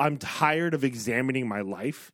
I'm 0.00 0.16
tired 0.16 0.72
of 0.72 0.82
examining 0.82 1.46
my 1.46 1.60
life 1.60 2.10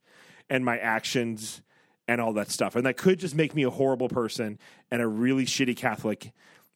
and 0.50 0.65
my 0.65 0.77
actions 0.77 1.62
and 2.08 2.20
all 2.20 2.32
that 2.34 2.50
stuff. 2.50 2.76
And 2.76 2.84
that 2.84 2.96
could 2.96 3.18
just 3.18 3.34
make 3.34 3.54
me 3.54 3.62
a 3.62 3.70
horrible 3.70 4.08
person 4.08 4.58
and 4.90 5.00
a 5.00 5.06
really 5.06 5.46
shitty 5.46 5.76
Catholic. 5.76 6.33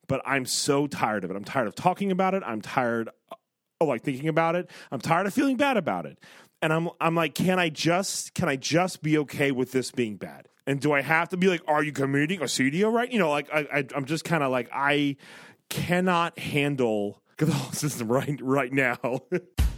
But 0.07 0.23
I'm 0.25 0.47
so 0.47 0.87
tired 0.87 1.25
of 1.25 1.31
it. 1.31 1.37
I'm 1.37 1.45
tired 1.45 1.67
of 1.67 1.75
talking 1.75 2.13
about 2.13 2.35
it. 2.35 2.43
I'm 2.47 2.61
tired 2.61 3.11
of 3.81 3.89
like 3.89 4.03
thinking 4.03 4.29
about 4.29 4.55
it. 4.55 4.71
I'm 4.91 5.01
tired 5.01 5.27
of 5.27 5.35
feeling 5.35 5.57
bad 5.57 5.77
about 5.77 6.07
it. 6.07 6.19
And 6.63 6.73
I'm 6.73 6.91
I'm 7.01 7.15
like, 7.15 7.35
can 7.35 7.59
I 7.59 7.71
just 7.71 8.35
can 8.35 8.49
I 8.49 8.57
just 8.57 9.03
be 9.03 9.19
okay 9.19 9.51
with 9.51 9.73
this 9.73 9.91
being 9.91 10.17
bad? 10.17 10.49
And 10.67 10.81
do 10.81 10.93
I 10.93 11.01
have 11.01 11.31
to 11.31 11.37
be 11.37 11.49
like, 11.49 11.63
are 11.67 11.83
you 11.83 11.91
committing 11.91 12.41
acedia 12.41 12.93
right? 12.93 13.11
You 13.11 13.19
know, 13.19 13.31
like 13.31 13.49
I, 13.53 13.67
I 13.73 13.85
I'm 13.97 14.05
just 14.05 14.25
kind 14.25 14.45
of 14.45 14.51
like 14.53 14.69
I 14.73 15.17
cannot 15.71 16.39
handle 16.39 17.21
Catholicism 17.37 18.09
right 18.13 18.39
right 18.43 18.73
now. 18.73 18.99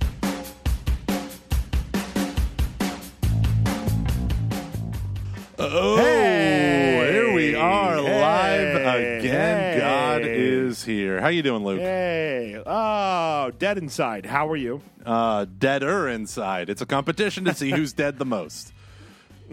Oh, 5.65 5.97
Hey! 5.97 7.09
here 7.13 7.33
we 7.33 7.55
are 7.55 8.01
live 8.01 8.83
Hey! 8.83 9.19
again. 9.21 9.79
God 9.79 10.23
is 10.25 10.83
here. 10.85 11.21
How 11.21 11.29
you 11.29 11.41
doing, 11.43 11.63
Luke? 11.65 11.79
hey, 11.79 12.61
oh, 12.67 13.53
dead 13.61 13.79
inside. 13.79 14.27
How 14.27 14.49
are 14.49 14.57
you? 14.57 14.83
Uh, 15.07 15.47
deader 15.59 16.09
inside. 16.09 16.69
It's 16.69 16.83
a 16.83 16.87
competition 16.87 17.45
to 17.45 17.55
see 17.55 17.71
who's 17.71 17.93
dead 18.03 18.19
the 18.19 18.25
most. 18.25 18.73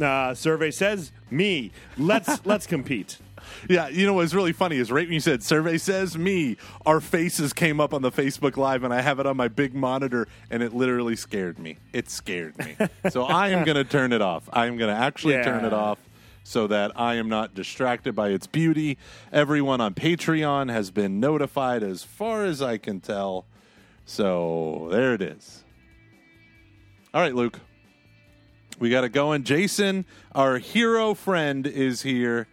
Uh, 0.02 0.34
survey 0.34 0.72
says 0.72 1.12
me. 1.30 1.72
Let's 1.96 2.40
let's 2.46 2.66
compete. 2.66 3.20
Yeah, 3.70 3.88
you 3.90 4.06
know 4.06 4.14
what's 4.14 4.34
really 4.34 4.54
funny 4.54 4.78
is 4.78 4.92
right 4.92 5.06
when 5.08 5.14
you 5.14 5.20
said 5.20 5.44
survey 5.44 5.78
says 5.78 6.18
me, 6.18 6.58
our 6.86 7.00
faces 7.02 7.54
came 7.54 7.80
up 7.80 7.94
on 7.94 8.02
the 8.02 8.12
Facebook 8.12 8.58
Live, 8.58 8.84
and 8.84 8.94
I 8.94 9.02
have 9.02 9.20
it 9.20 9.26
on 9.26 9.38
my 9.38 9.48
big 9.48 9.74
monitor, 9.74 10.28
and 10.50 10.62
it 10.64 10.74
literally 10.74 11.16
scared 11.16 11.60
me. 11.60 11.78
It 11.94 12.10
scared 12.10 12.58
me. 12.58 12.76
so 13.10 13.24
I 13.24 13.50
am 13.50 13.66
going 13.66 13.76
to 13.78 13.84
turn 13.84 14.14
it 14.14 14.22
off. 14.22 14.50
I 14.52 14.66
am 14.68 14.78
going 14.78 14.94
to 14.94 15.00
actually 15.00 15.34
Yeah. 15.36 15.44
turn 15.44 15.66
it 15.66 15.74
off 15.74 16.00
so 16.44 16.66
that 16.68 16.92
I 17.00 17.16
am 17.16 17.30
not 17.30 17.54
distracted 17.54 18.16
by 18.16 18.30
its 18.30 18.48
beauty. 18.48 18.98
Everyone 19.32 19.82
on 19.82 19.94
Patreon 19.94 20.72
has 20.72 20.90
been 20.90 21.20
notified, 21.20 21.84
as 21.84 22.04
far 22.04 22.44
as 22.46 22.62
I 22.62 22.78
can 22.78 23.00
tell. 23.02 23.46
So 24.06 24.88
there 24.92 25.14
it 25.14 25.22
is. 25.22 25.64
All 27.14 27.22
right, 27.22 27.36
Luke. 27.36 27.60
We 28.80 28.90
got 28.90 29.04
it 29.04 29.10
going. 29.10 29.44
Jason, 29.44 30.06
our 30.34 30.58
hero 30.58 31.14
friend, 31.14 31.68
is 31.68 32.02
here. 32.04 32.48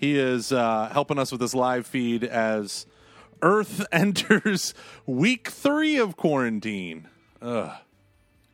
He 0.00 0.18
is 0.18 0.50
uh, 0.50 0.88
helping 0.90 1.18
us 1.18 1.30
with 1.30 1.40
this 1.42 1.54
live 1.54 1.86
feed 1.86 2.24
as 2.24 2.86
Earth 3.42 3.84
enters 3.92 4.72
week 5.06 5.48
three 5.48 5.98
of 5.98 6.16
quarantine. 6.16 7.06
Ugh. 7.42 7.70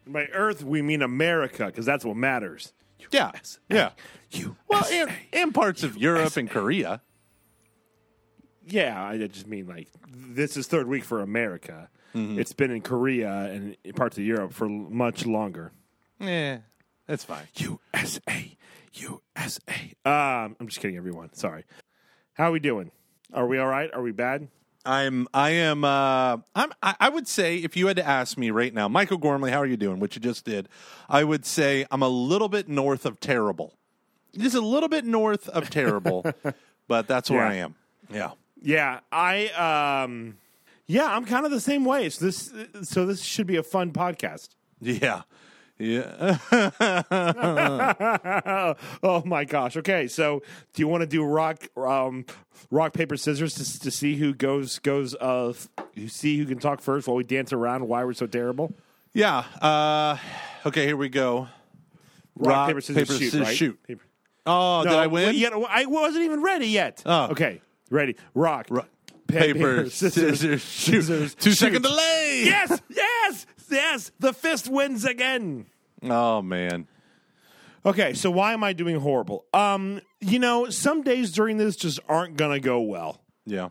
By 0.08 0.26
Earth, 0.32 0.64
we 0.64 0.82
mean 0.82 1.02
America 1.02 1.66
because 1.66 1.86
that's 1.86 2.04
what 2.04 2.16
matters. 2.16 2.72
Yeah, 3.12 3.30
yeah. 3.70 3.90
You 4.32 4.56
Well, 4.68 4.84
and, 4.92 5.10
and 5.32 5.54
parts 5.54 5.84
of 5.84 5.96
Europe 5.96 6.36
and 6.36 6.50
Korea. 6.50 7.00
yeah, 8.66 9.00
I 9.04 9.16
just 9.28 9.46
mean 9.46 9.68
like 9.68 9.86
this 10.08 10.56
is 10.56 10.66
third 10.66 10.88
week 10.88 11.04
for 11.04 11.20
America. 11.22 11.88
It's 12.18 12.54
been 12.54 12.70
in 12.70 12.80
Korea 12.80 13.30
and 13.30 13.76
in 13.84 13.92
parts 13.92 14.16
of 14.16 14.24
Europe 14.24 14.54
for 14.54 14.64
l- 14.64 14.70
much 14.70 15.26
longer. 15.26 15.72
Yeah, 16.18 16.60
that's 17.06 17.24
fine. 17.24 17.46
USA, 17.56 18.55
USA. 18.96 19.94
Um, 20.04 20.56
I'm 20.60 20.66
just 20.66 20.80
kidding, 20.80 20.96
everyone. 20.96 21.32
Sorry. 21.34 21.64
How 22.34 22.48
are 22.48 22.52
we 22.52 22.60
doing? 22.60 22.90
Are 23.32 23.46
we 23.46 23.58
all 23.58 23.66
right? 23.66 23.90
Are 23.92 24.02
we 24.02 24.12
bad? 24.12 24.48
I'm. 24.84 25.26
I 25.34 25.50
am. 25.50 25.84
Uh, 25.84 26.38
I'm. 26.54 26.72
I, 26.82 26.94
I 27.00 27.08
would 27.08 27.26
say 27.26 27.56
if 27.58 27.76
you 27.76 27.86
had 27.88 27.96
to 27.96 28.06
ask 28.06 28.38
me 28.38 28.50
right 28.50 28.72
now, 28.72 28.86
Michael 28.88 29.18
Gormley, 29.18 29.50
how 29.50 29.58
are 29.58 29.66
you 29.66 29.76
doing? 29.76 29.98
Which 29.98 30.14
you 30.16 30.20
just 30.22 30.44
did. 30.44 30.68
I 31.08 31.24
would 31.24 31.44
say 31.44 31.86
I'm 31.90 32.02
a 32.02 32.08
little 32.08 32.48
bit 32.48 32.68
north 32.68 33.04
of 33.04 33.18
terrible. 33.20 33.74
Just 34.36 34.54
a 34.54 34.60
little 34.60 34.88
bit 34.88 35.04
north 35.04 35.48
of 35.48 35.70
terrible, 35.70 36.24
but 36.88 37.08
that's 37.08 37.30
where 37.30 37.40
Yeah. 37.40 37.48
I 37.50 37.54
am. 37.54 37.74
Yeah. 38.12 38.30
Yeah, 38.62 39.00
I 39.12 40.02
um, 40.04 40.38
yeah, 40.86 41.06
I'm 41.14 41.24
kind 41.24 41.44
of 41.44 41.50
the 41.52 41.60
same 41.60 41.84
way. 41.84 42.08
So 42.08 42.24
this, 42.26 42.52
so 42.82 43.06
this 43.06 43.22
should 43.22 43.46
be 43.46 43.56
a 43.56 43.62
fun 43.62 43.92
podcast. 43.92 44.50
Yeah. 44.80 45.22
Yeah. 45.78 46.38
oh 49.02 49.22
my 49.24 49.44
gosh. 49.44 49.76
Okay, 49.76 50.08
so 50.08 50.42
do 50.72 50.82
you 50.82 50.88
want 50.88 51.02
to 51.02 51.06
do 51.06 51.24
rock, 51.24 51.68
um, 51.76 52.24
rock 52.70 52.92
paper 52.92 53.16
scissors 53.16 53.54
to, 53.54 53.80
to 53.80 53.90
see 53.90 54.16
who 54.16 54.34
goes 54.34 54.78
goes 54.78 55.14
uh, 55.16 55.52
you 55.94 56.08
see 56.08 56.38
who 56.38 56.46
can 56.46 56.58
talk 56.58 56.80
first 56.80 57.06
while 57.06 57.16
we 57.16 57.24
dance 57.24 57.52
around 57.52 57.86
why 57.88 58.04
we're 58.04 58.14
so 58.14 58.26
terrible? 58.26 58.72
yeah. 59.12 59.38
Uh, 59.60 60.16
okay, 60.66 60.86
here 60.86 60.96
we 60.96 61.08
go. 61.08 61.48
Rock, 62.38 62.68
paper 62.68 62.80
scissors 62.80 63.08
shoot. 63.08 63.18
scissors, 63.18 63.40
right? 63.40 63.56
shoot. 63.56 63.82
Paper- 63.82 64.02
Oh, 64.48 64.84
did 64.84 64.92
I 64.92 65.08
win? 65.08 65.26
wait, 65.34 65.40
gotta- 65.42 65.66
I 65.68 65.86
wasn't 65.86 66.22
even 66.24 66.40
ready 66.40 66.68
yet. 66.68 67.02
Oh. 67.04 67.30
okay, 67.32 67.60
ready. 67.90 68.14
Rock, 68.32 68.66
Ro- 68.70 68.84
pa- 69.26 69.38
paper, 69.38 69.88
scissors, 69.90 70.40
shoot. 70.40 70.60
scissors, 70.60 71.34
Two 71.34 71.50
shoot. 71.50 71.56
second 71.56 71.82
delay. 71.82 72.42
Yes, 72.46 72.80
yes, 72.88 73.46
yes. 73.70 74.12
The 74.18 74.32
fist 74.32 74.68
wins 74.68 75.04
again. 75.04 75.66
Oh 76.02 76.42
man. 76.42 76.86
Okay, 77.84 78.14
so 78.14 78.30
why 78.30 78.52
am 78.52 78.64
I 78.64 78.72
doing 78.72 78.98
horrible? 78.98 79.44
Um, 79.54 80.00
you 80.20 80.38
know, 80.40 80.68
some 80.70 81.02
days 81.02 81.30
during 81.32 81.56
this 81.56 81.76
just 81.76 82.00
aren't 82.08 82.36
gonna 82.36 82.58
go 82.60 82.80
well. 82.80 83.20
Yeah. 83.44 83.68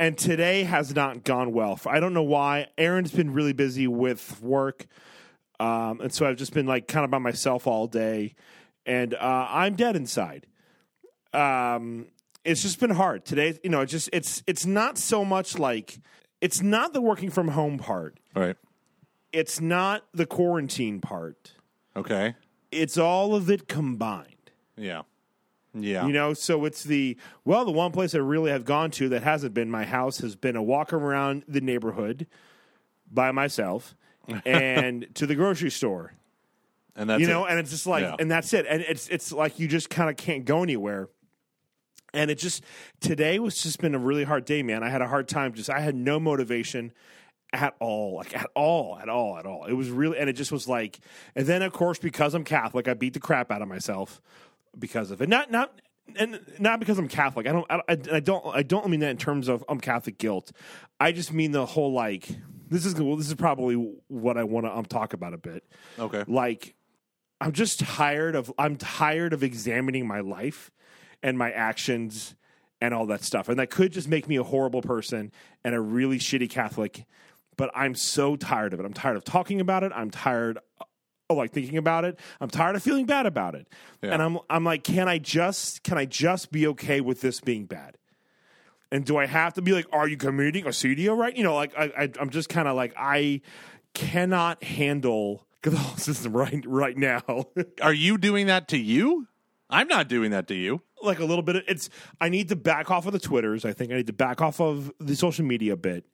And 0.00 0.16
today 0.16 0.62
has 0.62 0.94
not 0.94 1.24
gone 1.24 1.52
well. 1.52 1.78
I 1.84 1.98
don't 2.00 2.14
know 2.14 2.22
why. 2.22 2.68
Aaron's 2.78 3.10
been 3.10 3.32
really 3.32 3.52
busy 3.52 3.86
with 3.88 4.40
work. 4.40 4.86
Um, 5.60 6.00
and 6.00 6.12
so 6.14 6.24
I've 6.24 6.36
just 6.36 6.54
been 6.54 6.66
like 6.66 6.86
kind 6.86 7.04
of 7.04 7.10
by 7.10 7.18
myself 7.18 7.66
all 7.66 7.86
day. 7.88 8.34
And 8.86 9.12
uh, 9.12 9.46
I'm 9.50 9.74
dead 9.74 9.96
inside. 9.96 10.46
Um, 11.34 12.06
it's 12.44 12.62
just 12.62 12.80
been 12.80 12.90
hard. 12.90 13.24
Today, 13.24 13.58
you 13.62 13.70
know, 13.70 13.80
it's 13.80 13.92
just 13.92 14.08
it's 14.12 14.42
it's 14.46 14.64
not 14.66 14.98
so 14.98 15.24
much 15.24 15.58
like 15.58 15.98
it's 16.40 16.62
not 16.62 16.92
the 16.92 17.00
working 17.00 17.30
from 17.30 17.48
home 17.48 17.78
part. 17.78 18.18
Right. 18.34 18.56
It's 19.32 19.60
not 19.60 20.04
the 20.14 20.24
quarantine 20.26 21.00
part. 21.00 21.52
Okay. 21.96 22.34
It's 22.70 22.96
all 22.96 23.34
of 23.34 23.50
it 23.50 23.68
combined. 23.68 24.50
Yeah. 24.76 25.02
Yeah. 25.74 26.06
You 26.06 26.12
know, 26.12 26.32
so 26.34 26.64
it's 26.64 26.82
the 26.84 27.16
well, 27.44 27.64
the 27.64 27.70
one 27.72 27.92
place 27.92 28.14
I 28.14 28.18
really 28.18 28.50
have 28.50 28.64
gone 28.64 28.90
to 28.92 29.08
that 29.10 29.22
hasn't 29.22 29.52
been 29.54 29.70
my 29.70 29.84
house 29.84 30.18
has 30.18 30.34
been 30.36 30.56
a 30.56 30.62
walk 30.62 30.92
around 30.92 31.44
the 31.46 31.60
neighborhood 31.60 32.26
by 33.10 33.32
myself 33.32 33.94
and 34.46 35.06
to 35.14 35.26
the 35.26 35.34
grocery 35.34 35.70
store. 35.70 36.14
and 36.96 37.10
that's 37.10 37.20
you 37.20 37.26
know, 37.26 37.44
it. 37.46 37.50
and 37.50 37.58
it's 37.60 37.70
just 37.70 37.86
like 37.86 38.02
Yeah. 38.02 38.16
and 38.18 38.30
that's 38.30 38.52
it. 38.54 38.64
And 38.68 38.82
it's 38.82 39.08
it's 39.08 39.30
like 39.32 39.58
you 39.58 39.68
just 39.68 39.90
kind 39.90 40.08
of 40.08 40.16
can't 40.16 40.44
go 40.44 40.62
anywhere. 40.62 41.08
And 42.14 42.30
it 42.30 42.38
just 42.38 42.64
today 43.00 43.38
was 43.38 43.56
just 43.62 43.80
been 43.80 43.94
a 43.94 43.98
really 43.98 44.24
hard 44.24 44.44
day, 44.44 44.62
man. 44.62 44.82
I 44.82 44.88
had 44.88 45.02
a 45.02 45.08
hard 45.08 45.28
time 45.28 45.52
just 45.52 45.70
I 45.70 45.80
had 45.80 45.94
no 45.94 46.18
motivation 46.18 46.92
at 47.52 47.74
all, 47.80 48.16
like 48.16 48.36
at 48.36 48.48
all, 48.54 48.98
at 48.98 49.08
all, 49.08 49.38
at 49.38 49.46
all. 49.46 49.64
It 49.64 49.72
was 49.72 49.90
really, 49.90 50.18
and 50.18 50.28
it 50.28 50.34
just 50.34 50.52
was 50.52 50.68
like, 50.68 51.00
and 51.34 51.46
then 51.46 51.62
of 51.62 51.72
course 51.72 51.98
because 51.98 52.34
I'm 52.34 52.44
Catholic, 52.44 52.88
I 52.88 52.94
beat 52.94 53.14
the 53.14 53.20
crap 53.20 53.50
out 53.50 53.62
of 53.62 53.68
myself 53.68 54.20
because 54.78 55.10
of 55.10 55.20
it. 55.22 55.28
Not 55.28 55.50
not 55.50 55.80
and 56.16 56.40
not 56.58 56.80
because 56.80 56.98
I'm 56.98 57.08
Catholic. 57.08 57.46
I 57.46 57.52
don't. 57.52 57.66
I, 57.70 57.82
I, 57.88 58.20
don't. 58.20 58.44
I 58.46 58.62
don't 58.62 58.88
mean 58.88 59.00
that 59.00 59.10
in 59.10 59.18
terms 59.18 59.48
of 59.48 59.64
I'm 59.68 59.80
Catholic 59.80 60.18
guilt. 60.18 60.52
I 60.98 61.12
just 61.12 61.32
mean 61.32 61.52
the 61.52 61.66
whole 61.66 61.92
like 61.92 62.28
this 62.68 62.86
is 62.86 62.94
well, 62.94 63.16
this 63.16 63.28
is 63.28 63.34
probably 63.34 63.74
what 64.08 64.36
I 64.36 64.44
want 64.44 64.66
to 64.66 64.76
um, 64.76 64.84
talk 64.84 65.12
about 65.12 65.34
a 65.34 65.38
bit. 65.38 65.64
okay. 65.98 66.24
Like 66.26 66.74
I'm 67.40 67.52
just 67.52 67.80
tired 67.80 68.34
of 68.34 68.52
I'm 68.58 68.76
tired 68.76 69.32
of 69.32 69.42
examining 69.42 70.06
my 70.06 70.20
life 70.20 70.70
and 71.22 71.36
my 71.38 71.50
actions 71.50 72.34
and 72.80 72.94
all 72.94 73.06
that 73.06 73.22
stuff. 73.22 73.48
And 73.48 73.58
that 73.58 73.70
could 73.70 73.92
just 73.92 74.08
make 74.08 74.28
me 74.28 74.36
a 74.36 74.42
horrible 74.42 74.82
person 74.82 75.32
and 75.64 75.74
a 75.74 75.80
really 75.80 76.18
shitty 76.18 76.48
Catholic. 76.48 77.04
But 77.56 77.70
I'm 77.74 77.94
so 77.94 78.36
tired 78.36 78.72
of 78.72 78.80
it. 78.80 78.86
I'm 78.86 78.92
tired 78.92 79.16
of 79.16 79.24
talking 79.24 79.60
about 79.60 79.82
it. 79.82 79.92
I'm 79.94 80.10
tired 80.10 80.58
of 81.28 81.36
like 81.36 81.52
thinking 81.52 81.76
about 81.76 82.04
it. 82.04 82.18
I'm 82.40 82.48
tired 82.48 82.76
of 82.76 82.82
feeling 82.82 83.06
bad 83.06 83.26
about 83.26 83.54
it. 83.54 83.66
Yeah. 84.02 84.12
And 84.12 84.22
I'm 84.22 84.38
I'm 84.48 84.64
like, 84.64 84.84
can 84.84 85.08
I 85.08 85.18
just 85.18 85.82
can 85.82 85.98
I 85.98 86.04
just 86.04 86.52
be 86.52 86.66
okay 86.68 87.00
with 87.00 87.20
this 87.20 87.40
being 87.40 87.66
bad? 87.66 87.96
And 88.90 89.04
do 89.04 89.18
I 89.18 89.26
have 89.26 89.54
to 89.54 89.62
be 89.62 89.72
like, 89.72 89.86
are 89.92 90.08
you 90.08 90.16
committing 90.16 90.64
acedia 90.64 91.16
right? 91.16 91.36
You 91.36 91.44
know, 91.44 91.54
like 91.54 91.76
I, 91.76 91.84
I 91.98 92.10
I'm 92.20 92.30
just 92.30 92.48
kind 92.48 92.68
of 92.68 92.76
like 92.76 92.94
I 92.96 93.42
cannot 93.92 94.62
handle 94.62 95.46
Catholicism 95.62 96.32
right 96.36 96.64
right 96.66 96.96
now. 96.96 97.46
Are 97.82 97.92
you 97.92 98.18
doing 98.18 98.46
that 98.46 98.68
to 98.68 98.78
you? 98.78 99.26
I'm 99.68 99.88
not 99.88 100.08
doing 100.08 100.30
that 100.30 100.46
to 100.48 100.54
you. 100.54 100.80
Like 101.02 101.18
a 101.18 101.24
little 101.24 101.42
bit 101.42 101.56
of 101.56 101.62
it's 101.68 101.90
I 102.20 102.28
need 102.28 102.48
to 102.48 102.56
back 102.56 102.90
off 102.90 103.06
of 103.06 103.12
the 103.12 103.18
Twitters. 103.18 103.64
I 103.64 103.72
think 103.72 103.92
I 103.92 103.96
need 103.96 104.06
to 104.08 104.12
back 104.12 104.40
off 104.40 104.60
of 104.60 104.92
the 104.98 105.16
social 105.16 105.44
media 105.44 105.76
bit. 105.76 106.04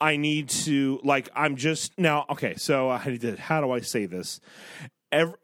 I 0.00 0.16
need 0.16 0.48
to 0.50 1.00
like 1.04 1.28
I'm 1.34 1.56
just 1.56 1.98
now 1.98 2.26
okay, 2.30 2.54
so 2.56 2.90
I 2.90 3.04
need 3.04 3.20
to 3.22 3.36
how 3.36 3.60
do 3.60 3.70
I 3.70 3.80
say 3.80 4.06
this? 4.06 4.40
Every, 5.12 5.34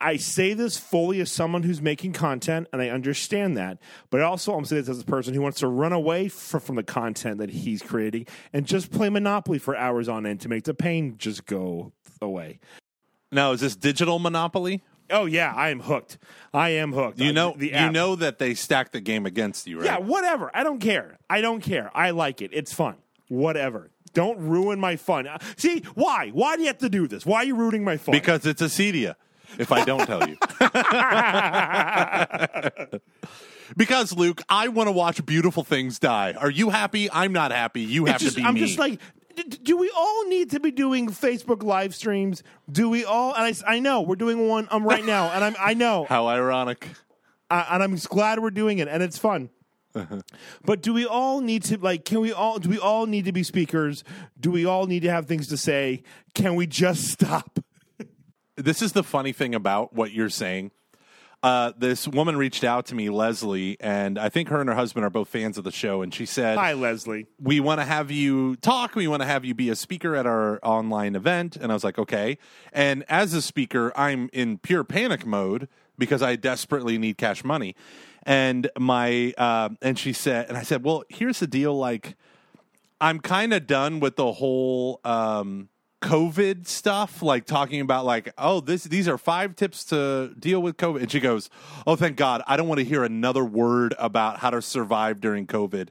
I 0.00 0.16
say 0.16 0.54
this 0.54 0.78
fully 0.78 1.20
as 1.20 1.30
someone 1.30 1.62
who's 1.62 1.82
making 1.82 2.14
content 2.14 2.68
and 2.72 2.80
I 2.80 2.88
understand 2.88 3.56
that, 3.58 3.78
but 4.08 4.22
also 4.22 4.54
I'm 4.54 4.64
saying 4.64 4.82
this 4.82 4.88
as 4.88 5.02
a 5.02 5.04
person 5.04 5.34
who 5.34 5.42
wants 5.42 5.60
to 5.60 5.68
run 5.68 5.92
away 5.92 6.28
fr- 6.28 6.58
from 6.58 6.76
the 6.76 6.82
content 6.82 7.38
that 7.38 7.50
he's 7.50 7.82
creating 7.82 8.26
and 8.52 8.66
just 8.66 8.90
play 8.90 9.10
Monopoly 9.10 9.58
for 9.58 9.76
hours 9.76 10.08
on 10.08 10.24
end 10.24 10.40
to 10.40 10.48
make 10.48 10.64
the 10.64 10.72
pain 10.72 11.16
just 11.18 11.44
go 11.44 11.92
away. 12.22 12.60
Now, 13.32 13.52
is 13.52 13.60
this 13.60 13.76
digital 13.76 14.18
monopoly? 14.18 14.82
Oh 15.10 15.26
yeah, 15.26 15.52
I 15.54 15.70
am 15.70 15.80
hooked. 15.80 16.18
I 16.52 16.70
am 16.70 16.92
hooked. 16.92 17.18
You 17.18 17.32
know, 17.32 17.54
the 17.56 17.68
you 17.68 17.90
know 17.90 18.16
that 18.16 18.38
they 18.38 18.54
stack 18.54 18.92
the 18.92 19.00
game 19.00 19.26
against 19.26 19.66
you, 19.66 19.78
right? 19.78 19.86
Yeah, 19.86 19.98
whatever. 19.98 20.50
I 20.54 20.64
don't 20.64 20.80
care. 20.80 21.18
I 21.28 21.40
don't 21.40 21.60
care. 21.60 21.90
I 21.94 22.10
like 22.10 22.42
it. 22.42 22.50
It's 22.52 22.72
fun. 22.72 22.96
Whatever. 23.28 23.90
Don't 24.12 24.38
ruin 24.38 24.80
my 24.80 24.96
fun. 24.96 25.26
Uh, 25.26 25.38
See, 25.56 25.82
why? 25.94 26.30
Why 26.30 26.56
do 26.56 26.62
you 26.62 26.68
have 26.68 26.78
to 26.78 26.88
do 26.88 27.06
this? 27.06 27.24
Why 27.24 27.38
are 27.38 27.44
you 27.44 27.54
ruining 27.54 27.84
my 27.84 27.96
fun? 27.96 28.12
Because 28.12 28.44
it's 28.44 28.60
acedia. 28.60 29.14
If 29.58 29.72
I 29.72 29.84
don't 29.84 30.06
tell 30.06 30.28
you. 30.28 30.36
because 33.76 34.12
Luke, 34.12 34.42
I 34.48 34.68
want 34.68 34.86
to 34.88 34.92
watch 34.92 35.24
beautiful 35.26 35.64
things 35.64 35.98
die. 35.98 36.34
Are 36.34 36.50
you 36.50 36.70
happy? 36.70 37.10
I'm 37.10 37.32
not 37.32 37.50
happy. 37.50 37.82
You 37.82 38.06
have 38.06 38.20
just, 38.20 38.36
to 38.36 38.42
be 38.42 38.46
I'm 38.46 38.54
me. 38.54 38.60
just 38.60 38.78
like, 38.78 39.00
do 39.48 39.76
we 39.76 39.90
all 39.96 40.26
need 40.28 40.50
to 40.50 40.60
be 40.60 40.70
doing 40.70 41.08
Facebook 41.08 41.62
live 41.62 41.94
streams? 41.94 42.42
Do 42.70 42.88
we 42.88 43.04
all? 43.04 43.34
And 43.34 43.54
I, 43.66 43.74
I 43.74 43.78
know 43.80 44.00
we're 44.02 44.16
doing 44.16 44.48
one 44.48 44.68
um 44.70 44.84
right 44.84 45.04
now, 45.04 45.30
and 45.30 45.44
I'm 45.44 45.56
I 45.58 45.74
know, 45.74 46.04
How 46.08 46.26
ironic. 46.28 46.86
uh, 47.50 47.66
and 47.70 47.82
I'm 47.82 47.96
glad 47.96 48.38
we're 48.40 48.50
doing 48.50 48.78
it, 48.78 48.88
and 48.88 49.02
it's 49.02 49.18
fun. 49.18 49.50
But 50.64 50.82
do 50.82 50.92
we 50.92 51.04
all 51.04 51.40
need 51.40 51.64
to 51.64 51.78
like? 51.78 52.04
Can 52.04 52.20
we 52.20 52.32
all? 52.32 52.58
Do 52.60 52.68
we 52.68 52.78
all 52.78 53.06
need 53.06 53.24
to 53.24 53.32
be 53.32 53.42
speakers? 53.42 54.04
Do 54.38 54.50
we 54.52 54.64
all 54.64 54.86
need 54.86 55.00
to 55.02 55.10
have 55.10 55.26
things 55.26 55.48
to 55.48 55.56
say? 55.56 56.04
Can 56.34 56.54
we 56.54 56.66
just 56.66 57.08
stop? 57.08 57.58
This 58.56 58.82
is 58.82 58.92
the 58.92 59.02
funny 59.02 59.32
thing 59.32 59.54
about 59.54 59.94
what 59.94 60.12
you're 60.12 60.28
saying. 60.28 60.70
Uh, 61.42 61.72
this 61.78 62.06
woman 62.06 62.36
reached 62.36 62.64
out 62.64 62.84
to 62.86 62.94
me, 62.94 63.08
Leslie, 63.08 63.78
and 63.80 64.18
I 64.18 64.28
think 64.28 64.48
her 64.50 64.60
and 64.60 64.68
her 64.68 64.74
husband 64.74 65.06
are 65.06 65.10
both 65.10 65.28
fans 65.28 65.56
of 65.56 65.64
the 65.64 65.72
show. 65.72 66.02
And 66.02 66.12
she 66.12 66.26
said, 66.26 66.58
Hi, 66.58 66.74
Leslie. 66.74 67.26
we 67.40 67.60
want 67.60 67.80
to 67.80 67.86
have 67.86 68.10
you 68.10 68.56
talk. 68.56 68.94
We 68.94 69.08
want 69.08 69.22
to 69.22 69.26
have 69.26 69.44
you 69.44 69.54
be 69.54 69.70
a 69.70 69.76
speaker 69.76 70.14
at 70.16 70.26
our 70.26 70.58
online 70.62 71.16
event. 71.16 71.56
And 71.56 71.72
I 71.72 71.74
was 71.74 71.82
like, 71.82 71.98
okay. 71.98 72.36
And 72.74 73.04
as 73.08 73.32
a 73.32 73.40
speaker, 73.40 73.90
I'm 73.96 74.28
in 74.34 74.58
pure 74.58 74.84
panic 74.84 75.24
mode 75.24 75.68
because 75.96 76.20
I 76.20 76.36
desperately 76.36 76.98
need 76.98 77.16
cash 77.16 77.42
money. 77.42 77.74
And 78.24 78.70
my, 78.78 79.32
uh, 79.38 79.70
and 79.80 79.98
she 79.98 80.12
said, 80.12 80.48
and 80.48 80.58
I 80.58 80.62
said, 80.62 80.84
well, 80.84 81.04
here's 81.08 81.40
the 81.40 81.46
deal. 81.46 81.74
Like, 81.76 82.16
I'm 83.00 83.18
kind 83.18 83.54
of 83.54 83.66
done 83.66 83.98
with 83.98 84.16
the 84.16 84.30
whole, 84.32 85.00
um, 85.04 85.70
COVID 86.00 86.66
stuff, 86.66 87.22
like 87.22 87.44
talking 87.44 87.80
about 87.80 88.04
like, 88.04 88.32
oh, 88.38 88.60
this 88.60 88.84
these 88.84 89.06
are 89.06 89.18
five 89.18 89.54
tips 89.54 89.84
to 89.86 90.34
deal 90.38 90.60
with 90.60 90.76
COVID. 90.76 91.02
And 91.02 91.10
she 91.10 91.20
goes, 91.20 91.50
Oh, 91.86 91.96
thank 91.96 92.16
God. 92.16 92.42
I 92.46 92.56
don't 92.56 92.68
want 92.68 92.78
to 92.78 92.84
hear 92.84 93.04
another 93.04 93.44
word 93.44 93.94
about 93.98 94.38
how 94.38 94.50
to 94.50 94.62
survive 94.62 95.20
during 95.20 95.46
COVID. 95.46 95.88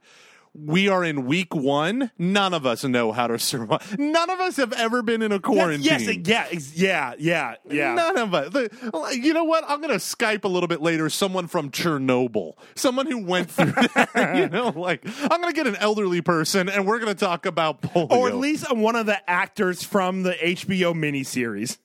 We 0.54 0.88
are 0.90 1.04
in 1.04 1.26
week 1.26 1.54
one. 1.56 2.12
None 2.18 2.54
of 2.54 2.66
us 2.66 2.84
know 2.84 3.12
how 3.12 3.28
to 3.28 3.38
survive. 3.40 3.98
None 3.98 4.30
of 4.30 4.40
us 4.40 4.58
have 4.58 4.74
ever 4.74 5.02
been 5.02 5.22
in 5.22 5.32
a 5.32 5.40
quarantine. 5.40 5.84
Yes, 5.84 6.76
yeah, 6.76 7.14
yeah, 7.16 7.16
yeah, 7.18 7.56
yeah. 7.70 7.94
None 7.94 8.18
of 8.18 8.34
us. 8.34 8.70
You 9.16 9.34
know 9.34 9.44
what? 9.44 9.64
I'm 9.68 9.80
going 9.82 9.94
to 9.94 10.04
Skype 10.04 10.44
a 10.44 10.48
little 10.48 10.68
bit 10.68 10.82
later 10.82 11.10
someone 11.10 11.48
from 11.48 11.70
Chernobyl, 11.72 12.54
someone 12.76 13.06
who 13.06 13.24
went 13.24 13.52
through 13.52 13.72
that. 13.72 14.36
you 14.38 14.50
know, 14.50 14.70
like 14.70 15.02
I'm 15.06 15.42
going 15.42 15.54
to 15.54 15.56
get 15.56 15.68
an 15.68 15.76
elderly 15.78 16.22
person 16.22 16.70
and 16.70 16.86
we're 16.88 17.00
going 17.00 17.14
to 17.16 17.26
talk 17.26 17.46
about 17.46 17.82
polio. 17.82 18.12
or 18.12 18.28
at 18.28 18.36
least 18.36 18.72
one 18.76 18.96
of 18.96 19.06
the 19.06 19.30
actors 19.30 19.84
from 19.84 20.24
the 20.24 20.34
HBO 20.34 20.94
miniseries. 20.94 21.78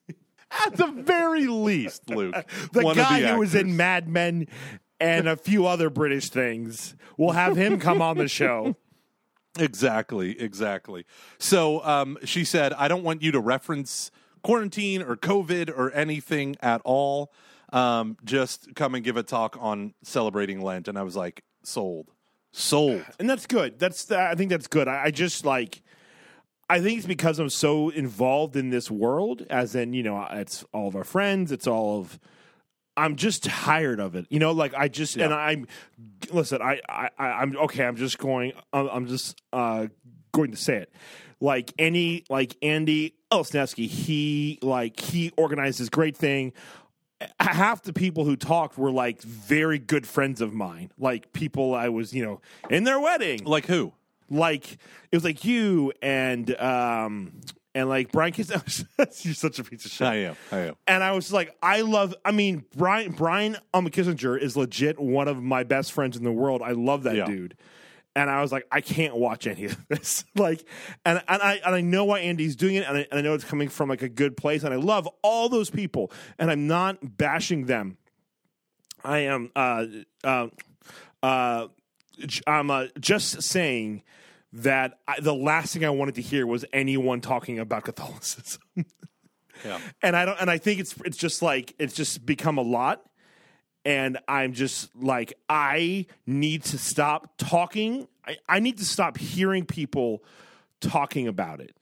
At 0.67 0.77
the 0.77 0.87
very 0.87 1.47
least, 1.47 2.09
Luke. 2.11 2.35
The 2.73 2.95
guy 2.95 3.21
the 3.21 3.29
who 3.29 3.39
was 3.41 3.55
in 3.55 3.77
Mad 3.77 4.09
Men 4.09 4.47
and 5.05 5.29
a 5.29 5.37
few 5.37 5.67
other 5.67 5.91
British 5.91 6.31
things. 6.31 6.95
We'll 7.17 7.33
have 7.33 7.57
him 7.57 7.79
come 7.79 8.01
on 8.03 8.19
the 8.19 8.29
show. 8.29 8.77
Exactly, 9.57 10.37
exactly. 10.41 11.07
So 11.39 11.81
um, 11.85 12.19
she 12.25 12.45
said, 12.45 12.73
I 12.73 12.89
don't 12.89 13.05
want 13.05 13.23
you 13.23 13.31
to 13.31 13.39
reference 13.39 14.11
quarantine 14.43 15.01
or 15.01 15.15
COVID 15.15 15.71
or 15.71 15.93
anything 15.93 16.57
at 16.61 16.81
all. 16.85 17.33
Um, 17.73 18.17
just 18.25 18.75
come 18.75 18.97
and 18.97 19.05
give 19.05 19.17
a 19.17 19.23
talk 19.23 19.57
on 19.61 19.95
celebrating 20.03 20.61
Lent. 20.61 20.89
And 20.89 20.99
I 20.99 21.05
was 21.05 21.15
like, 21.15 21.45
sold. 21.63 22.11
Sold. 22.51 23.05
And 23.21 23.31
that's 23.31 23.47
good. 23.47 23.79
That's 23.79 24.11
I 24.11 24.35
think 24.35 24.51
that's 24.51 24.67
good. 24.67 24.89
I, 24.89 25.05
I 25.05 25.11
just 25.13 25.45
like 25.45 25.83
I 26.69 26.81
think 26.81 26.99
it's 26.99 27.07
because 27.07 27.39
I'm 27.39 27.51
so 27.51 27.91
involved 27.91 28.57
in 28.57 28.71
this 28.71 28.91
world, 28.91 29.47
as 29.51 29.75
in, 29.75 29.93
you 29.93 30.03
know, 30.03 30.27
it's 30.31 30.65
all 30.73 30.89
of 30.89 30.97
our 30.97 31.05
friends, 31.05 31.53
it's 31.53 31.67
all 31.67 32.01
of 32.01 32.19
I'm 32.97 33.17
just 33.17 33.45
tired 33.45 34.01
of 34.01 34.15
it. 34.15 34.27
You 34.31 34.39
know, 34.39 34.53
like 34.53 34.75
I 34.75 34.89
just 34.89 35.17
and 35.17 35.33
I'm 35.33 35.67
listen, 36.31 36.63
I, 36.63 36.81
I 36.89 37.11
I'm 37.19 37.57
okay, 37.57 37.85
I'm 37.85 37.97
just 37.97 38.19
going 38.19 38.53
I'm, 38.73 38.89
I'm 38.89 39.07
just 39.07 39.41
uh 39.53 39.89
going 40.33 40.51
to 40.51 40.57
say 40.57 40.77
it. 40.77 40.93
Like 41.41 41.73
any 41.79 42.25
like 42.31 42.57
Andy 42.63 43.15
Elsnevsky, 43.31 43.89
he 43.89 44.59
like 44.63 45.01
he 45.01 45.33
organized 45.37 45.81
this 45.81 45.89
great 45.89 46.17
thing. 46.17 46.53
Half 47.41 47.83
the 47.83 47.93
people 47.93 48.25
who 48.25 48.37
talked 48.37 48.77
were 48.77 48.91
like 48.91 49.23
very 49.23 49.79
good 49.79 50.07
friends 50.07 50.41
of 50.41 50.53
mine, 50.53 50.91
like 50.99 51.33
people 51.33 51.75
I 51.75 51.89
was, 51.89 52.13
you 52.13 52.25
know, 52.25 52.41
in 52.69 52.85
their 52.85 53.01
wedding 53.01 53.45
Like 53.45 53.67
who? 53.67 53.93
like 54.31 54.73
it 55.13 55.17
was 55.17 55.25
like 55.25 55.45
you 55.45 55.93
and 56.03 56.59
um 56.61 57.41
and 57.75 57.89
like 57.89 58.13
Brian 58.13 58.33
Kissinger. 58.33 58.87
You're 59.25 59.35
such 59.35 59.59
a 59.59 59.65
piece 59.65 59.85
of 59.85 59.91
shit. 59.91 60.07
I 60.07 60.15
am. 60.17 60.37
I 60.53 60.59
am. 60.59 60.75
And 60.87 61.03
I 61.03 61.13
was 61.13 61.33
like, 61.33 61.57
I 61.63 61.81
love. 61.83 62.15
I 62.25 62.31
mean, 62.33 62.65
Brian 62.77 63.13
Brian 63.13 63.57
um, 63.73 63.89
Kissinger 63.89 64.39
is 64.39 64.57
legit 64.57 64.99
one 64.99 65.29
of 65.29 65.43
my 65.43 65.63
best 65.65 65.93
friends 65.93 66.17
in 66.17 66.25
the 66.25 66.33
world. 66.33 66.63
I 66.63 66.73
love 66.73 67.03
that 67.05 67.17
Yeah. 67.17 67.27
dude. 67.27 67.57
And 68.17 68.31
I 68.31 68.43
was 68.43 68.53
like, 68.53 68.65
I 68.71 68.81
can't 68.81 69.17
watch 69.17 69.49
any 69.49 69.65
of 69.65 69.89
this. 69.89 70.25
like, 70.37 70.65
and 71.05 71.21
and 71.27 71.43
I 71.43 71.61
and 71.67 71.75
I 71.75 71.81
know 71.81 72.05
why 72.05 72.21
Andy's 72.21 72.55
doing 72.55 72.77
it, 72.77 72.85
and 72.87 72.99
I, 72.99 73.07
and 73.11 73.19
I 73.19 73.23
know 73.23 73.35
it's 73.35 73.43
coming 73.43 73.69
from 73.69 73.89
like 73.89 74.03
a 74.03 74.09
good 74.09 74.37
place, 74.37 74.63
and 74.63 74.73
I 74.73 74.77
love 74.77 75.09
all 75.23 75.49
those 75.49 75.69
people, 75.69 76.13
and 76.39 76.49
I'm 76.49 76.69
not 76.69 77.17
bashing 77.17 77.67
them. 77.67 77.97
I 79.05 79.19
am 79.19 79.51
uh 79.57 79.87
uh 80.23 80.47
uh 81.25 81.67
j- 82.21 82.41
I'm 82.47 82.71
uh, 82.71 82.87
just 83.01 83.43
saying 83.43 84.03
that 84.55 85.01
I, 85.09 85.19
the 85.21 85.35
last 85.35 85.75
thing 85.75 85.85
I 85.85 85.91
wanted 85.91 86.15
to 86.15 86.23
hear 86.23 86.47
was 86.47 86.65
anyone 86.73 87.21
talking 87.21 87.59
about 87.59 87.85
Catholicism. 87.85 88.63
Yeah. 89.65 89.79
and 90.03 90.17
I 90.17 90.25
don't 90.25 90.39
and 90.41 90.51
I 90.51 90.59
think 90.59 90.81
it's 90.81 90.95
it's 91.05 91.17
just 91.17 91.41
like 91.41 91.75
it's 91.79 91.95
just 91.95 92.27
become 92.27 92.59
a 92.59 92.63
lot. 92.63 93.03
And 93.85 94.19
I'm 94.27 94.53
just 94.53 94.95
like 94.97 95.33
I 95.49 96.07
need 96.27 96.65
to 96.65 96.77
stop 96.77 97.35
talking. 97.39 98.09
I, 98.27 98.37
I 98.49 98.59
need 98.59 98.79
to 98.79 98.85
stop 98.85 99.17
hearing 99.17 99.65
people 99.65 100.25
talking 100.81 101.29
about 101.29 101.61
it. 101.61 101.75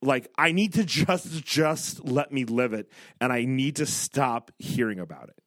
Like 0.00 0.28
I 0.38 0.50
need 0.50 0.72
to 0.72 0.84
just 0.86 1.44
just 1.44 2.04
let 2.04 2.32
me 2.32 2.46
live 2.46 2.72
it. 2.72 2.90
And 3.20 3.32
I 3.32 3.44
need 3.44 3.76
to 3.76 3.86
stop 3.86 4.50
hearing 4.58 4.98
about 4.98 5.28
it. 5.28 5.38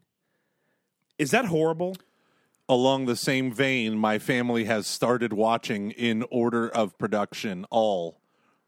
Is 1.17 1.31
that 1.31 1.45
horrible 1.45 1.97
Along 2.69 3.05
the 3.05 3.15
same 3.15 3.51
vein, 3.51 3.97
my 3.97 4.17
family 4.17 4.65
has 4.65 4.87
started 4.87 5.33
watching 5.33 5.91
in 5.91 6.23
order 6.31 6.69
of 6.69 6.97
production 6.97 7.65
all 7.69 8.21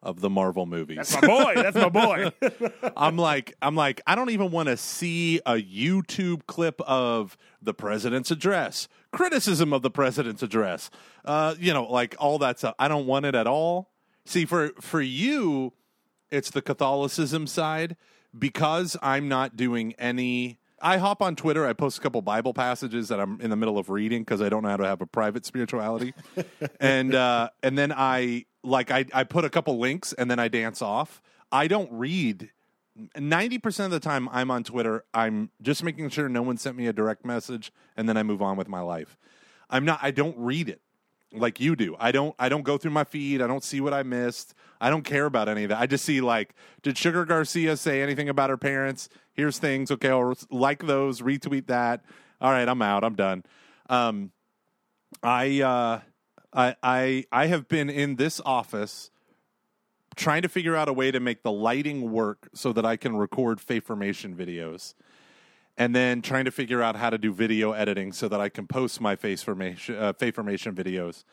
of 0.04 0.20
the 0.20 0.30
Marvel 0.30 0.66
movies. 0.66 0.98
that's 0.98 1.14
my 1.14 1.28
boy 1.28 1.54
that's 1.56 1.76
my 1.78 1.90
boy 1.90 2.32
I'm 2.98 3.18
like, 3.18 3.56
I'm 3.62 3.76
like, 3.76 4.02
I 4.06 4.16
don't 4.16 4.30
even 4.32 4.52
want 4.52 4.68
to 4.68 4.76
see 4.78 5.40
a 5.46 5.54
YouTube 5.54 6.46
clip 6.46 6.82
of 6.82 7.38
the 7.62 7.74
president's 7.74 8.30
address, 8.30 8.90
criticism 9.12 9.72
of 9.72 9.82
the 9.82 9.90
president's 9.90 10.44
address. 10.44 10.90
Uh, 11.24 11.56
you 11.58 11.74
know, 11.74 11.86
like 11.86 12.16
all 12.20 12.38
that 12.40 12.60
stuff. 12.60 12.76
I 12.78 12.90
don't 12.90 13.08
want 13.08 13.26
it 13.26 13.34
at 13.34 13.48
all. 13.48 13.92
See, 14.26 14.46
for 14.46 14.72
for 14.82 15.02
you, 15.02 15.74
it's 16.32 16.50
the 16.50 16.62
Catholicism 16.62 17.48
side 17.48 17.96
because 18.38 18.98
I'm 19.02 19.28
not 19.30 19.56
doing 19.56 19.94
any. 19.94 20.60
I 20.84 20.98
hop 20.98 21.22
on 21.22 21.36
Twitter. 21.36 21.66
I 21.66 21.72
post 21.72 21.98
a 21.98 22.02
couple 22.02 22.22
Bible 22.22 22.54
passages 22.54 23.08
that 23.08 23.20
I'm 23.20 23.40
in 23.40 23.50
the 23.50 23.56
middle 23.56 23.78
of 23.78 23.90
reading 23.90 24.22
because 24.22 24.42
I 24.42 24.50
don't 24.50 24.64
know 24.64 24.70
how 24.70 24.78
to 24.78 24.86
have 24.86 25.02
a 25.02 25.06
private 25.08 25.46
spirituality, 25.46 26.14
and 26.80 27.16
uh, 27.16 27.50
and 27.64 27.78
then 27.78 27.94
I 27.94 28.46
like 28.64 28.92
I 28.92 29.06
I 29.14 29.24
put 29.24 29.46
a 29.46 29.50
couple 29.50 29.80
links 29.80 30.14
and 30.14 30.30
then 30.30 30.40
I 30.40 30.50
dance 30.50 30.82
off. 30.82 31.22
I 31.52 31.68
don't 31.68 31.90
read. 31.92 32.52
Ninety 33.18 33.58
percent 33.58 33.92
of 33.92 34.00
the 34.00 34.08
time 34.08 34.30
I'm 34.32 34.52
on 34.52 34.64
Twitter, 34.64 35.04
I'm 35.16 35.50
just 35.62 35.84
making 35.84 36.10
sure 36.10 36.30
no 36.30 36.44
one 36.44 36.58
sent 36.58 36.78
me 36.78 36.86
a 36.86 36.94
direct 36.94 37.26
message, 37.26 37.72
and 37.98 38.08
then 38.08 38.18
I 38.18 38.24
move 38.24 38.42
on 38.42 38.56
with 38.56 38.68
my 38.68 38.82
life. 38.82 39.18
I'm 39.70 39.86
not. 39.86 40.00
I 40.04 40.12
don't 40.12 40.38
read 40.38 40.70
it 40.70 40.82
like 41.34 41.60
you 41.60 41.76
do. 41.76 41.96
I 42.00 42.12
don't 42.12 42.36
I 42.38 42.50
don't 42.50 42.64
go 42.64 42.78
through 42.78 42.92
my 42.92 43.04
feed. 43.04 43.42
I 43.42 43.48
don't 43.48 43.64
see 43.64 43.82
what 43.82 43.94
I 43.94 44.04
missed. 44.04 44.54
I 44.84 44.90
don't 44.90 45.04
care 45.04 45.26
about 45.26 45.48
any 45.48 45.64
of 45.64 45.70
that. 45.70 45.80
I 45.80 45.86
just 45.86 46.04
see 46.04 46.20
like 46.20 46.54
did 46.82 46.98
Sugar 46.98 47.24
Garcia 47.24 47.78
say 47.78 48.02
anything 48.02 48.28
about 48.28 48.50
her 48.50 48.58
parents? 48.58 49.08
Here's 49.32 49.58
things. 49.58 49.92
Okay, 49.92 50.10
I'll 50.10 50.34
like 50.52 50.86
those, 50.86 51.22
retweet 51.22 51.68
that. 51.68 52.04
All 52.42 52.52
right, 52.52 52.68
I'm 52.68 52.82
out. 52.82 53.06
I'm 53.06 53.16
done. 53.16 53.44
Um 53.90 54.32
I 55.24 55.62
uh 55.62 56.00
I 56.52 56.76
I 56.84 57.26
I 57.32 57.48
have 57.48 57.70
been 57.70 57.90
in 57.90 58.18
this 58.18 58.42
office 58.46 59.10
trying 60.18 60.42
to 60.42 60.50
figure 60.50 60.76
out 60.76 60.90
a 60.90 60.94
way 60.94 61.12
to 61.12 61.20
make 61.22 61.44
the 61.44 61.52
lighting 61.52 62.12
work 62.12 62.50
so 62.54 62.74
that 62.74 62.86
I 62.86 62.98
can 62.98 63.16
record 63.16 63.62
Faithformation 63.62 64.36
videos 64.36 64.96
and 65.78 65.96
then 65.96 66.22
trying 66.22 66.46
to 66.46 66.52
figure 66.52 66.84
out 66.84 66.98
how 66.98 67.10
to 67.10 67.18
do 67.18 67.34
video 67.34 67.72
editing 67.72 68.12
so 68.12 68.28
that 68.28 68.42
I 68.42 68.50
can 68.50 68.68
post 68.68 69.00
my 69.00 69.16
faith 69.16 69.42
formation, 69.42 69.96
uh, 69.96 70.14
videos 70.14 71.24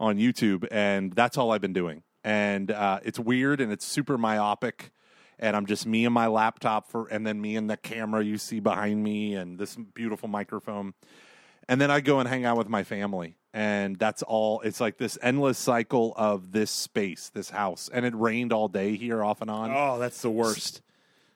on 0.00 0.18
YouTube, 0.18 0.66
and 0.70 1.12
that's 1.12 1.36
all 1.36 1.50
I've 1.50 1.60
been 1.60 1.72
doing. 1.72 2.02
And 2.24 2.70
uh, 2.70 3.00
it's 3.04 3.18
weird 3.18 3.60
and 3.60 3.72
it's 3.72 3.84
super 3.84 4.16
myopic, 4.16 4.92
and 5.38 5.56
I'm 5.56 5.66
just 5.66 5.86
me 5.86 6.04
and 6.04 6.14
my 6.14 6.28
laptop 6.28 6.88
for, 6.88 7.08
and 7.08 7.26
then 7.26 7.40
me 7.40 7.56
and 7.56 7.68
the 7.68 7.76
camera 7.76 8.24
you 8.24 8.38
see 8.38 8.60
behind 8.60 9.02
me, 9.02 9.34
and 9.34 9.58
this 9.58 9.76
beautiful 9.76 10.28
microphone, 10.28 10.94
and 11.68 11.80
then 11.80 11.90
I 11.90 12.00
go 12.00 12.20
and 12.20 12.28
hang 12.28 12.44
out 12.44 12.56
with 12.56 12.68
my 12.68 12.84
family, 12.84 13.36
and 13.52 13.98
that's 13.98 14.22
all. 14.22 14.60
It's 14.60 14.80
like 14.80 14.98
this 14.98 15.18
endless 15.20 15.58
cycle 15.58 16.12
of 16.16 16.52
this 16.52 16.70
space, 16.70 17.30
this 17.34 17.50
house, 17.50 17.90
and 17.92 18.06
it 18.06 18.14
rained 18.14 18.52
all 18.52 18.68
day 18.68 18.96
here, 18.96 19.24
off 19.24 19.40
and 19.40 19.50
on. 19.50 19.72
Oh, 19.74 19.98
that's 19.98 20.22
the 20.22 20.30
worst. 20.30 20.80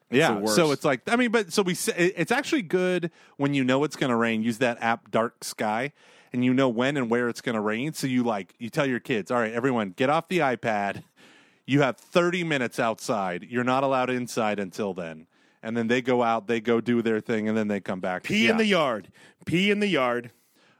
Yeah. 0.09 0.35
the 0.35 0.39
worst. 0.41 0.55
So 0.55 0.71
it's 0.71 0.85
like 0.85 1.01
I 1.07 1.15
mean, 1.15 1.31
but 1.31 1.51
so 1.51 1.61
we 1.61 1.73
say 1.73 2.13
it's 2.15 2.31
actually 2.31 2.61
good 2.61 3.11
when 3.35 3.53
you 3.53 3.63
know 3.63 3.83
it's 3.83 3.95
going 3.95 4.09
to 4.09 4.15
rain. 4.15 4.41
Use 4.41 4.59
that 4.59 4.81
app 4.81 5.11
Dark 5.11 5.43
Sky, 5.43 5.91
and 6.33 6.43
you 6.43 6.53
know 6.53 6.69
when 6.69 6.97
and 6.97 7.09
where 7.09 7.29
it's 7.29 7.41
going 7.41 7.55
to 7.55 7.61
rain. 7.61 7.93
So 7.93 8.07
you 8.07 8.23
like 8.23 8.53
you 8.59 8.69
tell 8.69 8.85
your 8.85 8.99
kids, 8.99 9.31
all 9.31 9.39
right, 9.39 9.51
everyone, 9.53 9.91
get 9.91 10.09
off 10.09 10.27
the 10.27 10.39
iPad. 10.39 11.03
You 11.65 11.81
have 11.81 11.97
30 11.97 12.43
minutes 12.45 12.79
outside. 12.79 13.45
You're 13.49 13.63
not 13.65 13.83
allowed 13.83 14.09
inside 14.09 14.59
until 14.59 14.93
then. 14.93 15.27
And 15.61 15.75
then 15.75 15.87
they 15.87 16.01
go 16.01 16.23
out, 16.23 16.47
they 16.47 16.61
go 16.61 16.79
do 16.79 17.01
their 17.01 17.19
thing, 17.19 17.49
and 17.49 17.57
then 17.57 17.67
they 17.67 17.79
come 17.81 17.99
back. 17.99 18.23
Pee 18.23 18.45
Yeah. 18.45 18.51
in 18.51 18.57
the 18.57 18.65
yard. 18.65 19.09
Pee 19.45 19.69
in 19.71 19.79
the 19.79 19.87
yard. 19.87 20.31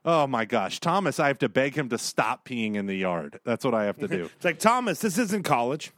Oh 0.06 0.26
my 0.28 0.46
gosh, 0.46 0.80
Thomas! 0.80 1.20
I 1.20 1.28
have 1.28 1.40
to 1.40 1.50
beg 1.50 1.76
him 1.76 1.90
to 1.90 1.98
stop 1.98 2.48
peeing 2.48 2.76
in 2.76 2.86
the 2.86 2.96
yard. 2.96 3.42
That's 3.44 3.66
what 3.66 3.74
I 3.74 3.84
have 3.86 3.98
to 3.98 4.08
do. 4.08 4.30
It's 4.36 4.46
like 4.46 4.60
Thomas, 4.60 5.00
this 5.02 5.18
isn't 5.18 5.44
college. 5.44 5.92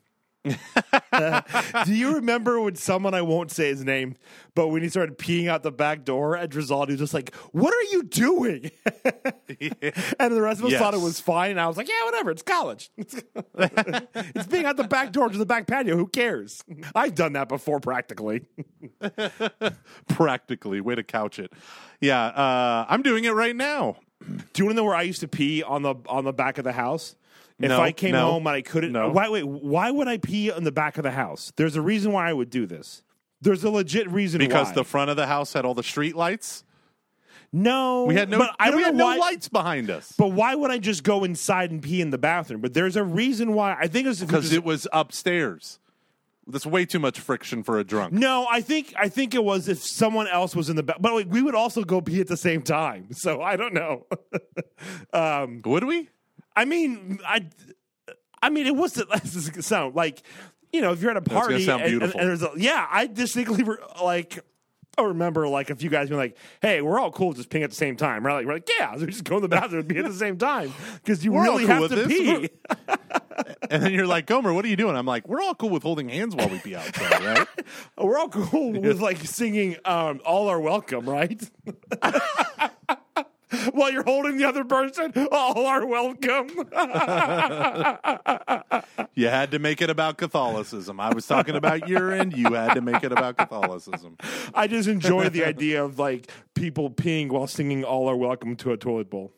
Do 1.86 1.94
you 1.94 2.16
remember 2.16 2.62
when 2.62 2.76
someone 2.76 3.14
I 3.14 3.22
won't 3.22 3.52
say 3.52 3.68
his 3.68 3.84
name, 3.84 4.16
but 4.56 4.68
when 4.70 4.82
he 4.82 4.90
started 4.90 5.18
peeing 5.18 5.48
out 5.50 5.64
the 5.64 5.72
back 5.72 6.06
door 6.06 6.38
at 6.38 6.54
was 6.56 6.70
just 6.70 7.14
like, 7.14 7.36
"What 7.52 7.74
are 7.74 7.92
you 7.92 8.04
doing?" 8.04 8.72
and 8.88 10.34
the 10.34 10.42
rest 10.42 10.60
of 10.60 10.66
us 10.66 10.72
Yes. 10.72 10.82
thought 10.82 10.94
it 10.94 11.02
was 11.02 11.20
fine. 11.20 11.52
And 11.52 11.60
I 11.60 11.68
was 11.68 11.76
like, 11.76 11.90
"Yeah, 11.90 12.06
whatever. 12.06 12.32
It's 12.32 12.42
college. 12.42 12.90
it's 12.98 14.48
being 14.48 14.66
out 14.66 14.78
the 14.78 14.88
back 14.90 15.12
door 15.12 15.28
to 15.30 15.38
the 15.38 15.46
back 15.46 15.68
patio. 15.68 15.98
Who 15.98 16.08
cares?" 16.08 16.64
I've 16.96 17.16
done 17.16 17.34
that 17.34 17.50
before, 17.50 17.80
practically. 17.82 18.44
Practically, 20.08 20.82
way 20.82 20.96
to 20.96 21.04
couch 21.04 21.40
it. 21.40 21.52
Yeah, 22.00 22.24
uh, 22.26 22.86
I'm 22.88 23.02
doing 23.02 23.26
it 23.26 23.32
right 23.34 23.56
now. 23.56 23.98
Do 24.26 24.36
you 24.58 24.66
want 24.66 24.72
to 24.72 24.76
know 24.76 24.84
where 24.84 24.96
I 24.96 25.04
used 25.04 25.22
to 25.22 25.28
pee 25.28 25.64
on 25.64 25.82
the 25.82 25.96
on 26.08 26.24
the 26.24 26.34
back 26.34 26.58
of 26.58 26.64
the 26.64 26.74
house? 26.74 27.16
If 27.60 27.70
No, 27.70 27.82
I 27.82 27.92
came 27.92 28.12
no, 28.14 28.32
home 28.32 28.48
and 28.48 28.56
I 28.56 28.62
couldn't, 28.62 28.92
no. 28.94 29.10
why 29.12 29.30
wait? 29.30 29.44
Why 29.44 29.92
would 29.92 30.08
I 30.08 30.18
pee 30.18 30.50
on 30.52 30.64
the 30.64 30.72
back 30.72 30.98
of 30.98 31.04
the 31.04 31.12
house? 31.12 31.52
There's 31.58 31.76
a 31.76 31.82
reason 31.82 32.12
why 32.14 32.30
I 32.30 32.34
would 32.34 32.50
do 32.50 32.66
this. 32.66 33.04
There's 33.42 33.64
a 33.64 33.70
legit 33.70 34.10
reason 34.10 34.40
Because 34.40 34.68
why. 34.68 34.74
the 34.74 34.84
front 34.84 35.10
of 35.10 35.16
the 35.18 35.28
house 35.28 35.54
had 35.54 35.66
all 35.66 35.74
the 35.74 35.84
street 35.84 36.16
lights. 36.16 36.64
no, 37.54 38.06
We 38.06 38.16
had 38.16 38.30
no, 38.30 38.38
But 38.38 38.56
I 38.60 38.68
don't 38.68 38.78
we 38.78 38.84
had 38.84 38.96
know 38.96 39.12
no 39.12 39.18
why. 39.18 39.30
lights 39.30 39.48
behind 39.50 39.90
us 39.90 40.14
But 40.18 40.28
why 40.34 40.56
would 40.56 40.72
I 40.72 40.78
just 40.78 41.04
go 41.04 41.24
inside 41.24 41.72
and 41.72 41.82
pee 41.82 42.02
in 42.02 42.10
the 42.12 42.18
bathroom? 42.18 42.62
But 42.62 42.74
there's 42.74 42.96
a 42.96 43.04
reason 43.04 43.54
why. 43.54 43.76
I 43.80 43.88
think 43.88 44.06
it 44.06 44.10
was 44.10 44.20
because 44.22 44.52
it 44.54 44.64
was 44.64 44.88
upstairs. 44.94 45.80
That's 46.52 46.66
way 46.66 46.84
too 46.86 46.98
much 47.00 47.20
friction 47.20 47.62
for 47.64 47.78
a 47.80 47.84
drunk. 47.84 48.12
No, 48.12 48.48
I 48.50 48.62
think 48.62 48.94
I 48.98 49.08
think 49.08 49.36
it 49.36 49.44
was 49.44 49.70
if 49.70 49.84
someone 49.84 50.28
else 50.28 50.56
was 50.56 50.68
in 50.70 50.76
the 50.76 50.82
back. 50.84 50.98
But 51.00 51.14
like, 51.14 51.28
we 51.30 51.44
would 51.44 51.54
also 51.56 51.84
go 51.84 52.02
pee 52.02 52.22
at 52.22 52.28
the 52.28 52.38
same 52.38 52.62
time. 52.64 53.10
So 53.14 53.40
I 53.42 53.56
don't 53.56 53.74
know. 53.76 54.08
um, 55.14 55.62
Would 55.66 55.84
we? 55.84 56.10
I 56.56 56.66
mean, 56.66 57.20
I, 57.26 57.46
I 58.42 58.50
mean, 58.50 58.68
it 58.68 58.76
wasn't. 58.76 59.10
This 59.24 59.36
is 59.36 59.50
gonna 59.50 59.62
sound 59.64 59.96
like, 59.96 60.22
you 60.74 60.82
know, 60.82 60.92
if 60.92 61.02
you're 61.02 61.12
at 61.12 61.18
a 61.18 61.22
party 61.22 61.68
and, 61.70 61.82
and, 61.82 62.02
and 62.04 62.14
there's 62.14 62.44
a, 62.44 62.52
yeah, 62.58 62.88
I 62.90 63.08
distinctly 63.08 63.64
re- 63.66 63.78
like. 64.04 64.40
I 64.98 65.04
remember 65.04 65.48
like 65.48 65.70
a 65.70 65.76
few 65.78 65.90
guys 65.90 66.10
being 66.10 66.20
like, 66.20 66.36
"Hey, 66.62 66.82
we're 66.82 67.00
all 67.00 67.10
cool, 67.10 67.32
just 67.32 67.50
peeing 67.50 67.64
at 67.64 67.70
the 67.70 67.76
same 67.76 67.96
time." 67.96 68.22
We're 68.24 68.34
like, 68.34 68.46
"We're 68.46 68.54
like, 68.54 68.68
yeah, 68.78 68.98
we 68.98 69.06
just 69.06 69.24
go 69.24 69.38
in 69.38 69.42
the 69.42 69.48
bathroom 69.48 69.82
and 69.82 69.88
pee 69.90 70.00
at 70.00 70.06
the 70.06 70.14
same 70.14 70.38
time 70.38 70.74
because 70.96 71.24
you 71.24 71.32
We're 71.32 71.44
really 71.44 71.66
cool 71.66 71.88
have 71.88 71.90
to 71.90 71.96
this. 71.96 72.08
pee." 72.08 72.50
And 73.72 73.82
then 73.84 73.94
you're 73.94 74.08
like, 74.08 74.26
Gomer, 74.26 74.52
what 74.52 74.66
are 74.66 74.68
you 74.68 74.76
doing? 74.76 74.98
I'm 74.98 75.06
like, 75.06 75.28
we're 75.28 75.42
all 75.42 75.56
cool 75.56 75.70
with 75.70 75.84
holding 75.84 76.10
hands 76.10 76.36
while 76.36 76.50
we 76.50 76.58
pee 76.60 76.76
outside, 76.76 77.24
right? 77.24 77.48
We're 77.98 78.18
all 78.18 78.28
cool 78.28 78.74
with 78.74 79.00
like 79.00 79.20
singing 79.20 79.78
um, 79.86 80.20
"All 80.26 80.50
Are 80.50 80.60
Welcome," 80.60 81.08
right? 81.08 81.42
While 83.72 83.92
you're 83.92 84.04
holding 84.04 84.38
the 84.38 84.46
other 84.46 84.64
person, 84.64 85.12
all 85.32 85.66
are 85.66 85.86
welcome. 85.86 86.50
you 89.16 89.28
had 89.28 89.52
to 89.52 89.60
make 89.60 89.82
it 89.82 89.90
about 89.90 90.18
Catholicism. 90.18 91.00
I 91.00 91.14
was 91.14 91.26
talking 91.26 91.56
about 91.56 91.88
urine. 91.88 92.32
You 92.36 92.54
had 92.54 92.76
to 92.76 92.82
make 92.82 93.04
it 93.04 93.12
about 93.12 93.38
Catholicism. 93.38 94.18
I 94.54 94.68
just 94.68 94.88
enjoy 94.88 95.30
the 95.30 95.46
idea 95.46 95.84
of 95.84 95.98
like 95.98 96.30
people 96.54 96.92
peeing 96.92 97.30
while 97.30 97.48
singing 97.48 97.84
"All 97.84 98.08
Are 98.08 98.16
Welcome" 98.16 98.56
to 98.58 98.72
a 98.72 98.78
toilet 98.78 99.10
bowl. 99.10 99.34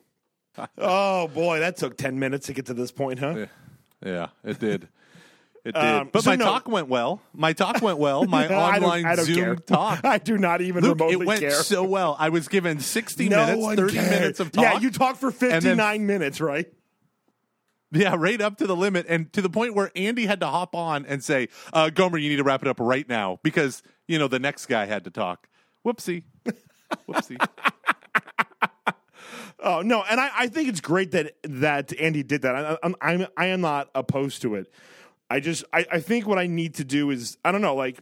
Oh 0.78 1.30
boy, 1.30 1.60
that 1.60 1.78
took 1.78 1.96
ten 1.96 2.20
minutes 2.20 2.48
to 2.48 2.54
get 2.54 2.66
to 2.66 2.74
this 2.74 2.92
point, 2.92 3.20
huh? 3.20 3.46
Yeah, 4.06 4.28
it 4.44 4.60
did. 4.60 4.90
It 5.64 5.76
did. 5.76 5.84
Um, 5.84 6.10
but 6.12 6.24
so 6.24 6.32
my 6.32 6.36
no- 6.38 6.46
talk 6.46 6.68
went 6.68 6.88
well. 6.88 7.22
My 7.34 7.54
talk 7.54 7.82
went 7.82 8.00
well. 8.00 8.26
My 8.28 8.46
I 8.46 8.48
don't- 8.48 8.84
online 8.84 9.06
I 9.06 9.16
don't 9.16 9.26
Zoom 9.26 9.36
care. 9.36 9.56
talk. 9.56 10.02
I 10.06 10.18
do 10.18 10.38
not 10.38 10.62
even 10.62 10.84
Luke, 10.84 10.96
remotely 11.00 11.24
it 11.24 11.28
went 11.28 11.40
care. 11.42 11.52
so 11.52 11.84
well. 11.84 12.16
I 12.18 12.30
was 12.30 12.48
given 12.48 12.80
60 12.80 13.30
no 13.30 13.46
minutes, 13.46 13.76
30 13.76 13.94
cared. 13.94 14.10
minutes 14.10 14.40
of 14.40 14.52
talk. 14.52 14.64
Yeah, 14.64 14.80
you 14.80 14.90
talked 14.90 15.20
for 15.20 15.32
then- 15.32 15.52
fifty 15.62 15.76
nine 15.76 16.06
minutes, 16.08 16.42
right? 16.42 16.66
Yeah, 17.94 18.16
right 18.18 18.40
up 18.42 18.58
to 18.60 18.68
the 18.68 18.76
limit, 18.76 19.06
and 19.10 19.32
to 19.34 19.42
the 19.42 19.50
point 19.50 19.76
where 19.76 19.92
Andy 19.98 20.26
had 20.26 20.40
to 20.40 20.48
hop 20.48 20.76
on 20.76 21.06
and 21.06 21.22
say, 21.22 21.50
uh, 21.74 21.90
"Gomer, 21.90 22.18
you 22.18 22.30
need 22.30 22.38
to 22.38 22.44
wrap 22.44 22.62
it 22.62 22.68
up 22.70 22.80
right 22.80 23.08
now 23.08 23.38
because 23.44 23.84
you 24.08 24.18
know 24.18 24.30
the 24.30 24.40
next 24.40 24.68
guy 24.68 24.86
had 24.86 25.04
to 25.04 25.10
talk." 25.12 25.48
Whoopsie, 25.86 26.24
whoopsie. 27.08 27.38
Oh 29.64 29.82
no, 29.84 30.02
and 30.10 30.20
I, 30.20 30.30
I 30.36 30.48
think 30.48 30.70
it's 30.70 30.82
great 30.82 31.12
that 31.12 31.34
that 31.44 31.94
Andy 32.00 32.24
did 32.24 32.42
that. 32.42 32.56
I, 32.56 32.78
I'm, 32.82 32.96
I'm 33.00 33.28
I 33.38 33.46
am 33.48 33.62
not 33.62 33.90
opposed 33.94 34.42
to 34.42 34.56
it. 34.56 34.74
I 35.32 35.40
just 35.40 35.64
I, 35.72 35.86
I 35.90 36.00
think 36.02 36.28
what 36.28 36.38
I 36.38 36.48
need 36.48 36.76
to 36.76 36.84
do 36.84 37.10
is 37.10 37.38
I 37.46 37.54
don't 37.54 37.62
know 37.62 37.74
like 37.74 38.00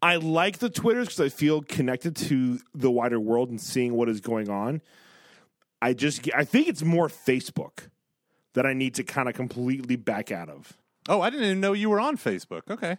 I 0.00 0.16
like 0.16 0.58
the 0.58 0.70
Twitters 0.70 1.08
because 1.08 1.20
I 1.20 1.28
feel 1.28 1.60
connected 1.60 2.16
to 2.16 2.58
the 2.74 2.90
wider 2.90 3.20
world 3.20 3.50
and 3.50 3.60
seeing 3.60 3.92
what 3.92 4.08
is 4.08 4.22
going 4.22 4.48
on. 4.48 4.80
I 5.82 5.92
just 5.92 6.26
I 6.34 6.44
think 6.44 6.66
it's 6.66 6.82
more 6.82 7.08
Facebook 7.08 7.88
that 8.54 8.64
I 8.64 8.72
need 8.72 8.94
to 8.94 9.04
kind 9.04 9.28
of 9.28 9.34
completely 9.34 9.96
back 9.96 10.32
out 10.32 10.48
of. 10.48 10.72
Oh, 11.06 11.20
I 11.20 11.28
didn't 11.28 11.44
even 11.44 11.60
know 11.60 11.74
you 11.74 11.90
were 11.90 12.00
on 12.00 12.16
Facebook. 12.16 12.62
Okay, 12.70 12.96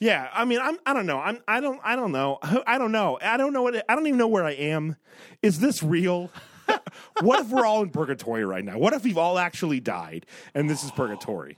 Yeah, 0.00 0.28
I 0.32 0.44
mean, 0.44 0.58
I'm. 0.60 0.76
I 0.84 0.92
don't 0.92 1.06
know. 1.06 1.20
I'm. 1.20 1.38
I 1.46 1.60
don't. 1.60 1.80
I 1.84 1.94
don't 1.94 2.10
know. 2.10 2.40
I 2.66 2.76
don't 2.76 2.90
know. 2.90 3.20
I 3.22 3.36
don't 3.36 3.52
know 3.52 3.62
what. 3.62 3.84
I 3.88 3.94
don't 3.94 4.08
even 4.08 4.18
know 4.18 4.28
where 4.28 4.44
I 4.44 4.52
am. 4.52 4.96
Is 5.42 5.60
this 5.60 5.80
real? 5.80 6.32
what 7.20 7.38
if 7.38 7.50
we're 7.50 7.64
all 7.64 7.82
in 7.82 7.90
purgatory 7.90 8.44
right 8.44 8.64
now? 8.64 8.78
What 8.78 8.94
if 8.94 9.04
we've 9.04 9.18
all 9.18 9.38
actually 9.38 9.78
died 9.78 10.26
and 10.54 10.68
this 10.68 10.82
is 10.82 10.90
purgatory? 10.90 11.56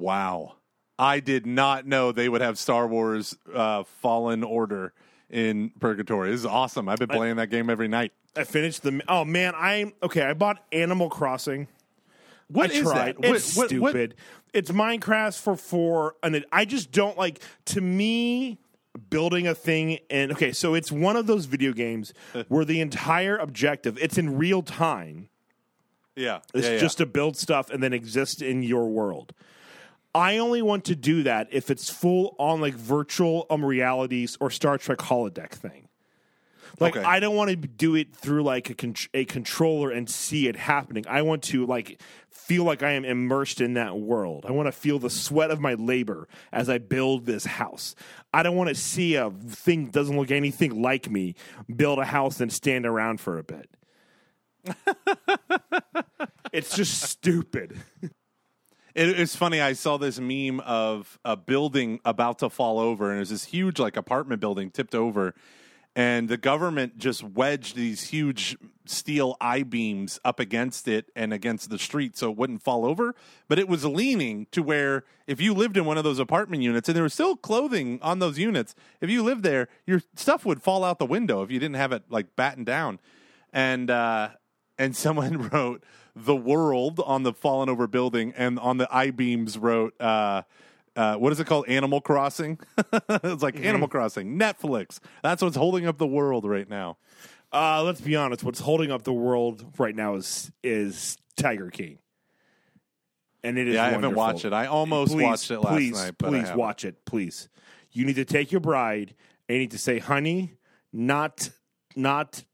Wow. 0.00 0.54
I 0.98 1.20
did 1.20 1.46
not 1.46 1.86
know 1.86 2.12
they 2.12 2.28
would 2.28 2.40
have 2.40 2.58
Star 2.58 2.86
Wars 2.86 3.36
uh, 3.54 3.84
Fallen 3.84 4.42
Order 4.44 4.92
in 5.30 5.70
Purgatory. 5.80 6.30
This 6.30 6.40
is 6.40 6.46
awesome. 6.46 6.88
I've 6.88 6.98
been 6.98 7.08
playing 7.08 7.36
that 7.36 7.46
game 7.48 7.70
every 7.70 7.88
night. 7.88 8.12
I 8.36 8.44
finished 8.44 8.82
the. 8.82 9.00
Oh 9.08 9.24
man, 9.24 9.54
I 9.56 9.92
okay. 10.02 10.22
I 10.22 10.34
bought 10.34 10.62
Animal 10.72 11.08
Crossing. 11.08 11.68
What 12.48 12.70
I 12.70 12.74
is 12.74 12.82
tried. 12.82 13.16
that? 13.18 13.24
It's 13.34 13.56
What- 13.56 13.72
what- 13.72 13.80
what- 13.80 13.90
stupid. 13.90 14.14
It's 14.52 14.70
Minecraft 14.72 15.40
for 15.40 15.56
four, 15.56 16.16
and 16.22 16.44
I 16.52 16.64
just 16.64 16.90
don't 16.92 17.16
like. 17.16 17.40
To 17.66 17.80
me, 17.80 18.58
building 19.08 19.46
a 19.46 19.54
thing 19.54 20.00
and 20.10 20.32
okay, 20.32 20.50
so 20.52 20.74
it's 20.74 20.90
one 20.92 21.14
of 21.16 21.26
those 21.28 21.44
video 21.46 21.72
games 21.72 22.12
where 22.48 22.64
the 22.64 22.80
entire 22.80 23.36
objective 23.36 23.96
it's 24.02 24.18
in 24.18 24.36
real 24.36 24.62
time. 24.62 25.28
yeah, 26.16 26.40
It's 26.52 26.66
yeah, 26.66 26.72
yeah. 26.74 26.78
just 26.80 26.98
to 26.98 27.06
build 27.06 27.36
stuff 27.36 27.70
and 27.70 27.82
then 27.82 27.92
exist 27.92 28.42
in 28.42 28.62
your 28.64 28.88
world. 28.88 29.32
I 30.14 30.38
only 30.38 30.62
want 30.62 30.84
to 30.86 30.96
do 30.96 31.22
that 31.24 31.48
if 31.52 31.70
it's 31.70 31.88
full 31.88 32.34
on 32.38 32.60
like 32.60 32.74
virtual 32.74 33.46
um 33.50 33.64
realities 33.64 34.36
or 34.40 34.50
Star 34.50 34.78
Trek 34.78 34.98
holodeck 34.98 35.50
thing. 35.50 35.88
Like 36.78 36.96
Okay. 36.96 37.04
I 37.04 37.20
don't 37.20 37.36
want 37.36 37.50
to 37.50 37.56
do 37.56 37.94
it 37.94 38.14
through 38.14 38.42
like 38.42 38.70
a 38.70 38.74
con- 38.74 38.94
a 39.14 39.24
controller 39.24 39.90
and 39.90 40.08
see 40.08 40.48
it 40.48 40.56
happening. 40.56 41.04
I 41.08 41.22
want 41.22 41.42
to 41.44 41.66
like 41.66 42.00
feel 42.30 42.64
like 42.64 42.82
I 42.82 42.92
am 42.92 43.04
immersed 43.04 43.60
in 43.60 43.74
that 43.74 43.98
world. 43.98 44.44
I 44.48 44.52
want 44.52 44.66
to 44.66 44.72
feel 44.72 44.98
the 44.98 45.10
sweat 45.10 45.50
of 45.50 45.60
my 45.60 45.74
labor 45.74 46.26
as 46.52 46.68
I 46.68 46.78
build 46.78 47.26
this 47.26 47.44
house. 47.44 47.94
I 48.32 48.42
don't 48.42 48.56
want 48.56 48.68
to 48.70 48.74
see 48.74 49.14
a 49.14 49.30
thing 49.30 49.86
that 49.86 49.92
doesn't 49.92 50.16
look 50.16 50.30
anything 50.30 50.80
like 50.80 51.10
me 51.10 51.34
build 51.74 51.98
a 51.98 52.04
house 52.04 52.40
and 52.40 52.52
stand 52.52 52.86
around 52.86 53.20
for 53.20 53.38
a 53.38 53.44
bit. 53.44 53.68
it's 56.52 56.74
just 56.74 57.00
stupid. 57.02 57.78
It, 58.94 59.20
it's 59.20 59.36
funny. 59.36 59.60
I 59.60 59.74
saw 59.74 59.96
this 59.96 60.18
meme 60.18 60.60
of 60.60 61.18
a 61.24 61.36
building 61.36 62.00
about 62.04 62.40
to 62.40 62.50
fall 62.50 62.78
over, 62.78 63.10
and 63.10 63.16
it 63.16 63.20
was 63.20 63.30
this 63.30 63.44
huge, 63.44 63.78
like 63.78 63.96
apartment 63.96 64.40
building 64.40 64.70
tipped 64.70 64.94
over, 64.94 65.34
and 65.96 66.28
the 66.28 66.36
government 66.36 66.98
just 66.98 67.22
wedged 67.22 67.74
these 67.74 68.08
huge 68.10 68.56
steel 68.86 69.36
I 69.40 69.64
beams 69.64 70.20
up 70.24 70.38
against 70.38 70.86
it 70.86 71.10
and 71.16 71.32
against 71.32 71.68
the 71.68 71.78
street 71.78 72.16
so 72.16 72.30
it 72.30 72.36
wouldn't 72.36 72.62
fall 72.62 72.84
over. 72.86 73.14
But 73.48 73.58
it 73.58 73.68
was 73.68 73.84
leaning 73.84 74.46
to 74.52 74.62
where 74.62 75.04
if 75.26 75.40
you 75.40 75.52
lived 75.52 75.76
in 75.76 75.84
one 75.84 75.98
of 75.98 76.04
those 76.04 76.18
apartment 76.18 76.62
units 76.62 76.88
and 76.88 76.96
there 76.96 77.02
was 77.02 77.14
still 77.14 77.36
clothing 77.36 77.98
on 78.02 78.20
those 78.20 78.38
units, 78.38 78.74
if 79.00 79.10
you 79.10 79.22
lived 79.22 79.42
there, 79.42 79.68
your 79.84 80.00
stuff 80.14 80.44
would 80.46 80.62
fall 80.62 80.84
out 80.84 80.98
the 80.98 81.06
window 81.06 81.42
if 81.42 81.50
you 81.50 81.58
didn't 81.58 81.76
have 81.76 81.92
it 81.92 82.04
like 82.08 82.36
battened 82.36 82.66
down. 82.66 83.00
And 83.52 83.90
uh, 83.90 84.30
and 84.80 84.96
someone 84.96 85.48
wrote 85.52 85.84
the 86.16 86.34
world 86.34 87.00
on 87.04 87.22
the 87.22 87.32
fallen 87.32 87.68
over 87.68 87.86
building 87.86 88.32
and 88.36 88.58
on 88.58 88.78
the 88.78 88.88
i 88.90 89.10
beams 89.10 89.56
wrote 89.56 89.98
uh 90.00 90.42
uh, 90.96 91.14
what 91.14 91.32
is 91.32 91.38
it 91.38 91.46
called? 91.46 91.68
Animal 91.68 92.00
Crossing. 92.00 92.58
it's 93.08 93.44
like 93.44 93.64
Animal 93.64 93.86
Crossing, 93.86 94.36
Netflix. 94.36 94.98
That's 95.22 95.40
what's 95.40 95.56
holding 95.56 95.86
up 95.86 95.98
the 95.98 96.06
world 96.06 96.44
right 96.44 96.68
now. 96.68 96.98
Uh, 97.52 97.84
let's 97.84 98.00
be 98.00 98.16
honest. 98.16 98.42
What's 98.42 98.58
holding 98.58 98.90
up 98.90 99.04
the 99.04 99.12
world 99.12 99.64
right 99.78 99.94
now 99.94 100.16
is 100.16 100.50
is 100.64 101.16
Tiger 101.36 101.70
King, 101.70 101.98
and 103.44 103.56
it 103.56 103.68
is. 103.68 103.74
Yeah, 103.76 103.84
I 103.84 103.90
haven't 103.90 104.16
watched 104.16 104.44
it. 104.44 104.52
I 104.52 104.66
almost 104.66 105.12
please, 105.12 105.24
watched 105.24 105.50
it 105.52 105.60
last 105.60 105.74
please, 105.74 105.92
night, 105.92 106.14
but 106.18 106.28
please 106.28 106.52
watch 106.52 106.84
it. 106.84 107.04
Please, 107.04 107.48
you 107.92 108.04
need 108.04 108.16
to 108.16 108.24
take 108.24 108.50
your 108.50 108.60
bride 108.60 109.14
and 109.48 109.54
you 109.54 109.60
need 109.60 109.70
to 109.70 109.78
say, 109.78 110.00
"Honey, 110.00 110.54
not 110.92 111.50
not 111.96 112.44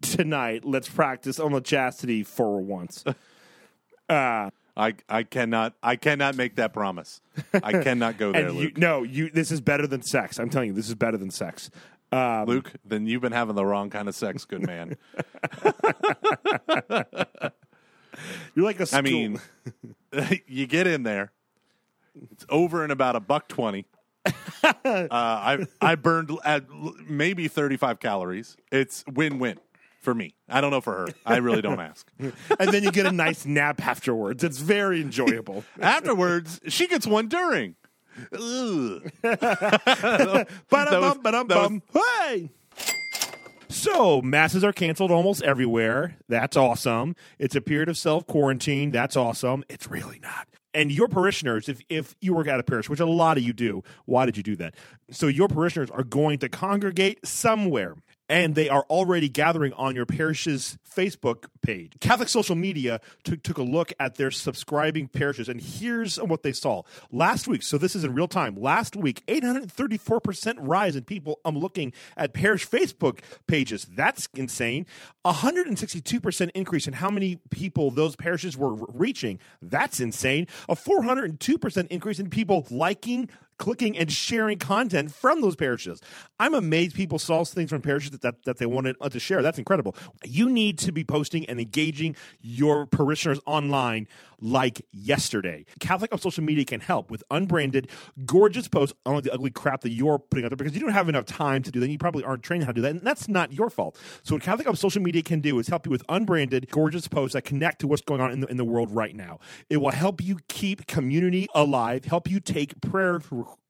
tonight. 0.00 0.64
Let's 0.64 0.88
practice 0.88 1.38
on 1.38 1.52
the 1.52 1.60
chastity 1.60 2.22
for 2.22 2.60
once." 2.60 3.04
uh, 4.08 4.50
I 4.76 4.94
I 5.08 5.22
cannot 5.24 5.74
I 5.82 5.96
cannot 5.96 6.36
make 6.36 6.56
that 6.56 6.72
promise. 6.72 7.20
I 7.52 7.82
cannot 7.82 8.18
go 8.18 8.32
there, 8.40 8.48
you, 8.48 8.52
Luke. 8.52 8.78
no, 8.78 9.02
you. 9.02 9.30
This 9.30 9.50
is 9.50 9.60
better 9.60 9.86
than 9.86 10.02
sex. 10.02 10.38
I'm 10.38 10.50
telling 10.50 10.68
you, 10.68 10.74
this 10.74 10.88
is 10.88 10.94
better 10.94 11.16
than 11.16 11.30
sex. 11.30 11.70
Um, 12.12 12.46
Luke, 12.46 12.72
then 12.84 13.06
you've 13.06 13.22
been 13.22 13.32
having 13.32 13.54
the 13.54 13.64
wrong 13.64 13.90
kind 13.90 14.08
of 14.08 14.14
sex, 14.14 14.44
good 14.44 14.66
man. 14.66 14.96
you're 18.54 18.64
like 18.64 18.80
a. 18.80 18.86
School. 18.86 18.98
I 18.98 19.02
mean, 19.02 19.40
you 20.46 20.66
get 20.66 20.86
in 20.86 21.02
there. 21.02 21.32
It's 22.32 22.44
over 22.48 22.84
in 22.84 22.90
about 22.90 23.16
a 23.16 23.20
buck 23.20 23.48
twenty. 23.48 23.86
uh, 24.24 24.32
I 25.12 25.66
I 25.80 25.94
burned 25.94 26.30
at 26.44 26.64
maybe 27.08 27.48
thirty 27.48 27.76
five 27.76 28.00
calories. 28.00 28.56
It's 28.72 29.04
win 29.06 29.38
win 29.38 29.58
for 30.00 30.14
me. 30.14 30.34
I 30.48 30.60
don't 30.60 30.70
know 30.70 30.80
for 30.80 30.94
her. 30.94 31.08
I 31.24 31.36
really 31.36 31.62
don't 31.62 31.80
ask. 31.80 32.10
and 32.18 32.34
then 32.72 32.82
you 32.82 32.90
get 32.90 33.06
a 33.06 33.12
nice 33.12 33.46
nap 33.46 33.86
afterwards. 33.86 34.42
It's 34.42 34.58
very 34.58 35.00
enjoyable. 35.00 35.64
Afterwards, 35.80 36.60
she 36.68 36.86
gets 36.86 37.06
one 37.06 37.28
during. 37.28 37.76
Ugh. 38.32 39.10
Ba-dum-bum, 39.22 41.20
ba-dum-bum. 41.22 41.82
Hey! 41.92 42.50
So, 43.68 44.20
masses 44.20 44.64
are 44.64 44.72
canceled 44.72 45.12
almost 45.12 45.42
everywhere. 45.42 46.16
That's 46.28 46.56
awesome. 46.56 47.14
It's 47.38 47.54
a 47.54 47.60
period 47.60 47.88
of 47.88 47.96
self 47.96 48.26
quarantine. 48.26 48.90
That's 48.90 49.16
awesome. 49.16 49.64
It's 49.68 49.88
really 49.88 50.18
not. 50.18 50.48
And 50.74 50.90
your 50.92 51.08
parishioners, 51.08 51.68
if, 51.68 51.80
if 51.88 52.16
you 52.20 52.34
work 52.34 52.48
at 52.48 52.60
a 52.60 52.62
parish, 52.62 52.88
which 52.88 53.00
a 53.00 53.06
lot 53.06 53.36
of 53.36 53.42
you 53.42 53.52
do, 53.52 53.82
why 54.06 54.26
did 54.26 54.36
you 54.36 54.42
do 54.42 54.56
that? 54.56 54.74
So, 55.10 55.28
your 55.28 55.46
parishioners 55.48 55.90
are 55.90 56.04
going 56.04 56.40
to 56.40 56.48
congregate 56.48 57.26
somewhere. 57.26 57.94
And 58.30 58.54
they 58.54 58.68
are 58.68 58.86
already 58.88 59.28
gathering 59.28 59.72
on 59.72 59.96
your 59.96 60.06
parish's 60.06 60.78
Facebook 60.88 61.46
page. 61.62 61.94
Catholic 62.00 62.28
social 62.28 62.54
media 62.54 63.00
took, 63.24 63.42
took 63.42 63.58
a 63.58 63.62
look 63.62 63.92
at 63.98 64.14
their 64.14 64.30
subscribing 64.30 65.08
parishes, 65.08 65.48
and 65.48 65.60
here's 65.60 66.16
what 66.16 66.44
they 66.44 66.52
saw. 66.52 66.82
Last 67.10 67.48
week, 67.48 67.64
so 67.64 67.76
this 67.76 67.96
is 67.96 68.04
in 68.04 68.14
real 68.14 68.28
time, 68.28 68.54
last 68.54 68.94
week, 68.94 69.24
834% 69.26 70.58
rise 70.60 70.94
in 70.94 71.02
people 71.02 71.40
I'm 71.44 71.58
looking 71.58 71.92
at 72.16 72.32
parish 72.32 72.68
Facebook 72.68 73.18
pages. 73.48 73.84
That's 73.84 74.28
insane. 74.34 74.86
162% 75.24 76.50
increase 76.54 76.86
in 76.86 76.94
how 76.94 77.10
many 77.10 77.40
people 77.50 77.90
those 77.90 78.14
parishes 78.14 78.56
were 78.56 78.74
reaching. 78.74 79.40
That's 79.60 79.98
insane. 79.98 80.46
A 80.68 80.76
402% 80.76 81.88
increase 81.88 82.20
in 82.20 82.30
people 82.30 82.64
liking, 82.70 83.28
clicking 83.60 83.96
and 83.96 84.10
sharing 84.10 84.58
content 84.58 85.12
from 85.14 85.42
those 85.42 85.54
parishes. 85.54 86.00
I'm 86.40 86.54
amazed 86.54 86.96
people 86.96 87.18
saw 87.18 87.44
things 87.44 87.68
from 87.68 87.82
parishes 87.82 88.10
that, 88.12 88.22
that, 88.22 88.44
that 88.44 88.56
they 88.56 88.64
wanted 88.64 88.96
uh, 89.00 89.10
to 89.10 89.20
share. 89.20 89.42
That's 89.42 89.58
incredible. 89.58 89.94
You 90.24 90.48
need 90.48 90.78
to 90.78 90.92
be 90.92 91.04
posting 91.04 91.44
and 91.44 91.60
engaging 91.60 92.16
your 92.40 92.86
parishioners 92.86 93.38
online 93.44 94.08
like 94.40 94.84
yesterday. 94.92 95.66
Catholic 95.78 96.12
on 96.12 96.18
social 96.18 96.42
media 96.42 96.64
can 96.64 96.80
help 96.80 97.10
with 97.10 97.22
unbranded, 97.30 97.90
gorgeous 98.24 98.68
posts 98.68 98.96
on 99.04 99.22
the 99.22 99.32
ugly 99.32 99.50
crap 99.50 99.82
that 99.82 99.90
you're 99.90 100.18
putting 100.18 100.44
out 100.44 100.48
there 100.48 100.56
because 100.56 100.74
you 100.74 100.80
don't 100.80 100.92
have 100.92 101.08
enough 101.08 101.26
time 101.26 101.62
to 101.62 101.70
do 101.70 101.80
that. 101.80 101.90
You 101.90 101.98
probably 101.98 102.24
aren't 102.24 102.42
trained 102.42 102.64
how 102.64 102.70
to 102.70 102.74
do 102.74 102.80
that, 102.82 102.92
and 102.92 103.02
that's 103.02 103.28
not 103.28 103.52
your 103.52 103.70
fault. 103.70 103.98
So 104.22 104.34
what 104.34 104.42
Catholic 104.42 104.66
on 104.66 104.76
social 104.76 105.02
media 105.02 105.22
can 105.22 105.40
do 105.40 105.58
is 105.58 105.68
help 105.68 105.86
you 105.86 105.90
with 105.90 106.02
unbranded, 106.08 106.70
gorgeous 106.70 107.08
posts 107.08 107.34
that 107.34 107.42
connect 107.42 107.80
to 107.80 107.86
what's 107.86 108.02
going 108.02 108.20
on 108.20 108.32
in 108.32 108.40
the, 108.40 108.46
in 108.46 108.56
the 108.56 108.64
world 108.64 108.90
right 108.90 109.14
now. 109.14 109.38
It 109.68 109.78
will 109.78 109.90
help 109.90 110.22
you 110.22 110.38
keep 110.48 110.86
community 110.86 111.46
alive, 111.54 112.06
help 112.06 112.30
you 112.30 112.40
take 112.40 112.80
prayer 112.80 113.20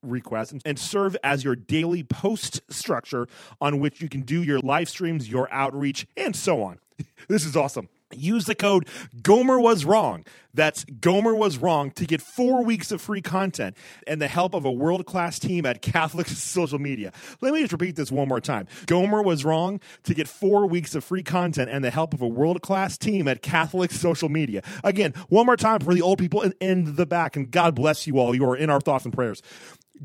requests, 0.02 0.54
and, 0.64 0.78
serve 0.78 1.16
as 1.22 1.44
your 1.44 1.56
daily 1.56 2.02
post 2.02 2.60
structure 2.70 3.28
on 3.60 3.80
which 3.80 4.00
you 4.00 4.08
can 4.08 4.22
do 4.22 4.42
your 4.42 4.60
live 4.60 4.88
streams, 4.88 5.28
your 5.28 5.52
outreach, 5.52 6.06
and 6.16 6.34
so 6.34 6.62
on. 6.62 6.78
This 7.28 7.44
is 7.44 7.56
awesome. 7.56 7.88
Use 8.12 8.44
the 8.44 8.54
code 8.54 8.88
Gomer 9.22 9.60
was 9.60 9.84
wrong. 9.84 10.24
That's 10.52 10.84
Gomer 10.84 11.34
was 11.34 11.58
wrong 11.58 11.92
to 11.92 12.04
get 12.04 12.20
four 12.20 12.64
weeks 12.64 12.90
of 12.90 13.00
free 13.00 13.22
content 13.22 13.76
and 14.06 14.20
the 14.20 14.26
help 14.26 14.52
of 14.52 14.64
a 14.64 14.70
world 14.70 15.06
class 15.06 15.38
team 15.38 15.64
at 15.64 15.80
Catholic 15.80 16.26
social 16.28 16.78
media. 16.78 17.12
Let 17.40 17.52
me 17.52 17.60
just 17.60 17.72
repeat 17.72 17.94
this 17.94 18.10
one 18.10 18.28
more 18.28 18.40
time. 18.40 18.66
Gomer 18.86 19.22
was 19.22 19.44
wrong 19.44 19.80
to 20.04 20.14
get 20.14 20.26
four 20.26 20.66
weeks 20.66 20.94
of 20.94 21.04
free 21.04 21.22
content 21.22 21.70
and 21.70 21.84
the 21.84 21.90
help 21.90 22.12
of 22.12 22.20
a 22.20 22.26
world 22.26 22.62
class 22.62 22.98
team 22.98 23.28
at 23.28 23.42
Catholic 23.42 23.92
social 23.92 24.28
media. 24.28 24.62
Again, 24.82 25.14
one 25.28 25.46
more 25.46 25.56
time 25.56 25.80
for 25.80 25.94
the 25.94 26.02
old 26.02 26.18
people 26.18 26.42
in, 26.42 26.54
in 26.60 26.96
the 26.96 27.06
back, 27.06 27.36
and 27.36 27.50
God 27.50 27.76
bless 27.76 28.06
you 28.06 28.18
all. 28.18 28.34
You 28.34 28.44
are 28.50 28.56
in 28.56 28.70
our 28.70 28.80
thoughts 28.80 29.04
and 29.04 29.14
prayers. 29.14 29.42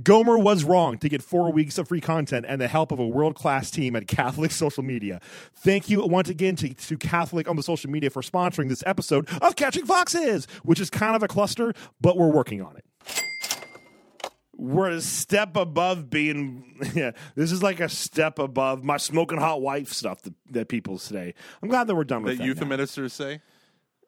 Gomer 0.03 0.38
was 0.38 0.63
wrong 0.63 0.97
to 0.97 1.08
get 1.10 1.21
four 1.21 1.51
weeks 1.51 1.77
of 1.77 1.88
free 1.88 2.01
content 2.01 2.45
and 2.47 2.60
the 2.60 2.67
help 2.67 2.91
of 2.91 2.99
a 2.99 3.08
world 3.08 3.36
class 3.36 3.71
team 3.71 3.95
at 3.95 4.08
Catholic 4.08 4.51
social 4.51 4.84
media. 4.84 5.21
Thank 5.55 5.89
you 5.89 6.05
once 6.05 6.29
again 6.29 6.55
to, 6.58 6.73
to 6.73 6.97
Catholic 6.97 7.47
on 7.47 7.55
the 7.55 7.63
social 7.63 7.89
media 7.89 8.10
for 8.10 8.21
sponsoring 8.21 8.67
this 8.67 8.84
episode 8.86 9.29
of 9.41 9.55
Catching 9.55 9.86
Foxes, 9.86 10.47
which 10.63 10.79
is 10.81 10.89
kind 10.89 11.15
of 11.15 11.23
a 11.23 11.27
cluster, 11.27 11.73
but 12.01 12.17
we're 12.17 12.31
working 12.31 12.62
on 12.62 12.75
it. 12.75 12.86
We're 14.58 14.89
a 14.89 15.01
step 15.01 15.58
above 15.58 16.10
being, 16.10 16.79
yeah, 16.93 17.12
this 17.36 17.51
is 17.51 17.62
like 17.62 17.79
a 17.81 17.89
step 17.89 18.39
above 18.39 18.84
my 18.84 18.97
smoking 18.97 19.38
hot 19.38 19.62
wife 19.62 19.91
stuff 19.91 20.21
that, 20.23 20.34
that 20.51 20.67
people 20.69 20.97
say. 20.97 21.34
I'm 21.62 21.67
glad 21.69 21.88
that 21.88 21.95
we're 21.95 22.05
done 22.05 22.23
with 22.23 22.34
That 22.38 22.43
that. 22.43 22.45
youth 22.47 22.65
ministers 22.65 23.12
say. 23.13 23.41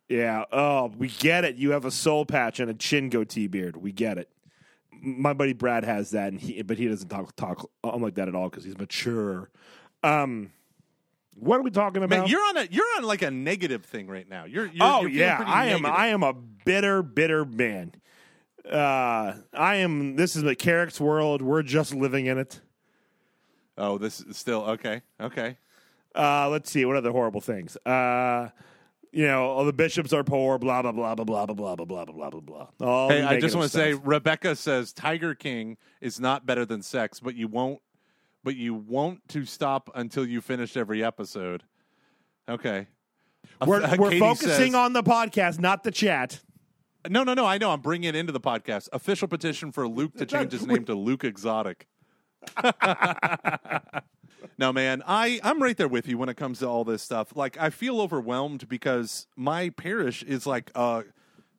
Yeah. 0.08 0.46
Oh, 0.52 0.88
we 0.98 1.10
get 1.10 1.44
it. 1.44 1.56
You 1.58 1.72
have 1.72 1.84
a 1.84 1.92
soul 1.92 2.26
patch 2.26 2.62
and 2.62 2.70
a 2.70 2.74
chin 2.74 3.10
goatee 3.10 3.48
beard. 3.48 3.76
We 3.76 3.92
get 3.92 4.18
it. 4.18 4.30
My 5.02 5.34
buddy 5.34 5.54
Brad 5.54 5.84
has 5.84 6.12
that, 6.12 6.30
and 6.30 6.40
he 6.40 6.62
but 6.62 6.78
he 6.78 6.88
doesn't 6.88 7.10
talk 7.10 7.36
talk 7.36 7.70
like 7.84 8.16
that 8.16 8.28
at 8.28 8.36
all 8.36 8.50
because 8.50 8.64
he's 8.64 8.78
mature. 8.78 9.50
Um, 10.04 10.52
what 11.36 11.60
are 11.60 11.64
we 11.64 11.72
talking 11.72 12.04
about? 12.04 12.22
Man, 12.22 12.28
you're 12.28 12.42
on 12.42 12.58
a 12.58 12.68
you're 12.70 12.86
on 12.98 13.04
like 13.04 13.22
a 13.22 13.32
negative 13.32 13.86
thing 13.86 14.08
right 14.08 14.28
now. 14.28 14.46
You're, 14.46 14.66
you're 14.66 14.86
oh 14.86 15.02
you're 15.02 15.10
yeah, 15.12 15.44
I 15.46 15.66
am. 15.66 15.84
negative. 15.84 16.00
I 16.00 16.08
am 16.08 16.24
a 16.24 16.34
bitter, 16.34 17.04
bitter 17.04 17.46
man. 17.46 17.94
Uh, 18.70 19.36
I 19.54 19.76
am. 19.76 20.16
This 20.16 20.36
is 20.36 20.44
the 20.44 20.56
Carrick's 20.56 21.00
world. 21.00 21.42
We're 21.42 21.64
just 21.64 21.94
living 21.94 22.26
in 22.26 22.38
it. 22.38 22.60
Oh, 23.78 23.98
this 23.98 24.22
is 24.22 24.38
still 24.38 24.64
okay. 24.64 25.02
Okay. 25.22 25.58
Uh, 26.16 26.50
let's 26.50 26.72
see. 26.72 26.84
What 26.86 26.96
other 26.96 27.12
horrible 27.12 27.42
things? 27.42 27.78
Uh, 27.86 28.50
you 29.12 29.28
know, 29.28 29.54
oh, 29.58 29.66
the 29.66 29.74
bishops 29.74 30.14
are 30.14 30.24
poor. 30.24 30.58
Blah 30.58 30.82
blah 30.82 30.92
blah 30.92 31.16
blah 31.16 31.26
blah 31.26 31.46
blah 31.46 31.56
blah 31.56 31.76
blah 31.76 31.86
blah 31.86 32.06
blah 32.06 32.30
blah 32.30 32.40
blah. 32.40 32.68
All 32.82 33.10
Hey, 33.10 33.24
I 33.24 33.40
just 33.40 33.56
want 33.56 33.72
to 33.72 33.78
say. 33.78 33.94
Rebecca 33.94 34.56
says 34.56 34.94
Tiger 34.94 35.36
King 35.36 35.78
is 36.02 36.20
not 36.20 36.46
better 36.46 36.66
than 36.66 36.82
sex, 36.82 37.20
but 37.20 37.36
you 37.36 37.48
won't 37.48 37.82
but 38.44 38.56
you 38.56 38.74
won't 38.74 39.28
to 39.30 39.46
stop 39.46 39.90
until 39.96 40.26
you 40.26 40.42
finish 40.42 40.78
every 40.78 41.04
episode. 41.04 41.64
Okay. 42.48 42.88
we're, 43.66 43.82
Uh, 43.82 43.96
we're 43.98 44.18
focusing 44.20 44.48
says- 44.72 44.76
on 44.76 44.94
the 44.94 45.04
podcast, 45.04 45.60
not 45.60 45.84
the 45.84 45.92
chat. 45.92 46.42
No, 47.10 47.24
no, 47.24 47.34
no. 47.34 47.46
I 47.46 47.58
know. 47.58 47.72
I'm 47.72 47.82
bringing 47.82 48.10
it 48.10 48.16
into 48.16 48.34
the 48.34 48.40
podcast. 48.40 48.90
Official 48.92 49.28
petition 49.28 49.72
for 49.72 49.88
Luke 49.88 50.16
to 50.18 50.26
change 50.26 50.52
his 50.52 50.66
name 50.66 50.84
to 50.86 50.96
Luke 50.96 51.24
Exotic. 51.24 51.88
No, 54.58 54.72
man. 54.74 55.04
I 55.08 55.40
I'm 55.44 55.62
right 55.62 55.76
there 55.78 55.88
with 55.88 56.08
you 56.08 56.18
when 56.18 56.30
it 56.30 56.38
comes 56.38 56.60
to 56.60 56.68
all 56.68 56.84
this 56.84 57.02
stuff. 57.02 57.36
Like, 57.36 57.58
I 57.60 57.70
feel 57.70 58.02
overwhelmed 58.02 58.68
because 58.68 59.28
my 59.36 59.70
parish 59.70 60.24
is 60.24 60.46
like 60.46 60.72
a 60.76 61.04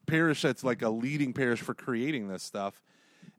parish 0.06 0.42
that's 0.42 0.64
like 0.64 0.82
a 0.82 0.88
leading 0.88 1.32
parish 1.32 1.60
for 1.60 1.74
creating 1.74 2.28
this 2.28 2.42
stuff. 2.42 2.80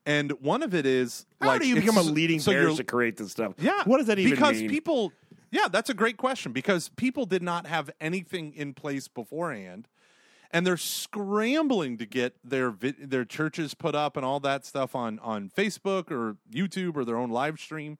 And 0.05 0.31
one 0.41 0.63
of 0.63 0.73
it 0.73 0.85
is 0.85 1.25
How 1.41 1.47
like 1.49 1.61
do 1.61 1.67
you 1.67 1.75
become 1.75 1.97
a 1.97 2.01
leading 2.01 2.39
so 2.39 2.51
parish 2.51 2.77
to 2.77 2.83
create 2.83 3.17
this 3.17 3.31
stuff? 3.31 3.53
yeah. 3.57 3.83
What 3.85 3.97
does 3.97 4.07
that 4.07 4.19
even 4.19 4.31
because 4.31 4.59
mean? 4.59 4.69
people 4.69 5.11
Yeah, 5.51 5.67
that's 5.69 5.89
a 5.89 5.93
great 5.93 6.17
question 6.17 6.51
because 6.51 6.89
people 6.89 7.25
did 7.25 7.41
not 7.43 7.67
have 7.67 7.89
anything 7.99 8.53
in 8.53 8.73
place 8.73 9.07
beforehand. 9.07 9.87
And 10.51 10.65
they're 10.65 10.77
scrambling 10.77 11.97
to 11.99 12.07
get 12.07 12.35
their 12.43 12.73
their 12.81 13.23
churches 13.25 13.75
put 13.75 13.93
up 13.93 14.17
and 14.17 14.25
all 14.25 14.39
that 14.39 14.65
stuff 14.65 14.95
on 14.95 15.19
on 15.19 15.49
Facebook 15.49 16.09
or 16.09 16.37
YouTube 16.51 16.95
or 16.95 17.05
their 17.05 17.17
own 17.17 17.29
live 17.29 17.59
stream. 17.59 17.99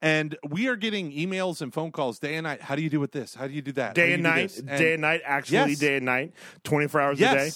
And 0.00 0.36
we 0.48 0.68
are 0.68 0.76
getting 0.76 1.10
emails 1.12 1.60
and 1.60 1.74
phone 1.74 1.90
calls 1.90 2.18
day 2.20 2.36
and 2.36 2.44
night. 2.44 2.62
How 2.62 2.76
do 2.76 2.82
you 2.82 2.90
do 2.90 3.00
with 3.00 3.10
this? 3.12 3.34
How 3.34 3.46
do 3.48 3.52
you 3.52 3.62
do 3.62 3.72
that? 3.72 3.94
Day 3.94 4.12
and 4.12 4.22
night, 4.22 4.50
this? 4.50 4.78
day 4.78 4.92
and 4.92 5.02
night, 5.02 5.22
actually 5.24 5.70
Yes. 5.72 5.78
day 5.80 5.96
and 5.96 6.06
night, 6.06 6.32
24 6.64 7.00
hours 7.00 7.20
a 7.20 7.22
day. 7.34 7.50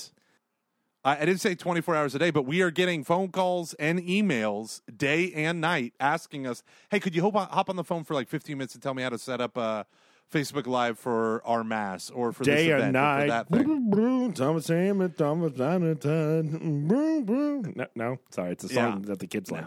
I, 1.04 1.16
I 1.18 1.24
didn't 1.24 1.40
say 1.40 1.54
24 1.54 1.94
hours 1.96 2.14
a 2.14 2.18
day, 2.18 2.30
but 2.30 2.44
we 2.46 2.60
are 2.62 2.70
getting 2.72 3.04
phone 3.04 3.28
calls 3.28 3.74
and 3.74 4.00
emails 4.00 4.80
day 4.96 5.32
and 5.34 5.60
night 5.60 5.94
asking 6.00 6.46
us, 6.46 6.62
hey, 6.90 6.98
could 7.00 7.14
you 7.14 7.22
hop 7.22 7.36
on, 7.36 7.46
hop 7.48 7.70
on 7.70 7.76
the 7.76 7.84
phone 7.84 8.02
for 8.04 8.14
like 8.14 8.28
15 8.28 8.58
minutes 8.58 8.74
and 8.74 8.82
tell 8.82 8.94
me 8.94 9.02
how 9.04 9.08
to 9.10 9.18
set 9.18 9.40
up 9.40 9.56
a 9.56 9.86
Facebook 10.32 10.66
Live 10.66 10.98
for 10.98 11.42
our 11.46 11.62
mass 11.62 12.10
or 12.10 12.32
for 12.32 12.42
Day 12.42 12.66
this 12.68 12.72
and 12.72 12.78
event 12.80 12.96
or 12.96 13.00
night. 13.00 13.26
that 13.28 13.48
thing. 13.50 14.32
Thomas 14.32 14.66
Hammond, 14.66 15.16
Thomas 15.16 15.52
Jonathan. 15.52 16.86
Broom, 16.88 17.24
broom. 17.24 17.72
No, 17.76 17.86
no, 17.94 18.18
sorry, 18.30 18.52
it's 18.52 18.64
a 18.64 18.68
song 18.68 19.00
Yeah. 19.02 19.06
that 19.10 19.18
the 19.20 19.26
kids 19.26 19.50
like. 19.50 19.66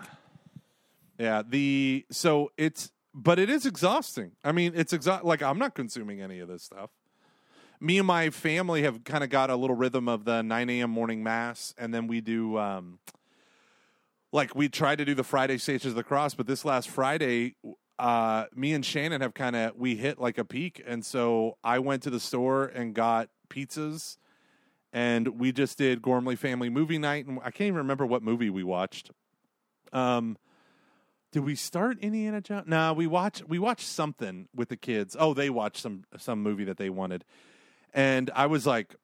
Yeah, 1.17 1.43
the 1.47 2.05
so 2.11 2.51
it's 2.57 2.91
but 3.13 3.39
it 3.39 3.49
is 3.49 3.65
exhausting. 3.65 4.31
I 4.43 4.51
mean, 4.51 4.73
it's 4.75 4.93
exa- 4.93 5.23
like 5.23 5.41
I'm 5.41 5.57
not 5.57 5.73
consuming 5.73 6.21
any 6.21 6.39
of 6.39 6.47
this 6.49 6.63
stuff. 6.63 6.89
Me 7.79 7.97
and 7.97 8.07
my 8.07 8.29
family 8.29 8.83
have 8.83 9.03
kind 9.03 9.23
of 9.23 9.29
got 9.29 9.49
a 9.49 9.55
little 9.55 9.75
rhythm 9.75 10.07
of 10.09 10.25
the 10.25 10.41
9 10.41 10.69
a.m. 10.69 10.89
morning 10.89 11.23
mass, 11.23 11.73
and 11.77 11.93
then 11.93 12.07
we 12.07 12.19
do 12.21 12.57
um, 12.57 12.99
like 14.31 14.53
we 14.55 14.67
try 14.67 14.95
to 14.95 15.05
do 15.05 15.15
the 15.15 15.23
Friday 15.23 15.57
Stages 15.57 15.87
of 15.87 15.95
the 15.95 16.03
Cross, 16.03 16.35
but 16.35 16.47
this 16.47 16.65
last 16.65 16.89
Friday, 16.89 17.55
uh, 17.97 18.45
me 18.53 18.73
and 18.73 18.85
Shannon 18.85 19.21
have 19.21 19.33
kind 19.33 19.55
of 19.55 19.75
we 19.77 19.95
hit 19.95 20.19
like 20.19 20.37
a 20.37 20.45
peak, 20.45 20.83
and 20.85 21.05
so 21.05 21.57
I 21.63 21.79
went 21.79 22.03
to 22.03 22.09
the 22.09 22.19
store 22.19 22.65
and 22.65 22.93
got 22.93 23.29
pizzas, 23.49 24.17
and 24.91 25.39
we 25.39 25.53
just 25.53 25.77
did 25.77 26.01
Gormley 26.01 26.35
Family 26.35 26.69
Movie 26.69 26.97
Night, 26.97 27.25
and 27.27 27.39
I 27.39 27.51
can't 27.51 27.67
even 27.67 27.77
remember 27.77 28.05
what 28.05 28.23
movie 28.23 28.49
we 28.49 28.63
watched. 28.63 29.11
Um, 29.93 30.37
did 31.35 31.43
we 31.43 31.53
start 31.55 31.99
Indiana 31.99 32.39
Jones? 32.39 32.63
No, 32.65 32.93
we 32.93 33.07
watch 33.07 33.43
we 33.45 33.59
watched 33.59 33.85
something 33.87 34.47
with 34.55 34.69
the 34.69 34.77
kids. 34.77 35.17
Oh, 35.19 35.33
they 35.33 35.49
watched 35.49 35.81
some 35.81 36.05
some 36.17 36.41
movie 36.41 36.63
that 36.63 36.77
they 36.77 36.89
wanted, 36.89 37.25
and 37.93 38.31
I 38.33 38.45
was 38.45 38.65
like, 38.65 38.95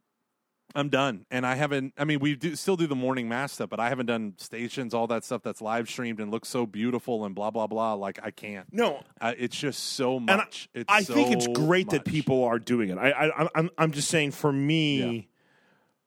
I'm 0.74 0.88
done. 0.88 1.26
And 1.30 1.46
I 1.46 1.56
haven't. 1.56 1.94
I 1.98 2.06
mean, 2.06 2.20
we 2.20 2.36
do 2.38 2.56
still 2.56 2.78
do 2.78 2.88
the 2.88 2.96
morning 2.96 3.28
mass 3.28 3.52
stuff, 3.52 3.70
but 3.70 3.82
I 3.82 3.90
haven't 3.90 4.06
done 4.06 4.36
stations, 4.38 4.94
all 4.94 5.08
that 5.08 5.26
stuff 5.26 5.42
that's 5.44 5.62
live 5.62 5.90
streamed 5.90 6.22
and 6.22 6.32
looks 6.32 6.48
so 6.48 6.66
beautiful 6.66 7.26
and 7.26 7.36
blah 7.36 7.52
blah 7.52 7.68
blah. 7.68 7.96
Like 7.96 8.18
I 8.24 8.32
can't. 8.32 8.66
No, 8.72 9.02
it's 9.22 9.58
just 9.58 9.84
so 9.84 10.16
and 10.16 10.32
I, 10.32 10.36
much. 10.38 10.70
it's 10.74 10.86
I 10.88 11.04
think 11.04 11.34
it's 11.34 11.46
so 11.48 11.52
great 11.52 11.90
that 11.90 12.06
people 12.06 12.46
are 12.46 12.60
doing 12.60 12.92
it. 12.92 12.98
I, 12.98 13.10
I, 13.12 13.26
I'm- 13.28 13.50
I'm, 13.56 13.70
I'm 13.78 13.92
just 13.92 14.08
saying, 14.08 14.32
for 14.32 14.54
me, 14.54 15.16
Yeah. 15.18 15.22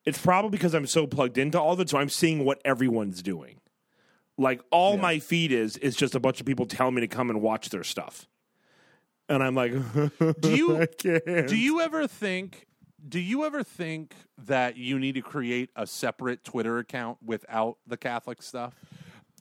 it's 0.07 0.19
probably 0.19 0.51
because 0.51 0.73
I'm 0.75 0.87
so 0.87 1.07
plugged 1.07 1.37
into 1.37 1.61
all 1.61 1.75
of 1.75 1.81
it, 1.81 1.91
so 1.91 1.99
I'm 1.99 2.09
seeing 2.09 2.47
what 2.47 2.63
everyone's 2.65 3.23
doing. 3.23 3.61
Like 4.37 4.61
all 4.71 4.95
Yeah. 4.97 5.01
my 5.03 5.19
feed 5.21 5.53
is 5.53 5.77
is 5.77 5.95
just 5.97 6.15
a 6.15 6.21
bunch 6.21 6.41
of 6.41 6.47
people 6.47 6.67
telling 6.67 6.95
me 6.95 7.01
to 7.03 7.09
come 7.09 7.31
and 7.31 7.41
watch 7.41 7.69
their 7.71 7.85
stuff, 7.85 8.27
and 9.29 9.43
I'm 9.43 9.55
like, 9.55 9.73
Do 10.41 10.55
you-. 10.55 10.87
Do 11.47 11.57
you 11.57 11.81
ever 11.81 12.07
think? 12.09 12.67
Do 13.07 13.21
you 13.21 13.45
ever 13.45 13.63
think 13.63 14.15
that 14.39 14.77
you 14.79 14.99
need 14.99 15.15
to 15.17 15.21
create 15.21 15.69
a 15.77 15.87
separate 15.87 16.43
Twitter 16.43 16.79
account 16.79 17.19
without 17.23 17.77
the 17.87 17.97
Catholic 17.99 18.41
stuff? 18.43 18.75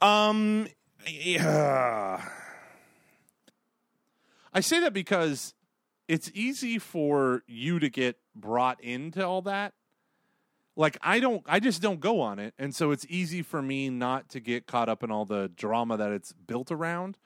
Um, 0.01 0.67
yeah. 1.07 2.21
I 4.53 4.59
say 4.59 4.79
that 4.81 4.93
because 4.93 5.53
it's 6.07 6.29
easy 6.33 6.77
for 6.77 7.43
you 7.47 7.79
to 7.79 7.89
get 7.89 8.17
brought 8.35 8.83
into 8.83 9.25
all 9.25 9.41
that. 9.43 9.73
Like 10.75 10.97
I 11.01 11.19
don't 11.19 11.43
I 11.47 11.59
just 11.59 11.81
don't 11.81 11.99
go 11.99 12.19
on 12.21 12.39
it. 12.39 12.53
And 12.57 12.73
so 12.75 12.91
it's 12.91 13.05
easy 13.09 13.41
for 13.41 13.61
me 13.61 13.89
not 13.89 14.29
to 14.29 14.39
get 14.39 14.65
caught 14.65 14.89
up 14.89 15.03
in 15.03 15.11
all 15.11 15.25
the 15.25 15.49
drama 15.55 15.97
that 15.97 16.11
it's 16.11 16.33
built 16.33 16.71
around. 16.71 17.17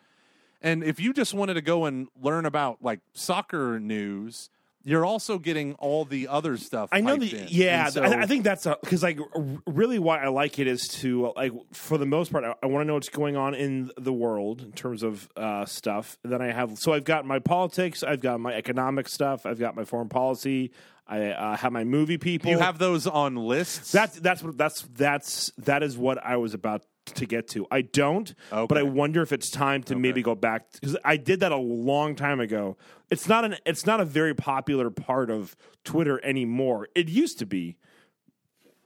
And 0.62 0.84
if 0.84 1.00
you 1.00 1.14
just 1.14 1.34
wanted 1.34 1.54
to 1.54 1.62
go 1.62 1.86
and 1.86 2.08
learn 2.22 2.46
about 2.46 2.80
like 2.82 3.00
soccer 3.14 3.80
news, 3.80 4.50
you're 4.84 5.06
also 5.06 5.38
getting 5.38 5.74
all 5.76 6.04
the 6.06 6.28
other 6.30 6.56
stuff. 6.58 6.90
I 6.94 7.02
know 7.02 7.18
the 7.18 7.42
in. 7.42 7.48
yeah. 7.50 7.90
So- 7.90 8.04
I, 8.04 8.22
I 8.22 8.26
think 8.26 8.44
that's 8.44 8.66
because 8.66 9.04
like 9.04 9.20
really 9.66 10.00
why 10.00 10.22
I 10.24 10.30
like 10.30 10.60
it 10.60 10.68
is 10.68 10.88
to 11.00 11.32
like 11.36 11.52
for 11.74 11.98
the 11.98 12.06
most 12.06 12.32
part 12.32 12.44
I, 12.44 12.54
I 12.64 12.66
want 12.68 12.84
to 12.84 12.86
know 12.88 12.94
what's 12.96 13.10
going 13.10 13.36
on 13.38 13.54
in 13.54 13.92
the 13.98 14.14
world 14.14 14.62
in 14.62 14.72
terms 14.72 15.04
of 15.04 15.30
uh, 15.38 15.66
stuff. 15.66 16.18
Then 16.24 16.42
I 16.42 16.52
have 16.52 16.78
so 16.80 16.92
I've 16.94 17.04
got 17.06 17.26
my 17.26 17.40
politics, 17.40 18.02
I've 18.04 18.22
got 18.22 18.40
my 18.40 18.54
economic 18.54 19.08
stuff, 19.08 19.46
I've 19.46 19.60
got 19.60 19.76
my 19.76 19.84
foreign 19.86 20.10
policy, 20.10 20.72
I 21.08 21.30
uh, 21.30 21.58
have 21.58 21.72
my 21.72 21.84
movie 21.84 22.18
people. 22.18 22.52
you 22.52 22.60
have 22.60 22.80
those 22.80 23.08
on 23.08 23.36
lists. 23.36 23.92
that's 23.92 24.20
that's 24.20 24.44
what 24.44 24.58
that's 24.58 24.82
that's 24.94 25.52
that 25.60 25.84
is 25.84 25.98
what 25.98 26.24
I 26.24 26.38
was 26.38 26.54
about 26.54 26.84
to 27.16 27.26
get 27.26 27.48
to. 27.50 27.66
I 27.72 27.82
don't, 27.82 28.34
okay. 28.52 28.66
but 28.68 28.78
I 28.78 28.84
wonder 28.84 29.22
if 29.22 29.32
it's 29.32 29.50
time 29.50 29.84
to 29.84 29.96
maybe 29.96 30.22
go 30.22 30.36
back 30.36 30.72
because 30.74 30.98
I 31.06 31.18
did 31.18 31.40
that 31.40 31.52
a 31.52 31.58
long 31.58 32.16
time 32.16 32.40
ago. 32.40 32.78
It's 33.10 33.28
not 33.28 33.46
an 33.46 33.56
it's 33.66 33.86
not 33.86 34.02
a 34.02 34.06
very 34.06 34.36
popular 34.36 34.90
part 34.90 35.30
of 35.30 35.56
Twitter 35.84 36.24
anymore. 36.24 36.90
It 36.96 37.10
used 37.10 37.40
to 37.40 37.46
be. 37.46 37.78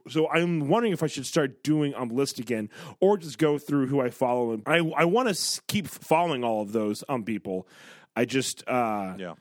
So 0.10 0.28
I'm 0.30 0.68
wondering 0.68 0.94
if 0.94 1.04
I 1.04 1.08
should 1.08 1.28
start 1.28 1.64
doing 1.64 1.94
on 1.94 2.10
list 2.10 2.40
again, 2.40 2.70
or 3.00 3.18
just 3.18 3.38
go 3.38 3.60
through 3.60 3.88
who 3.88 4.02
I 4.02 4.10
follow. 4.10 4.52
And 4.52 4.64
I 4.66 4.78
I 4.96 5.06
want 5.06 5.36
to 5.36 5.62
keep 5.68 5.88
following 5.88 6.44
all 6.44 6.62
of 6.62 6.72
those 6.72 7.04
um 7.10 7.24
people. 7.24 7.68
I 8.16 8.26
just 8.26 8.68
uh, 8.68 9.16
yeah. 9.18 9.34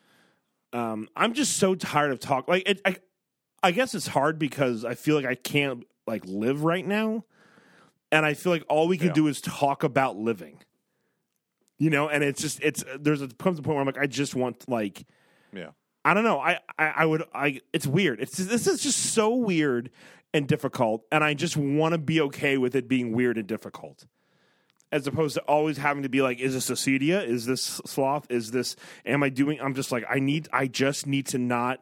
Um, 0.73 1.09
I'm 1.17 1.33
just 1.35 1.57
so 1.57 1.75
tired 1.75 2.13
of 2.13 2.21
talk. 2.21 2.49
Like, 2.49 2.63
it, 2.69 2.81
I, 2.85 2.97
I 3.63 3.71
guess 3.73 3.95
it's 3.95 4.07
hard 4.07 4.39
because 4.39 4.85
I 4.85 4.95
feel 4.95 5.17
like 5.17 5.27
I 5.27 5.35
can't 5.35 5.85
like 6.07 6.25
live 6.27 6.65
right 6.65 6.87
now, 6.87 7.25
and 8.13 8.25
I 8.25 8.35
feel 8.35 8.53
like 8.53 8.65
all 8.69 8.89
we 8.89 8.97
can 8.99 9.09
Yeah. 9.09 9.13
do 9.15 9.27
is 9.29 9.41
talk 9.41 9.83
about 9.85 10.17
living. 10.17 10.59
You 11.79 11.89
know, 11.91 12.09
and 12.09 12.23
it's 12.23 12.43
just 12.43 12.61
it's 12.63 12.85
there's 12.99 13.23
a 13.23 13.29
comes 13.29 13.59
a 13.59 13.63
point 13.63 13.75
where 13.77 13.81
I'm 13.81 13.87
like 13.87 13.99
I 13.99 14.07
just 14.07 14.35
want 14.35 14.69
like 14.69 15.07
Yeah. 15.53 15.71
I 16.05 16.13
don't 16.15 16.25
know 16.25 16.39
I 16.39 16.59
I, 16.79 16.87
I 16.89 17.07
would 17.07 17.23
I 17.35 17.61
it's 17.73 17.87
weird 17.87 18.21
it's 18.21 18.37
this 18.37 18.67
is 18.67 18.83
just 18.83 18.99
so 19.15 19.35
weird 19.35 19.91
and 20.35 20.47
difficult, 20.47 21.05
and 21.11 21.25
I 21.25 21.33
just 21.35 21.57
want 21.57 21.93
to 21.93 21.99
be 21.99 22.21
okay 22.21 22.57
with 22.59 22.75
it 22.77 22.87
being 22.87 23.13
weird 23.13 23.37
and 23.39 23.47
difficult. 23.49 24.07
As 24.93 25.07
opposed 25.07 25.35
to 25.35 25.41
always 25.43 25.77
having 25.77 26.03
to 26.03 26.09
be 26.09 26.21
like, 26.21 26.41
is 26.41 26.53
this 26.55 26.69
acedia? 26.69 27.25
Is 27.25 27.47
this 27.47 27.63
sloth? 27.87 28.27
Is 28.29 28.51
this? 28.51 28.75
Am 29.07 29.23
I 29.23 29.29
doing? 29.29 29.61
I'm 29.61 29.75
just 29.75 29.93
like, 29.93 30.05
I 30.11 30.19
need. 30.19 30.49
I 30.53 30.67
just 30.67 31.07
need 31.07 31.27
to 31.27 31.39
not 31.39 31.81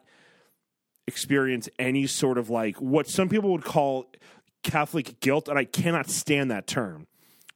experience 1.07 1.67
any 1.79 2.05
sort 2.05 2.37
of 2.37 2.51
like 2.51 2.77
what 2.77 3.07
some 3.07 3.29
people 3.29 3.51
would 3.51 3.63
call 3.63 4.11
Catholic 4.63 5.19
guilt, 5.19 5.47
and 5.47 5.57
I 5.57 5.65
cannot 5.65 6.09
stand 6.09 6.51
that 6.51 6.67
term. 6.67 7.07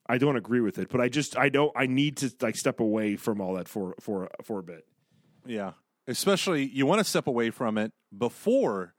I 0.08 0.18
don't 0.18 0.36
agree 0.36 0.60
with 0.60 0.78
it, 0.80 0.90
but 0.90 1.00
I 1.00 1.08
just 1.08 1.38
I 1.38 1.50
don't. 1.50 1.72
I 1.76 1.86
need 1.86 2.18
to 2.18 2.34
like 2.42 2.56
step 2.56 2.80
away 2.80 3.16
from 3.16 3.40
all 3.40 3.54
that 3.54 3.68
for 3.68 3.96
for 4.00 4.30
for 4.44 4.60
a 4.60 4.64
bit. 4.64 4.86
Yeah. 5.46 5.74
Especially 6.08 6.66
you 6.66 6.86
want 6.86 7.00
to 7.00 7.06
step 7.06 7.28
away 7.28 7.50
from 7.50 7.78
it 7.78 7.92
before 8.16 8.94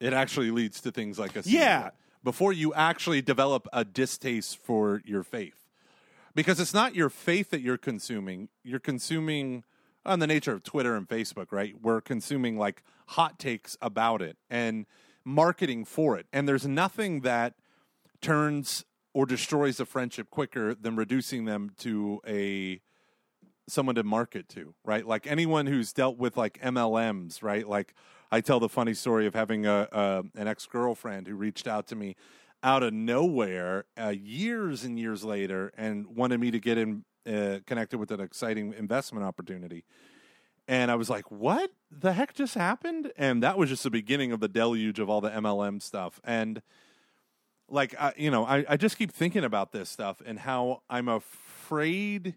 it 0.00 0.12
actually 0.12 0.50
leads 0.50 0.80
to 0.82 0.90
things 0.90 1.18
like 1.18 1.36
a 1.36 1.42
Yeah. 1.44 1.90
Before 2.22 2.52
you 2.52 2.74
actually 2.74 3.22
develop 3.22 3.68
a 3.72 3.84
distaste 3.84 4.58
for 4.58 5.00
your 5.04 5.22
faith. 5.22 5.65
Because 6.36 6.60
it's 6.60 6.74
not 6.74 6.94
your 6.94 7.08
faith 7.08 7.48
that 7.48 7.62
you're 7.62 7.78
consuming. 7.78 8.50
You're 8.62 8.78
consuming 8.78 9.64
on 10.04 10.18
the 10.18 10.26
nature 10.26 10.52
of 10.52 10.62
Twitter 10.62 10.94
and 10.94 11.08
Facebook, 11.08 11.46
right? 11.50 11.74
We're 11.80 12.02
consuming 12.02 12.58
like 12.58 12.82
hot 13.08 13.38
takes 13.38 13.78
about 13.80 14.20
it 14.20 14.36
and 14.50 14.84
marketing 15.24 15.86
for 15.86 16.18
it. 16.18 16.26
And 16.34 16.46
there's 16.46 16.66
nothing 16.66 17.22
that 17.22 17.54
turns 18.20 18.84
or 19.14 19.24
destroys 19.24 19.80
a 19.80 19.86
friendship 19.86 20.28
quicker 20.28 20.74
than 20.74 20.94
reducing 20.94 21.46
them 21.46 21.70
to 21.78 22.20
a 22.26 22.82
someone 23.66 23.94
to 23.94 24.04
market 24.04 24.46
to, 24.50 24.74
right? 24.84 25.06
Like 25.06 25.26
anyone 25.26 25.66
who's 25.66 25.94
dealt 25.94 26.18
with 26.18 26.36
like 26.36 26.60
MLMs, 26.60 27.42
right? 27.42 27.66
Like 27.66 27.94
I 28.30 28.42
tell 28.42 28.60
the 28.60 28.68
funny 28.68 28.92
story 28.92 29.26
of 29.26 29.34
having 29.34 29.64
a, 29.64 29.88
a 29.90 30.22
an 30.36 30.48
ex 30.48 30.66
girlfriend 30.66 31.28
who 31.28 31.34
reached 31.34 31.66
out 31.66 31.86
to 31.88 31.96
me 31.96 32.14
out 32.66 32.82
of 32.82 32.92
nowhere 32.92 33.84
uh, 33.96 34.08
years 34.08 34.82
and 34.82 34.98
years 34.98 35.22
later 35.22 35.72
and 35.76 36.04
wanted 36.16 36.40
me 36.40 36.50
to 36.50 36.58
get 36.58 36.76
in 36.76 37.04
uh, 37.24 37.60
connected 37.64 37.96
with 37.96 38.10
an 38.10 38.18
exciting 38.18 38.74
investment 38.76 39.24
opportunity. 39.24 39.84
And 40.66 40.90
I 40.90 40.96
was 40.96 41.08
like, 41.08 41.30
"What 41.30 41.70
the 41.92 42.12
heck 42.12 42.34
just 42.34 42.54
happened?" 42.54 43.12
And 43.16 43.40
that 43.44 43.56
was 43.56 43.70
just 43.70 43.84
the 43.84 43.90
beginning 43.90 44.32
of 44.32 44.40
the 44.40 44.48
deluge 44.48 44.98
of 44.98 45.08
all 45.08 45.20
the 45.20 45.30
MLM 45.30 45.80
stuff. 45.80 46.20
And 46.24 46.60
like, 47.68 47.94
I, 48.00 48.12
you 48.16 48.32
know, 48.32 48.44
I, 48.44 48.64
I 48.68 48.76
just 48.76 48.98
keep 48.98 49.12
thinking 49.12 49.44
about 49.44 49.70
this 49.70 49.88
stuff 49.88 50.20
and 50.26 50.40
how 50.40 50.82
I'm 50.90 51.06
afraid 51.06 52.34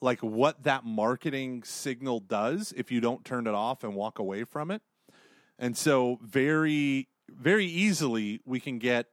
like 0.00 0.20
what 0.20 0.62
that 0.62 0.86
marketing 0.86 1.62
signal 1.62 2.20
does 2.20 2.72
if 2.74 2.90
you 2.90 3.02
don't 3.02 3.22
turn 3.22 3.46
it 3.46 3.54
off 3.54 3.84
and 3.84 3.94
walk 3.94 4.18
away 4.18 4.44
from 4.44 4.70
it. 4.70 4.80
And 5.58 5.76
so 5.76 6.18
very 6.22 7.08
very 7.28 7.66
easily 7.66 8.40
we 8.46 8.58
can 8.58 8.78
get 8.78 9.08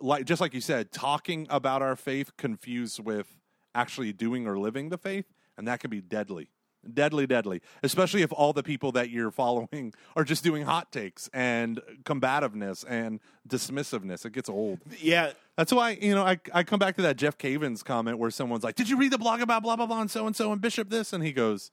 like 0.00 0.24
just 0.24 0.40
like 0.40 0.54
you 0.54 0.60
said 0.60 0.92
talking 0.92 1.46
about 1.50 1.82
our 1.82 1.96
faith 1.96 2.36
confused 2.36 3.00
with 3.00 3.38
actually 3.74 4.12
doing 4.12 4.46
or 4.46 4.58
living 4.58 4.88
the 4.88 4.98
faith 4.98 5.26
and 5.56 5.66
that 5.68 5.80
can 5.80 5.90
be 5.90 6.00
deadly. 6.00 6.48
Deadly 6.92 7.26
deadly, 7.26 7.62
especially 7.82 8.22
if 8.22 8.32
all 8.32 8.52
the 8.52 8.62
people 8.62 8.92
that 8.92 9.10
you're 9.10 9.32
following 9.32 9.92
are 10.14 10.22
just 10.22 10.44
doing 10.44 10.64
hot 10.64 10.92
takes 10.92 11.28
and 11.34 11.80
combativeness 12.04 12.84
and 12.84 13.18
dismissiveness. 13.48 14.24
It 14.24 14.32
gets 14.32 14.48
old. 14.48 14.78
Yeah, 15.00 15.32
That's 15.56 15.72
why, 15.72 15.98
you 16.00 16.14
know, 16.14 16.22
I, 16.22 16.38
I 16.54 16.62
come 16.62 16.78
back 16.78 16.94
to 16.96 17.02
that 17.02 17.16
Jeff 17.16 17.38
Cavins 17.38 17.84
comment 17.84 18.18
where 18.18 18.30
someone's 18.30 18.62
like, 18.62 18.76
Did 18.76 18.88
you 18.88 18.98
read 18.98 19.10
the 19.10 19.18
blog 19.18 19.40
about 19.40 19.64
blah, 19.64 19.74
blah, 19.74 19.86
blah, 19.86 20.00
and 20.00 20.10
so 20.10 20.28
and 20.28 20.36
so 20.36 20.52
and 20.52 20.60
Bishop 20.60 20.88
this? 20.88 21.12
And 21.12 21.24
he 21.24 21.32
goes, 21.32 21.72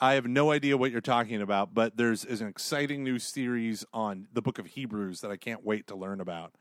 I 0.00 0.14
have 0.14 0.26
no 0.26 0.50
idea 0.50 0.78
what 0.78 0.92
you're 0.92 1.00
talking 1.02 1.42
about, 1.42 1.74
but 1.74 1.98
there's 1.98 2.24
is 2.24 2.40
an 2.40 2.46
exciting 2.46 3.04
new 3.04 3.18
series 3.18 3.84
on 3.92 4.28
the 4.32 4.40
book 4.40 4.58
of 4.58 4.66
Hebrews 4.66 5.20
that 5.20 5.30
I 5.30 5.36
can't 5.36 5.62
wait 5.62 5.88
to 5.88 5.96
learn 5.96 6.20
about. 6.22 6.54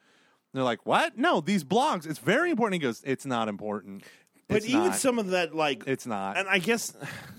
They're 0.58 0.63
like, 0.63 0.86
What? 0.88 1.17
No, 1.17 1.39
these 1.39 1.63
blogs, 1.63 2.10
it's 2.10 2.20
very 2.20 2.50
important. 2.50 2.82
He 2.82 2.86
goes, 2.88 3.02
It's 3.06 3.26
not 3.26 3.48
important. 3.48 4.04
but 4.48 4.58
It's 4.58 4.67
even 4.67 4.82
not. 4.88 4.96
some 4.96 5.20
of 5.20 5.28
that 5.28 5.54
like 5.56 5.84
it's 5.86 6.06
not. 6.08 6.36
and 6.38 6.48
I 6.50 6.58
guess 6.60 6.96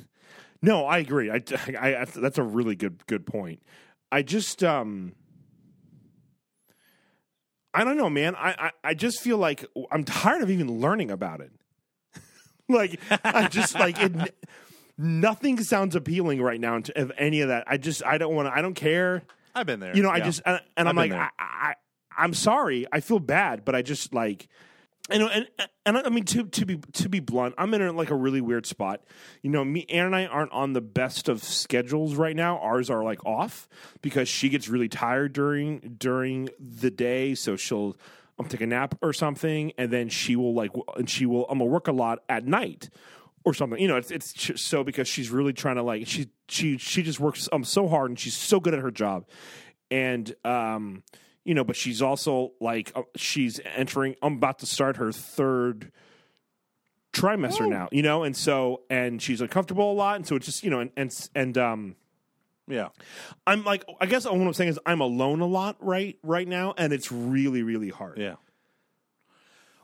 No, 0.62 0.86
I 0.86 0.98
agree. 0.98 1.30
I, 1.30 1.42
I, 1.80 1.96
I 1.96 2.04
that's 2.04 2.38
a 2.38 2.42
really 2.42 2.76
good 2.76 3.04
good 3.06 3.26
point. 3.26 3.60
I 4.12 4.22
just 4.22 4.62
um 4.62 5.14
I 7.74 7.84
don't 7.84 7.96
know, 7.96 8.08
man. 8.10 8.34
I, 8.34 8.54
I, 8.58 8.70
I 8.82 8.94
just 8.94 9.20
feel 9.20 9.36
like 9.36 9.64
I'm 9.90 10.02
tired 10.04 10.42
of 10.42 10.50
even 10.50 10.80
learning 10.80 11.10
about 11.10 11.40
it. 11.40 11.52
like 12.68 12.98
I 13.24 13.46
just 13.48 13.74
like 13.78 14.00
it 14.00 14.34
nothing 14.96 15.60
sounds 15.62 15.94
appealing 15.94 16.40
right 16.40 16.60
now 16.60 16.80
of 16.96 17.12
any 17.18 17.40
of 17.40 17.48
that. 17.48 17.64
I 17.66 17.76
just 17.76 18.04
I 18.04 18.16
don't 18.18 18.34
want 18.34 18.46
to 18.48 18.56
I 18.56 18.62
don't 18.62 18.74
care. 18.74 19.22
I've 19.54 19.66
been 19.66 19.80
there. 19.80 19.94
You 19.96 20.02
know, 20.02 20.10
I 20.10 20.18
Yeah. 20.18 20.24
just 20.24 20.42
and, 20.46 20.60
and 20.76 20.88
I'm 20.88 20.96
I've 20.98 21.02
like 21.02 21.10
been 21.10 21.20
I. 21.20 21.30
I 21.38 21.74
I'm 22.18 22.34
sorry. 22.34 22.86
I 22.92 23.00
feel 23.00 23.20
bad, 23.20 23.64
but 23.64 23.74
I 23.74 23.82
just 23.82 24.12
like 24.12 24.48
and 25.10 25.22
and 25.22 25.48
and 25.86 25.96
I 25.96 26.08
mean 26.10 26.24
to 26.24 26.44
to 26.44 26.66
be 26.66 26.76
to 26.94 27.08
be 27.08 27.20
blunt, 27.20 27.54
I'm 27.56 27.72
in 27.74 27.82
a, 27.82 27.92
like 27.92 28.10
a 28.10 28.14
really 28.14 28.40
weird 28.40 28.66
spot. 28.66 29.02
You 29.42 29.50
know, 29.50 29.64
me 29.64 29.86
Ann 29.88 30.06
and 30.06 30.16
I 30.16 30.26
aren't 30.26 30.52
on 30.52 30.74
the 30.74 30.80
best 30.80 31.28
of 31.28 31.42
schedules 31.42 32.14
right 32.14 32.36
now. 32.36 32.58
Ours 32.58 32.90
are 32.90 33.02
like 33.02 33.24
off 33.24 33.68
because 34.02 34.28
she 34.28 34.48
gets 34.48 34.68
really 34.68 34.88
tired 34.88 35.32
during 35.32 35.96
during 35.98 36.50
the 36.58 36.90
day, 36.90 37.34
so 37.34 37.56
she'll 37.56 37.96
um, 38.38 38.46
take 38.48 38.60
a 38.60 38.66
nap 38.66 38.96
or 39.00 39.12
something, 39.12 39.72
and 39.78 39.90
then 39.90 40.08
she 40.08 40.36
will 40.36 40.54
like 40.54 40.72
and 40.96 41.08
she 41.08 41.24
will 41.24 41.46
I'm 41.48 41.58
gonna 41.58 41.70
work 41.70 41.88
a 41.88 41.92
lot 41.92 42.18
at 42.28 42.46
night 42.46 42.90
or 43.44 43.54
something. 43.54 43.80
You 43.80 43.88
know, 43.88 43.96
it's 43.96 44.10
it's 44.10 44.60
so 44.60 44.84
because 44.84 45.08
she's 45.08 45.30
really 45.30 45.54
trying 45.54 45.76
to 45.76 45.82
like 45.82 46.06
she 46.06 46.28
she 46.48 46.76
she 46.76 47.02
just 47.02 47.18
works 47.18 47.48
um 47.50 47.64
so 47.64 47.88
hard 47.88 48.10
and 48.10 48.18
she's 48.18 48.36
so 48.36 48.60
good 48.60 48.74
at 48.74 48.80
her 48.80 48.90
job, 48.90 49.26
and 49.90 50.34
um 50.44 51.02
you 51.48 51.54
know, 51.54 51.64
but 51.64 51.76
she's 51.76 52.02
also 52.02 52.52
like 52.60 52.92
uh, 52.94 53.04
she's 53.16 53.58
entering. 53.74 54.16
I'm 54.20 54.34
about 54.34 54.58
to 54.58 54.66
start 54.66 54.98
her 54.98 55.10
third 55.12 55.90
trimester 57.14 57.66
now. 57.66 57.88
You 57.90 58.02
know, 58.02 58.22
and 58.22 58.36
so 58.36 58.82
and 58.90 59.20
she's 59.22 59.40
uncomfortable 59.40 59.90
a 59.90 59.94
lot, 59.94 60.16
and 60.16 60.26
so 60.26 60.36
it's 60.36 60.44
just 60.44 60.62
you 60.62 60.68
know 60.68 60.80
and 60.80 60.90
and 60.94 61.30
and 61.34 61.56
um. 61.56 61.96
yeah. 62.68 62.88
I'm 63.46 63.64
like, 63.64 63.82
I 63.98 64.04
guess 64.04 64.26
what 64.26 64.34
I'm 64.34 64.52
saying 64.52 64.68
is 64.68 64.78
I'm 64.84 65.00
alone 65.00 65.40
a 65.40 65.46
lot 65.46 65.76
right 65.80 66.18
right 66.22 66.46
now, 66.46 66.74
and 66.76 66.92
it's 66.92 67.10
really 67.10 67.62
really 67.62 67.88
hard. 67.88 68.18
Yeah. 68.18 68.34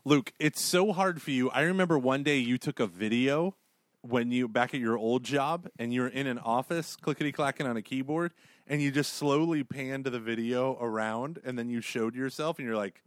Luke, 0.05 0.35
it's 0.39 0.61
so 0.61 0.93
hard 0.93 1.23
for 1.23 1.31
you. 1.31 1.49
I 1.49 1.63
remember 1.63 1.99
one 1.99 2.23
day 2.23 2.37
you 2.37 2.59
took 2.59 2.79
a 2.79 2.87
video 2.87 3.57
when 4.03 4.31
you 4.31 4.49
back 4.49 4.75
at 4.75 4.81
your 4.81 4.99
old 4.99 5.25
job 5.25 5.67
and 5.79 5.95
you 5.95 6.03
were 6.03 6.09
in 6.09 6.27
an 6.27 6.39
office 6.39 6.95
clickety 6.95 7.33
clacking 7.33 7.67
on 7.67 7.79
a 7.79 7.83
keyboard 7.83 8.33
and 8.67 8.81
you 8.81 8.91
just 8.91 9.15
slowly 9.15 9.63
panned 9.65 10.05
the 10.07 10.21
video 10.21 10.77
around 10.81 11.39
and 11.45 11.59
then 11.59 11.69
you 11.69 11.81
showed 11.81 12.15
yourself 12.15 12.59
and 12.59 12.67
you're 12.67 12.77
like, 12.77 13.03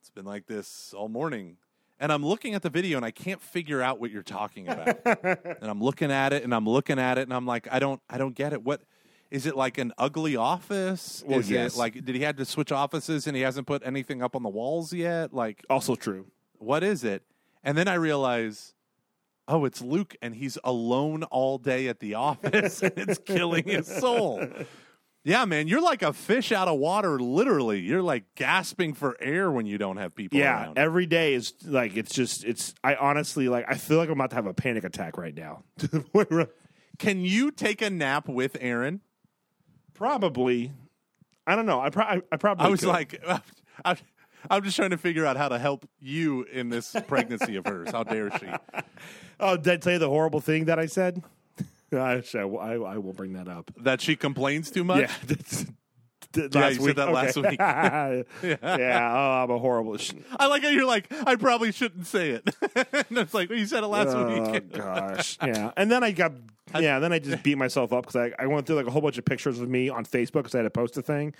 It's 0.00 0.10
been 0.10 0.24
like 0.24 0.46
this 0.46 0.94
all 0.96 1.08
morning. 1.08 1.56
And 2.00 2.12
I'm 2.12 2.24
looking 2.24 2.54
at 2.54 2.62
the 2.62 2.70
video 2.70 2.96
and 2.96 3.06
I 3.06 3.12
can't 3.12 3.40
figure 3.40 3.80
out 3.80 4.00
what 4.00 4.10
you're 4.10 4.22
talking 4.22 4.68
about. 4.68 4.98
and 5.24 5.70
I'm 5.70 5.80
looking 5.80 6.10
at 6.10 6.32
it 6.32 6.42
and 6.42 6.54
I'm 6.54 6.68
looking 6.68 6.98
at 6.98 7.18
it 7.18 7.22
and 7.22 7.32
I'm 7.32 7.46
like, 7.46 7.68
I 7.70 7.78
don't 7.78 8.00
I 8.08 8.18
don't 8.18 8.34
get 8.34 8.52
it. 8.52 8.62
What 8.62 8.82
is 9.30 9.46
it 9.46 9.56
like 9.56 9.78
an 9.78 9.92
ugly 9.98 10.36
office? 10.36 11.24
Well, 11.26 11.40
is 11.40 11.50
yes. 11.50 11.74
it 11.74 11.78
like 11.78 12.04
did 12.04 12.14
he 12.14 12.22
have 12.22 12.36
to 12.36 12.44
switch 12.44 12.72
offices 12.72 13.26
and 13.26 13.36
he 13.36 13.42
hasn't 13.42 13.66
put 13.66 13.82
anything 13.84 14.22
up 14.22 14.36
on 14.36 14.42
the 14.42 14.48
walls 14.48 14.92
yet? 14.92 15.32
Like 15.32 15.64
Also 15.70 15.94
true. 15.94 16.26
what 16.58 16.82
is 16.82 17.04
it? 17.04 17.22
And 17.62 17.78
then 17.78 17.88
I 17.88 17.94
realize, 17.94 18.74
oh, 19.48 19.64
it's 19.64 19.80
Luke, 19.82 20.16
and 20.22 20.34
he's 20.34 20.58
alone 20.64 21.22
all 21.24 21.58
day 21.58 21.88
at 21.88 22.00
the 22.00 22.14
office, 22.14 22.82
and 22.82 22.92
it's 22.96 23.18
killing 23.18 23.64
his 23.64 23.86
soul. 23.86 24.46
Yeah, 25.26 25.46
man, 25.46 25.68
you're 25.68 25.80
like 25.80 26.02
a 26.02 26.12
fish 26.12 26.52
out 26.52 26.68
of 26.68 26.78
water, 26.78 27.18
literally. 27.18 27.80
You're 27.80 28.02
like 28.02 28.24
gasping 28.34 28.92
for 28.92 29.16
air 29.20 29.50
when 29.50 29.64
you 29.64 29.78
don't 29.78 29.96
have 29.96 30.14
people 30.14 30.38
Yeah, 30.38 30.64
around. 30.64 30.78
every 30.78 31.06
day 31.06 31.32
is 31.34 31.54
like 31.64 31.96
it's 31.96 32.14
just 32.14 32.44
it's. 32.44 32.74
I 32.84 32.94
honestly 32.96 33.48
like 33.48 33.64
I 33.66 33.74
feel 33.74 33.96
like 33.96 34.08
I'm 34.10 34.20
about 34.20 34.30
to 34.30 34.36
have 34.36 34.46
a 34.46 34.52
panic 34.54 34.84
attack 34.84 35.16
right 35.16 35.34
now. 35.34 35.64
Can 36.98 37.20
you 37.20 37.50
take 37.50 37.80
a 37.82 37.88
nap 37.90 38.28
with 38.28 38.56
Aaron? 38.60 39.00
probably, 39.94 40.72
I 41.46 41.56
don't 41.56 41.66
know. 41.66 41.80
I, 41.80 41.90
pro- 41.90 42.04
I, 42.04 42.20
I 42.32 42.36
probably. 42.36 42.66
I 42.66 42.68
was 42.68 42.80
could. 42.80 42.88
like, 42.88 43.24
I'm, 43.84 43.96
I'm 44.50 44.62
just 44.62 44.76
trying 44.76 44.90
to 44.90 44.98
figure 44.98 45.24
out 45.26 45.36
how 45.36 45.48
to 45.48 45.58
help 45.58 45.88
you 46.00 46.42
in 46.44 46.68
this 46.68 46.94
pregnancy 47.06 47.56
of 47.56 47.66
hers. 47.66 47.90
How 47.90 48.02
dare 48.04 48.30
she? 48.38 48.46
oh, 49.40 49.56
did 49.56 49.72
I 49.72 49.76
tell 49.78 49.92
you 49.94 49.98
the 49.98 50.08
horrible 50.08 50.40
thing 50.40 50.66
that 50.66 50.78
I 50.78 50.86
said? 50.86 51.22
I, 51.92 52.22
I, 52.34 52.44
I 52.74 52.98
will 52.98 53.12
bring 53.12 53.34
that 53.34 53.46
up. 53.48 53.70
That 53.80 54.00
she 54.00 54.16
complains 54.16 54.70
too 54.70 54.82
much? 54.84 55.02
Yeah, 55.02 55.12
that's, 55.26 55.64
th- 56.32 56.50
Yeah, 56.54 56.60
last 56.60 56.70
you 56.74 56.80
said 56.80 56.86
week. 56.86 56.96
that 56.96 57.12
last 57.12 57.36
Okay. 57.38 57.50
week. 58.42 58.58
yeah. 58.62 59.12
Oh, 59.14 59.42
I'm 59.44 59.50
a 59.50 59.58
horrible. 59.58 59.96
Sh- 59.98 60.10
I 60.38 60.46
like 60.48 60.62
how 60.64 60.70
you're 60.70 60.86
like, 60.86 61.06
I 61.26 61.36
probably 61.36 61.70
shouldn't 61.70 62.06
say 62.08 62.30
it. 62.30 62.42
and 63.08 63.18
it's 63.18 63.32
like, 63.34 63.48
well, 63.48 63.58
you 63.58 63.66
said 63.66 63.84
it 63.84 63.86
last 63.88 64.08
oh 64.14 64.50
week. 64.52 64.72
gosh, 64.72 65.38
yeah. 65.44 65.70
And 65.76 65.88
then 65.90 66.02
I 66.02 66.10
got 66.10 66.32
yeah. 66.78 66.98
Then 66.98 67.12
I 67.12 67.20
just 67.20 67.44
beat 67.44 67.56
myself 67.58 67.92
up 67.92 68.06
because 68.06 68.16
I, 68.16 68.42
I 68.42 68.46
went 68.48 68.66
through 68.66 68.76
like 68.76 68.86
a 68.86 68.90
whole 68.90 69.02
bunch 69.02 69.16
of 69.18 69.24
pictures 69.24 69.60
of 69.60 69.68
me 69.68 69.88
on 69.88 70.04
Facebook 70.04 70.32
because 70.42 70.54
I 70.56 70.58
had 70.58 70.62
to 70.64 70.70
post 70.70 70.96
a 70.96 71.02
thing, 71.02 71.32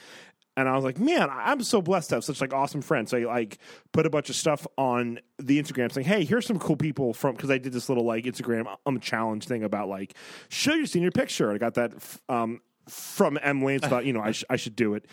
and 0.57 0.69
I 0.69 0.77
was 0.77 0.85
like, 0.85 0.99
man, 0.99 1.29
I'm 1.31 1.63
so 1.63 1.83
blessed 1.83 2.11
to 2.11 2.17
have 2.17 2.25
such 2.25 2.41
like 2.41 2.53
awesome 2.53 2.81
friends. 2.81 3.11
So 3.11 3.19
I 3.19 3.25
like 3.25 3.59
put 3.93 4.07
a 4.07 4.11
bunch 4.11 4.31
of 4.31 4.37
stuff 4.37 4.67
on 4.79 5.19
the 5.39 5.61
Instagram 5.61 5.91
saying, 5.91 6.07
hey, 6.07 6.25
here's 6.25 6.47
some 6.47 6.59
cool 6.59 6.77
people 6.77 7.13
from 7.13 7.35
because 7.35 7.51
I 7.51 7.59
did 7.59 7.73
this 7.73 7.89
little 7.89 8.05
like 8.05 8.25
Instagram 8.25 8.73
um 8.87 9.01
challenge 9.01 9.47
thing 9.47 9.65
about 9.65 9.89
like 9.89 10.15
show 10.49 10.75
your 10.75 10.87
senior 10.87 11.11
picture. 11.11 11.53
I 11.53 11.59
got 11.59 11.75
that 11.75 11.93
um 12.29 12.61
from 12.89 13.39
Emily 13.43 13.75
and 13.75 13.83
thought 13.83 14.05
you 14.05 14.13
know 14.13 14.21
I 14.21 14.33
sh- 14.33 14.45
I 14.49 14.57
should 14.57 14.77
do 14.77 14.95
it. 14.95 15.07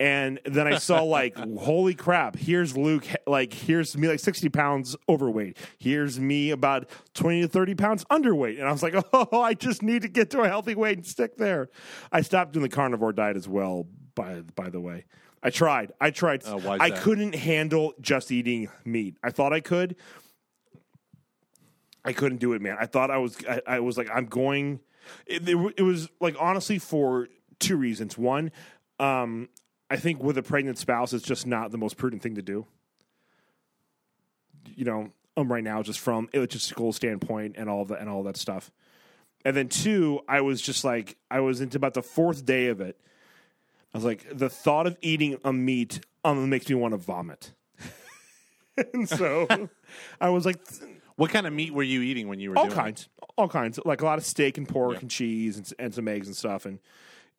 And 0.00 0.38
then 0.44 0.68
I 0.68 0.78
saw 0.78 1.02
like, 1.02 1.36
holy 1.58 1.94
crap! 1.94 2.36
Here's 2.36 2.76
Luke. 2.76 3.04
Like, 3.26 3.52
here's 3.52 3.96
me, 3.96 4.06
like 4.06 4.20
sixty 4.20 4.48
pounds 4.48 4.94
overweight. 5.08 5.56
Here's 5.78 6.20
me, 6.20 6.50
about 6.50 6.88
twenty 7.14 7.40
to 7.40 7.48
thirty 7.48 7.74
pounds 7.74 8.04
underweight. 8.04 8.58
And 8.58 8.68
I 8.68 8.72
was 8.72 8.82
like, 8.82 8.94
oh, 9.12 9.40
I 9.40 9.54
just 9.54 9.82
need 9.82 10.02
to 10.02 10.08
get 10.08 10.30
to 10.30 10.42
a 10.42 10.48
healthy 10.48 10.76
weight 10.76 10.98
and 10.98 11.06
stick 11.06 11.36
there. 11.36 11.68
I 12.12 12.20
stopped 12.20 12.52
doing 12.52 12.62
the 12.62 12.68
carnivore 12.68 13.12
diet 13.12 13.36
as 13.36 13.48
well. 13.48 13.88
By 14.18 14.40
by 14.54 14.70
the 14.70 14.80
way, 14.80 15.04
I 15.42 15.50
tried. 15.50 15.92
I 16.00 16.10
tried. 16.10 16.42
Is 16.42 16.48
I 16.48 16.90
that? 16.90 17.00
couldn't 17.00 17.34
handle 17.34 17.94
just 18.00 18.32
eating 18.32 18.68
meat. 18.84 19.16
I 19.22 19.30
thought 19.30 19.52
I 19.52 19.60
could. 19.60 19.96
I 22.04 22.12
couldn't 22.12 22.38
do 22.38 22.52
it, 22.52 22.62
man. 22.62 22.76
I 22.80 22.86
thought 22.86 23.10
I 23.10 23.18
was. 23.18 23.36
I, 23.48 23.62
I 23.66 23.80
was 23.80 23.96
like, 23.96 24.08
I'm 24.12 24.26
going. 24.26 24.80
It, 25.26 25.48
it, 25.48 25.74
it 25.78 25.82
was 25.82 26.08
like 26.20 26.36
honestly 26.38 26.78
for 26.78 27.28
two 27.58 27.76
reasons. 27.76 28.18
One, 28.18 28.50
um, 28.98 29.48
I 29.90 29.96
think 29.96 30.22
with 30.22 30.36
a 30.36 30.42
pregnant 30.42 30.78
spouse, 30.78 31.12
it's 31.12 31.24
just 31.24 31.46
not 31.46 31.70
the 31.70 31.78
most 31.78 31.96
prudent 31.96 32.22
thing 32.22 32.34
to 32.34 32.42
do. 32.42 32.66
You 34.74 34.84
know, 34.84 35.12
um, 35.36 35.50
right 35.50 35.64
now, 35.64 35.82
just 35.82 36.00
from 36.00 36.28
a 36.34 36.38
logistical 36.38 36.92
standpoint 36.92 37.54
and 37.56 37.70
all 37.70 37.84
that 37.86 38.00
and 38.00 38.08
all 38.08 38.24
that 38.24 38.36
stuff. 38.36 38.72
And 39.44 39.56
then 39.56 39.68
two, 39.68 40.20
I 40.28 40.40
was 40.40 40.60
just 40.60 40.84
like, 40.84 41.16
I 41.30 41.40
was 41.40 41.60
into 41.60 41.76
about 41.76 41.94
the 41.94 42.02
fourth 42.02 42.44
day 42.44 42.66
of 42.66 42.80
it. 42.80 43.00
I 43.94 43.98
was 43.98 44.04
like, 44.04 44.26
the 44.36 44.48
thought 44.50 44.86
of 44.86 44.96
eating 45.00 45.38
a 45.44 45.52
meat 45.52 46.00
um, 46.24 46.48
makes 46.50 46.68
me 46.68 46.74
want 46.74 46.92
to 46.92 46.98
vomit. 46.98 47.52
and 48.94 49.08
so 49.08 49.46
I 50.20 50.28
was 50.30 50.44
like, 50.46 50.58
What 51.16 51.30
kind 51.30 51.46
of 51.46 51.52
meat 51.52 51.72
were 51.72 51.82
you 51.82 52.02
eating 52.02 52.28
when 52.28 52.38
you 52.38 52.50
were 52.50 52.58
all 52.58 52.64
doing 52.66 52.76
kinds, 52.76 53.08
all 53.36 53.48
kinds, 53.48 53.80
like 53.84 54.02
a 54.02 54.04
lot 54.04 54.18
of 54.18 54.24
steak 54.24 54.58
and 54.58 54.68
pork 54.68 54.94
Yeah. 54.94 54.98
and 55.00 55.10
cheese 55.10 55.56
and, 55.56 55.72
and 55.78 55.94
some 55.94 56.06
eggs 56.08 56.26
and 56.26 56.36
stuff. 56.36 56.66
And 56.66 56.78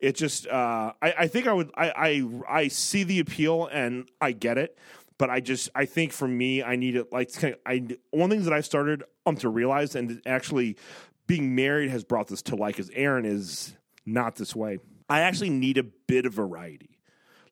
it 0.00 0.16
just, 0.16 0.46
uh, 0.48 0.92
I, 1.00 1.14
I 1.20 1.26
think 1.28 1.46
I 1.46 1.52
would, 1.52 1.70
I, 1.76 1.90
I, 2.48 2.62
I 2.62 2.68
see 2.68 3.04
the 3.04 3.20
appeal 3.20 3.66
and 3.70 4.08
I 4.20 4.32
get 4.32 4.58
it, 4.58 4.76
but 5.18 5.30
I 5.30 5.40
just, 5.40 5.68
I 5.74 5.84
think 5.84 6.12
for 6.12 6.26
me, 6.26 6.62
I 6.62 6.76
need 6.76 6.96
it. 6.96 7.12
Like, 7.12 7.28
it's 7.28 7.38
kind 7.38 7.54
of, 7.54 7.60
I 7.66 7.86
one 8.10 8.30
thing 8.30 8.42
that 8.44 8.52
I 8.52 8.60
started 8.62 9.04
um 9.26 9.36
to 9.36 9.48
realize, 9.50 9.94
and 9.94 10.20
actually 10.26 10.76
being 11.26 11.54
married 11.54 11.90
has 11.90 12.02
brought 12.02 12.28
this 12.28 12.42
to 12.42 12.56
light, 12.56 12.78
is 12.80 12.90
Aaron 12.94 13.24
is 13.26 13.76
not 14.06 14.36
this 14.36 14.56
way. 14.56 14.78
I 15.10 15.20
actually 15.20 15.50
need 15.50 15.76
a 15.76 15.82
bit 15.82 16.24
of 16.24 16.32
variety 16.32 17.00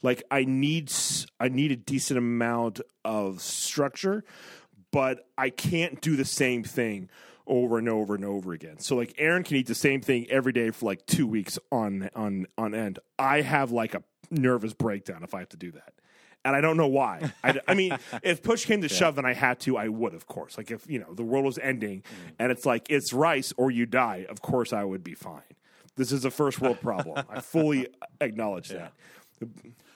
like 0.03 0.23
I 0.31 0.45
need 0.45 0.93
I 1.41 1.49
need 1.49 1.73
a 1.73 1.77
decent 1.77 2.19
amount 2.19 2.81
of 3.05 3.41
structure, 3.41 4.25
but 4.93 5.27
I 5.37 5.51
can't 5.51 6.01
do 6.01 6.17
the 6.17 6.25
same 6.25 6.63
thing 6.65 7.09
over 7.47 7.79
and 7.79 7.89
over 7.89 8.15
and 8.15 8.25
over 8.25 8.53
again. 8.53 8.79
So 8.79 8.97
like 8.97 9.15
Aaron 9.19 9.43
can 9.43 9.57
eat 9.57 9.67
the 9.67 9.75
same 9.75 10.01
thing 10.01 10.27
every 10.31 10.53
day 10.53 10.71
for 10.71 10.87
like 10.87 11.07
2 11.07 11.27
weeks 11.27 11.59
on 11.73 12.11
on 12.15 12.47
on 12.57 12.75
end. 12.75 12.99
I 13.19 13.41
have 13.41 13.73
like 13.73 13.95
a 13.95 14.03
nervous 14.31 14.73
breakdown 14.73 15.23
if 15.23 15.35
I 15.35 15.41
have 15.41 15.49
to 15.51 15.57
do 15.57 15.73
that. 15.73 15.95
And 16.45 16.55
I 16.55 16.61
don't 16.61 16.77
know 16.77 16.87
why. 16.87 17.33
I, 17.45 17.61
I 17.67 17.75
mean, 17.75 17.99
if 18.23 18.43
push 18.43 18.65
came 18.65 18.83
to 18.83 18.89
shove 18.89 19.19
and 19.19 19.27
I 19.27 19.35
had 19.35 19.59
to, 19.61 19.77
I 19.77 19.89
would, 19.89 20.15
of 20.15 20.27
course. 20.27 20.57
Like 20.57 20.71
if 20.71 20.89
you 20.89 21.01
know 21.01 21.13
the 21.13 21.25
world 21.25 21.45
was 21.45 21.59
ending 21.59 22.03
mm. 22.03 22.33
and 22.39 22.53
it's 22.53 22.65
like 22.65 22.87
it's 22.89 23.13
rice 23.13 23.53
or 23.57 23.73
you 23.73 23.85
die, 23.85 24.27
of 24.29 24.41
course 24.41 24.73
I 24.73 24.85
would 24.85 25.03
be 25.03 25.15
fine. 25.15 25.43
This 25.99 26.13
is 26.13 26.25
a 26.25 26.31
first 26.31 26.61
world 26.61 26.81
problem. 26.83 27.23
I 27.29 27.41
fully 27.41 27.89
acknowledge 28.21 28.69
that. 28.71 28.93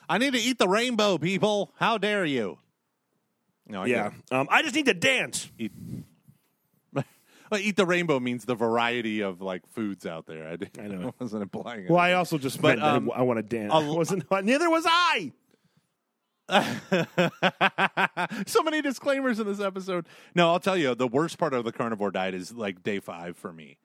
I 0.07 0.19
need 0.19 0.33
to 0.33 0.39
eat 0.39 0.59
the 0.59 0.67
rainbow, 0.67 1.17
people. 1.17 1.71
How 1.79 1.97
dare 1.97 2.25
you? 2.25 2.59
No, 3.67 3.81
I 3.83 3.85
Yeah. 3.87 4.11
Um, 4.29 4.47
I 4.51 4.61
just 4.61 4.75
need 4.75 4.85
to 4.85 4.93
dance. 4.93 5.49
Eat. 5.57 5.71
Eat 7.59 7.75
the 7.77 7.85
rainbow 7.85 8.19
means 8.19 8.45
the 8.45 8.55
variety 8.55 9.21
of 9.21 9.39
like 9.39 9.61
foods 9.73 10.05
out 10.07 10.25
there. 10.25 10.47
I, 10.47 10.55
didn't- 10.55 10.79
I 10.79 10.87
know. 10.87 11.09
I 11.09 11.13
wasn't 11.23 11.43
implying 11.43 11.85
it. 11.85 11.89
Well, 11.89 11.99
I 11.99 12.13
also 12.13 12.37
just 12.37 12.59
But, 12.61 12.81
um, 12.81 13.11
I 13.15 13.21
want 13.21 13.37
to 13.37 13.43
dance. 13.43 13.71
a 13.71 13.75
I 13.75 13.83
l- 13.83 13.95
wasn't. 13.95 14.25
Neither 14.43 14.69
was 14.69 14.85
I. 14.87 15.31
so 18.45 18.63
many 18.63 18.81
disclaimers 18.81 19.39
in 19.39 19.47
this 19.47 19.59
episode. 19.61 20.07
No, 20.35 20.49
I'll 20.51 20.59
tell 20.59 20.75
you, 20.77 20.93
the 20.95 21.07
worst 21.07 21.37
part 21.37 21.53
of 21.53 21.63
the 21.63 21.71
carnivore 21.71 22.11
diet 22.11 22.33
is 22.33 22.51
like 22.53 22.83
day 22.83 22.99
five 22.99 23.37
for 23.37 23.53
me. 23.53 23.77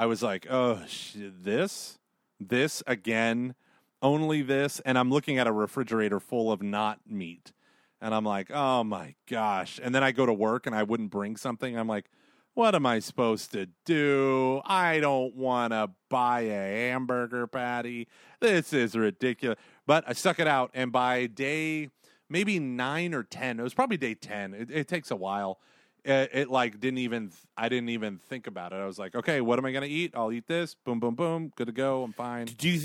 I 0.00 0.06
was 0.06 0.22
like, 0.22 0.46
oh, 0.48 0.80
sh- 0.88 1.16
this, 1.18 1.98
this 2.40 2.82
again, 2.86 3.54
only 4.00 4.40
this, 4.40 4.80
and 4.86 4.96
I'm 4.96 5.10
looking 5.10 5.36
at 5.36 5.46
a 5.46 5.52
refrigerator 5.52 6.18
full 6.18 6.50
of 6.50 6.62
not 6.62 7.00
meat, 7.06 7.52
and 8.00 8.14
I'm 8.14 8.24
like, 8.24 8.50
oh 8.50 8.82
my 8.82 9.14
gosh, 9.28 9.78
and 9.82 9.94
then 9.94 10.02
I 10.02 10.12
go 10.12 10.24
to 10.24 10.32
work 10.32 10.66
and 10.66 10.74
I 10.74 10.84
wouldn't 10.84 11.10
bring 11.10 11.36
something. 11.36 11.78
I'm 11.78 11.86
like. 11.86 12.06
What 12.54 12.74
am 12.74 12.84
I 12.84 12.98
supposed 12.98 13.52
to 13.52 13.68
do? 13.86 14.60
I 14.64 14.98
don't 14.98 15.36
want 15.36 15.72
to 15.72 15.90
buy 16.08 16.40
a 16.40 16.90
hamburger 16.90 17.46
patty. 17.46 18.08
This 18.40 18.72
is 18.72 18.96
ridiculous. 18.96 19.56
But 19.86 20.02
I 20.06 20.14
stuck 20.14 20.40
it 20.40 20.48
out, 20.48 20.72
and 20.74 20.90
by 20.90 21.26
day 21.26 21.90
maybe 22.28 22.58
nine 22.58 23.14
or 23.14 23.22
ten, 23.22 23.60
it 23.60 23.62
was 23.62 23.72
probably 23.72 23.96
day 23.98 24.14
ten. 24.14 24.52
It, 24.52 24.68
it 24.68 24.88
takes 24.88 25.12
a 25.12 25.16
while. 25.16 25.60
It, 26.04 26.30
it 26.32 26.50
like 26.50 26.80
didn't 26.80 26.98
even 26.98 27.30
I 27.56 27.68
didn't 27.68 27.90
even 27.90 28.18
think 28.18 28.46
about 28.46 28.72
it. 28.72 28.76
I 28.76 28.86
was 28.86 28.98
like, 28.98 29.14
okay, 29.14 29.40
what 29.40 29.58
am 29.58 29.64
I 29.64 29.72
gonna 29.72 29.86
eat? 29.86 30.12
I'll 30.14 30.32
eat 30.32 30.46
this. 30.46 30.74
Boom, 30.84 30.98
boom, 31.00 31.14
boom. 31.14 31.52
Good 31.56 31.66
to 31.66 31.72
go. 31.72 32.02
I'm 32.02 32.12
fine. 32.12 32.48
You? 32.60 32.80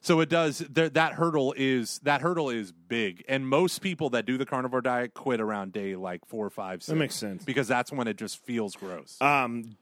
So 0.00 0.20
it 0.20 0.28
does. 0.28 0.58
There, 0.58 0.88
that 0.90 1.14
hurdle 1.14 1.54
is 1.56 1.98
that 2.04 2.20
hurdle 2.22 2.50
is 2.50 2.72
big, 2.72 3.24
and 3.28 3.46
most 3.48 3.80
people 3.80 4.10
that 4.10 4.26
do 4.26 4.38
the 4.38 4.46
carnivore 4.46 4.80
diet 4.82 5.14
quit 5.14 5.40
around 5.40 5.72
day 5.72 5.96
like 5.96 6.24
four, 6.26 6.48
five, 6.50 6.82
six. 6.82 6.86
That 6.88 6.96
makes 6.96 7.14
sense. 7.16 7.44
because 7.44 7.66
that's 7.68 7.90
when 7.92 8.06
it 8.08 8.16
just 8.16 8.44
feels 8.44 8.74
gross, 8.76 9.16
Um, 9.20 9.76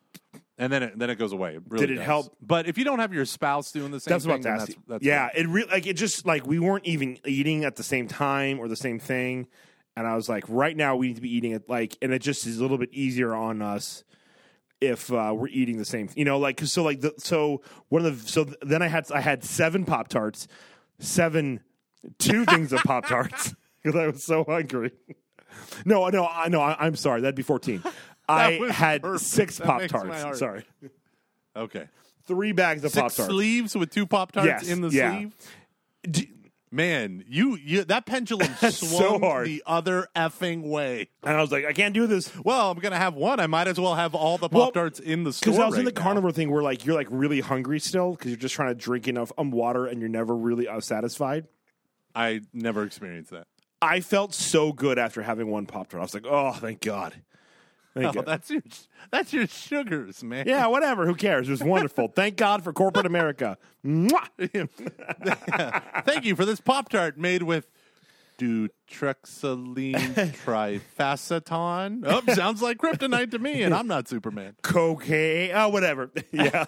and 0.57 0.73
then 0.73 0.83
it 0.83 0.99
then 0.99 1.11
it 1.11 1.17
goes 1.19 1.33
away. 1.33 1.57
It 1.57 1.63
really 1.69 1.87
Did 1.87 1.93
it 1.93 1.97
does. 1.99 2.07
help- 2.07 2.37
But 2.41 2.67
if 2.67 2.79
you 2.79 2.85
don't 2.85 2.99
have 2.99 3.13
your 3.13 3.25
spouse 3.25 3.71
doing 3.73 3.91
the 3.91 4.01
same 4.01 4.13
that's 4.13 4.25
thing, 4.25 4.31
what 4.43 4.47
I 4.47 4.55
was 4.55 4.67
that's, 4.67 4.79
that's 4.89 5.05
yeah, 5.05 5.29
it 5.35 5.47
really 5.47 5.71
like 5.71 5.87
it 5.87 5.95
just 5.95 6.27
like 6.27 6.47
we 6.47 6.59
weren't 6.59 6.85
even 6.87 7.19
eating 7.25 7.65
at 7.65 7.77
the 7.77 7.83
same 7.83 8.09
time 8.09 8.59
or 8.59 8.67
the 8.69 8.77
same 8.77 8.99
thing, 8.99 9.47
and 9.99 10.07
I 10.07 10.15
was 10.15 10.29
like, 10.29 10.45
right 10.49 10.77
now 10.77 10.95
we 10.97 11.09
need 11.09 11.17
to 11.17 11.23
be 11.23 11.35
eating 11.35 11.51
it 11.53 11.69
like, 11.69 11.99
and 12.01 12.13
it 12.13 12.23
just 12.23 12.47
is 12.47 12.59
a 12.59 12.63
little 12.63 12.79
bit 12.79 12.91
easier 12.93 13.35
on 13.35 13.61
us 13.61 14.05
if 14.81 15.13
uh, 15.13 15.33
we're 15.37 15.49
eating 15.49 15.77
the 15.77 15.85
same. 15.85 16.09
You 16.15 16.25
know, 16.25 16.39
like 16.39 16.61
so 16.61 16.85
like 16.85 17.01
the 17.01 17.13
so 17.19 17.63
one 17.89 18.07
of 18.07 18.23
the 18.23 18.29
so 18.29 18.45
th- 18.45 18.57
then 18.63 18.81
I 18.81 18.87
had 18.87 19.11
I 19.11 19.21
had 19.21 19.43
seven 19.43 19.85
pop 19.85 20.07
tarts, 20.09 20.47
seven 21.01 21.61
two 22.19 22.45
things 22.45 22.73
of 22.73 22.81
pop 22.85 23.07
tarts 23.07 23.55
because 23.83 23.99
I 23.99 24.07
was 24.07 24.23
so 24.23 24.45
hungry. 24.45 24.93
No, 25.85 26.09
no, 26.11 26.27
I 26.27 26.47
no, 26.49 26.61
I, 26.61 26.77
I'm 26.79 26.95
sorry. 26.95 27.23
That'd 27.23 27.35
be 27.35 27.43
fourteen. 27.43 27.83
I 28.29 28.53
had 28.71 29.03
perfect. 29.03 29.25
six 29.25 29.59
pop 29.59 29.83
tarts. 29.89 30.39
Sorry, 30.39 30.63
okay. 31.57 31.89
three 32.27 32.53
bags 32.53 32.85
of 32.85 32.93
pop 32.93 33.13
tarts. 33.13 33.17
sleeves 33.17 33.75
with 33.75 33.91
two 33.91 34.07
pop 34.07 34.31
tarts 34.33 34.47
Yes, 34.47 34.69
in 34.69 34.81
the 34.83 34.91
yeah. 34.91 35.17
sleeve. 35.17 35.35
Man, 36.71 37.25
you, 37.27 37.57
you 37.57 37.85
that 37.85 38.05
pendulum 38.07 38.53
so 38.61 38.71
swung 38.71 39.21
hard. 39.21 39.47
the 39.47 39.63
other 39.67 40.07
effing 40.15 40.63
way. 40.69 41.09
And 41.23 41.37
I 41.37 41.41
was 41.41 41.51
like, 41.51 41.65
I 41.65 41.73
can't 41.73 41.95
do 41.95 42.07
this 42.07 42.31
Well, 42.45 42.71
I'm 42.71 42.79
gonna 42.79 42.97
have 42.97 43.15
one. 43.15 43.41
I 43.41 43.47
might 43.47 43.69
as 43.69 43.79
well 43.81 43.95
have 43.95 44.15
all 44.15 44.39
the 44.39 44.49
Well, 44.53 44.67
pop 44.67 44.75
tarts 44.75 45.01
in 45.01 45.25
the 45.25 45.33
store. 45.33 45.53
because 45.53 45.61
I 45.63 45.67
was 45.67 45.79
in 45.79 45.85
the 45.85 45.91
right 45.91 45.97
now. 45.97 46.03
carnivore 46.03 46.33
thing 46.33 46.51
where 46.51 46.63
like 46.63 46.85
you're 46.85 46.95
like 46.95 47.09
really 47.11 47.41
hungry 47.41 47.81
still 47.81 48.13
because 48.13 48.31
you're 48.31 48.37
just 48.39 48.55
trying 48.55 48.69
to 48.69 48.75
drink 48.75 49.09
enough 49.09 49.33
um, 49.39 49.51
water 49.51 49.87
and 49.87 50.01
you're 50.01 50.09
never 50.11 50.37
really 50.37 50.69
uh, 50.69 50.81
satisfied. 50.81 51.47
I 52.15 52.41
never 52.53 52.83
experienced 52.85 53.31
that. 53.31 53.47
I 53.81 54.01
felt 54.01 54.35
so 54.35 54.73
good 54.73 54.99
after 54.99 55.23
having 55.23 55.47
one 55.49 55.67
pop 55.67 55.89
tart. 55.89 56.01
I 56.01 56.05
was 56.05 56.13
like, 56.15 56.27
oh, 56.29 56.53
thank 56.53 56.81
God. 56.81 57.15
Thank 57.99 58.17
Oh, 58.17 58.23
God. 58.23 58.27
that's 58.27 58.51
your 58.51 58.63
that's 59.11 59.33
your 59.33 59.47
sugars, 59.47 60.23
man. 60.23 60.47
Yeah, 60.47 60.67
whatever. 60.67 61.07
Who 61.07 61.15
cares? 61.15 61.49
It 61.49 61.53
was 61.53 61.63
wonderful. 61.63 62.09
Thank 62.15 62.37
God 62.37 62.63
for 62.65 62.73
corporate 62.73 63.07
America. 63.07 63.59
Thank 63.85 64.13
you 66.25 66.37
for 66.37 66.45
this 66.45 66.61
pop 66.61 66.89
tart 66.89 67.19
made 67.19 67.43
with 67.43 67.69
dutrexaline 68.39 69.93
trifaceton. 70.45 72.03
Oh, 72.07 72.35
sounds 72.35 72.63
like 72.63 72.79
kryptonite 72.79 73.33
to 73.33 73.39
me, 73.39 73.63
and 73.63 73.75
I'm 73.75 73.87
not 73.87 74.09
Superman. 74.09 74.55
Cocaine. 74.63 75.51
Oh, 75.55 75.69
whatever. 75.69 76.11
yeah. 76.33 76.65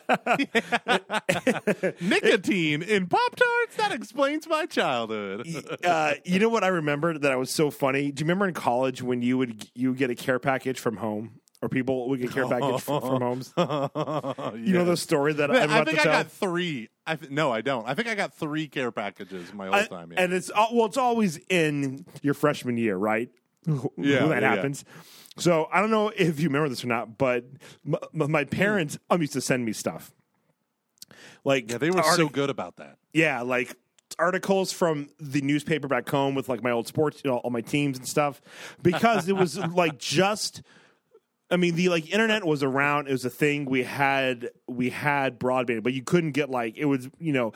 Nicotine 2.00 2.82
in 2.82 3.06
pop 3.06 3.36
tarts 3.36 3.76
that 3.76 3.92
explains 3.92 4.48
my 4.48 4.66
childhood. 4.66 5.46
Uh, 5.84 6.14
you 6.24 6.38
know 6.38 6.48
what 6.48 6.64
I 6.64 6.68
remember 6.68 7.16
that 7.16 7.30
I 7.30 7.36
was 7.36 7.50
so 7.50 7.70
funny? 7.70 8.10
Do 8.10 8.20
you 8.20 8.24
remember 8.24 8.48
in 8.48 8.54
college 8.54 9.02
when 9.02 9.22
you 9.22 9.38
would 9.38 9.70
you 9.74 9.90
would 9.90 9.98
get 9.98 10.10
a 10.10 10.14
care 10.14 10.38
package 10.38 10.78
from 10.78 10.96
home? 10.96 11.40
Or 11.62 11.68
people 11.68 12.08
would 12.08 12.18
get 12.18 12.32
care 12.32 12.48
package 12.48 12.80
from, 12.80 13.02
from 13.02 13.20
homes. 13.20 13.52
You 13.58 14.72
know 14.72 14.86
the 14.86 14.96
story 14.96 15.34
that 15.34 15.50
I'm 15.50 15.70
I 15.70 15.84
think 15.84 16.00
to 16.00 16.08
I 16.08 16.12
got 16.22 16.32
three. 16.32 16.88
I 17.10 17.16
th- 17.16 17.30
no, 17.30 17.52
I 17.52 17.60
don't. 17.60 17.86
I 17.88 17.94
think 17.94 18.08
I 18.08 18.14
got 18.14 18.34
three 18.34 18.68
care 18.68 18.90
packages 18.92 19.52
my 19.52 19.66
whole 19.66 19.84
time. 19.86 20.12
Yeah. 20.12 20.22
And 20.22 20.32
it's 20.32 20.50
al- 20.50 20.70
well, 20.72 20.86
it's 20.86 20.96
always 20.96 21.38
in 21.48 22.06
your 22.22 22.34
freshman 22.34 22.76
year, 22.76 22.96
right? 22.96 23.28
Yeah, 23.66 23.74
that 23.74 23.90
yeah, 23.96 24.28
yeah. 24.28 24.40
happens. 24.40 24.84
So 25.36 25.68
I 25.72 25.80
don't 25.80 25.90
know 25.90 26.08
if 26.14 26.40
you 26.40 26.48
remember 26.48 26.68
this 26.68 26.84
or 26.84 26.88
not, 26.88 27.18
but 27.18 27.44
m- 27.86 27.96
m- 28.18 28.30
my 28.30 28.44
parents 28.44 28.98
um, 29.10 29.20
used 29.20 29.32
to 29.34 29.40
send 29.40 29.64
me 29.64 29.72
stuff. 29.72 30.12
Like 31.44 31.70
yeah, 31.70 31.78
they 31.78 31.90
were 31.90 31.98
artic- 31.98 32.16
so 32.16 32.28
good 32.28 32.50
about 32.50 32.76
that. 32.76 32.98
yeah, 33.12 33.42
like 33.42 33.74
articles 34.18 34.72
from 34.72 35.08
the 35.18 35.40
newspaper 35.40 35.88
back 35.88 36.08
home 36.08 36.34
with 36.34 36.48
like 36.48 36.62
my 36.62 36.70
old 36.70 36.86
sports, 36.86 37.22
you 37.24 37.30
know, 37.30 37.38
all 37.38 37.50
my 37.50 37.60
teams 37.60 37.96
and 37.98 38.06
stuff, 38.06 38.40
because 38.82 39.28
it 39.28 39.36
was 39.36 39.58
like 39.58 39.98
just. 39.98 40.62
I 41.50 41.56
mean, 41.56 41.74
the 41.74 41.88
like 41.88 42.12
internet 42.12 42.44
was 42.46 42.62
around. 42.62 43.08
It 43.08 43.12
was 43.12 43.24
a 43.24 43.30
thing. 43.30 43.64
We 43.64 43.82
had 43.82 44.50
we 44.68 44.90
had 44.90 45.38
broadband, 45.40 45.82
but 45.82 45.92
you 45.92 46.02
couldn't 46.02 46.32
get 46.32 46.50
like 46.50 46.76
it 46.78 46.84
was. 46.84 47.08
You 47.18 47.32
know, 47.32 47.52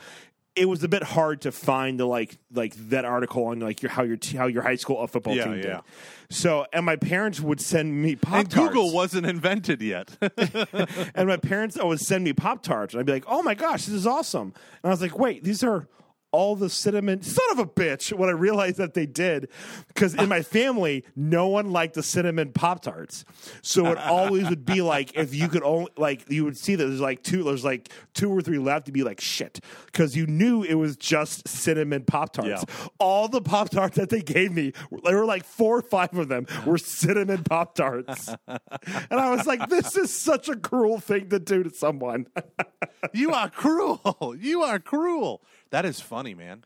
it 0.55 0.67
was 0.69 0.83
a 0.83 0.87
bit 0.87 1.03
hard 1.03 1.41
to 1.41 1.51
find 1.51 1.99
the 1.99 2.05
like 2.05 2.37
like 2.53 2.73
that 2.89 3.05
article 3.05 3.45
on 3.45 3.59
like 3.59 3.81
your 3.81 3.91
how 3.91 4.03
your 4.03 4.17
t- 4.17 4.37
how 4.37 4.47
your 4.47 4.63
high 4.63 4.75
school 4.75 5.05
football 5.07 5.35
Yeah, 5.35 5.43
team 5.45 5.53
did. 5.55 5.65
yeah. 5.65 5.81
So, 6.29 6.65
and 6.73 6.85
my 6.85 6.95
parents 6.95 7.39
would 7.39 7.61
send 7.61 8.01
me 8.01 8.15
pop 8.15 8.31
tarts. 8.49 8.55
And 8.55 8.67
Google 8.69 8.91
wasn't 8.93 9.25
invented 9.27 9.81
yet. 9.81 10.17
and 11.15 11.27
my 11.27 11.37
parents 11.37 11.77
always 11.77 12.05
send 12.05 12.23
me 12.23 12.33
Pop 12.33 12.63
Tarts, 12.63 12.93
and 12.93 12.99
I'd 12.99 13.05
be 13.05 13.11
like, 13.13 13.25
"Oh 13.27 13.43
my 13.43 13.53
gosh, 13.53 13.85
this 13.85 13.93
is 13.95 14.07
awesome!" 14.07 14.53
And 14.83 14.85
I 14.85 14.89
was 14.89 15.01
like, 15.01 15.17
"Wait, 15.17 15.43
these 15.43 15.63
are 15.63 15.87
all 16.35 16.55
the 16.55 16.69
cinnamon 16.69 17.21
son 17.21 17.45
of 17.51 17.59
a 17.59 17.65
bitch!" 17.65 18.13
When 18.13 18.29
I 18.29 18.33
realized 18.33 18.77
that 18.77 18.93
they 18.93 19.05
did, 19.05 19.49
because 19.87 20.13
in 20.15 20.29
my 20.29 20.41
family, 20.57 21.05
no 21.15 21.47
one 21.47 21.71
liked 21.71 21.95
the 21.95 22.03
cinnamon 22.03 22.51
Pop 22.51 22.81
Tarts, 22.81 23.25
so 23.61 23.87
it 23.87 23.97
always 23.97 24.49
would 24.49 24.65
be 24.65 24.81
like 24.81 25.15
if 25.15 25.33
you 25.33 25.47
could 25.47 25.63
only 25.63 25.91
like 25.97 26.29
you 26.29 26.45
would 26.45 26.57
see 26.57 26.75
that 26.75 26.85
there's 26.85 27.01
like 27.01 27.23
two, 27.23 27.43
there's 27.43 27.65
like 27.65 27.89
two 28.13 28.29
or 28.29 28.41
three 28.41 28.59
left, 28.59 28.87
you'd 28.87 28.93
be 28.93 29.03
like, 29.03 29.21
"Shit," 29.21 29.59
because 29.85 30.15
you 30.15 30.27
knew 30.27 30.63
it 30.63 30.75
was 30.75 30.97
just 30.97 31.47
cinnamon 31.47 32.03
Pop 32.03 32.33
Tarts. 32.33 32.65
Yeah. 32.67 32.87
All 32.99 33.27
the 33.27 33.41
Pop 33.41 33.69
Tarts 33.69 33.97
that 33.97 34.09
they 34.09 34.21
gave 34.21 34.51
me, 34.53 34.73
there 35.03 35.17
were 35.17 35.25
like 35.25 35.45
four 35.45 35.77
or 35.77 35.81
five 35.81 36.13
of 36.17 36.27
them 36.27 36.47
were 36.65 36.77
cinnamon 36.77 37.43
Pop 37.43 37.75
Tarts. 37.75 38.29
And 38.47 39.19
I 39.19 39.29
was 39.31 39.45
like, 39.45 39.69
this 39.69 39.95
is 39.95 40.11
such 40.11 40.49
a 40.49 40.55
cruel 40.55 40.99
thing 40.99 41.29
to 41.29 41.39
do 41.39 41.63
to 41.63 41.69
someone. 41.69 42.27
you 43.13 43.31
are 43.31 43.49
cruel. 43.49 44.35
You 44.39 44.63
are 44.63 44.79
cruel. 44.79 45.41
That 45.75 45.83
is 45.83 45.99
funny, 45.99 46.33
man. 46.33 46.63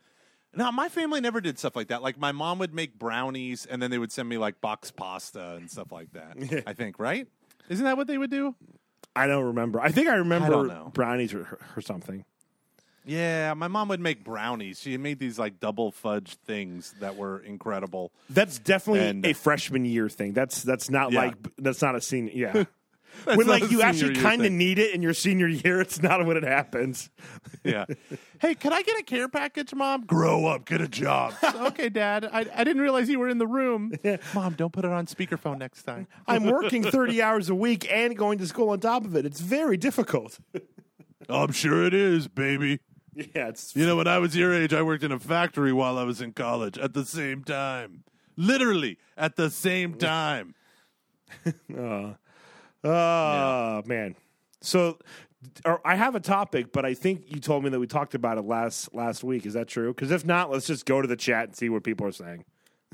Now, 0.54 0.70
my 0.70 0.88
family 0.88 1.20
never 1.20 1.40
did 1.40 1.58
stuff 1.58 1.74
like 1.74 1.88
that. 1.88 2.00
Like, 2.00 2.16
my 2.16 2.30
mom 2.30 2.60
would 2.60 2.72
make 2.72 2.96
brownies, 2.96 3.66
and 3.66 3.82
then 3.82 3.90
they 3.90 3.98
would 3.98 4.12
send 4.12 4.28
me 4.28 4.38
like 4.38 4.60
box 4.60 4.92
pasta 4.92 5.56
and 5.56 5.68
stuff 5.68 5.90
like 5.90 6.12
that. 6.12 6.62
I 6.68 6.74
think, 6.74 7.00
right? 7.00 7.26
Isn't 7.68 7.84
that 7.86 7.96
what 7.96 8.06
they 8.06 8.18
would 8.18 8.30
do? 8.30 8.54
I 9.16 9.26
don't 9.26 9.46
remember. 9.46 9.80
I 9.80 9.90
think 9.90 10.06
I 10.06 10.14
remember 10.14 10.64
know. 10.64 10.92
brownies 10.94 11.34
or, 11.34 11.58
or 11.76 11.80
something. 11.80 12.24
Yeah, 13.04 13.52
my 13.54 13.66
mom 13.66 13.88
would 13.88 13.98
make 13.98 14.22
brownies. 14.22 14.78
She 14.80 14.96
made 14.96 15.18
these 15.18 15.40
like 15.40 15.58
double 15.58 15.90
fudge 15.90 16.36
things 16.46 16.94
that 17.00 17.16
were 17.16 17.40
incredible. 17.40 18.12
That's 18.28 18.60
definitely 18.60 19.08
And- 19.08 19.26
a 19.26 19.32
freshman 19.32 19.84
year 19.84 20.08
thing. 20.08 20.34
That's 20.34 20.62
that's 20.62 20.88
not 20.88 21.10
Yeah. 21.10 21.20
like 21.22 21.34
that's 21.58 21.82
not 21.82 21.96
a 21.96 22.00
senior. 22.00 22.32
Yeah, 22.32 22.64
That's 23.24 23.36
when 23.36 23.46
like 23.46 23.70
you 23.70 23.82
actually 23.82 24.14
kind 24.14 24.44
of 24.44 24.52
need 24.52 24.78
it 24.78 24.94
in 24.94 25.02
your 25.02 25.14
senior 25.14 25.48
year, 25.48 25.80
it's 25.80 26.02
not 26.02 26.24
when 26.24 26.36
it 26.36 26.42
happens. 26.42 27.10
Yeah. 27.64 27.84
hey, 28.40 28.54
can 28.54 28.72
I 28.72 28.82
get 28.82 28.98
a 28.98 29.02
care 29.02 29.28
package, 29.28 29.74
mom? 29.74 30.06
Grow 30.06 30.46
up, 30.46 30.64
get 30.64 30.80
a 30.80 30.88
job. 30.88 31.34
okay, 31.54 31.88
dad. 31.88 32.28
I, 32.32 32.46
I 32.54 32.64
didn't 32.64 32.82
realize 32.82 33.08
you 33.08 33.18
were 33.18 33.28
in 33.28 33.38
the 33.38 33.46
room. 33.46 33.92
Mom, 34.34 34.54
don't 34.54 34.72
put 34.72 34.84
it 34.84 34.90
on 34.90 35.06
speakerphone 35.06 35.58
next 35.58 35.82
time. 35.82 36.06
I'm 36.26 36.44
working 36.44 36.82
30 36.82 37.22
hours 37.22 37.50
a 37.50 37.54
week 37.54 37.86
and 37.90 38.16
going 38.16 38.38
to 38.38 38.46
school 38.46 38.70
on 38.70 38.80
top 38.80 39.04
of 39.04 39.14
it. 39.16 39.26
It's 39.26 39.40
very 39.40 39.76
difficult. 39.76 40.38
I'm 41.28 41.52
sure 41.52 41.84
it 41.84 41.94
is, 41.94 42.28
baby. 42.28 42.80
yeah, 43.14 43.48
it's 43.48 43.74
You 43.76 43.86
know, 43.86 43.96
when 43.96 44.08
I 44.08 44.18
was 44.18 44.36
your 44.36 44.54
age, 44.54 44.72
I 44.72 44.82
worked 44.82 45.04
in 45.04 45.12
a 45.12 45.18
factory 45.18 45.72
while 45.72 45.98
I 45.98 46.04
was 46.04 46.20
in 46.20 46.32
college 46.32 46.78
at 46.78 46.94
the 46.94 47.04
same 47.04 47.44
time. 47.44 48.04
Literally 48.36 48.98
at 49.16 49.36
the 49.36 49.50
same 49.50 49.94
time. 49.94 50.54
Oh 52.84 53.82
man. 53.86 54.16
So 54.62 54.98
or 55.64 55.80
I 55.86 55.96
have 55.96 56.14
a 56.14 56.20
topic, 56.20 56.72
but 56.72 56.84
I 56.84 56.94
think 56.94 57.24
you 57.32 57.40
told 57.40 57.64
me 57.64 57.70
that 57.70 57.80
we 57.80 57.86
talked 57.86 58.14
about 58.14 58.38
it 58.38 58.42
last 58.44 58.94
last 58.94 59.24
week. 59.24 59.46
Is 59.46 59.54
that 59.54 59.68
true? 59.68 59.92
Because 59.94 60.10
if 60.10 60.24
not, 60.24 60.50
let's 60.50 60.66
just 60.66 60.86
go 60.86 61.00
to 61.00 61.08
the 61.08 61.16
chat 61.16 61.44
and 61.48 61.56
see 61.56 61.68
what 61.68 61.82
people 61.84 62.06
are 62.06 62.12
saying. 62.12 62.44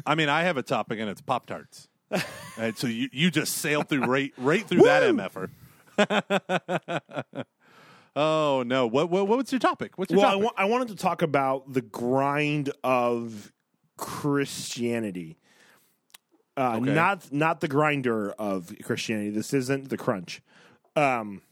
I 0.04 0.14
mean, 0.14 0.28
I 0.28 0.42
have 0.42 0.56
a 0.56 0.62
topic 0.62 0.98
and 1.00 1.08
it's 1.10 1.20
Pop 1.20 1.46
Tarts. 1.46 1.88
and 2.58 2.76
so 2.76 2.86
you, 2.86 3.08
you 3.12 3.30
just 3.30 3.54
sailed 3.58 3.88
through 3.88 4.04
right 4.04 4.32
right 4.38 4.66
through 4.66 4.82
that 4.82 5.02
MFer. 5.02 5.50
oh 8.16 8.62
no. 8.66 8.86
What, 8.86 9.10
what 9.10 9.26
what's 9.28 9.52
your 9.52 9.58
topic? 9.58 9.98
What's 9.98 10.12
your 10.12 10.20
Well, 10.20 10.26
I, 10.28 10.32
topic? 10.32 10.44
wa- 10.44 10.52
I 10.56 10.64
wanted 10.66 10.88
to 10.88 10.96
talk 10.96 11.22
about 11.22 11.72
the 11.72 11.82
grind 11.82 12.70
of 12.84 13.52
Christianity. 13.96 15.38
Uh, 16.56 16.78
Okay. 16.80 16.92
Not 16.94 17.32
not 17.32 17.60
the 17.60 17.68
grinder 17.68 18.32
of 18.32 18.72
Christianity. 18.82 19.30
This 19.30 19.52
isn't 19.52 19.88
the 19.90 19.96
crunch. 19.96 20.40
Um, 20.94 21.42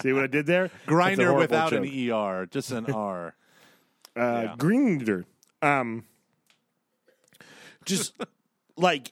See 0.00 0.12
what 0.12 0.24
I 0.24 0.26
did 0.28 0.46
there? 0.46 0.70
Grinder 0.86 1.34
without 1.34 1.70
joke. 1.70 1.84
an 1.86 2.10
ER, 2.10 2.46
just 2.46 2.70
an 2.72 2.86
R. 2.90 3.34
uh, 4.16 4.20
Yeah. 4.20 4.54
Grinder. 4.58 5.26
Um, 5.62 6.04
just 7.84 8.14
like, 8.76 9.10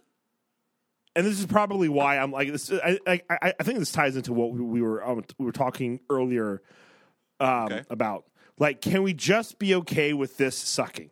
and 1.15 1.27
this 1.27 1.39
is 1.39 1.47
probably 1.47 1.89
why 1.91 2.17
I'm 2.19 2.33
like 2.33 2.51
this. 2.51 2.73
I 2.73 2.99
I, 3.07 3.21
I 3.31 3.63
think 3.63 3.79
this 3.79 3.93
ties 3.93 4.17
into 4.17 4.33
what 4.33 4.51
we, 4.53 4.61
we 4.63 4.83
were 4.83 5.07
um, 5.07 5.23
we 5.39 5.45
were 5.45 5.53
talking 5.53 6.01
earlier 6.11 6.63
um, 7.39 7.65
Okay. 7.67 7.83
about. 7.91 8.25
Like, 8.59 8.81
can 8.81 9.03
we 9.03 9.13
just 9.13 9.59
be 9.59 9.75
okay 9.77 10.13
with 10.13 10.37
this 10.39 10.57
sucking? 10.57 11.11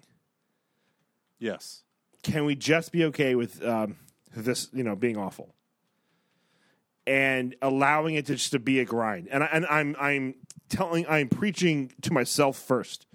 Yes. 1.38 1.82
Can 2.22 2.44
we 2.44 2.54
just 2.54 2.92
be 2.92 3.04
okay 3.06 3.34
with 3.34 3.64
um, 3.64 3.96
this, 4.34 4.68
you 4.72 4.84
know, 4.84 4.96
being 4.96 5.16
awful, 5.16 5.54
and 7.06 7.54
allowing 7.62 8.14
it 8.14 8.26
to 8.26 8.34
just 8.34 8.52
to 8.52 8.58
be 8.58 8.80
a 8.80 8.84
grind? 8.84 9.28
And 9.30 9.42
I, 9.42 9.46
and 9.52 9.66
I'm 9.66 9.96
I'm 9.98 10.34
telling 10.68 11.06
I'm 11.08 11.28
preaching 11.28 11.92
to 12.02 12.12
myself 12.12 12.56
first. 12.56 13.06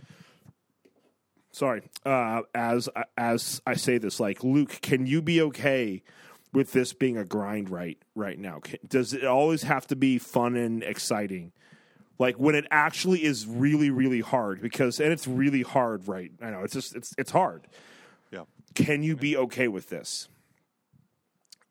Sorry, 1.52 1.84
uh, 2.06 2.42
as 2.54 2.90
as 3.18 3.62
I 3.66 3.76
say 3.76 3.98
this, 3.98 4.20
like 4.20 4.44
Luke, 4.44 4.80
can 4.82 5.06
you 5.06 5.22
be 5.22 5.42
okay 5.42 6.04
with 6.52 6.72
this 6.72 6.94
being 6.94 7.18
a 7.18 7.26
grind 7.26 7.70
right 7.70 7.98
right 8.16 8.38
now? 8.40 8.62
Does 8.88 9.14
it 9.14 9.24
always 9.24 9.64
have 9.64 9.88
to 9.88 9.96
be 9.96 10.18
fun 10.18 10.56
and 10.56 10.84
exciting? 10.84 11.52
Like 12.18 12.36
when 12.36 12.56
it 12.56 12.66
actually 12.72 13.24
is 13.24 13.46
really 13.46 13.90
really 13.90 14.22
hard 14.22 14.62
because 14.62 15.00
and 15.00 15.12
it's 15.12 15.28
really 15.28 15.62
hard 15.62 16.08
right. 16.08 16.32
I 16.42 16.50
know 16.50 16.64
it's 16.64 16.74
just 16.74 16.96
it's 16.96 17.14
it's 17.18 17.32
hard. 17.32 17.68
Can 18.76 19.02
you 19.02 19.16
be 19.16 19.36
okay 19.38 19.68
with 19.68 19.90
this? 19.90 20.28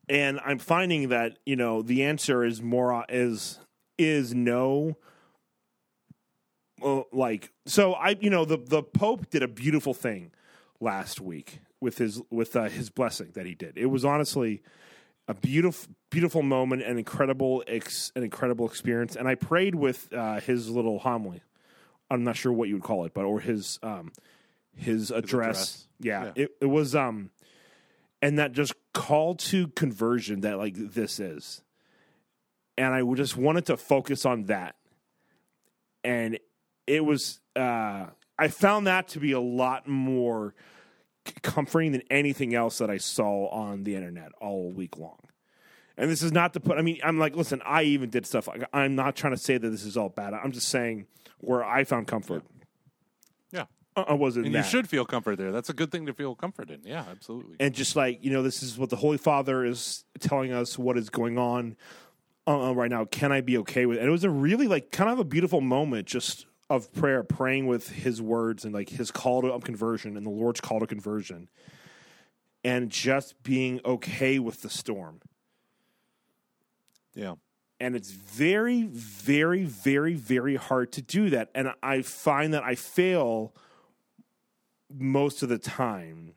And 0.09 0.41
I'm 0.45 0.59
finding 0.59 1.09
that 1.11 1.39
you 1.47 1.57
know 1.57 1.83
the 1.83 2.03
answer 2.05 2.45
is 2.45 2.61
more 2.61 3.05
is 3.09 3.59
is 3.97 4.35
no. 4.35 4.97
Well, 6.81 7.07
like 7.13 7.53
so, 7.67 7.95
I 7.95 8.17
you 8.21 8.31
know 8.31 8.45
the 8.45 8.59
the 8.59 8.83
Pope 8.83 9.31
did 9.31 9.43
a 9.43 9.49
beautiful 9.49 9.95
thing 9.95 10.33
last 10.81 11.21
week 11.21 11.61
with 11.81 11.99
his 11.99 12.21
with 12.31 12.57
uh, 12.57 12.65
his 12.65 12.91
blessing 12.91 13.31
that 13.35 13.47
he 13.47 13.55
did. 13.55 13.79
It 13.79 13.87
was 13.87 14.05
honestly 14.05 14.63
a 15.29 15.35
beautiful 15.35 15.95
beautiful 16.11 16.43
moment, 16.43 16.83
an 16.83 16.99
incredible 16.99 17.65
ex, 17.67 18.13
an 18.15 18.23
incredible 18.23 18.67
experience. 18.67 19.17
And 19.17 19.27
I 19.27 19.35
prayed 19.35 19.75
with 19.75 20.13
uh, 20.13 20.41
his 20.41 20.69
little 20.69 20.99
homily. 20.99 21.43
I'm 22.11 22.25
not 22.25 22.37
sure 22.37 22.53
what 22.53 22.69
you 22.69 22.75
would 22.75 22.85
call 22.85 23.05
it, 23.05 23.15
but 23.15 23.25
or 23.25 23.41
his 23.41 23.79
um 23.83 24.13
his 24.77 25.11
address. 25.11 25.25
address. 25.25 25.87
Yeah, 26.01 26.25
Yeah. 26.25 26.33
It, 26.37 26.51
it 26.63 26.67
was 26.67 26.95
um, 26.95 27.31
and 28.21 28.39
that 28.39 28.53
just 28.53 28.75
call 28.93 29.35
to 29.35 29.69
conversion 29.69 30.41
that 30.43 30.59
like 30.59 30.75
this 30.77 31.21
is, 31.21 31.63
and 32.77 32.95
I 32.95 33.03
just 33.15 33.37
wanted 33.37 33.67
to 33.67 33.77
focus 33.77 34.25
on 34.25 34.45
that, 34.45 34.77
and 36.03 36.39
it 36.87 37.05
was 37.05 37.41
uh, 37.57 38.07
I 38.39 38.49
found 38.49 38.87
that 38.87 39.09
to 39.09 39.21
be 39.21 39.33
a 39.33 39.41
lot 39.41 39.87
more 39.87 40.55
comforting 41.43 41.93
than 41.93 42.03
anything 42.11 42.55
else 42.55 42.79
that 42.79 42.91
I 42.91 42.99
saw 42.99 43.49
on 43.49 43.85
the 43.85 43.95
internet 43.95 44.33
all 44.41 44.71
week 44.71 44.99
long. 44.99 45.19
And 45.97 46.11
this 46.11 46.23
is 46.23 46.33
not 46.33 46.55
to 46.55 46.61
put. 46.61 46.77
I 46.77 46.83
mean, 46.83 46.99
I'm 47.05 47.19
like, 47.19 47.37
listen, 47.37 47.63
I 47.65 47.85
even 47.85 48.11
did 48.11 48.27
stuff. 48.27 48.49
Like, 48.49 48.65
I'm 48.73 48.97
not 48.97 49.15
trying 49.15 49.33
to 49.33 49.39
say 49.39 49.59
that 49.59 49.69
this 49.69 49.85
is 49.85 49.97
all 49.97 50.09
bad. 50.09 50.35
I'm 50.35 50.51
just 50.51 50.69
saying 50.69 51.07
where 51.39 51.65
I 51.65 51.85
found 51.85 52.09
comfort. 52.09 52.43
I 53.97 54.15
wasn't. 54.15 54.47
And 54.47 54.55
you 54.55 54.63
should 54.63 54.89
feel 54.89 55.05
comfort 55.05 55.37
there. 55.37 55.53
That's 55.53 55.71
a 55.71 55.73
good 55.73 55.93
thing 55.93 56.07
to 56.07 56.15
feel 56.15 56.35
comfort 56.35 56.71
in. 56.71 56.81
Yeah, 56.85 57.05
absolutely. 57.11 57.57
and 57.61 57.75
just 57.75 57.95
like 57.95 58.25
you 58.25 58.31
know 58.31 58.43
this 58.43 58.63
is 58.63 58.77
what 58.77 58.91
the 58.91 58.97
holy 58.97 59.19
father 59.19 59.65
is 59.65 60.05
telling 60.21 60.53
us 60.53 60.79
what 60.79 60.99
is 60.99 61.11
going 61.11 61.39
on 61.39 61.77
uh, 62.47 62.75
right 62.75 62.91
now 62.91 63.05
can 63.05 63.33
i 63.33 63.41
be 63.41 63.59
okay 63.59 63.87
with 63.87 63.97
it 63.97 64.01
and 64.01 64.09
it 64.09 64.13
was 64.13 64.25
a 64.25 64.31
really 64.31 64.67
like 64.67 64.91
kind 64.91 65.11
of 65.11 65.19
a 65.19 65.25
beautiful 65.25 65.61
moment 65.61 66.07
just 66.07 66.47
of 66.71 66.93
prayer 66.93 67.23
praying 67.23 67.67
with 67.67 67.91
his 67.91 68.21
words 68.21 68.65
and 68.65 68.75
like 68.75 68.89
his 68.89 69.11
call 69.11 69.43
to 69.43 69.59
conversion 69.61 70.17
and 70.17 70.27
the 70.27 70.31
lord's 70.31 70.61
call 70.61 70.81
to 70.81 70.87
conversion 70.87 71.49
and 72.63 72.91
just 72.91 73.43
being 73.43 73.81
okay 73.85 74.39
with 74.39 74.63
the 74.63 74.71
storm 74.71 75.21
yeah. 77.15 77.35
and 77.81 77.95
it's 77.95 78.11
very 78.11 78.83
very 78.83 79.65
very 79.65 80.15
very 80.15 80.57
hard 80.57 80.91
to 80.93 81.01
do 81.01 81.31
that 81.31 81.51
and 81.55 81.73
i 81.83 82.03
find 82.03 82.53
that 82.53 82.63
i 82.63 82.75
fail 82.75 83.55
most 84.93 85.43
of 85.43 85.49
the 85.49 85.59
time. 85.59 86.35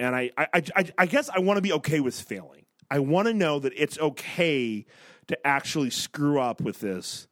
And 0.00 0.16
i 0.16 0.30
i 0.36 0.46
i, 0.74 0.84
I 0.98 1.06
guess 1.06 1.28
i 1.30 1.38
want 1.38 1.58
to 1.58 1.62
be 1.62 1.72
okay 1.74 2.00
with 2.00 2.20
failing. 2.20 2.66
I 2.90 2.98
want 2.98 3.28
to 3.28 3.34
know 3.34 3.58
that 3.58 3.72
it's 3.76 3.98
okay 3.98 4.84
to 5.28 5.46
actually 5.46 5.90
screw 5.90 6.40
up 6.40 6.60
with 6.60 6.80
this. 6.80 7.28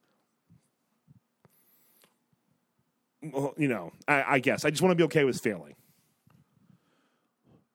Well, 3.23 3.55
you 3.57 3.69
know 3.69 3.93
i, 4.09 4.25
I 4.35 4.39
guess. 4.39 4.65
I 4.65 4.71
just 4.71 4.83
want 4.83 4.93
to 4.93 4.97
be 4.97 5.05
okay 5.05 5.25
with 5.25 5.41
failing. 5.41 5.75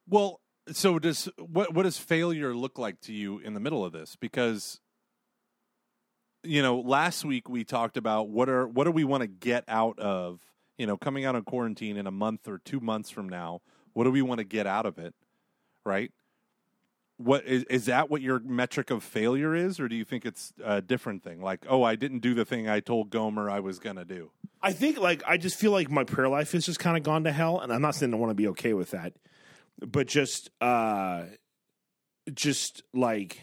Well, 0.08 0.40
so 0.72 1.00
does 1.00 1.30
what 1.38 1.74
what 1.74 1.84
does 1.84 1.98
failure 1.98 2.56
look 2.56 2.78
like 2.78 3.02
to 3.02 3.14
you 3.14 3.40
in 3.40 3.54
the 3.54 3.60
middle 3.60 3.84
of 3.84 3.92
this? 3.92 4.16
Because 4.16 4.80
you 6.46 6.62
know, 6.62 6.80
last 6.80 7.26
week 7.26 7.50
we 7.50 7.64
talked 7.64 7.98
about 7.98 8.30
what 8.30 8.50
are 8.50 8.68
what 8.68 8.86
do 8.86 8.92
we 8.92 9.04
want 9.04 9.22
to 9.22 9.28
get 9.28 9.64
out 9.68 10.00
of, 10.00 10.40
you 10.78 10.86
know, 10.86 10.98
coming 10.98 11.26
out 11.26 11.36
of 11.36 11.46
quarantine 11.46 11.98
in 11.98 12.08
a 12.08 12.12
month 12.12 12.48
or 12.48 12.60
2 12.60 12.80
months 12.80 13.10
from 13.10 13.30
now. 13.30 13.62
What 13.94 14.04
do 14.04 14.12
we 14.12 14.22
want 14.22 14.40
to 14.40 14.44
get 14.44 14.68
out 14.68 14.86
of 14.86 14.98
it? 14.98 15.14
Right? 15.86 16.12
What 17.18 17.46
is 17.46 17.64
is 17.66 17.86
that 17.86 18.10
what 18.10 18.22
your 18.22 18.40
metric 18.40 18.92
of 18.92 19.02
failure 19.02 19.56
is 19.56 19.80
or 19.80 19.88
do 19.88 19.96
you 19.96 20.04
think 20.04 20.26
it's 20.26 20.54
a 20.62 20.82
different 20.82 21.24
thing? 21.24 21.42
Like, 21.42 21.66
oh, 21.70 21.82
I 21.84 21.96
didn't 21.96 22.20
do 22.20 22.34
the 22.34 22.44
thing 22.44 22.68
I 22.68 22.82
told 22.82 23.10
Gomer 23.10 23.50
I 23.50 23.62
was 23.62 23.80
to 23.80 24.06
do. 24.06 24.32
I 24.62 24.74
think 24.74 24.98
like 24.98 25.24
I 25.28 25.38
just 25.38 25.58
feel 25.58 25.72
like 25.72 25.92
my 25.92 26.04
prayer 26.04 26.28
life 26.28 26.54
has 26.54 26.66
just 26.66 26.80
kind 26.80 26.98
of 26.98 27.04
gone 27.04 27.24
to 27.26 27.32
hell, 27.32 27.60
and 27.60 27.72
I'm 27.72 27.82
not 27.82 27.94
saying 27.94 28.14
I 28.14 28.18
want 28.18 28.32
to 28.32 28.36
be 28.36 28.48
okay 28.50 28.74
with 28.74 28.92
that, 28.92 29.14
but 29.80 30.08
just 30.08 30.50
uh, 30.60 31.26
just 32.34 32.82
like 32.92 33.42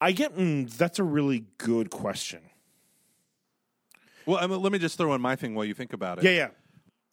I 0.00 0.12
get 0.12 0.36
mm, 0.36 0.70
that's 0.70 0.98
a 0.98 1.04
really 1.04 1.44
good 1.58 1.90
question. 1.90 2.40
Well, 4.26 4.38
I 4.38 4.46
mean, 4.46 4.60
let 4.60 4.72
me 4.72 4.78
just 4.78 4.98
throw 4.98 5.14
in 5.14 5.20
my 5.20 5.36
thing 5.36 5.54
while 5.54 5.64
you 5.64 5.74
think 5.74 5.92
about 5.92 6.18
it. 6.18 6.24
Yeah, 6.24 6.30
yeah, 6.30 6.48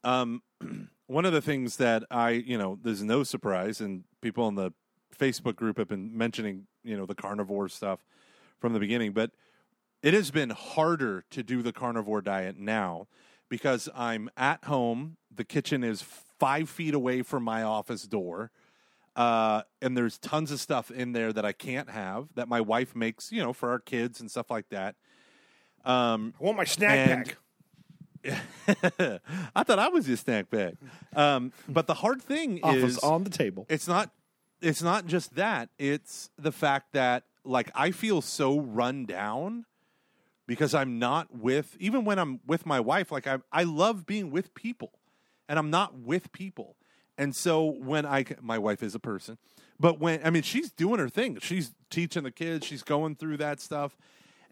Um, 0.03 0.41
one 1.07 1.25
of 1.25 1.33
the 1.33 1.41
things 1.41 1.77
that 1.77 2.03
I, 2.09 2.31
you 2.31 2.57
know, 2.57 2.79
there's 2.81 3.03
no 3.03 3.23
surprise, 3.23 3.81
and 3.81 4.03
people 4.21 4.47
in 4.47 4.55
the 4.55 4.71
Facebook 5.17 5.55
group 5.55 5.77
have 5.77 5.87
been 5.87 6.17
mentioning, 6.17 6.67
you 6.83 6.97
know, 6.97 7.05
the 7.05 7.15
carnivore 7.15 7.69
stuff 7.69 7.99
from 8.59 8.73
the 8.73 8.79
beginning, 8.79 9.11
but 9.11 9.31
it 10.01 10.13
has 10.13 10.31
been 10.31 10.49
harder 10.49 11.23
to 11.31 11.43
do 11.43 11.61
the 11.61 11.71
carnivore 11.71 12.21
diet 12.21 12.57
now 12.57 13.07
because 13.49 13.87
I'm 13.95 14.29
at 14.35 14.63
home. 14.65 15.17
The 15.33 15.45
kitchen 15.45 15.83
is 15.83 16.01
five 16.39 16.69
feet 16.69 16.93
away 16.93 17.21
from 17.21 17.43
my 17.43 17.63
office 17.63 18.03
door. 18.03 18.51
Uh, 19.15 19.61
and 19.81 19.95
there's 19.95 20.17
tons 20.17 20.51
of 20.51 20.59
stuff 20.59 20.89
in 20.89 21.11
there 21.13 21.31
that 21.31 21.45
I 21.45 21.51
can't 21.51 21.89
have 21.89 22.29
that 22.33 22.47
my 22.47 22.59
wife 22.59 22.95
makes, 22.95 23.31
you 23.31 23.43
know, 23.43 23.53
for 23.53 23.69
our 23.69 23.79
kids 23.79 24.19
and 24.19 24.29
stuff 24.29 24.49
like 24.49 24.69
that. 24.69 24.95
Um, 25.85 26.33
I 26.39 26.43
want 26.43 26.57
my 26.57 26.63
snack 26.63 27.09
And- 27.09 27.25
pack. 27.25 27.37
I 29.55 29.63
thought 29.63 29.79
I 29.79 29.89
was 29.89 30.07
your 30.07 30.15
snack 30.17 30.49
bag. 30.49 30.77
Um, 31.15 31.51
but 31.67 31.87
the 31.87 31.93
hard 31.95 32.21
thing 32.21 32.59
Office 32.63 32.93
is 32.97 32.99
on 32.99 33.23
the 33.25 33.29
table. 33.29 33.65
it's 33.69 33.87
not 33.87 34.11
it's 34.61 34.81
not 34.81 35.05
just 35.07 35.35
that. 35.35 35.69
It's 35.77 36.29
the 36.37 36.51
fact 36.53 36.93
that 36.93 37.23
like 37.43 37.69
I 37.75 37.91
feel 37.91 38.21
so 38.21 38.59
run 38.59 39.05
down 39.05 39.65
because 40.47 40.73
I'm 40.73 40.99
not 40.99 41.35
with 41.35 41.75
even 41.79 42.05
when 42.05 42.17
I'm 42.17 42.39
with 42.47 42.65
my 42.65 42.79
wife, 42.79 43.11
like 43.11 43.27
I 43.27 43.39
I 43.51 43.63
love 43.63 44.05
being 44.05 44.31
with 44.31 44.53
people. 44.55 44.91
And 45.49 45.59
I'm 45.59 45.69
not 45.69 45.99
with 45.99 46.31
people. 46.31 46.77
And 47.17 47.35
so 47.35 47.65
when 47.65 48.05
I 48.05 48.23
my 48.41 48.57
wife 48.57 48.81
is 48.81 48.95
a 48.95 48.99
person, 48.99 49.37
but 49.77 49.99
when 49.99 50.21
I 50.23 50.29
mean 50.29 50.43
she's 50.43 50.71
doing 50.71 50.99
her 50.99 51.09
thing. 51.09 51.39
She's 51.41 51.73
teaching 51.89 52.23
the 52.23 52.31
kids, 52.31 52.65
she's 52.65 52.83
going 52.83 53.15
through 53.17 53.37
that 53.37 53.59
stuff. 53.59 53.97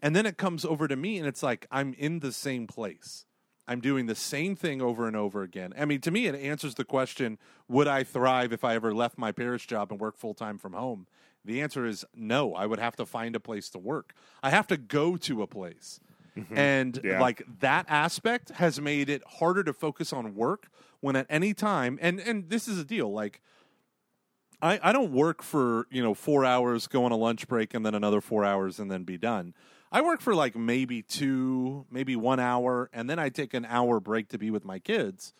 And 0.02 0.16
then 0.16 0.26
it 0.26 0.36
comes 0.36 0.64
over 0.64 0.88
to 0.88 0.96
me 0.96 1.18
and 1.18 1.26
it's 1.26 1.42
like 1.42 1.66
I'm 1.70 1.94
in 1.94 2.18
the 2.18 2.32
same 2.32 2.66
place. 2.66 3.24
I'm 3.68 3.80
doing 3.80 4.06
the 4.06 4.16
same 4.16 4.56
thing 4.56 4.82
over 4.82 5.06
and 5.06 5.14
over 5.14 5.42
again. 5.42 5.72
I 5.78 5.84
mean, 5.84 6.00
to 6.00 6.10
me, 6.10 6.26
it 6.26 6.34
answers 6.34 6.74
the 6.74 6.84
question 6.84 7.38
Would 7.68 7.86
I 7.86 8.02
thrive 8.02 8.52
if 8.52 8.64
I 8.64 8.74
ever 8.74 8.92
left 8.92 9.16
my 9.16 9.30
parish 9.30 9.66
job 9.66 9.92
and 9.92 10.00
worked 10.00 10.18
full 10.18 10.34
time 10.34 10.58
from 10.58 10.72
home? 10.72 11.06
The 11.44 11.60
answer 11.60 11.86
is 11.86 12.04
no. 12.14 12.54
I 12.54 12.66
would 12.66 12.80
have 12.80 12.96
to 12.96 13.06
find 13.06 13.34
a 13.36 13.40
place 13.40 13.68
to 13.70 13.78
work. 13.78 14.14
I 14.42 14.50
have 14.50 14.66
to 14.68 14.76
go 14.76 15.16
to 15.18 15.42
a 15.42 15.46
place. 15.46 16.00
Mm-hmm. 16.36 16.58
And 16.58 17.00
Yeah. 17.04 17.20
like 17.20 17.42
that 17.60 17.86
aspect 17.88 18.50
has 18.52 18.80
made 18.80 19.08
it 19.08 19.22
harder 19.38 19.62
to 19.64 19.72
focus 19.72 20.12
on 20.12 20.34
work 20.34 20.68
when 21.00 21.14
at 21.16 21.26
any 21.28 21.52
time, 21.54 21.98
and, 22.00 22.20
and 22.20 22.48
this 22.48 22.66
is 22.68 22.78
a 22.78 22.84
deal, 22.84 23.12
like, 23.12 23.40
I, 24.60 24.78
I 24.82 24.92
don't 24.92 25.12
work 25.12 25.42
for 25.42 25.86
you 25.90 26.02
know 26.02 26.14
four 26.14 26.44
hours, 26.44 26.86
go 26.86 27.04
on 27.04 27.12
a 27.12 27.16
lunch 27.16 27.48
break, 27.48 27.74
and 27.74 27.84
then 27.84 27.94
another 27.94 28.20
four 28.20 28.44
hours, 28.44 28.78
and 28.78 28.90
then 28.90 29.02
be 29.02 29.18
done. 29.18 29.54
I 29.94 30.00
work 30.00 30.22
for 30.22 30.34
like 30.34 30.56
maybe 30.56 31.02
two, 31.02 31.84
maybe 31.90 32.16
one 32.16 32.40
hour, 32.40 32.88
and 32.94 33.10
then 33.10 33.18
I 33.18 33.28
take 33.28 33.52
an 33.52 33.66
hour 33.66 34.00
break 34.00 34.30
to 34.30 34.38
be 34.38 34.50
with 34.50 34.64
my 34.64 34.78
kids 34.78 35.34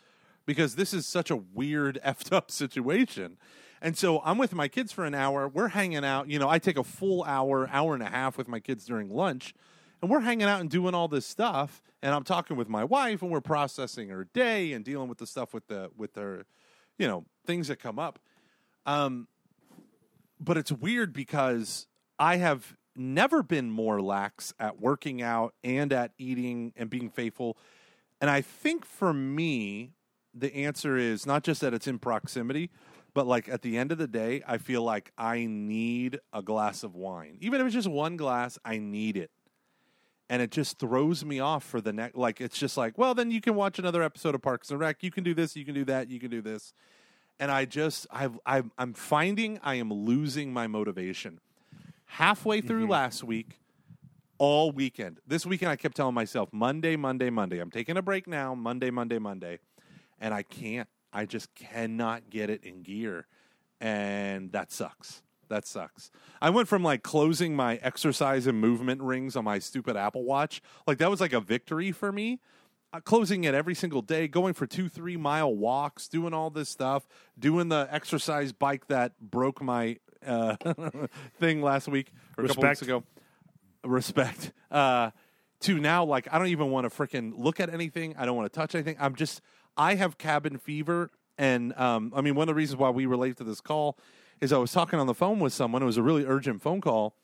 because 0.44 0.74
this 0.74 0.92
is 0.92 1.06
such 1.06 1.30
a 1.30 1.36
weird, 1.36 1.98
effed 2.04 2.32
up 2.32 2.50
situation. 2.50 3.38
And 3.80 3.96
so 3.96 4.20
I'm 4.22 4.36
with 4.36 4.52
my 4.52 4.68
kids 4.68 4.92
for 4.92 5.06
an 5.06 5.14
hour. 5.14 5.48
We're 5.48 5.68
hanging 5.68 6.04
out. 6.04 6.28
You 6.28 6.38
know, 6.38 6.50
I 6.50 6.58
take 6.58 6.76
a 6.76 6.84
full 6.84 7.24
hour, 7.24 7.66
hour 7.72 7.94
and 7.94 8.02
a 8.02 8.10
half 8.10 8.36
with 8.36 8.46
my 8.46 8.60
kids 8.60 8.84
during 8.84 9.08
lunch, 9.08 9.54
and 10.02 10.10
we're 10.10 10.20
hanging 10.20 10.46
out 10.46 10.60
and 10.60 10.68
doing 10.68 10.94
all 10.94 11.08
this 11.08 11.24
stuff. 11.24 11.80
And 12.02 12.14
I'm 12.14 12.22
talking 12.22 12.58
with 12.58 12.68
my 12.68 12.84
wife, 12.84 13.22
and 13.22 13.30
we're 13.30 13.40
processing 13.40 14.10
her 14.10 14.24
day 14.34 14.74
and 14.74 14.84
dealing 14.84 15.08
with 15.08 15.16
the 15.16 15.26
stuff 15.26 15.54
with 15.54 15.66
the 15.68 15.90
with 15.96 16.14
her, 16.16 16.44
you 16.98 17.08
know, 17.08 17.24
things 17.46 17.68
that 17.68 17.76
come 17.76 17.98
up. 17.98 18.18
Um, 18.84 19.28
but 20.38 20.58
it's 20.58 20.72
weird 20.72 21.14
because 21.14 21.86
I 22.18 22.36
have 22.36 22.76
never 22.96 23.42
been 23.42 23.70
more 23.70 24.00
lax 24.00 24.52
at 24.58 24.80
working 24.80 25.22
out 25.22 25.54
and 25.64 25.92
at 25.92 26.12
eating 26.18 26.72
and 26.76 26.90
being 26.90 27.10
faithful. 27.10 27.56
And 28.20 28.30
I 28.30 28.40
think 28.40 28.84
for 28.84 29.12
me, 29.12 29.92
the 30.34 30.54
answer 30.54 30.96
is 30.96 31.26
not 31.26 31.42
just 31.42 31.60
that 31.60 31.74
it's 31.74 31.86
in 31.86 31.98
proximity, 31.98 32.70
but 33.14 33.26
like 33.26 33.48
at 33.48 33.62
the 33.62 33.76
end 33.76 33.92
of 33.92 33.98
the 33.98 34.06
day, 34.06 34.42
I 34.46 34.58
feel 34.58 34.82
like 34.82 35.12
I 35.18 35.46
need 35.46 36.20
a 36.32 36.42
glass 36.42 36.82
of 36.82 36.94
wine. 36.94 37.36
Even 37.40 37.60
if 37.60 37.66
it's 37.66 37.74
just 37.74 37.88
one 37.88 38.16
glass, 38.16 38.58
I 38.64 38.78
need 38.78 39.16
it. 39.16 39.30
And 40.30 40.40
it 40.40 40.50
just 40.50 40.78
throws 40.78 41.24
me 41.24 41.40
off 41.40 41.62
for 41.62 41.82
the 41.82 41.92
next. 41.92 42.16
Like, 42.16 42.40
it's 42.40 42.56
just 42.56 42.78
like, 42.78 42.96
well, 42.96 43.14
then 43.14 43.30
you 43.30 43.42
can 43.42 43.54
watch 43.54 43.78
another 43.78 44.02
episode 44.02 44.34
of 44.34 44.40
Parks 44.40 44.70
and 44.70 44.80
Rec. 44.80 45.02
You 45.02 45.10
can 45.10 45.24
do 45.24 45.34
this, 45.34 45.56
you 45.56 45.64
can 45.66 45.74
do 45.74 45.84
that, 45.84 46.08
you 46.08 46.18
can 46.18 46.30
do 46.30 46.40
this. 46.40 46.72
And 47.38 47.50
I 47.50 47.66
just, 47.66 48.06
I've, 48.10 48.38
I've, 48.46 48.70
I'm 48.78 48.94
finding 48.94 49.58
I 49.62 49.74
am 49.74 49.92
losing 49.92 50.52
my 50.52 50.66
motivation. 50.66 51.40
Halfway 52.12 52.60
through 52.60 52.88
last 52.88 53.24
week, 53.24 53.58
all 54.36 54.70
weekend. 54.70 55.18
This 55.26 55.46
weekend, 55.46 55.70
I 55.70 55.76
kept 55.76 55.96
telling 55.96 56.14
myself 56.14 56.50
Monday, 56.52 56.94
Monday, 56.94 57.30
Monday. 57.30 57.58
I'm 57.58 57.70
taking 57.70 57.96
a 57.96 58.02
break 58.02 58.26
now. 58.26 58.54
Monday, 58.54 58.90
Monday, 58.90 59.18
Monday, 59.18 59.60
and 60.20 60.34
I 60.34 60.42
can't. 60.42 60.90
I 61.10 61.24
just 61.24 61.54
cannot 61.54 62.28
get 62.28 62.50
it 62.50 62.64
in 62.64 62.82
gear, 62.82 63.26
and 63.80 64.52
that 64.52 64.70
sucks. 64.70 65.22
That 65.48 65.66
sucks. 65.66 66.10
I 66.42 66.50
went 66.50 66.68
from 66.68 66.82
like 66.82 67.02
closing 67.02 67.56
my 67.56 67.76
exercise 67.76 68.46
and 68.46 68.60
movement 68.60 69.00
rings 69.00 69.34
on 69.34 69.44
my 69.44 69.58
stupid 69.58 69.96
Apple 69.96 70.24
Watch. 70.24 70.60
Like 70.86 70.98
that 70.98 71.08
was 71.08 71.20
like 71.22 71.32
a 71.32 71.40
victory 71.40 71.92
for 71.92 72.12
me. 72.12 72.40
Uh, 72.92 73.00
closing 73.00 73.44
it 73.44 73.54
every 73.54 73.74
single 73.74 74.02
day, 74.02 74.28
going 74.28 74.52
for 74.52 74.66
two, 74.66 74.86
three 74.86 75.16
mile 75.16 75.56
walks, 75.56 76.08
doing 76.08 76.34
all 76.34 76.50
this 76.50 76.68
stuff, 76.68 77.08
doing 77.38 77.70
the 77.70 77.88
exercise 77.90 78.52
bike 78.52 78.86
that 78.88 79.18
broke 79.18 79.62
my 79.62 79.96
uh, 80.26 80.56
thing 81.38 81.62
last 81.62 81.88
week 81.88 82.12
or 82.36 82.44
a 82.44 82.48
couple 82.48 82.62
weeks 82.62 82.80
Respect. 82.80 82.82
ago. 82.82 83.04
Respect 83.84 84.52
uh 84.70 85.10
to 85.60 85.78
now 85.78 86.04
like 86.04 86.28
i 86.32 86.38
don't 86.38 86.48
even 86.48 86.70
want 86.70 86.88
to 86.88 86.96
freaking 86.96 87.32
look 87.36 87.58
at 87.60 87.72
anything. 87.72 88.14
I 88.16 88.26
don't 88.26 88.36
want 88.36 88.52
to 88.52 88.56
touch 88.58 88.74
anything. 88.74 88.96
I'm 89.00 89.14
just 89.14 89.40
i 89.76 89.94
have 89.94 90.18
cabin 90.18 90.58
fever 90.58 91.10
and 91.38 91.72
um 91.78 92.12
i 92.14 92.20
mean 92.20 92.34
one 92.34 92.44
of 92.44 92.48
the 92.48 92.54
reasons 92.54 92.78
why 92.78 92.90
we 92.90 93.06
relate 93.06 93.38
to 93.38 93.44
this 93.44 93.60
call 93.60 93.96
is 94.40 94.52
i 94.52 94.58
was 94.58 94.70
talking 94.70 94.98
on 94.98 95.06
the 95.06 95.14
phone 95.14 95.40
with 95.40 95.52
someone. 95.52 95.82
It 95.82 95.86
was 95.86 95.96
a 95.96 96.02
really 96.02 96.24
urgent 96.24 96.62
phone 96.62 96.80
call 96.80 97.16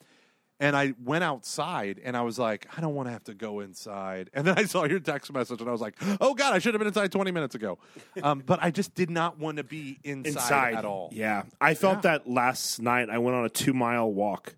and 0.60 0.76
i 0.76 0.92
went 1.04 1.22
outside 1.24 2.00
and 2.04 2.16
i 2.16 2.22
was 2.22 2.38
like 2.38 2.66
i 2.76 2.80
don't 2.80 2.94
want 2.94 3.06
to 3.06 3.12
have 3.12 3.22
to 3.24 3.34
go 3.34 3.60
inside 3.60 4.30
and 4.34 4.46
then 4.46 4.58
i 4.58 4.64
saw 4.64 4.84
your 4.84 5.00
text 5.00 5.32
message 5.32 5.60
and 5.60 5.68
i 5.68 5.72
was 5.72 5.80
like 5.80 5.94
oh 6.20 6.34
god 6.34 6.52
i 6.54 6.58
should 6.58 6.74
have 6.74 6.78
been 6.78 6.88
inside 6.88 7.10
20 7.12 7.30
minutes 7.30 7.54
ago 7.54 7.78
um 8.22 8.42
but 8.44 8.58
i 8.62 8.70
just 8.70 8.94
did 8.94 9.10
not 9.10 9.38
want 9.38 9.56
to 9.58 9.64
be 9.64 9.98
inside, 10.04 10.32
inside 10.32 10.74
at 10.74 10.84
all 10.84 11.10
Yeah, 11.12 11.42
I 11.60 11.74
felt 11.74 11.98
Yeah. 11.98 12.12
that 12.12 12.28
last 12.28 12.80
night. 12.80 13.08
I 13.10 13.18
went 13.18 13.36
on 13.36 13.44
a 13.44 13.48
two 13.48 13.72
mile 13.72 14.12
walk, 14.12 14.56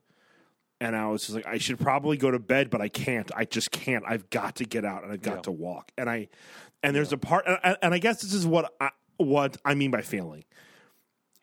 and 0.81 0.97
I 0.97 1.07
was 1.09 1.23
just 1.23 1.35
like, 1.35 1.47
I 1.47 1.59
should 1.59 1.79
probably 1.79 2.17
go 2.17 2.31
to 2.31 2.39
bed, 2.39 2.71
but 2.71 2.81
I 2.81 2.89
can't. 2.89 3.31
I 3.37 3.45
just 3.45 3.71
can't. 3.71 4.05
I've 4.07 4.31
got 4.31 4.57
to 4.57 4.65
get 4.65 4.85
out, 4.85 5.03
and 5.05 5.13
I've 5.13 5.23
got 5.23 5.37
Yeah. 5.37 5.41
to 5.43 5.51
walk. 5.53 5.93
And 5.99 6.09
I, 6.09 6.29
and 6.83 6.97
there's 6.97 7.13
a 7.13 7.19
part, 7.19 7.45
and, 7.47 7.77
and 7.83 7.95
I 7.95 7.99
guess 7.99 8.23
this 8.23 8.33
is 8.33 8.47
what 8.47 8.73
I, 8.81 8.91
what 9.19 9.59
I 9.65 9.75
mean 9.75 9.91
by 9.91 10.01
failing 10.03 10.45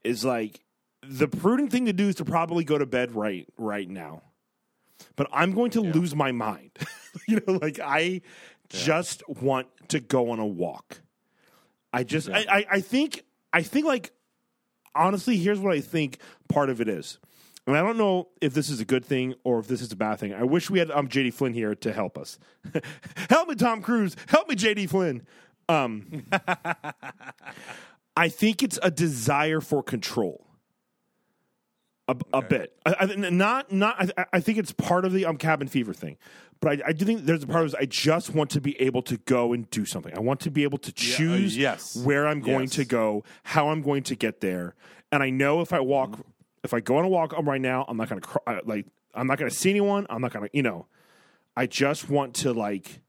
is 0.03 0.25
like 0.25 0.61
the 1.07 1.27
prudent 1.27 1.71
thing 1.71 1.85
to 1.85 1.93
do 1.93 2.07
is 2.09 2.15
to 2.15 2.25
probably 2.25 2.63
go 2.63 2.77
to 2.77 2.85
bed 2.85 3.13
right 3.15 3.47
right 3.57 3.89
now. 3.89 4.23
But 5.15 5.27
I'm 5.31 5.53
going 5.53 5.71
to 5.71 5.81
lose 5.81 6.15
my 6.15 6.31
mind. 6.31 6.71
you 7.27 7.41
know, 7.45 7.53
like 7.53 7.79
I 7.79 8.21
just 8.69 9.27
want 9.27 9.67
to 9.89 9.99
go 9.99 10.31
on 10.31 10.39
a 10.39 10.45
walk. 10.45 11.01
I 11.93 12.03
just 12.03 12.29
I, 12.29 12.45
I, 12.49 12.65
I 12.73 12.81
think 12.81 13.23
I 13.53 13.63
think 13.63 13.85
like 13.85 14.11
honestly, 14.93 15.37
here's 15.37 15.59
what 15.59 15.73
I 15.73 15.81
think 15.81 16.19
part 16.49 16.69
of 16.69 16.81
it 16.81 16.89
is. 16.89 17.19
And 17.65 17.75
I 17.75 17.81
don't 17.81 17.97
know 17.97 18.29
if 18.39 18.53
this 18.53 18.69
is 18.69 18.79
a 18.79 18.85
good 18.85 19.03
thing 19.03 19.35
or 19.43 19.59
if 19.59 19.67
this 19.67 19.81
is 19.81 19.91
a 19.91 19.95
bad 19.97 20.19
thing. 20.19 20.33
I 20.33 20.43
wish 20.43 20.69
we 20.69 20.79
had 20.79 20.89
um, 20.89 21.09
JD 21.09 21.33
Flynn 21.33 21.53
here 21.53 21.75
to 21.75 21.91
help 21.91 22.17
us. 22.17 22.39
help 23.29 23.49
me, 23.49 23.55
Tom 23.55 23.81
Cruise. 23.81 24.15
Help 24.27 24.47
me, 24.47 24.55
JD 24.55 24.89
Flynn. 24.89 25.27
Um, 25.67 26.25
I 28.15 28.29
think 28.29 28.63
it's 28.63 28.79
a 28.81 28.89
desire 28.89 29.59
for 29.59 29.83
control. 29.83 30.46
A, 32.09 32.15
a 32.33 32.41
bit, 32.41 32.73
I, 32.85 32.95
I, 33.01 33.05
not 33.29 33.71
not. 33.71 34.11
I, 34.17 34.25
I 34.33 34.39
think 34.39 34.57
it's 34.57 34.71
part 34.71 35.03
of 35.03 35.11
the 35.11 35.25
um, 35.25 35.35
cabin 35.37 35.67
fever 35.67 35.93
thing, 35.93 36.17
but 36.61 36.79
I, 36.81 36.87
I 36.89 36.91
do 36.93 37.03
think 37.03 37.25
there's 37.25 37.43
a 37.43 37.47
part 37.47 37.65
of 37.65 37.71
this. 37.71 37.79
I 37.81 37.85
just 37.85 38.33
want 38.33 38.49
to 38.51 38.61
be 38.61 38.79
able 38.81 39.01
to 39.03 39.17
go 39.17 39.51
and 39.51 39.69
do 39.71 39.83
something. 39.83 40.15
I 40.15 40.21
want 40.21 40.39
to 40.41 40.49
be 40.51 40.63
able 40.63 40.77
to 40.77 40.91
choose 40.93 41.57
yes. 41.57 41.97
where 41.97 42.25
I'm 42.25 42.39
going 42.39 42.61
Yes. 42.67 42.75
to 42.75 42.85
go, 42.85 43.25
how 43.43 43.69
I'm 43.69 43.81
going 43.81 44.03
to 44.03 44.15
get 44.15 44.39
there, 44.39 44.73
and 45.11 45.21
I 45.21 45.29
know 45.31 45.59
if 45.59 45.73
I 45.73 45.81
walk, 45.81 46.11
Mm-hmm. 46.11 46.21
if 46.63 46.73
I 46.73 46.79
go 46.79 46.95
on 46.97 47.03
a 47.03 47.09
walk 47.09 47.33
um, 47.37 47.47
right 47.47 47.59
now, 47.59 47.83
I'm 47.89 47.97
not 47.97 48.07
going 48.07 48.21
to 48.21 48.27
cry. 48.27 48.61
Like 48.63 48.85
I'm 49.13 49.27
not 49.27 49.37
going 49.37 49.51
to 49.51 49.55
see 49.57 49.69
anyone. 49.69 50.07
I'm 50.09 50.21
not 50.21 50.31
going 50.31 50.47
to, 50.47 50.55
you 50.55 50.63
know. 50.63 50.87
I 51.57 51.65
just 51.65 52.09
want 52.09 52.35
to 52.35 52.53
like 52.53 53.01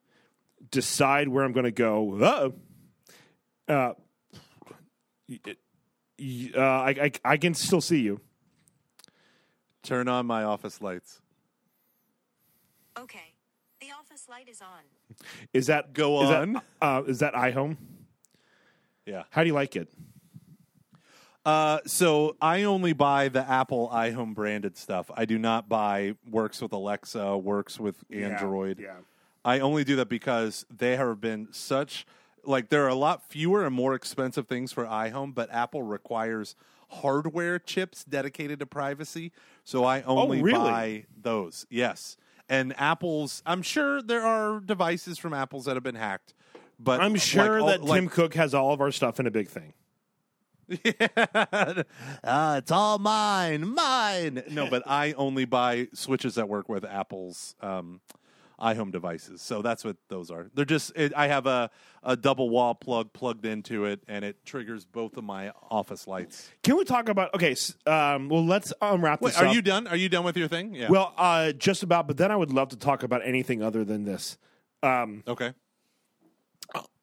decide 0.72 1.28
where 1.28 1.44
I'm 1.44 1.52
going 1.52 1.64
to 1.66 1.70
go. 1.70 2.52
Uh, 3.68 3.92
y- 5.28 5.38
uh, 6.56 6.60
I, 6.60 6.88
I 6.90 7.12
I 7.24 7.36
can 7.36 7.54
still 7.54 7.80
see 7.80 8.00
you. 8.00 8.20
Turn 9.88 10.08
on 10.08 10.26
my 10.26 10.42
office 10.44 10.80
lights 10.80 11.20
Okay. 12.98 13.34
The 13.80 13.86
office 13.96 14.26
light 14.28 14.48
is 14.48 14.60
on. 14.60 14.82
Is 15.52 15.68
that 15.68 15.92
Go 15.92 16.22
is 16.24 16.28
that, 16.30 16.42
on. 16.42 16.60
uh, 16.82 17.02
is 17.06 17.20
that 17.20 17.32
iHome? 17.34 17.76
yeah 19.06 19.22
How 19.30 19.42
do 19.42 19.46
you 19.48 19.54
like 19.54 19.76
it? 19.76 19.88
Uh, 21.44 21.78
so 21.86 22.36
I 22.40 22.64
only 22.64 22.92
buy 22.92 23.28
the 23.28 23.48
Apple 23.48 23.88
iHome 23.92 24.34
branded 24.34 24.76
stuff. 24.76 25.10
I 25.16 25.24
do 25.24 25.38
not 25.38 25.68
buy 25.68 26.14
works 26.28 26.60
with 26.60 26.72
Alexa, 26.72 27.38
works 27.38 27.78
with 27.78 27.96
Android. 28.12 28.80
Yeah. 28.80 28.96
I 29.44 29.60
only 29.60 29.84
do 29.84 29.96
that 29.96 30.08
because 30.08 30.66
they 30.68 30.96
have 30.96 31.20
been 31.20 31.48
such 31.52 32.04
like 32.44 32.68
there 32.68 32.84
are 32.84 32.88
a 32.88 32.94
lot 32.94 33.22
fewer 33.30 33.64
and 33.64 33.74
more 33.74 33.94
expensive 33.94 34.48
things 34.48 34.72
for 34.72 34.84
iHome, 34.86 35.34
but 35.34 35.50
Apple 35.52 35.82
requires 35.84 36.56
hardware 36.88 37.58
chips 37.58 38.04
dedicated 38.04 38.58
to 38.60 38.66
privacy. 38.66 39.32
So 39.64 39.84
I 39.84 40.02
only 40.02 40.40
Oh, 40.40 40.42
really? 40.42 40.58
buy 40.58 41.06
those. 41.20 41.66
Yes. 41.70 42.16
And 42.48 42.74
Apple's 42.80 43.42
I'm 43.44 43.62
sure 43.62 44.00
there 44.02 44.22
are 44.26 44.60
devices 44.60 45.18
from 45.18 45.34
Apple's 45.34 45.66
that 45.66 45.76
have 45.76 45.82
been 45.82 45.94
hacked. 45.94 46.34
But 46.80 47.00
I'm 47.00 47.12
like, 47.12 47.20
sure 47.22 47.60
all- 47.60 47.66
that 47.66 47.82
like- 47.82 48.00
Tim 48.00 48.08
Cook 48.08 48.34
has 48.34 48.54
all 48.54 48.72
of 48.72 48.80
our 48.80 48.90
stuff 48.92 49.20
in 49.20 49.26
a 49.26 49.30
big 49.30 49.48
thing. 49.48 49.74
uh, 52.24 52.56
it's 52.58 52.70
all 52.70 52.98
mine, 52.98 53.68
mine. 53.74 54.42
No, 54.50 54.68
but 54.68 54.82
I 54.86 55.12
only 55.14 55.44
buy 55.46 55.88
switches 55.94 56.34
that 56.34 56.48
work 56.48 56.68
with 56.68 56.84
Apple's 56.84 57.54
um, 57.60 58.00
iHome 58.60 58.90
devices. 58.90 59.40
So 59.40 59.62
that's 59.62 59.84
what 59.84 59.96
those 60.08 60.30
are. 60.30 60.50
They're 60.54 60.64
just 60.64 60.92
it, 60.96 61.12
I 61.16 61.28
have 61.28 61.46
a 61.46 61.70
a 62.02 62.16
double 62.16 62.50
wall 62.50 62.74
plug 62.74 63.12
plugged 63.12 63.46
into 63.46 63.84
it, 63.84 64.00
and 64.08 64.24
it 64.24 64.44
triggers 64.44 64.84
both 64.84 65.16
of 65.16 65.24
my 65.24 65.52
office 65.70 66.06
lights. 66.06 66.50
Can 66.62 66.76
we 66.76 66.84
talk 66.84 67.08
about? 67.08 67.34
Okay, 67.34 67.52
s- 67.52 67.76
um, 67.86 68.28
well, 68.28 68.44
let's 68.44 68.72
unwrap 68.80 69.20
Wait, 69.20 69.30
this 69.32 69.40
are 69.40 69.46
up. 69.46 69.54
you 69.54 69.62
done? 69.62 69.86
Are 69.86 69.96
you 69.96 70.08
done 70.08 70.24
with 70.24 70.36
your 70.36 70.48
thing? 70.48 70.74
Yeah. 70.74 70.88
Well, 70.90 71.12
uh, 71.16 71.52
just 71.52 71.82
about. 71.82 72.06
But 72.08 72.16
then 72.16 72.30
I 72.32 72.36
would 72.36 72.52
love 72.52 72.68
to 72.70 72.76
talk 72.76 73.02
about 73.02 73.22
anything 73.24 73.62
other 73.62 73.84
than 73.84 74.04
this. 74.04 74.38
Um, 74.82 75.22
okay. 75.26 75.52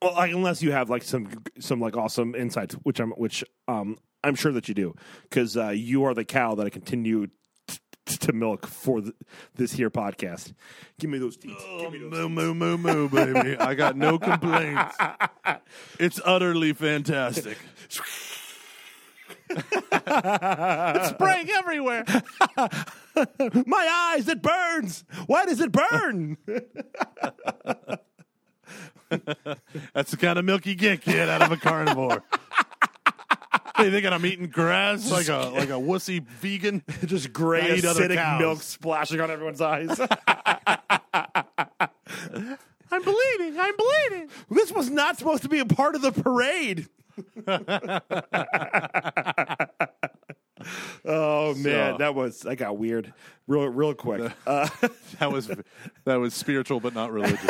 well, 0.02 0.14
like, 0.14 0.32
unless 0.32 0.62
you 0.62 0.72
have 0.72 0.90
like 0.90 1.04
some 1.04 1.30
some 1.60 1.80
like 1.80 1.98
awesome 1.98 2.36
insights, 2.36 2.76
which 2.84 3.00
I'm 3.00 3.12
which 3.12 3.44
um 3.68 3.98
I'm 4.24 4.36
sure 4.36 4.52
that 4.54 4.68
you 4.68 4.74
do, 4.74 4.96
because 5.24 5.56
uh, 5.58 5.70
you 5.70 6.04
are 6.06 6.14
the 6.14 6.26
cow 6.26 6.56
that 6.56 6.66
I 6.66 6.70
continue 6.70 7.28
to 8.06 8.34
milk 8.34 8.66
for 8.68 9.02
th- 9.02 9.14
this 9.56 9.74
here 9.74 9.90
podcast. 9.90 10.54
Give 11.00 11.10
me 11.10 11.18
those 11.18 11.38
teeth. 11.38 11.58
Give 11.80 11.92
me 11.92 12.00
oh, 12.04 12.10
those 12.10 12.30
Moo 12.30 12.54
moo 12.54 12.54
moo 12.54 12.78
moo, 12.78 13.10
baby. 13.10 13.58
I 13.58 13.74
got 13.76 13.98
no 13.98 14.20
complaints. 14.20 14.96
It's 16.00 16.20
utterly 16.24 16.74
fantastic. 16.74 17.58
it's 19.50 21.10
spraying 21.10 21.50
everywhere. 21.58 22.04
My 23.66 24.12
eyes, 24.14 24.28
it 24.28 24.42
burns. 24.42 25.04
Why 25.28 25.46
does 25.46 25.62
it 25.62 25.72
burn? 25.72 26.38
That's 29.94 30.12
the 30.12 30.18
kind 30.18 30.40
of 30.40 30.46
milk 30.46 30.66
you 30.66 30.76
get, 30.76 31.02
kid, 31.02 31.30
out 31.30 31.42
of 31.42 31.52
a 31.52 31.58
carnivore. 31.58 32.24
They 33.78 33.90
thinking 33.92 34.14
I'm 34.14 34.26
eating 34.26 34.48
grass 34.48 35.12
like 35.12 35.28
a 35.28 35.50
like 35.56 35.70
a 35.70 35.74
wussy 35.74 36.24
vegan? 36.26 36.84
Just 37.06 37.34
gray 37.34 37.72
I 37.72 37.76
eat 37.76 37.86
other 37.86 38.08
acidic 38.08 38.16
cows. 38.16 38.40
milk 38.40 38.62
splashing 38.62 39.20
on 39.22 39.30
everyone's 39.32 39.62
eyes. 39.62 40.00
I'm 42.92 43.02
bleeding. 43.02 43.60
I'm 43.60 43.74
bleeding. 43.76 44.30
this 44.52 44.72
was 44.72 44.90
not 44.90 45.18
supposed 45.18 45.44
to 45.44 45.50
be 45.50 45.60
a 45.60 45.66
part 45.66 45.96
of 45.96 46.02
the 46.02 46.12
parade. 46.12 46.88
Oh 51.04 51.54
man, 51.56 51.94
So- 51.94 51.98
that 52.00 52.16
was 52.16 52.40
that 52.42 52.56
got 52.56 52.78
weird, 52.78 53.14
real 53.48 53.68
real 53.68 53.94
quick. 53.94 54.32
Uh, 54.48 54.68
That 55.20 55.32
was 55.32 55.52
that 56.06 56.16
was 56.16 56.34
spiritual 56.34 56.80
but 56.80 56.94
not 56.96 57.12
religious. 57.12 57.46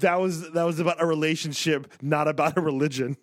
that 0.00 0.20
was 0.20 0.50
that 0.52 0.64
was 0.64 0.78
about 0.80 1.00
a 1.00 1.06
relationship, 1.06 1.90
not 2.02 2.28
about 2.28 2.58
a 2.58 2.60
religion. 2.60 3.16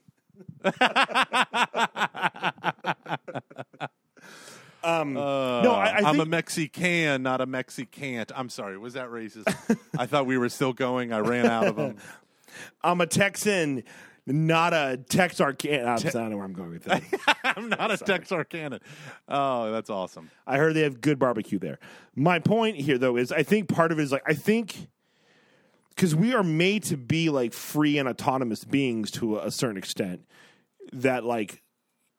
Um, 4.83 5.13
no, 5.13 5.71
I, 5.71 5.97
I'm 5.97 6.03
think 6.03 6.23
a 6.23 6.25
Mexican, 6.25 7.23
not 7.23 7.41
a 7.41 7.45
Mexicant. 7.45 8.31
I'm 8.35 8.49
sorry, 8.49 8.77
was 8.77 8.93
that 8.93 9.09
racist? 9.09 9.77
I 9.97 10.05
thought 10.05 10.25
we 10.25 10.37
were 10.37 10.49
still 10.49 10.73
going. 10.73 11.13
I 11.13 11.19
ran 11.19 11.45
out 11.45 11.67
of 11.67 11.75
them. 11.75 11.97
I'm 12.83 13.01
a 13.01 13.07
Texan, 13.07 13.83
not 14.25 14.73
a 14.73 14.97
Texarkana. 14.97 15.85
I'm 15.85 15.97
I 15.97 16.09
don't 16.09 16.29
know 16.29 16.37
where 16.37 16.45
I'm 16.45 16.53
going 16.53 16.71
with 16.71 16.83
that. 16.83 17.03
I'm 17.43 17.69
not 17.69 17.91
a 17.91 17.97
Texarkana. 18.05 18.79
Oh, 19.27 19.71
that's 19.71 19.89
awesome. 19.89 20.29
I 20.47 20.57
heard 20.57 20.75
they 20.75 20.83
have 20.83 21.01
good 21.01 21.19
barbecue 21.19 21.59
there. 21.59 21.79
My 22.15 22.39
point 22.39 22.77
here, 22.77 22.97
though, 22.97 23.17
is 23.17 23.31
I 23.31 23.43
think 23.43 23.69
part 23.69 23.91
of 23.91 23.99
it 23.99 24.03
is 24.03 24.11
like 24.11 24.23
I 24.25 24.33
think 24.33 24.87
because 25.95 26.15
we 26.15 26.33
are 26.33 26.43
made 26.43 26.83
to 26.83 26.97
be 26.97 27.29
like 27.29 27.53
free 27.53 27.97
and 27.97 28.07
autonomous 28.07 28.63
beings 28.63 29.11
to 29.11 29.37
a, 29.37 29.47
a 29.47 29.51
certain 29.51 29.77
extent. 29.77 30.21
That 30.91 31.23
like 31.23 31.61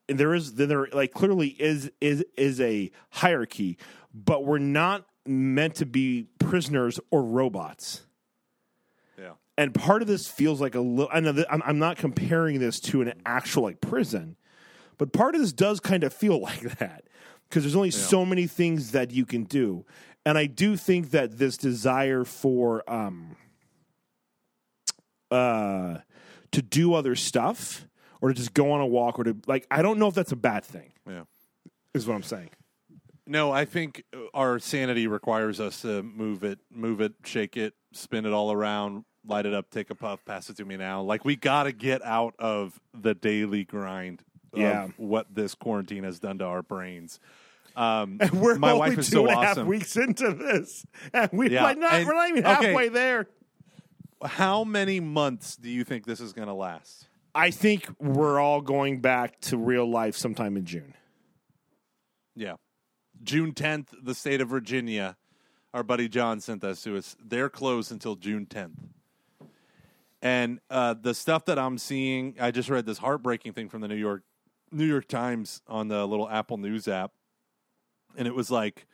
there 0.07 0.33
is 0.33 0.53
then 0.55 0.69
there 0.69 0.87
like 0.91 1.13
clearly 1.13 1.49
is 1.49 1.91
is 2.01 2.23
is 2.37 2.61
a 2.61 2.91
hierarchy, 3.09 3.77
but 4.13 4.45
we're 4.45 4.57
not 4.57 5.05
meant 5.25 5.75
to 5.75 5.85
be 5.85 6.27
prisoners 6.39 6.99
or 7.11 7.23
robots. 7.23 8.05
Yeah. 9.17 9.33
And 9.57 9.73
part 9.73 10.01
of 10.01 10.07
this 10.07 10.27
feels 10.27 10.61
like 10.61 10.75
a 10.75 10.81
little. 10.81 11.09
I 11.11 11.19
know 11.19 11.31
that 11.31 11.51
I'm, 11.51 11.61
I'm 11.65 11.79
not 11.79 11.97
comparing 11.97 12.59
this 12.59 12.79
to 12.81 13.01
an 13.01 13.13
actual 13.25 13.63
like 13.63 13.81
prison, 13.81 14.35
but 14.97 15.13
part 15.13 15.35
of 15.35 15.41
this 15.41 15.53
does 15.53 15.79
kind 15.79 16.03
of 16.03 16.13
feel 16.13 16.39
like 16.41 16.77
that 16.77 17.05
because 17.49 17.63
there's 17.63 17.75
only 17.75 17.91
so 17.91 18.25
many 18.25 18.47
things 18.47 18.91
that 18.91 19.11
you 19.11 19.25
can 19.25 19.43
do, 19.43 19.85
and 20.25 20.37
I 20.37 20.45
do 20.45 20.75
think 20.75 21.11
that 21.11 21.37
this 21.37 21.57
desire 21.57 22.23
for 22.23 22.89
um 22.91 23.35
uh 25.31 25.97
to 26.51 26.61
do 26.61 26.93
other 26.93 27.15
stuff 27.15 27.87
or 28.21 28.29
to 28.29 28.35
just 28.35 28.53
go 28.53 28.71
on 28.71 28.81
a 28.81 28.85
walk 28.85 29.19
or 29.19 29.23
to 29.25 29.35
like 29.47 29.67
I 29.71 29.81
don't 29.81 29.99
know 29.99 30.07
if 30.07 30.15
that's 30.15 30.31
a 30.31 30.35
bad 30.37 30.63
thing. 30.63 30.91
Yeah. 31.07 31.23
Is 31.93 32.07
what 32.07 32.15
I'm 32.15 32.23
saying. 32.23 32.49
No, 33.27 33.51
I 33.51 33.65
think 33.65 34.03
our 34.33 34.59
sanity 34.59 35.07
requires 35.07 35.59
us 35.59 35.81
to 35.81 36.03
move 36.03 36.43
it, 36.43 36.59
move 36.71 37.01
it, 37.01 37.13
shake 37.23 37.57
it, 37.57 37.73
spin 37.91 38.25
it 38.25 38.33
all 38.33 38.51
around, 38.51 39.03
light 39.25 39.47
it 39.47 39.53
up, 39.53 39.71
take 39.71 39.89
a 39.89 39.95
puff, 39.95 40.23
pass 40.25 40.49
it 40.49 40.57
to 40.57 40.65
me 40.65 40.77
now. 40.77 41.01
Like 41.01 41.25
we 41.25 41.35
got 41.35 41.63
to 41.63 41.71
get 41.71 42.05
out 42.05 42.35
of 42.37 42.79
the 42.93 43.15
daily 43.15 43.63
grind 43.63 44.21
of 44.53 44.59
Yeah. 44.59 44.87
what 44.97 45.33
this 45.33 45.55
quarantine 45.55 46.03
has 46.03 46.19
done 46.19 46.37
to 46.37 46.45
our 46.45 46.61
brains. 46.61 47.19
Um, 47.75 48.19
We're 48.33 48.59
my 48.59 48.71
only 48.71 48.79
wife 48.91 48.97
is 48.99 49.07
two 49.09 49.13
so 49.15 49.25
and 49.27 49.31
a 49.35 49.41
half 49.41 49.51
awesome. 49.53 49.67
weeks 49.67 49.97
into 49.97 50.31
this, 50.31 50.85
and 51.11 51.29
we 51.33 51.49
Yeah, 51.49 51.73
not, 51.73 51.93
and- 51.95 52.07
we're 52.07 52.13
not 52.13 52.29
even 52.29 52.45
okay. 52.45 52.65
halfway 52.67 52.89
there. 52.89 53.27
How 54.23 54.63
many 54.63 54.99
months 54.99 55.55
do 55.55 55.69
you 55.69 55.83
think 55.83 56.05
this 56.05 56.19
is 56.19 56.33
going 56.33 56.47
to 56.47 56.53
last? 56.53 57.07
I 57.33 57.51
think 57.51 57.89
we're 57.99 58.39
all 58.39 58.61
going 58.61 59.01
back 59.01 59.41
to 59.41 59.57
real 59.57 59.89
life 59.89 60.15
sometime 60.15 60.55
in 60.55 60.65
June. 60.65 60.93
Yeah. 62.35 62.55
June 63.23 63.53
10th, 63.53 63.87
the 64.01 64.15
state 64.15 64.41
of 64.41 64.49
Virginia, 64.49 65.17
our 65.73 65.83
buddy 65.83 66.07
John 66.07 66.39
sent 66.39 66.63
us 66.63 66.81
to 66.83 66.95
us. 66.97 67.17
They're 67.23 67.49
closed 67.49 67.91
until 67.91 68.15
June 68.15 68.45
10th. 68.45 68.77
And 70.21 70.59
uh, 70.69 70.95
the 70.99 71.13
stuff 71.13 71.45
that 71.45 71.59
I'm 71.59 71.77
seeing, 71.77 72.35
I 72.39 72.51
just 72.51 72.69
read 72.69 72.85
this 72.85 72.97
heartbreaking 72.97 73.53
thing 73.53 73.69
from 73.69 73.81
the 73.81 73.87
New 73.87 73.95
York 73.95 74.23
New 74.71 74.85
York 74.85 75.07
Times 75.07 75.61
on 75.67 75.87
the 75.87 76.05
little 76.07 76.27
Apple 76.27 76.57
News 76.57 76.87
app. 76.87 77.11
And 78.17 78.27
it 78.27 78.33
was 78.33 78.49
like 78.49 78.87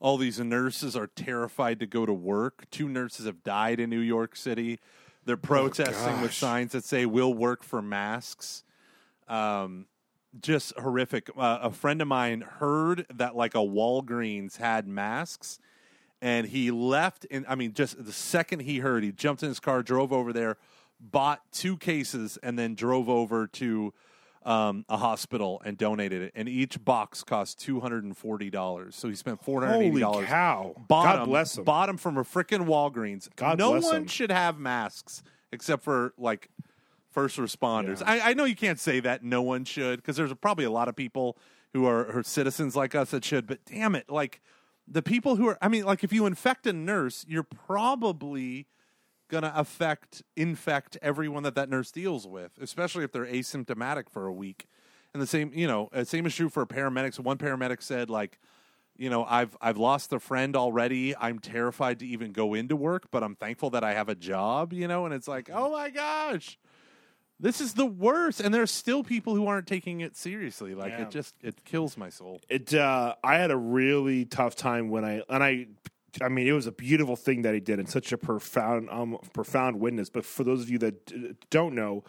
all 0.00 0.16
these 0.16 0.40
nurses 0.40 0.96
are 0.96 1.06
terrified 1.06 1.78
to 1.80 1.86
go 1.86 2.06
to 2.06 2.12
work. 2.12 2.64
Two 2.70 2.88
nurses 2.88 3.26
have 3.26 3.44
died 3.44 3.78
in 3.78 3.90
New 3.90 4.00
York 4.00 4.34
City. 4.34 4.80
They're 5.26 5.36
protesting 5.36 6.22
with 6.22 6.32
signs 6.32 6.72
that 6.72 6.84
say 6.84 7.06
"We'll 7.06 7.34
work 7.34 7.62
for 7.62 7.82
masks." 7.82 8.64
Um, 9.28 9.86
just 10.40 10.72
horrific. 10.78 11.28
Uh, 11.36 11.58
a 11.62 11.70
friend 11.70 12.00
of 12.00 12.08
mine 12.08 12.40
heard 12.40 13.06
that 13.14 13.36
like 13.36 13.54
a 13.54 13.58
Walgreens 13.58 14.56
had 14.56 14.88
masks, 14.88 15.58
and 16.22 16.46
he 16.46 16.70
left. 16.70 17.26
And 17.30 17.44
I 17.46 17.54
mean, 17.54 17.74
just 17.74 18.02
the 18.02 18.12
second 18.12 18.60
he 18.60 18.78
heard, 18.78 19.04
he 19.04 19.12
jumped 19.12 19.42
in 19.42 19.50
his 19.50 19.60
car, 19.60 19.82
drove 19.82 20.12
over 20.12 20.32
there, 20.32 20.56
bought 20.98 21.42
two 21.52 21.76
cases, 21.76 22.38
and 22.42 22.58
then 22.58 22.74
drove 22.74 23.08
over 23.08 23.46
to 23.46 23.92
um, 24.42 24.84
a 24.88 24.96
hospital 24.96 25.60
and 25.64 25.76
donated 25.76 26.22
it. 26.22 26.32
And 26.34 26.48
each 26.48 26.82
box 26.84 27.22
cost 27.22 27.60
two 27.60 27.80
hundred 27.80 28.04
and 28.04 28.16
forty 28.16 28.50
dollars. 28.50 28.96
So 28.96 29.08
he 29.08 29.14
spent 29.14 29.42
four 29.44 29.60
hundred 29.60 29.78
eighty 29.78 29.88
Holy 29.88 30.00
dollars. 30.00 30.26
cow! 30.28 30.74
Bought 30.88 31.16
God 31.16 31.24
bless 31.26 31.58
him. 31.58 31.64
Bought 31.64 31.86
them 31.86 31.96
from 31.96 32.16
a 32.16 32.24
freaking 32.24 32.66
Walgreens. 32.66 33.28
God 33.36 33.58
no 33.58 33.72
bless 33.72 33.84
one 33.84 33.96
'em. 33.96 34.06
should 34.06 34.30
have 34.30 34.58
masks 34.58 35.22
except 35.52 35.82
for 35.82 36.14
like 36.16 36.48
first 37.10 37.36
responders. 37.38 38.02
I, 38.06 38.30
I 38.30 38.34
know 38.34 38.44
you 38.44 38.56
can't 38.56 38.78
say 38.78 39.00
that 39.00 39.22
no 39.24 39.42
one 39.42 39.64
should 39.64 39.96
because 39.96 40.16
there's 40.16 40.32
probably 40.34 40.64
a 40.64 40.70
lot 40.70 40.88
of 40.88 40.94
people 40.96 41.36
who 41.72 41.84
are, 41.86 42.04
who 42.04 42.20
are 42.20 42.22
citizens 42.22 42.74
like 42.76 42.94
us 42.94 43.10
that 43.10 43.24
should. 43.24 43.46
But 43.46 43.64
damn 43.64 43.94
it, 43.94 44.08
like 44.08 44.40
the 44.88 45.02
people 45.02 45.36
who 45.36 45.48
are. 45.48 45.58
I 45.60 45.68
mean, 45.68 45.84
like 45.84 46.02
if 46.04 46.12
you 46.12 46.26
infect 46.26 46.66
a 46.66 46.72
nurse, 46.72 47.26
you're 47.28 47.42
probably 47.44 48.66
gonna 49.30 49.52
affect 49.56 50.22
infect 50.36 50.98
everyone 51.00 51.44
that 51.44 51.54
that 51.54 51.70
nurse 51.70 51.90
deals 51.90 52.26
with, 52.26 52.52
especially 52.60 53.04
if 53.04 53.12
they're 53.12 53.26
asymptomatic 53.26 54.10
for 54.10 54.26
a 54.26 54.32
week. 54.32 54.66
And 55.14 55.22
the 55.22 55.26
same, 55.26 55.50
you 55.54 55.66
know, 55.66 55.88
uh, 55.92 56.04
same 56.04 56.26
is 56.26 56.34
true 56.36 56.48
for 56.50 56.64
paramedics. 56.66 57.18
One 57.18 57.38
paramedic 57.38 57.82
said, 57.82 58.10
like, 58.10 58.38
you 58.96 59.08
know, 59.10 59.24
I've 59.24 59.56
I've 59.60 59.78
lost 59.78 60.12
a 60.12 60.20
friend 60.20 60.54
already. 60.54 61.16
I'm 61.16 61.38
terrified 61.38 61.98
to 62.00 62.06
even 62.06 62.32
go 62.32 62.54
into 62.54 62.76
work, 62.76 63.10
but 63.10 63.22
I'm 63.24 63.34
thankful 63.34 63.70
that 63.70 63.82
I 63.82 63.94
have 63.94 64.08
a 64.08 64.14
job. 64.14 64.72
You 64.72 64.86
know, 64.86 65.06
and 65.06 65.14
it's 65.14 65.26
like, 65.26 65.48
oh 65.52 65.72
my 65.72 65.90
gosh, 65.90 66.58
this 67.40 67.60
is 67.60 67.74
the 67.74 67.86
worst. 67.86 68.40
And 68.40 68.52
there's 68.54 68.70
still 68.70 69.02
people 69.02 69.34
who 69.34 69.46
aren't 69.46 69.66
taking 69.66 70.00
it 70.00 70.16
seriously. 70.16 70.74
Like 70.74 70.90
Yeah. 70.92 71.02
it 71.02 71.10
just 71.10 71.34
it 71.42 71.64
kills 71.64 71.96
my 71.96 72.10
soul. 72.10 72.40
it 72.48 72.74
uh, 72.74 73.14
I 73.24 73.36
had 73.38 73.50
a 73.50 73.56
really 73.56 74.26
tough 74.26 74.54
time 74.54 74.90
when 74.90 75.04
I 75.04 75.22
and 75.28 75.42
I 75.42 75.66
I 76.22 76.28
mean 76.28 76.46
it 76.46 76.52
was 76.52 76.66
a 76.66 76.72
beautiful 76.72 77.16
thing 77.16 77.42
that 77.42 77.54
he 77.54 77.60
did 77.60 77.78
and 77.78 77.88
such 77.88 78.12
a 78.12 78.18
profound 78.18 78.88
um 78.90 79.18
profound 79.32 79.80
witness. 79.80 80.10
But 80.10 80.24
for 80.24 80.44
those 80.44 80.62
of 80.62 80.70
you 80.70 80.78
that 80.78 81.06
d- 81.06 81.34
don't 81.50 81.74
know 81.74 82.04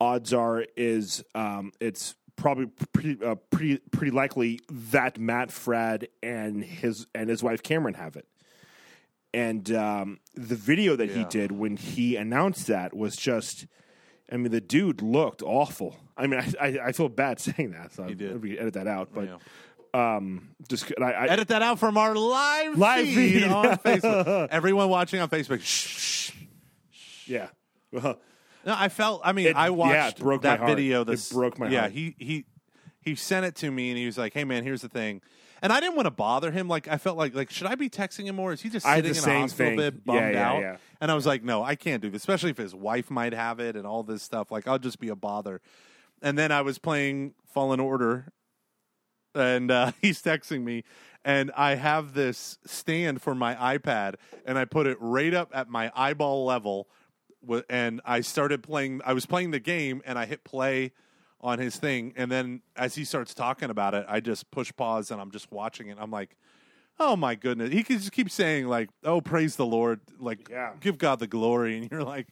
odds 0.00 0.32
are 0.32 0.64
is 0.76 1.22
um 1.34 1.72
it's 1.80 2.14
probably 2.36 2.66
pretty 2.92 3.22
uh, 3.24 3.34
pretty 3.50 3.78
pretty 3.90 4.10
likely 4.10 4.60
that 4.70 5.18
Matt 5.18 5.48
Fradd 5.50 6.06
and 6.22 6.64
his 6.64 7.06
and 7.14 7.28
his 7.28 7.42
wife 7.42 7.62
Cameron 7.62 7.94
have 7.94 8.16
it. 8.16 8.26
And 9.32 9.70
um, 9.72 10.18
the 10.34 10.56
video 10.56 10.96
that 10.96 11.10
he 11.10 11.22
did 11.24 11.52
when 11.52 11.76
he 11.76 12.16
announced 12.16 12.66
that 12.66 12.96
was 12.96 13.14
just 13.16 13.66
I 14.32 14.36
mean 14.36 14.50
the 14.52 14.60
dude 14.60 15.02
looked 15.02 15.42
awful. 15.42 15.96
I 16.16 16.26
mean 16.26 16.40
I 16.40 16.52
I, 16.60 16.78
I 16.86 16.92
feel 16.92 17.08
bad 17.08 17.38
saying 17.46 17.72
that 17.72 17.92
so 17.92 18.04
maybe 18.32 18.58
edit 18.58 18.74
that 18.74 18.86
out 18.88 19.10
but 19.14 19.26
Yeah. 19.26 19.36
Um 19.94 20.48
just 20.68 20.92
I, 21.00 21.12
I 21.12 21.26
Edit 21.26 21.48
that 21.48 21.62
out 21.62 21.78
from 21.78 21.96
our 21.98 22.14
live 22.14 22.78
Live 22.78 23.06
feed, 23.06 23.42
feed. 23.42 23.44
on 23.44 23.64
Facebook. 23.78 24.48
Everyone 24.50 24.88
watching 24.88 25.20
on 25.20 25.28
Facebook. 25.28 25.60
Shh. 25.62 26.32
yeah 27.26 27.48
well 27.92 28.18
No, 28.66 28.74
I 28.76 28.90
felt. 28.90 29.22
I 29.24 29.32
mean, 29.32 29.46
It- 29.46 29.56
I 29.56 29.64
yeah, 29.64 29.70
watched 29.70 30.20
it 30.20 30.24
my 30.26 30.36
that 30.38 30.66
video. 30.66 31.00
It 31.00 31.06
This 31.06 31.32
broke 31.32 31.58
my 31.58 31.70
yeah, 31.70 31.80
heart. 31.80 31.92
he 31.92 32.14
he 32.18 32.44
he 33.00 33.14
sent 33.14 33.46
it 33.46 33.54
to 33.56 33.70
me, 33.70 33.88
and 33.88 33.96
he 33.96 34.04
was 34.04 34.18
like, 34.18 34.34
"Hey, 34.34 34.44
man, 34.44 34.64
here's 34.64 34.82
the 34.82 34.90
thing." 34.90 35.22
And 35.62 35.72
I 35.72 35.80
didn't 35.80 35.96
want 35.96 36.04
to 36.04 36.10
bother 36.10 36.50
him. 36.50 36.68
Like, 36.68 36.86
I 36.86 36.98
felt 36.98 37.16
like 37.16 37.34
like 37.34 37.48
should 37.50 37.68
I 37.68 37.74
be 37.74 37.88
texting 37.88 38.26
him 38.26 38.36
more? 38.36 38.52
Is 38.52 38.60
he 38.60 38.68
just 38.68 38.84
sitting 38.84 39.04
in 39.14 39.16
a 39.16 39.40
hospital 39.40 39.48
thing. 39.70 39.76
bed, 39.78 39.94
Yeah, 39.94 40.12
bummed 40.20 40.34
yeah, 40.34 40.50
out? 40.50 40.60
yeah. 40.60 40.76
And 41.00 41.10
I 41.10 41.14
was 41.14 41.24
like, 41.24 41.42
no, 41.42 41.62
I 41.64 41.74
can't 41.74 42.02
do 42.02 42.10
this, 42.10 42.20
especially 42.20 42.50
if 42.50 42.58
his 42.58 42.74
wife 42.74 43.10
might 43.10 43.32
have 43.32 43.60
it 43.60 43.76
and 43.76 43.86
all 43.86 44.02
this 44.02 44.22
stuff. 44.22 44.50
Like, 44.50 44.68
I'll 44.68 44.78
just 44.78 45.00
be 45.00 45.08
a 45.08 45.16
bother. 45.16 45.62
And 46.20 46.36
then 46.36 46.52
I 46.52 46.60
was 46.60 46.78
playing 46.78 47.32
Fallen 47.54 47.80
Order, 47.80 48.26
and 49.34 49.70
uh, 49.70 49.92
he's 50.00 50.22
texting 50.22 50.62
me, 50.62 50.84
and 51.24 51.50
I 51.56 51.74
have 51.74 52.14
this 52.14 52.58
stand 52.64 53.22
for 53.22 53.34
my 53.34 53.54
iPad, 53.78 54.14
and 54.44 54.58
I 54.58 54.64
put 54.64 54.86
it 54.86 54.96
right 55.00 55.32
up 55.34 55.50
at 55.54 55.68
my 55.68 55.90
eyeball 55.94 56.44
level, 56.44 56.88
and 57.68 58.00
I 58.04 58.20
started 58.20 58.62
playing. 58.62 59.00
I 59.04 59.12
was 59.12 59.26
playing 59.26 59.50
the 59.50 59.60
game, 59.60 60.02
and 60.04 60.18
I 60.18 60.26
hit 60.26 60.44
play 60.44 60.92
on 61.40 61.58
his 61.58 61.76
thing, 61.76 62.12
and 62.16 62.30
then 62.30 62.60
as 62.76 62.94
he 62.94 63.04
starts 63.04 63.34
talking 63.34 63.70
about 63.70 63.94
it, 63.94 64.04
I 64.08 64.20
just 64.20 64.50
push 64.50 64.72
pause, 64.76 65.10
and 65.10 65.20
I'm 65.20 65.30
just 65.30 65.50
watching 65.50 65.88
it. 65.88 65.98
I'm 66.00 66.10
like. 66.10 66.36
Oh 67.02 67.16
my 67.16 67.34
goodness! 67.34 67.72
He 67.72 67.82
could 67.82 67.96
just 67.96 68.12
keep 68.12 68.30
saying 68.30 68.66
like, 68.66 68.90
"Oh, 69.04 69.22
praise 69.22 69.56
the 69.56 69.64
Lord!" 69.64 70.00
Like, 70.18 70.48
Yeah. 70.50 70.72
give 70.80 70.98
God 70.98 71.18
the 71.18 71.26
glory, 71.26 71.78
and 71.78 71.90
you're 71.90 72.02
like, 72.04 72.26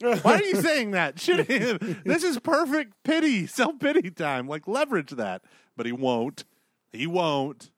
why 0.00 0.34
are 0.34 0.42
you 0.42 0.56
saying 0.56 0.92
that? 0.92 1.20
Should 1.20 1.46
this 2.04 2.24
is 2.24 2.38
perfect 2.38 2.94
pity, 3.04 3.46
self 3.46 3.78
pity 3.78 4.10
time. 4.10 4.48
Like 4.48 4.66
leverage 4.66 5.10
that, 5.10 5.42
but 5.80 5.86
he 5.86 5.92
won't. 5.92 6.44
He 6.92 7.06
won't. 7.06 7.70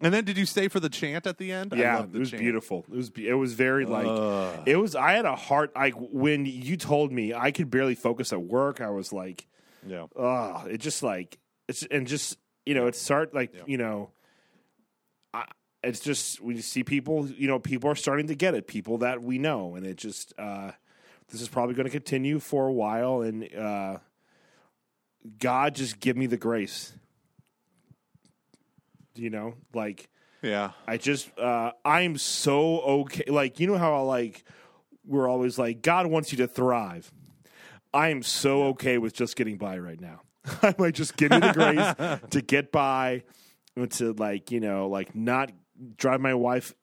And 0.00 0.14
then, 0.14 0.24
did 0.24 0.38
you 0.38 0.46
stay 0.46 0.68
for 0.68 0.78
the 0.78 0.88
chant 0.88 1.26
at 1.26 1.36
the 1.38 1.50
end? 1.50 1.74
I 1.74 1.78
yeah, 1.78 1.96
loved 1.96 2.14
it 2.14 2.18
was 2.20 2.30
chant. 2.30 2.40
beautiful. 2.40 2.84
It 2.88 2.94
was 2.94 3.10
it 3.16 3.34
was 3.34 3.54
very 3.54 3.86
like 3.86 4.62
it 4.66 4.76
was. 4.76 4.94
I 4.94 5.14
had 5.14 5.24
a 5.24 5.34
heart 5.34 5.74
like 5.74 5.94
when 5.96 6.46
you 6.46 6.76
told 6.76 7.10
me 7.10 7.34
I 7.34 7.50
could 7.50 7.68
barely 7.68 7.96
focus 7.96 8.32
at 8.32 8.40
work. 8.40 8.80
I 8.80 8.90
was 8.90 9.12
like, 9.12 9.48
Yeah, 9.84 10.06
oh, 10.14 10.64
it 10.70 10.78
just 10.78 11.02
like 11.02 11.38
it's 11.66 11.82
and 11.90 12.06
just 12.06 12.38
you 12.64 12.74
know, 12.74 12.86
it's 12.86 13.02
start 13.02 13.34
like 13.34 13.52
you 13.66 13.78
know, 13.78 14.12
I, 15.34 15.46
it's 15.82 15.98
just 15.98 16.40
we 16.40 16.54
just 16.54 16.70
see 16.70 16.84
people. 16.84 17.28
You 17.28 17.48
know, 17.48 17.58
people 17.58 17.90
are 17.90 17.96
starting 17.96 18.28
to 18.28 18.36
get 18.36 18.54
it. 18.54 18.68
People 18.68 18.98
that 18.98 19.24
we 19.24 19.38
know, 19.38 19.74
and 19.74 19.84
it 19.84 19.96
just 19.96 20.32
uh, 20.38 20.70
this 21.32 21.40
is 21.40 21.48
probably 21.48 21.74
going 21.74 21.86
to 21.86 21.90
continue 21.90 22.38
for 22.38 22.68
a 22.68 22.72
while. 22.72 23.22
And 23.22 23.52
uh, 23.52 23.96
God, 25.40 25.74
just 25.74 25.98
give 25.98 26.16
me 26.16 26.26
the 26.26 26.36
grace. 26.36 26.92
You 29.14 29.30
know, 29.30 29.54
like 29.74 30.08
Yeah. 30.42 30.72
I 30.86 30.96
just 30.96 31.36
uh 31.38 31.72
I'm 31.84 32.16
so 32.18 32.80
okay 32.80 33.24
like 33.28 33.60
you 33.60 33.66
know 33.66 33.78
how 33.78 33.94
I 33.94 34.00
like 34.00 34.44
we're 35.04 35.28
always 35.28 35.58
like 35.58 35.82
God 35.82 36.06
wants 36.06 36.32
you 36.32 36.38
to 36.38 36.48
thrive. 36.48 37.12
I 37.92 38.10
am 38.10 38.22
so 38.22 38.64
okay 38.68 38.98
with 38.98 39.14
just 39.14 39.36
getting 39.36 39.56
by 39.56 39.78
right 39.78 40.00
now. 40.00 40.22
I 40.62 40.74
might 40.78 40.94
just 40.94 41.16
give 41.16 41.30
me 41.30 41.40
the 41.40 41.52
grace 41.52 42.20
to 42.30 42.40
get 42.40 42.70
by 42.70 43.24
and 43.76 43.90
to 43.92 44.12
like, 44.12 44.50
you 44.50 44.60
know, 44.60 44.88
like 44.88 45.14
not 45.14 45.50
drive 45.96 46.20
my 46.20 46.34
wife 46.34 46.74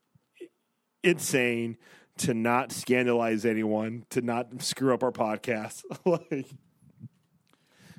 insane, 1.03 1.77
to 2.17 2.33
not 2.33 2.71
scandalize 2.71 3.45
anyone, 3.45 4.05
to 4.09 4.21
not 4.21 4.61
screw 4.61 4.93
up 4.93 5.03
our 5.03 5.11
podcast. 5.11 5.83
like 6.05 6.47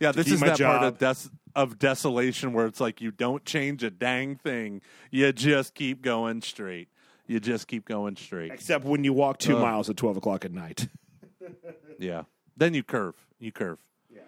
Yeah, 0.00 0.12
this 0.12 0.30
is 0.30 0.40
that 0.40 0.58
part 0.58 0.84
of 0.84 0.98
des- 0.98 1.30
of 1.58 1.78
desolation 1.78 2.52
where 2.52 2.66
it's 2.66 2.80
like 2.80 3.00
you 3.00 3.10
don't 3.10 3.44
change 3.44 3.82
a 3.82 3.90
dang 3.90 4.36
thing. 4.36 4.80
You 5.10 5.32
just 5.32 5.74
keep 5.74 6.02
going 6.02 6.40
straight. 6.42 6.88
You 7.26 7.40
just 7.40 7.66
keep 7.66 7.84
going 7.86 8.16
straight. 8.16 8.52
except 8.52 8.84
when 8.84 9.04
you 9.04 9.12
walk 9.12 9.38
two 9.38 9.56
Ugh. 9.56 9.62
miles 9.62 9.90
at 9.90 9.96
twelve 9.96 10.16
o'clock 10.16 10.44
at 10.44 10.52
night. 10.52 10.88
Yeah. 11.98 12.22
Then 12.56 12.74
you 12.74 12.82
curve. 12.84 13.14
You 13.40 13.50
curve. 13.50 13.78
Yeah. 14.08 14.20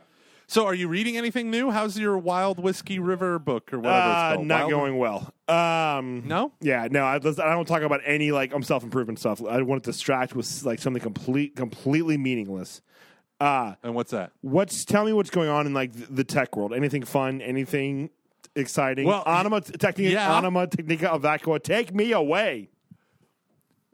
So, 0.48 0.66
are 0.66 0.74
you 0.74 0.88
reading 0.88 1.16
anything 1.16 1.50
new? 1.52 1.70
How's 1.70 1.96
your 1.96 2.18
Wild 2.18 2.58
Whiskey 2.58 2.98
River 2.98 3.38
book 3.38 3.72
or 3.72 3.78
whatever 3.78 3.96
Uh, 3.96 4.28
it's 4.30 4.36
called? 4.36 4.46
not 4.48 4.60
Wild- 4.62 4.70
going 4.72 4.98
well. 4.98 5.32
Um, 5.48 6.26
No? 6.26 6.52
Yeah, 6.60 6.88
no. 6.90 7.04
I, 7.04 7.14
I 7.16 7.20
don't 7.20 7.66
talk 7.68 7.82
about 7.82 8.00
any 8.04 8.32
like 8.32 8.52
um, 8.52 8.62
self 8.64 8.82
improvement 8.82 9.20
stuff. 9.20 9.40
I 9.44 9.62
want 9.62 9.84
to 9.84 9.90
distract 9.90 10.34
with 10.34 10.64
like 10.64 10.80
something 10.80 11.00
complete, 11.02 11.54
completely 11.54 12.16
meaningless. 12.18 12.82
Uh 13.40 13.74
And 13.82 13.94
what's 13.94 14.10
that? 14.10 14.32
what's 14.42 14.84
tell 14.84 15.04
me 15.04 15.12
what's 15.12 15.30
going 15.30 15.48
on 15.48 15.66
in 15.66 15.72
like 15.74 15.92
the 15.94 16.24
tech 16.24 16.56
world? 16.56 16.72
Anything 16.74 17.02
fun? 17.04 17.40
Anything 17.40 18.10
exciting? 18.54 19.06
Well, 19.06 19.22
Anima 19.26 19.60
Technica, 19.60 20.10
yeah. 20.10 20.36
Anima 20.36 20.66
Technica 20.66 21.06
Vacua, 21.18 21.62
take 21.62 21.94
me 21.94 22.12
away. 22.12 22.68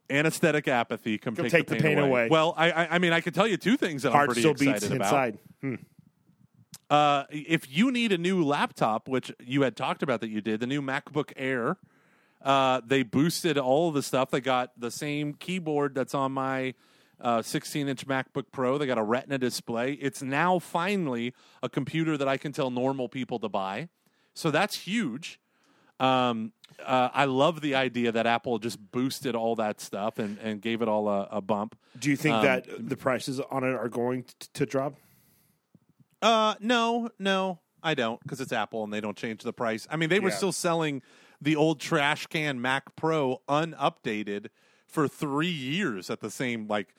Anesthetic 0.08 0.68
apathy. 0.68 1.18
Come, 1.18 1.34
Come 1.34 1.48
take, 1.48 1.66
the 1.66 1.76
pain, 1.76 1.98
away. 1.98 2.28
Well, 2.28 2.54
I, 2.56 2.70
I, 2.70 2.94
I 2.94 2.98
mean, 2.98 3.12
I 3.12 3.20
could 3.20 3.34
tell 3.34 3.46
you 3.46 3.56
two 3.56 3.76
things 3.76 4.02
that 4.02 4.14
I'm 4.14 4.26
pretty 4.26 4.40
still 4.40 4.52
excited 4.52 4.72
beats 4.74 4.86
about. 4.86 5.34
inside. 5.62 5.78
Uh, 6.88 7.24
if 7.30 7.66
you 7.68 7.90
need 7.90 8.12
a 8.12 8.18
new 8.18 8.44
laptop, 8.44 9.08
which 9.08 9.32
you 9.44 9.62
had 9.62 9.74
talked 9.76 10.04
about 10.04 10.20
that 10.20 10.28
you 10.28 10.40
did, 10.40 10.60
the 10.60 10.66
new 10.66 10.80
MacBook 10.80 11.32
Air, 11.36 11.76
uh, 12.42 12.80
they 12.86 13.02
boosted 13.02 13.58
all 13.58 13.88
of 13.88 13.94
the 13.94 14.02
stuff. 14.02 14.30
They 14.30 14.40
got 14.40 14.78
the 14.78 14.92
same 14.92 15.34
keyboard 15.34 15.96
that's 15.96 16.14
on 16.14 16.30
my 16.30 16.74
16 17.42 17.88
inch 17.88 18.06
MacBook 18.06 18.44
Pro. 18.52 18.78
They 18.78 18.86
got 18.86 18.98
a 18.98 19.02
Retina 19.02 19.38
display. 19.38 19.92
It's 19.94 20.22
now 20.22 20.58
finally 20.58 21.32
a 21.62 21.68
computer 21.68 22.16
that 22.16 22.28
I 22.28 22.36
can 22.36 22.52
tell 22.52 22.70
normal 22.70 23.08
people 23.08 23.38
to 23.40 23.48
buy. 23.48 23.88
So 24.34 24.50
that's 24.50 24.76
huge. 24.76 25.40
Um, 25.98 26.52
uh, 26.84 27.08
I 27.14 27.24
love 27.24 27.62
the 27.62 27.74
idea 27.74 28.12
that 28.12 28.26
Apple 28.26 28.58
just 28.58 28.92
boosted 28.92 29.34
all 29.34 29.54
that 29.56 29.80
stuff 29.80 30.18
and, 30.18 30.38
and 30.40 30.60
gave 30.60 30.82
it 30.82 30.88
all 30.88 31.08
a, 31.08 31.26
a 31.30 31.40
bump. 31.40 31.78
Do 31.98 32.10
you 32.10 32.16
think 32.16 32.34
Um, 32.36 32.42
that 32.42 32.66
the 32.88 32.96
prices 32.98 33.40
on 33.40 33.64
it 33.64 33.72
are 33.74 33.88
going 33.88 34.24
t- 34.24 34.48
to 34.52 34.66
drop? 34.66 34.94
Uh, 36.22 36.54
no, 36.60 37.10
no, 37.18 37.60
I 37.82 37.94
don't, 37.94 38.20
because 38.22 38.40
it's 38.40 38.52
Apple 38.52 38.84
and 38.84 38.92
they 38.92 39.00
don't 39.00 39.16
change 39.16 39.42
the 39.42 39.52
price. 39.52 39.86
I 39.90 39.96
mean, 39.96 40.08
they 40.08 40.20
were 40.20 40.28
Yeah. 40.30 40.36
still 40.36 40.52
selling 40.52 41.02
the 41.40 41.56
old 41.56 41.80
trash 41.80 42.26
can 42.26 42.60
Mac 42.60 42.94
Pro 42.96 43.40
unupdated 43.48 44.50
for 44.86 45.08
three 45.08 45.50
years 45.50 46.10
at 46.10 46.20
the 46.20 46.30
same 46.30 46.66
like 46.68 46.94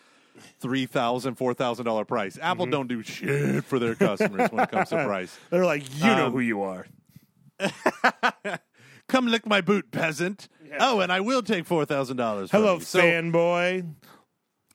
three 0.60 0.86
thousand, 0.86 1.36
four 1.36 1.54
thousand 1.54 1.86
dollar 1.86 2.06
price. 2.06 2.38
Apple 2.42 2.66
Mm-hmm. 2.66 2.72
don't 2.72 2.88
do 2.88 3.02
shit 3.04 3.64
for 3.66 3.80
their 3.80 3.96
customers 3.96 4.50
when 4.52 4.64
it 4.64 4.72
comes 4.72 4.90
to 4.90 5.04
price. 5.06 5.38
They're 5.50 5.66
like, 5.66 5.84
you 5.98 6.06
know 6.06 6.28
Um, 6.28 6.32
who 6.34 6.40
you 6.40 6.62
are. 6.64 6.86
Come 9.08 9.28
lick 9.28 9.46
my 9.46 9.62
boot, 9.62 9.90
peasant. 9.92 10.50
Oh, 10.80 11.00
and 11.00 11.12
I 11.12 11.22
will 11.22 11.42
take 11.42 11.66
four 11.66 11.86
thousand 11.86 12.18
dollars. 12.18 12.52
Hello, 12.52 12.80
So, 12.80 13.00
fanboy. 13.02 13.94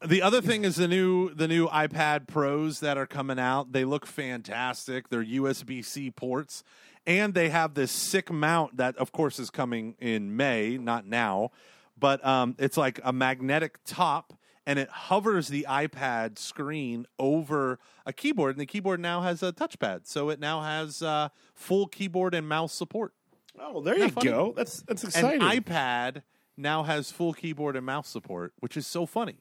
The 0.05 0.23
other 0.23 0.41
thing 0.41 0.65
is 0.65 0.77
the 0.77 0.89
new 0.89 1.33
the 1.35 1.47
new 1.47 1.69
iPad 1.69 2.27
Pros 2.27 2.81
that 2.81 2.97
are 2.97 3.07
coming 3.07 3.39
out. 3.39 3.73
They 3.73 3.85
look 3.85 4.07
fantastic. 4.07 5.11
They're 5.11 5.25
USB 5.25 5.85
C 5.85 6.11
ports, 6.11 6.65
and 7.07 7.35
they 7.35 7.51
have 7.51 7.75
this 7.75 7.93
sick 7.93 8.33
mount 8.33 8.79
that, 8.79 8.97
of 8.97 9.13
course, 9.13 9.39
is 9.39 9.51
coming 9.51 9.95
in 10.01 10.35
May, 10.37 10.79
not 10.79 11.07
now. 11.07 11.51
But 11.99 12.25
um, 12.27 12.57
it's 12.59 12.77
like 12.79 13.01
a 13.05 13.13
magnetic 13.13 13.79
top, 13.85 14.33
and 14.67 14.79
it 14.79 14.89
hovers 14.89 15.49
the 15.49 15.67
iPad 15.69 16.39
screen 16.39 17.07
over 17.19 17.79
a 18.07 18.13
keyboard, 18.13 18.53
and 18.57 18.61
the 18.61 18.67
keyboard 18.67 19.01
now 19.01 19.23
has 19.23 19.43
a 19.43 19.53
touchpad, 19.53 20.07
so 20.07 20.29
it 20.31 20.39
now 20.41 20.63
has 20.63 21.03
uh, 21.03 21.29
full 21.55 21.87
keyboard 21.87 22.35
and 22.35 22.49
mouse 22.49 22.73
support. 22.73 23.13
Oh, 23.61 23.81
there 23.81 23.99
you 23.99 24.11
go. 24.11 24.53
That's 24.57 24.83
that's 24.83 25.03
An 25.03 25.09
exciting. 25.09 25.41
iPad 25.41 26.23
now 26.57 26.83
has 26.85 27.11
full 27.11 27.33
keyboard 27.33 27.77
and 27.77 27.85
mouse 27.85 28.09
support, 28.09 28.53
which 28.61 28.77
is 28.77 28.87
so 28.87 29.07
funny. 29.07 29.39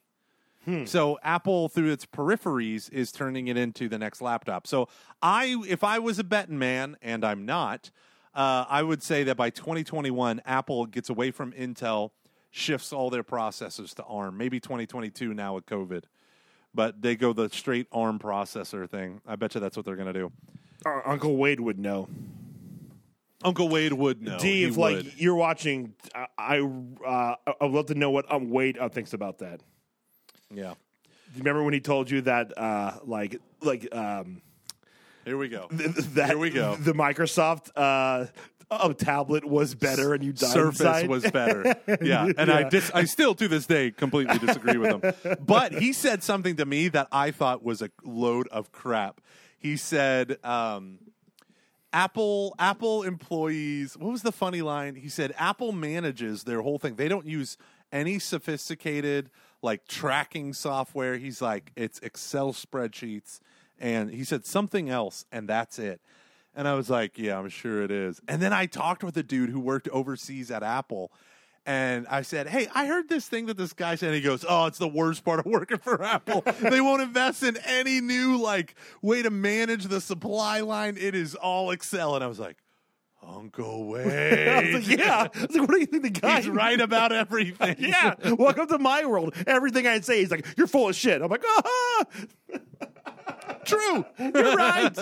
Hmm. 0.64 0.84
So 0.84 1.18
Apple, 1.22 1.68
through 1.68 1.90
its 1.90 2.06
peripheries, 2.06 2.90
is 2.92 3.10
turning 3.10 3.48
it 3.48 3.56
into 3.56 3.88
the 3.88 3.98
next 3.98 4.20
laptop. 4.20 4.66
So 4.66 4.88
I, 5.20 5.60
if 5.68 5.82
I 5.82 5.98
was 5.98 6.18
a 6.20 6.24
betting 6.24 6.58
man, 6.58 6.96
and 7.02 7.24
I'm 7.24 7.44
not, 7.44 7.90
uh, 8.34 8.64
I 8.68 8.82
would 8.82 9.02
say 9.02 9.24
that 9.24 9.36
by 9.36 9.50
2021, 9.50 10.40
Apple 10.46 10.86
gets 10.86 11.10
away 11.10 11.32
from 11.32 11.52
Intel, 11.52 12.10
shifts 12.52 12.92
all 12.92 13.10
their 13.10 13.24
processors 13.24 13.94
to 13.94 14.04
ARM. 14.04 14.36
Maybe 14.36 14.60
2022 14.60 15.34
now 15.34 15.54
with 15.54 15.66
COVID, 15.66 16.04
but 16.72 17.02
they 17.02 17.16
go 17.16 17.32
the 17.32 17.48
straight 17.48 17.88
ARM 17.90 18.20
processor 18.20 18.88
thing. 18.88 19.20
I 19.26 19.34
bet 19.36 19.54
you 19.56 19.60
that's 19.60 19.76
what 19.76 19.84
they're 19.84 19.96
going 19.96 20.12
to 20.12 20.18
do. 20.18 20.30
Our 20.84 21.06
Uncle 21.08 21.36
Wade 21.36 21.58
would 21.60 21.78
know. 21.78 22.08
Uncle 23.44 23.68
Wade 23.68 23.92
would 23.92 24.22
know. 24.22 24.38
D, 24.38 24.64
if 24.64 24.76
like 24.76 24.96
would. 24.96 25.12
you're 25.16 25.34
watching, 25.34 25.94
I 26.14 26.26
I, 26.38 26.58
uh, 26.60 27.34
I 27.60 27.64
would 27.64 27.72
love 27.72 27.86
to 27.86 27.94
know 27.94 28.10
what 28.10 28.30
um, 28.30 28.50
Wade 28.50 28.78
uh, 28.78 28.88
thinks 28.88 29.12
about 29.14 29.38
that. 29.38 29.60
yeah. 30.54 30.74
Do 31.32 31.38
you 31.38 31.44
remember 31.44 31.62
when 31.64 31.72
he 31.72 31.80
told 31.80 32.10
you 32.10 32.20
that, 32.22 32.56
uh, 32.58 32.98
like, 33.06 33.40
like 33.62 33.88
um, 33.96 34.42
Here 35.24 35.38
we 35.38 35.48
go. 35.48 35.66
th- 35.68 35.90
that 36.14 36.28
Here 36.28 36.38
we 36.38 36.50
go. 36.50 36.76
The 36.80 36.92
Microsoft 36.92 37.70
uh, 37.74 38.26
uh, 38.80 38.92
tablet 38.94 39.44
was 39.44 39.74
better, 39.74 40.14
and 40.14 40.22
you 40.24 40.32
died 40.32 40.50
Surface 40.50 40.80
inside? 40.80 41.08
was 41.08 41.30
better. 41.30 41.74
Yeah, 42.02 42.30
and 42.36 42.50
I 42.50 42.60
Yeah. 42.60 42.68
dis- 42.68 42.90
I 42.94 43.04
still 43.04 43.34
to 43.36 43.48
this 43.48 43.66
day 43.66 43.90
completely 43.90 44.38
disagree 44.38 44.78
with 44.78 44.90
him. 45.02 45.36
But 45.46 45.72
he 45.74 45.92
said 45.92 46.22
something 46.22 46.56
to 46.56 46.64
me 46.66 46.88
that 46.88 47.08
I 47.12 47.30
thought 47.30 47.62
was 47.62 47.82
a 47.82 47.90
load 48.04 48.48
of 48.48 48.72
crap. 48.72 49.20
He 49.58 49.76
said, 49.76 50.38
um, 50.44 50.98
"Apple 51.92 52.54
Apple 52.58 53.02
employees." 53.02 53.96
What 53.96 54.10
was 54.12 54.22
the 54.22 54.32
funny 54.32 54.62
line? 54.62 54.94
He 54.96 55.08
said, 55.08 55.34
"Apple 55.38 55.72
manages 55.72 56.44
their 56.44 56.62
whole 56.62 56.78
thing. 56.78 56.96
They 56.96 57.08
don't 57.08 57.26
use 57.26 57.56
any 57.92 58.18
sophisticated 58.18 59.30
like 59.62 59.86
tracking 59.86 60.52
software." 60.52 61.18
He's 61.18 61.42
like, 61.42 61.72
"It's 61.76 61.98
Excel 62.00 62.52
spreadsheets." 62.52 63.40
And 63.78 64.10
he 64.10 64.24
said 64.24 64.46
something 64.46 64.88
else, 64.88 65.24
and 65.32 65.48
that's 65.48 65.78
it. 65.78 66.00
And 66.54 66.68
I 66.68 66.74
was 66.74 66.90
like, 66.90 67.18
yeah, 67.18 67.38
I'm 67.38 67.48
sure 67.48 67.82
it 67.82 67.90
is. 67.90 68.20
And 68.28 68.42
then 68.42 68.52
I 68.52 68.66
talked 68.66 69.02
with 69.02 69.16
a 69.16 69.22
dude 69.22 69.50
who 69.50 69.60
worked 69.60 69.88
overseas 69.88 70.50
at 70.50 70.62
Apple. 70.62 71.10
And 71.64 72.06
I 72.08 72.22
said, 72.22 72.48
hey, 72.48 72.68
I 72.74 72.86
heard 72.86 73.08
this 73.08 73.26
thing 73.28 73.46
that 73.46 73.56
this 73.56 73.72
guy 73.72 73.94
said. 73.94 74.08
And 74.08 74.16
he 74.16 74.20
goes, 74.20 74.44
oh, 74.48 74.66
it's 74.66 74.78
the 74.78 74.88
worst 74.88 75.24
part 75.24 75.38
of 75.38 75.46
working 75.50 75.78
for 75.78 76.02
Apple. 76.02 76.42
they 76.60 76.80
won't 76.80 77.02
invest 77.02 77.42
in 77.42 77.56
any 77.64 78.00
new 78.00 78.36
like 78.36 78.74
way 79.00 79.22
to 79.22 79.30
manage 79.30 79.84
the 79.84 80.00
supply 80.00 80.60
line. 80.60 80.96
It 81.00 81.14
is 81.14 81.34
all 81.34 81.70
Excel. 81.70 82.16
And 82.16 82.24
I 82.24 82.26
was 82.26 82.38
like, 82.38 82.56
Uncle 83.24 83.94
I 83.96 84.72
was 84.74 84.88
like, 84.88 84.98
yeah. 84.98 85.28
I 85.32 85.46
was 85.46 85.56
like, 85.56 85.68
what 85.68 85.70
do 85.70 85.78
you 85.80 85.86
think 85.86 86.02
the 86.02 86.10
guy? 86.10 86.36
He's 86.40 86.48
right 86.48 86.80
about 86.80 87.12
everything. 87.12 87.76
Yeah, 87.82 88.14
welcome 88.32 88.66
to 88.68 88.78
my 88.78 89.04
world. 89.04 89.34
Everything 89.46 89.86
I 89.86 90.00
say, 90.00 90.20
he's 90.20 90.30
like, 90.30 90.46
"You're 90.56 90.66
full 90.66 90.88
of 90.88 90.96
shit." 90.96 91.20
I'm 91.20 91.30
like, 91.30 91.44
"Ah, 91.46 92.04
True. 93.64 94.04
you're 94.18 94.56
right." 94.56 94.96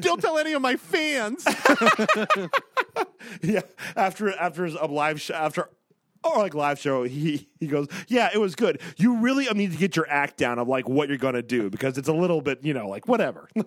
Don't 0.00 0.20
tell 0.20 0.38
any 0.38 0.52
of 0.52 0.62
my 0.62 0.76
fans. 0.76 1.44
yeah. 3.42 3.60
After 3.96 4.30
after 4.32 4.64
a 4.66 4.86
live 4.86 5.20
show, 5.20 5.34
after 5.34 5.68
or 6.24 6.38
like 6.38 6.54
live 6.54 6.78
show, 6.78 7.04
he 7.04 7.48
he 7.60 7.66
goes, 7.66 7.88
"Yeah, 8.08 8.30
it 8.32 8.38
was 8.38 8.54
good. 8.54 8.80
You 8.96 9.18
really 9.18 9.46
need 9.54 9.72
to 9.72 9.78
get 9.78 9.96
your 9.96 10.08
act 10.08 10.36
down 10.36 10.58
of 10.58 10.68
like 10.68 10.88
what 10.88 11.08
you're 11.08 11.18
gonna 11.18 11.42
do 11.42 11.70
because 11.70 11.98
it's 11.98 12.08
a 12.08 12.12
little 12.12 12.40
bit, 12.40 12.60
you 12.62 12.74
know, 12.74 12.88
like 12.88 13.06
whatever." 13.06 13.48
and 13.54 13.66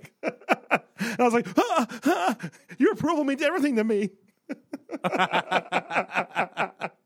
I 1.19 1.23
was 1.23 1.33
like, 1.33 1.47
ah, 1.57 1.87
ah, 2.05 2.37
"Your 2.77 2.93
approval 2.93 3.23
means 3.23 3.41
everything 3.41 3.75
to 3.77 3.83
me." 3.83 4.09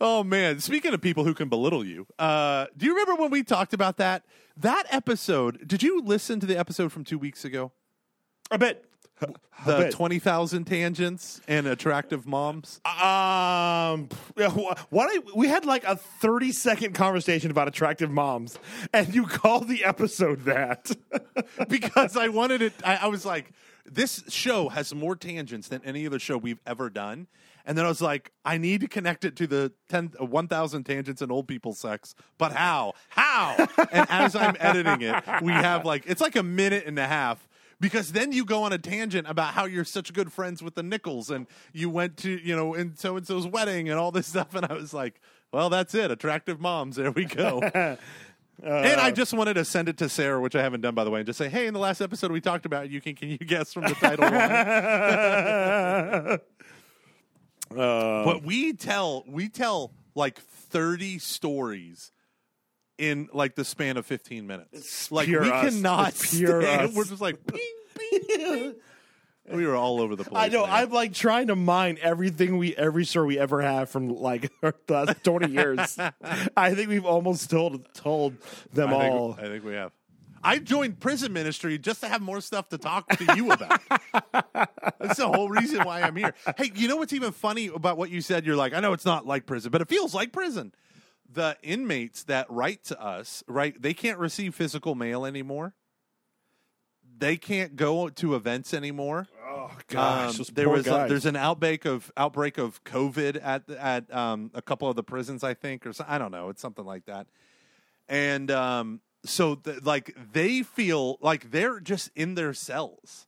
Oh 0.00 0.24
man! 0.24 0.60
Speaking 0.60 0.94
of 0.94 1.02
people 1.02 1.24
who 1.24 1.34
can 1.34 1.50
belittle 1.50 1.84
you, 1.84 2.06
uh, 2.18 2.66
do 2.74 2.86
you 2.86 2.92
remember 2.92 3.20
when 3.20 3.30
we 3.30 3.42
talked 3.42 3.74
about 3.74 3.98
that? 3.98 4.24
That 4.56 4.86
episode. 4.90 5.68
Did 5.68 5.82
you 5.82 6.00
listen 6.00 6.40
to 6.40 6.46
the 6.46 6.58
episode 6.58 6.90
from 6.90 7.04
two 7.04 7.18
weeks 7.18 7.44
ago? 7.44 7.72
A 8.50 8.56
bit. 8.56 8.86
The 9.66 9.76
bit. 9.76 9.92
twenty 9.92 10.18
thousand 10.18 10.64
tangents 10.64 11.42
and 11.46 11.66
attractive 11.66 12.26
moms. 12.26 12.80
Um, 12.86 14.08
what 14.88 15.10
I, 15.10 15.18
we 15.34 15.48
had 15.48 15.66
like 15.66 15.84
a 15.84 15.96
thirty 15.96 16.52
second 16.52 16.94
conversation 16.94 17.50
about 17.50 17.68
attractive 17.68 18.10
moms, 18.10 18.58
and 18.94 19.14
you 19.14 19.26
called 19.26 19.68
the 19.68 19.84
episode 19.84 20.44
that. 20.46 20.90
because 21.68 22.16
I 22.16 22.28
wanted 22.28 22.62
it. 22.62 22.72
I, 22.82 22.96
I 22.96 23.06
was 23.08 23.26
like, 23.26 23.52
this 23.84 24.24
show 24.28 24.70
has 24.70 24.94
more 24.94 25.14
tangents 25.14 25.68
than 25.68 25.82
any 25.84 26.06
other 26.06 26.18
show 26.18 26.38
we've 26.38 26.60
ever 26.66 26.88
done. 26.88 27.26
And 27.70 27.78
then 27.78 27.84
I 27.84 27.88
was 27.88 28.02
like, 28.02 28.32
I 28.44 28.58
need 28.58 28.80
to 28.80 28.88
connect 28.88 29.24
it 29.24 29.36
to 29.36 29.46
the 29.46 29.72
10, 29.90 30.14
uh, 30.20 30.24
1,000 30.24 30.82
tangents 30.82 31.22
and 31.22 31.30
old 31.30 31.46
people 31.46 31.72
sex. 31.72 32.16
But 32.36 32.50
how? 32.50 32.94
How? 33.10 33.68
and 33.92 34.08
as 34.10 34.34
I'm 34.34 34.56
editing 34.58 35.02
it, 35.02 35.22
we 35.40 35.52
have 35.52 35.84
like, 35.84 36.02
it's 36.04 36.20
like 36.20 36.34
a 36.34 36.42
minute 36.42 36.86
and 36.86 36.98
a 36.98 37.06
half. 37.06 37.48
Because 37.78 38.10
then 38.10 38.32
you 38.32 38.44
go 38.44 38.64
on 38.64 38.72
a 38.72 38.78
tangent 38.78 39.30
about 39.30 39.54
how 39.54 39.66
you're 39.66 39.84
such 39.84 40.12
good 40.12 40.32
friends 40.32 40.64
with 40.64 40.74
the 40.74 40.82
Nichols 40.82 41.30
and 41.30 41.46
you 41.72 41.88
went 41.90 42.16
to, 42.16 42.44
you 42.44 42.56
know, 42.56 42.74
in 42.74 42.96
so 42.96 43.16
and 43.16 43.24
so's 43.24 43.46
wedding 43.46 43.88
and 43.88 44.00
all 44.00 44.10
this 44.10 44.26
stuff. 44.30 44.56
And 44.56 44.66
I 44.66 44.72
was 44.72 44.92
like, 44.92 45.20
well, 45.52 45.70
that's 45.70 45.94
it. 45.94 46.10
Attractive 46.10 46.60
moms. 46.60 46.96
There 46.96 47.12
we 47.12 47.24
go. 47.24 47.60
and 47.62 47.98
I 49.00 49.12
just 49.12 49.32
wanted 49.32 49.54
to 49.54 49.64
send 49.64 49.88
it 49.88 49.96
to 49.98 50.08
Sarah, 50.08 50.40
which 50.40 50.56
I 50.56 50.62
haven't 50.62 50.80
done 50.80 50.96
by 50.96 51.04
the 51.04 51.10
way, 51.10 51.20
and 51.20 51.26
just 51.26 51.38
say, 51.38 51.48
"Hey, 51.48 51.68
in 51.68 51.74
the 51.74 51.78
last 51.78 52.00
episode 52.00 52.32
we 52.32 52.40
talked 52.40 52.66
about 52.66 52.90
you 52.90 53.00
can 53.00 53.14
can 53.14 53.28
you 53.28 53.38
guess 53.38 53.72
from 53.72 53.84
the 53.84 53.94
title 53.94 54.24
line?" 57.70 58.24
but 58.24 58.42
we 58.42 58.72
tell 58.72 59.24
we 59.26 59.48
tell 59.48 59.92
like 60.14 60.38
thirty 60.38 61.18
stories 61.18 62.12
in 62.98 63.28
like 63.32 63.54
the 63.54 63.64
span 63.64 63.96
of 63.96 64.04
fifteen 64.06 64.46
minutes. 64.46 65.10
like 65.10 65.26
pure 65.26 65.42
we 65.42 65.50
us. 65.50 65.74
cannot 65.74 66.08
It's 66.10 66.34
pure 66.36 66.62
stand- 66.62 66.90
us. 66.90 66.94
We're 66.94 67.04
just 67.04 67.20
like 67.22 67.46
ping, 67.46 67.60
ping, 67.98 68.20
ping. 68.28 68.74
We 69.52 69.66
were 69.66 69.74
all 69.74 70.00
over 70.00 70.14
the 70.14 70.22
place. 70.22 70.44
I 70.44 70.46
know. 70.46 70.64
man. 70.64 70.72
I'm 70.72 70.90
like 70.90 71.12
trying 71.12 71.48
to 71.48 71.56
mine 71.56 71.98
everything 72.00 72.56
we, 72.56 72.76
every 72.76 73.04
story 73.04 73.26
we 73.28 73.38
ever 73.40 73.60
have 73.62 73.90
from 73.90 74.10
like 74.10 74.48
the 74.60 74.74
last 74.88 75.24
20 75.24 75.50
years. 75.50 75.98
I 76.56 76.72
think 76.76 76.88
we've 76.88 77.06
almost 77.06 77.50
told 77.50 77.92
told 77.92 78.34
them 78.72 78.90
I 78.90 79.00
think, 79.00 79.12
all. 79.14 79.32
I 79.40 79.42
think 79.48 79.64
we 79.64 79.72
have. 79.72 79.90
I 80.42 80.58
joined 80.58 81.00
prison 81.00 81.32
ministry 81.32 81.78
just 81.78 82.00
to 82.00 82.08
have 82.08 82.22
more 82.22 82.40
stuff 82.40 82.68
to 82.70 82.78
talk 82.78 83.08
to 83.08 83.36
you 83.36 83.52
about. 83.52 83.80
That's 84.98 85.18
the 85.18 85.28
whole 85.28 85.48
reason 85.48 85.84
why 85.84 86.00
I'm 86.02 86.16
here. 86.16 86.34
Hey, 86.56 86.70
you 86.74 86.88
know 86.88 86.96
what's 86.96 87.12
even 87.12 87.32
funny 87.32 87.66
about 87.66 87.98
what 87.98 88.10
you 88.10 88.20
said? 88.20 88.46
You're 88.46 88.56
like, 88.56 88.72
I 88.72 88.80
know 88.80 88.92
it's 88.92 89.04
not 89.04 89.26
like 89.26 89.46
prison, 89.46 89.70
but 89.70 89.80
it 89.80 89.88
feels 89.88 90.14
like 90.14 90.32
prison. 90.32 90.72
The 91.32 91.56
inmates 91.62 92.24
that 92.24 92.50
write 92.50 92.84
to 92.84 93.00
us, 93.00 93.44
right? 93.46 93.80
They 93.80 93.94
can't 93.94 94.18
receive 94.18 94.54
physical 94.54 94.94
mail 94.94 95.24
anymore. 95.26 95.74
They 97.18 97.36
can't 97.36 97.76
go 97.76 98.08
to 98.08 98.34
events 98.34 98.72
anymore. 98.72 99.28
oh 99.46 99.70
gosh, 99.88 100.40
Um, 100.40 100.46
there 100.54 100.70
was 100.70 100.86
a, 100.86 101.04
there's 101.06 101.26
an 101.26 101.36
outbreak 101.36 101.84
of 101.84 102.10
outbreak 102.16 102.56
of 102.56 102.82
COVID 102.84 103.38
at 103.44 103.68
at 103.68 104.12
um, 104.14 104.50
a 104.54 104.62
couple 104.62 104.88
of 104.88 104.96
the 104.96 105.02
prisons, 105.02 105.44
I 105.44 105.52
think, 105.52 105.84
or 105.86 105.92
so, 105.92 106.04
I 106.08 106.16
don't 106.16 106.30
know. 106.32 106.48
It's 106.48 106.62
something 106.62 106.84
like 106.86 107.04
that. 107.04 107.26
And 108.08 108.50
um, 108.50 109.00
so, 109.24 109.54
th- 109.54 109.82
like, 109.82 110.16
they 110.32 110.62
feel 110.62 111.18
like 111.20 111.50
they're 111.50 111.80
just 111.80 112.10
in 112.14 112.34
their 112.34 112.54
cells. 112.54 113.26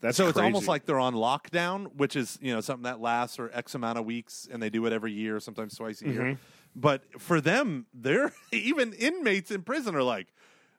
That's 0.00 0.16
so 0.16 0.28
it's 0.28 0.38
almost 0.38 0.68
like 0.68 0.84
they're 0.84 1.00
on 1.00 1.14
lockdown, 1.14 1.94
which 1.96 2.16
is 2.16 2.38
you 2.42 2.52
know 2.52 2.60
something 2.60 2.84
that 2.84 3.00
lasts 3.00 3.36
for 3.36 3.50
X 3.52 3.74
amount 3.74 3.98
of 3.98 4.04
weeks, 4.04 4.46
and 4.50 4.62
they 4.62 4.70
do 4.70 4.84
it 4.86 4.92
every 4.92 5.12
year, 5.12 5.40
sometimes 5.40 5.74
twice 5.74 6.02
a 6.02 6.06
year. 6.06 6.20
Mm-hmm. 6.20 6.42
But 6.74 7.20
for 7.20 7.40
them, 7.40 7.86
they're 7.94 8.32
even 8.52 8.92
inmates 8.92 9.50
in 9.50 9.62
prison 9.62 9.94
are 9.94 10.02
like, 10.02 10.28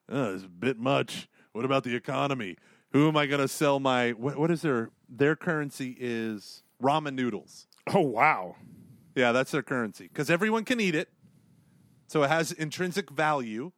oh, 0.10 0.36
it's 0.36 0.44
a 0.44 0.48
bit 0.48 0.78
much. 0.78 1.28
What 1.54 1.66
about 1.66 1.84
the 1.84 1.96
economy? 1.96 2.58
Who 2.92 3.08
am 3.08 3.18
I 3.18 3.26
going 3.26 3.42
to 3.42 3.48
sell 3.48 3.80
my? 3.80 4.12
What, 4.12 4.38
what 4.38 4.52
is 4.52 4.62
their 4.62 4.92
their 5.10 5.36
currency? 5.36 5.98
Is 6.00 6.64
ramen 6.82 7.16
noodles? 7.16 7.68
oh 7.94 8.02
wow. 8.02 8.56
Yeah, 9.16 9.32
that's 9.32 9.50
their 9.50 9.64
currency 9.64 10.08
because 10.08 10.30
everyone 10.30 10.64
can 10.64 10.80
eat 10.80 10.94
it, 10.94 11.10
so 12.08 12.24
it 12.24 12.30
has 12.30 12.52
intrinsic 12.52 13.10
value. 13.12 13.72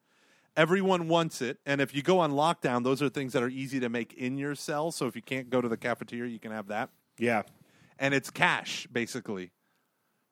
Everyone 0.55 1.07
wants 1.07 1.41
it, 1.41 1.59
and 1.65 1.79
if 1.79 1.93
you 1.95 2.01
go 2.01 2.19
on 2.19 2.31
lockdown, 2.33 2.83
those 2.83 3.01
are 3.01 3.09
things 3.09 3.33
that 3.33 3.43
are 3.43 3.47
easy 3.49 3.79
to 3.79 3.89
make 3.89 4.13
in 4.13 4.37
your 4.37 4.55
cell. 4.55 4.91
So 4.91 5.07
if 5.07 5.15
you 5.15 5.21
can't 5.21 5.49
go 5.49 5.61
to 5.61 5.69
the 5.69 5.77
cafeteria, 5.77 6.29
you 6.31 6.39
can 6.39 6.51
have 6.51 6.67
that 6.67 6.89
Yeah. 7.17 7.43
and 7.97 8.13
it's 8.13 8.29
cash 8.29 8.87
basically. 8.91 9.51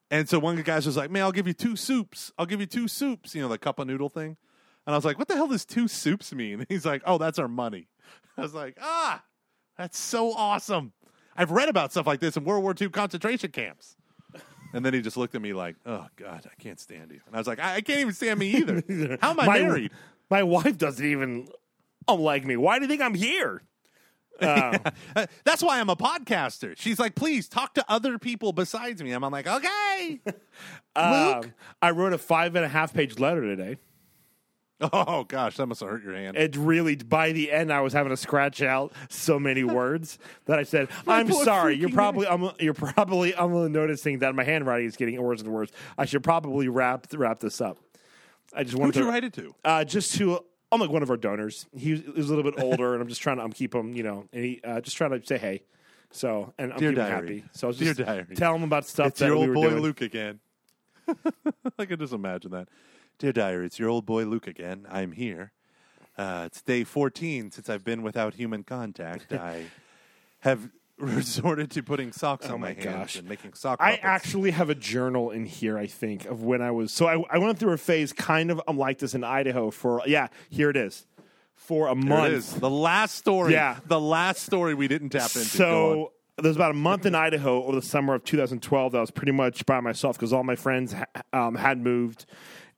And 0.09 0.27
so 0.29 0.39
one 0.39 0.53
of 0.53 0.57
the 0.57 0.63
guys 0.63 0.85
was 0.85 0.95
like, 0.97 1.11
"Man, 1.11 1.23
I'll 1.23 1.31
give 1.33 1.47
you 1.47 1.53
two 1.53 1.75
soups. 1.75 2.31
I'll 2.37 2.45
give 2.45 2.59
you 2.61 2.65
two 2.65 2.87
soups." 2.87 3.35
You 3.35 3.41
know, 3.41 3.47
the 3.49 3.57
cup 3.57 3.77
of 3.79 3.87
noodle 3.87 4.09
thing. 4.09 4.37
And 4.85 4.93
I 4.93 4.97
was 4.97 5.03
like, 5.05 5.17
"What 5.19 5.27
the 5.27 5.35
hell 5.35 5.47
does 5.49 5.65
two 5.65 5.87
soups 5.89 6.33
mean?" 6.33 6.65
he's 6.69 6.85
like, 6.85 7.01
"Oh, 7.05 7.17
that's 7.17 7.37
our 7.39 7.47
money." 7.49 7.87
I 8.37 8.41
was 8.41 8.53
like, 8.53 8.77
"Ah, 8.81 9.23
that's 9.77 9.99
so 9.99 10.33
awesome." 10.33 10.93
I've 11.35 11.51
read 11.51 11.69
about 11.69 11.91
stuff 11.91 12.07
like 12.07 12.19
this 12.21 12.35
in 12.37 12.43
World 12.45 12.63
War 12.63 12.73
II 12.79 12.89
concentration 12.89 13.51
camps. 13.51 13.95
And 14.73 14.85
then 14.85 14.93
he 14.93 15.01
just 15.01 15.17
looked 15.17 15.35
at 15.35 15.41
me 15.41 15.53
like, 15.53 15.75
"Oh 15.85 16.05
God, 16.15 16.45
I 16.45 16.61
can't 16.61 16.79
stand 16.79 17.11
you." 17.11 17.21
And 17.25 17.35
I 17.35 17.39
was 17.39 17.47
like, 17.47 17.59
"I, 17.59 17.75
I 17.75 17.81
can't 17.81 17.99
even 17.99 18.13
stand 18.13 18.39
me 18.39 18.55
either. 18.57 18.83
How 19.21 19.31
am 19.31 19.39
I 19.39 19.45
my, 19.45 19.59
married?" 19.59 19.91
My 20.29 20.43
wife 20.43 20.77
doesn't 20.77 21.05
even 21.05 21.47
like 22.07 22.45
me. 22.45 22.57
Why 22.57 22.77
do 22.79 22.83
you 22.83 22.89
think 22.89 23.01
I'm 23.01 23.13
here? 23.13 23.61
Uh, 24.41 24.77
Uh, 25.15 25.25
That's 25.45 25.63
why 25.63 25.79
I'm 25.79 25.89
a 25.89 25.95
podcaster. 25.95 26.75
She's 26.77 26.99
like, 26.99 27.15
"Please 27.15 27.47
talk 27.47 27.73
to 27.75 27.85
other 27.89 28.19
people 28.19 28.53
besides 28.53 29.01
me." 29.01 29.11
I'm, 29.11 29.23
I'm 29.23 29.31
like, 29.31 29.47
"Okay." 29.47 30.19
um, 30.95 31.53
I 31.81 31.91
wrote 31.91 32.13
a 32.13 32.17
five 32.17 32.55
and 32.55 32.65
a 32.65 32.69
half 32.69 32.93
page 32.93 33.19
letter 33.19 33.41
today. 33.41 33.77
Oh 34.79 35.23
gosh, 35.23 35.57
that 35.57 35.65
must 35.65 35.81
have 35.81 35.89
hurt 35.89 36.03
your 36.03 36.13
hand. 36.15 36.37
It 36.37 36.55
really, 36.55 36.95
by 36.95 37.31
the 37.31 37.51
end, 37.51 37.73
I 37.73 37.81
was 37.81 37.93
having 37.93 38.11
to 38.11 38.17
scratch 38.17 38.61
out 38.61 38.93
so 39.09 39.39
many 39.39 39.63
words 39.63 40.19
that 40.45 40.59
I 40.59 40.63
said, 40.63 40.89
"I'm 41.07 41.31
sorry." 41.31 41.75
You're 41.75 41.89
probably, 41.89 42.27
I'm, 42.27 42.51
you're 42.59 42.75
probably, 42.75 43.35
I'm 43.35 43.71
noticing 43.71 44.19
that 44.19 44.35
my 44.35 44.43
handwriting 44.43 44.87
is 44.87 44.95
getting 44.95 45.19
worse 45.21 45.41
and 45.41 45.51
worse. 45.51 45.71
I 45.97 46.05
should 46.05 46.23
probably 46.23 46.67
wrap 46.67 47.07
wrap 47.15 47.39
this 47.39 47.59
up. 47.59 47.79
I 48.53 48.63
just 48.63 48.73
Who'd 48.73 48.81
wanted 48.81 48.95
you 48.97 49.01
to 49.05 49.09
write 49.09 49.23
it 49.23 49.33
to? 49.33 49.55
uh, 49.65 49.83
just 49.83 50.15
to 50.17 50.39
I'm 50.71 50.79
like 50.79 50.91
one 50.91 51.01
of 51.01 51.09
our 51.09 51.17
donors. 51.17 51.65
He 51.75 51.93
was, 51.93 52.01
he 52.01 52.11
was 52.11 52.29
a 52.29 52.35
little 52.35 52.49
bit 52.51 52.61
older, 52.63 52.93
and 52.93 53.01
I'm 53.01 53.07
just 53.07 53.21
trying 53.21 53.37
to 53.37 53.43
I'm 53.43 53.53
keep 53.53 53.73
him, 53.73 53.93
you 53.95 54.03
know, 54.03 54.25
and 54.31 54.43
he 54.45 54.61
uh, 54.63 54.79
just 54.81 54.95
trying 54.95 55.19
to 55.19 55.25
say 55.25 55.37
hey. 55.39 55.63
So 56.11 56.53
and 56.59 56.71
I'm 56.71 56.77
Dear 56.79 56.91
keeping 56.91 57.03
him 57.03 57.09
diary. 57.11 57.37
happy. 57.39 57.49
So 57.53 57.67
I 57.67 57.69
was 57.69 57.77
Dear 57.79 57.93
just 57.95 58.05
diary. 58.07 58.35
tell 58.35 58.53
him 58.55 58.63
about 58.63 58.85
stuff 58.85 59.07
It's 59.07 59.19
that 59.19 59.25
your 59.25 59.35
we 59.37 59.41
old 59.41 59.49
were 59.49 59.53
boy 59.55 59.69
doing. 59.71 59.81
Luke 59.81 60.01
again. 60.01 60.39
I 61.79 61.85
can 61.85 61.97
just 61.99 62.13
imagine 62.13 62.51
that. 62.51 62.67
Dear 63.19 63.31
diary, 63.33 63.65
it's 63.65 63.79
your 63.79 63.89
old 63.89 64.05
boy 64.05 64.25
Luke 64.25 64.45
again. 64.47 64.85
I'm 64.89 65.11
here. 65.11 65.51
Uh, 66.17 66.43
it's 66.45 66.61
day 66.61 66.83
14 66.83 67.51
since 67.51 67.69
I've 67.69 67.83
been 67.83 68.03
without 68.03 68.35
human 68.35 68.63
contact. 68.63 69.33
I 69.33 69.65
have 70.41 70.69
resorted 70.99 71.71
to 71.71 71.83
putting 71.83 72.11
socks 72.11 72.47
Oh 72.49 72.55
on 72.55 72.61
my, 72.61 72.69
my 72.69 72.73
hands 72.73 72.85
gosh. 72.85 73.15
and 73.17 73.29
making 73.29 73.53
sock 73.53 73.79
I 73.79 73.99
actually 74.01 74.49
have 74.51 74.69
a 74.71 74.75
journal 74.75 75.29
in 75.31 75.45
here. 75.45 75.77
I 75.77 75.85
think 75.87 76.25
of 76.25 76.41
when 76.43 76.61
I 76.61 76.71
was 76.71 76.91
so 76.91 77.05
I, 77.07 77.23
I 77.29 77.37
went 77.37 77.59
through 77.59 77.73
a 77.73 77.77
phase 77.77 78.13
kind 78.13 78.49
of 78.49 78.59
I'm 78.67 78.77
like 78.79 78.97
this 78.99 79.13
in 79.13 79.23
Idaho 79.23 79.69
for 79.69 80.01
yeah 80.07 80.27
here 80.49 80.71
it 80.71 80.75
is 80.77 81.05
for 81.55 81.87
a 81.87 81.93
There 81.95 82.03
month. 82.03 82.25
it 82.25 82.33
is. 82.37 82.53
The 82.53 82.69
last 82.69 83.15
story. 83.15 83.53
Yeah. 83.53 83.77
The 83.85 83.99
last 83.99 84.43
story 84.43 84.73
we 84.73 84.87
didn't 84.87 85.09
tap 85.09 85.35
into. 85.35 85.39
So 85.45 86.13
there 86.37 86.47
was 86.49 86.55
about 86.55 86.71
a 86.71 86.75
month 86.75 87.05
in 87.05 87.13
Idaho 87.15 87.63
over 87.63 87.75
the 87.75 87.81
summer 87.85 88.13
of 88.15 88.23
2012 88.23 88.91
that 88.91 88.97
I 88.97 89.01
was 89.01 89.11
pretty 89.11 89.31
much 89.31 89.65
by 89.67 89.79
myself 89.79 90.17
because 90.17 90.33
all 90.33 90.43
my 90.43 90.55
friends 90.55 90.93
ha- 90.93 91.05
um, 91.33 91.55
had 91.55 91.79
moved, 91.79 92.25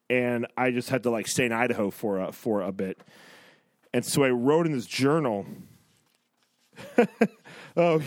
and 0.09 0.47
I 0.57 0.71
just 0.71 0.89
had 0.89 1.03
to 1.03 1.09
like 1.09 1.27
stay 1.27 1.45
in 1.45 1.51
Idaho 1.51 1.89
for 1.89 2.19
a, 2.19 2.31
for 2.31 2.61
a 2.61 2.71
bit. 2.71 3.01
And 3.93 4.05
so 4.05 4.23
I 4.23 4.29
wrote 4.29 4.65
in 4.65 4.71
this 4.71 4.85
journal. 4.85 5.45
oh, 7.77 8.01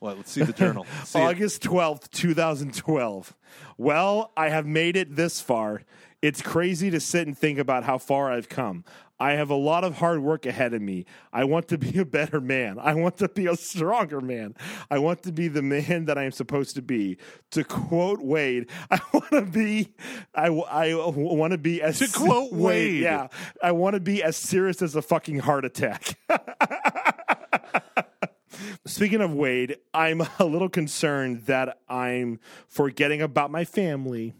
Well, 0.00 0.16
let's 0.16 0.32
see 0.32 0.42
the 0.42 0.54
journal. 0.54 0.86
See. 1.04 1.18
August 1.18 1.62
12th, 1.62 2.10
2012. 2.10 3.36
Well, 3.76 4.32
I 4.34 4.48
have 4.48 4.66
made 4.66 4.96
it 4.96 5.14
this 5.14 5.42
far. 5.42 5.82
It's 6.22 6.40
crazy 6.40 6.90
to 6.90 7.00
sit 7.00 7.26
and 7.26 7.36
think 7.36 7.58
about 7.58 7.84
how 7.84 7.98
far 7.98 8.32
I've 8.32 8.48
come. 8.48 8.84
I 9.20 9.32
have 9.32 9.50
a 9.50 9.54
lot 9.54 9.84
of 9.84 9.98
hard 9.98 10.20
work 10.22 10.46
ahead 10.46 10.72
of 10.72 10.80
me. 10.80 11.04
I 11.30 11.44
want 11.44 11.68
to 11.68 11.78
be 11.78 11.98
a 11.98 12.06
better 12.06 12.40
man. 12.40 12.78
I 12.80 12.94
want 12.94 13.18
to 13.18 13.28
be 13.28 13.46
a 13.46 13.54
stronger 13.54 14.22
man. 14.22 14.54
I 14.90 14.98
want 14.98 15.22
to 15.24 15.32
be 15.32 15.46
the 15.48 15.60
man 15.62 16.06
that 16.06 16.16
I 16.16 16.24
am 16.24 16.32
supposed 16.32 16.74
to 16.76 16.82
be. 16.82 17.18
To 17.50 17.62
quote 17.62 18.20
Wade, 18.22 18.70
I 18.90 18.98
want 19.12 19.30
to 19.30 19.42
be 19.42 19.94
I, 20.34 20.46
I 20.48 20.94
want 20.94 21.52
to 21.52 21.58
be 21.58 21.82
as 21.82 21.98
To 21.98 22.08
quote 22.08 22.50
Wade. 22.54 23.02
yeah. 23.02 23.28
I 23.62 23.72
want 23.72 23.94
to 23.94 24.00
be 24.00 24.22
as 24.22 24.36
serious 24.36 24.80
as 24.80 24.96
a 24.96 25.02
fucking 25.02 25.40
heart 25.40 25.66
attack. 25.66 26.18
Speaking 28.86 29.20
of 29.20 29.34
Wade, 29.34 29.76
I'm 29.92 30.22
a 30.38 30.44
little 30.44 30.68
concerned 30.70 31.42
that 31.46 31.78
I'm 31.88 32.40
forgetting 32.68 33.20
about 33.22 33.50
my 33.50 33.64
family. 33.64 34.34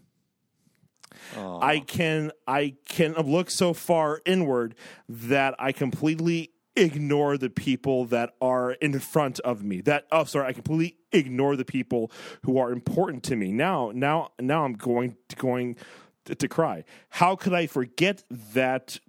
I 1.37 1.79
can 1.79 2.31
I 2.47 2.75
can 2.85 3.13
look 3.13 3.49
so 3.49 3.73
far 3.73 4.21
inward 4.25 4.75
that 5.07 5.55
I 5.59 5.71
completely 5.71 6.51
ignore 6.75 7.37
the 7.37 7.49
people 7.49 8.05
that 8.05 8.33
are 8.41 8.71
in 8.73 8.97
front 8.99 9.39
of 9.41 9.63
me. 9.63 9.81
That 9.81 10.07
oh 10.11 10.23
sorry, 10.23 10.47
I 10.47 10.53
completely 10.53 10.97
ignore 11.11 11.55
the 11.55 11.65
people 11.65 12.11
who 12.43 12.57
are 12.57 12.71
important 12.71 13.23
to 13.23 13.35
me. 13.35 13.51
Now 13.51 13.91
now 13.93 14.31
now 14.39 14.65
I'm 14.65 14.73
going 14.73 15.15
to, 15.29 15.35
going 15.35 15.77
to, 16.25 16.35
to 16.35 16.47
cry. 16.47 16.83
How 17.09 17.35
could 17.35 17.53
I 17.53 17.67
forget 17.67 18.23
that 18.29 18.99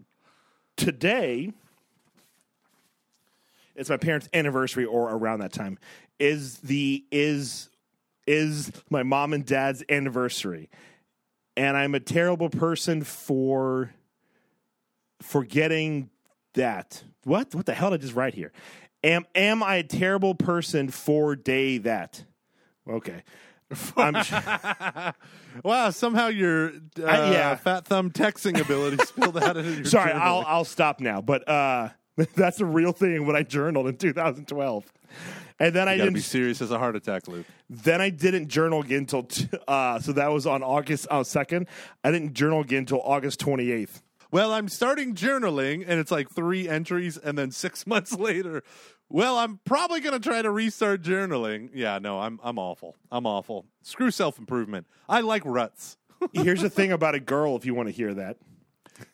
today 0.76 1.52
it's 3.74 3.90
my 3.90 3.96
parents' 3.96 4.28
anniversary 4.34 4.84
or 4.84 5.10
around 5.10 5.40
that 5.40 5.52
time. 5.52 5.78
Is 6.18 6.58
the 6.58 7.04
is 7.10 7.68
is 8.26 8.70
my 8.90 9.02
mom 9.02 9.32
and 9.32 9.44
dad's 9.44 9.82
anniversary, 9.88 10.70
and 11.56 11.76
I'm 11.76 11.94
a 11.94 12.00
terrible 12.00 12.50
person 12.50 13.02
for 13.02 13.92
forgetting 15.20 16.10
that. 16.54 17.04
What 17.24 17.54
what 17.54 17.66
the 17.66 17.74
hell 17.74 17.90
did 17.90 18.00
I 18.00 18.02
just 18.02 18.14
write 18.14 18.34
here? 18.34 18.52
Am 19.04 19.24
am 19.34 19.62
I 19.62 19.76
a 19.76 19.82
terrible 19.82 20.34
person 20.34 20.88
for 20.88 21.36
day 21.36 21.78
that? 21.78 22.24
Okay. 22.88 23.22
Wow, 25.64 25.90
somehow 25.90 26.28
your 26.28 26.68
uh, 26.68 27.30
yeah. 27.32 27.54
fat 27.56 27.86
thumb 27.86 28.10
texting 28.10 28.58
ability 28.60 28.96
spilled 29.04 29.36
out 29.36 29.56
into 29.56 29.74
your 29.74 29.84
sorry, 29.84 30.12
journal. 30.12 30.26
I'll 30.26 30.44
I'll 30.46 30.64
stop 30.64 31.00
now. 31.00 31.20
But 31.20 31.46
uh, 31.48 31.90
that's 32.34 32.60
a 32.60 32.64
real 32.64 32.92
thing 32.92 33.26
when 33.26 33.36
I 33.36 33.42
journaled 33.42 33.86
in 33.88 33.96
2012, 33.96 34.92
and 35.62 35.74
then 35.74 35.88
I 35.88 35.92
You 35.92 35.98
gotta 35.98 36.10
didn't. 36.10 36.14
be 36.16 36.20
serious 36.20 36.60
as 36.60 36.70
a 36.70 36.78
heart 36.78 36.96
attack, 36.96 37.28
Luke. 37.28 37.46
then 37.70 38.00
I 38.00 38.10
didn't 38.10 38.48
journal 38.48 38.80
again 38.82 38.98
until 39.00 39.22
t- 39.22 39.48
uh, 39.68 39.98
so 40.00 40.12
that 40.12 40.32
was 40.32 40.46
on 40.46 40.62
August 40.62 41.06
uh, 41.10 41.22
second. 41.24 41.68
I 42.04 42.10
didn't 42.10 42.34
journal 42.34 42.60
again 42.60 42.80
until 42.80 43.00
August 43.02 43.40
28th. 43.40 44.02
Well, 44.30 44.52
I'm 44.52 44.68
starting 44.68 45.14
journaling, 45.14 45.84
and 45.86 46.00
it's 46.00 46.10
like 46.10 46.30
three 46.30 46.68
entries, 46.68 47.16
and 47.18 47.36
then 47.36 47.50
six 47.64 47.86
months 47.86 48.12
later, 48.14 48.62
well, 49.10 49.36
I'm 49.36 49.60
probably 49.66 50.00
going 50.00 50.18
to 50.18 50.26
try 50.26 50.40
to 50.40 50.50
restart 50.50 51.02
journaling. 51.02 51.68
Yeah, 51.74 51.98
no, 51.98 52.18
I'm 52.18 52.40
I'm 52.42 52.58
awful. 52.58 52.96
I'm 53.10 53.26
awful. 53.26 53.66
Screw 53.82 54.10
self 54.10 54.38
improvement. 54.38 54.86
I 55.08 55.20
like 55.20 55.42
ruts. 55.44 55.98
Here's 56.32 56.62
the 56.62 56.70
thing 56.70 56.92
about 56.92 57.14
a 57.14 57.20
girl, 57.20 57.56
if 57.56 57.66
you 57.66 57.74
want 57.74 57.88
to 57.88 57.92
hear 57.94 58.14
that. 58.14 58.36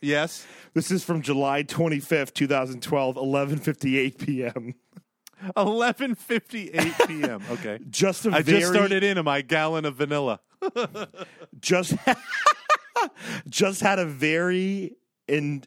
Yes, 0.03 0.47
This 0.75 0.91
is 0.91 1.03
from 1.03 1.23
July 1.23 1.63
25th, 1.63 2.35
2012, 2.35 3.17
11:58 3.17 4.19
p.m. 4.19 4.75
11:58 5.57 7.07
p.m. 7.07 7.43
Okay, 7.51 7.79
Just 7.91 8.27
a 8.27 8.31
I 8.31 8.43
very, 8.43 8.61
just 8.61 8.73
started 8.73 9.03
into 9.03 9.23
my 9.23 9.43
gallon 9.43 9.85
of 9.85 9.97
vanilla. 9.97 10.41
just 11.61 11.95
just 13.49 13.81
had 13.81 13.99
a 13.99 14.05
very 14.05 14.97
in 15.29 15.63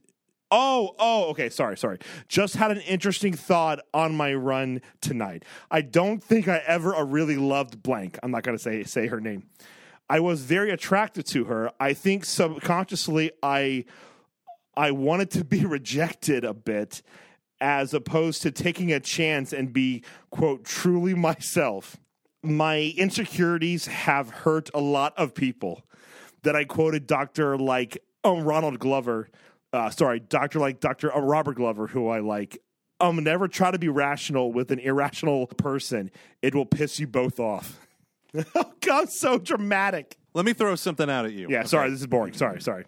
oh 0.49 0.95
oh 0.99 1.29
okay 1.29 1.49
sorry 1.49 1.77
sorry. 1.77 1.99
Just 2.27 2.55
had 2.55 2.71
an 2.71 2.81
interesting 2.81 3.33
thought 3.33 3.79
on 3.93 4.15
my 4.15 4.33
run 4.33 4.81
tonight. 4.99 5.45
I 5.69 5.81
don't 5.81 6.21
think 6.21 6.47
i 6.47 6.61
ever 6.67 6.93
really 7.05 7.37
loved 7.37 7.81
blank. 7.81 8.19
I'm 8.21 8.31
not 8.31 8.43
going 8.43 8.57
to 8.57 8.61
say 8.61 8.83
say 8.83 9.07
her 9.07 9.21
name. 9.21 9.43
I 10.09 10.19
was 10.19 10.41
very 10.41 10.71
attracted 10.71 11.25
to 11.27 11.45
her. 11.45 11.71
I 11.79 11.93
think 11.93 12.25
subconsciously 12.25 13.31
i 13.41 13.85
i 14.75 14.91
wanted 14.91 15.31
to 15.31 15.43
be 15.45 15.65
rejected 15.65 16.43
a 16.43 16.53
bit 16.53 17.01
as 17.61 17.93
opposed 17.93 18.41
to 18.41 18.51
taking 18.51 18.91
a 18.91 18.99
chance 18.99 19.53
and 19.53 19.71
be 19.71 20.03
quote 20.31 20.65
truly 20.65 21.13
myself 21.13 21.97
my 22.43 22.93
insecurities 22.97 23.87
have 23.87 24.29
hurt 24.29 24.69
a 24.73 24.79
lot 24.79 25.13
of 25.17 25.33
people 25.33 25.83
that 26.43 26.55
I 26.55 26.65
quoted 26.65 27.07
Doctor 27.07 27.57
like 27.57 28.03
um, 28.23 28.43
Ronald 28.43 28.79
Glover, 28.79 29.29
uh, 29.73 29.89
sorry, 29.89 30.19
Doctor 30.19 30.59
like 30.59 30.79
Doctor 30.79 31.15
uh, 31.15 31.19
Robert 31.19 31.55
Glover, 31.55 31.87
who 31.87 32.07
I 32.07 32.19
like. 32.19 32.57
Um, 32.99 33.23
never 33.23 33.47
try 33.47 33.71
to 33.71 33.79
be 33.79 33.89
rational 33.89 34.51
with 34.51 34.71
an 34.71 34.79
irrational 34.79 35.47
person; 35.47 36.11
it 36.41 36.53
will 36.53 36.65
piss 36.65 36.99
you 36.99 37.07
both 37.07 37.39
off. 37.39 37.79
oh 38.55 38.73
God, 38.81 39.09
so 39.09 39.37
dramatic. 39.37 40.17
Let 40.33 40.45
me 40.45 40.53
throw 40.53 40.75
something 40.75 41.09
out 41.09 41.25
at 41.25 41.33
you. 41.33 41.47
Yeah, 41.49 41.59
okay? 41.59 41.67
sorry, 41.67 41.89
this 41.89 41.99
is 41.99 42.07
boring. 42.07 42.33
Sorry, 42.33 42.61
sorry. 42.61 42.85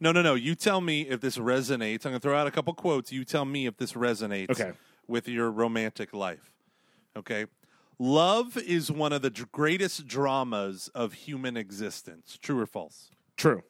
No, 0.00 0.12
no, 0.12 0.22
no. 0.22 0.34
You 0.34 0.54
tell 0.54 0.80
me 0.80 1.02
if 1.02 1.20
this 1.20 1.36
resonates. 1.38 2.04
I'm 2.04 2.12
going 2.12 2.14
to 2.14 2.20
throw 2.20 2.36
out 2.36 2.46
a 2.46 2.50
couple 2.50 2.74
quotes. 2.74 3.12
You 3.12 3.24
tell 3.24 3.44
me 3.44 3.66
if 3.66 3.76
this 3.76 3.92
resonates 3.92 4.50
Okay. 4.50 4.72
with 5.06 5.28
your 5.28 5.50
romantic 5.50 6.12
life. 6.12 6.52
Okay. 7.16 7.46
Love 7.98 8.56
is 8.56 8.90
one 8.90 9.12
of 9.12 9.22
the 9.22 9.30
greatest 9.30 10.06
dramas 10.06 10.88
of 10.94 11.12
human 11.12 11.56
existence. 11.56 12.38
True 12.42 12.60
or 12.60 12.66
false? 12.66 13.10
True. 13.36 13.62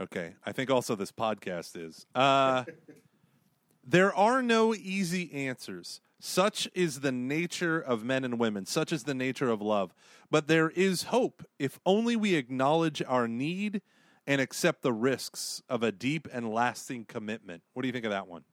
Okay. 0.00 0.34
I 0.44 0.52
think 0.52 0.70
also 0.70 0.94
this 0.94 1.12
podcast 1.12 1.76
is. 1.76 2.06
Uh, 2.14 2.64
there 3.86 4.14
are 4.14 4.42
no 4.42 4.74
easy 4.74 5.32
answers. 5.32 6.00
Such 6.18 6.68
is 6.72 7.00
the 7.00 7.12
nature 7.12 7.80
of 7.80 8.04
men 8.04 8.24
and 8.24 8.38
women. 8.38 8.64
Such 8.64 8.92
is 8.92 9.04
the 9.04 9.14
nature 9.14 9.50
of 9.50 9.60
love. 9.60 9.92
But 10.30 10.46
there 10.46 10.70
is 10.70 11.04
hope 11.04 11.44
if 11.58 11.80
only 11.84 12.16
we 12.16 12.34
acknowledge 12.36 13.02
our 13.06 13.26
need 13.28 13.82
and 14.26 14.40
accept 14.40 14.82
the 14.82 14.92
risks 14.92 15.62
of 15.68 15.82
a 15.82 15.92
deep 15.92 16.28
and 16.32 16.52
lasting 16.52 17.04
commitment. 17.04 17.62
What 17.74 17.82
do 17.82 17.88
you 17.88 17.92
think 17.92 18.04
of 18.04 18.12
that 18.12 18.28
one? 18.28 18.44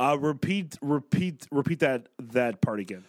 Uh, 0.00 0.16
repeat, 0.20 0.76
repeat, 0.80 1.46
repeat 1.50 1.78
that 1.80 2.08
that 2.18 2.60
part 2.60 2.80
again. 2.80 3.04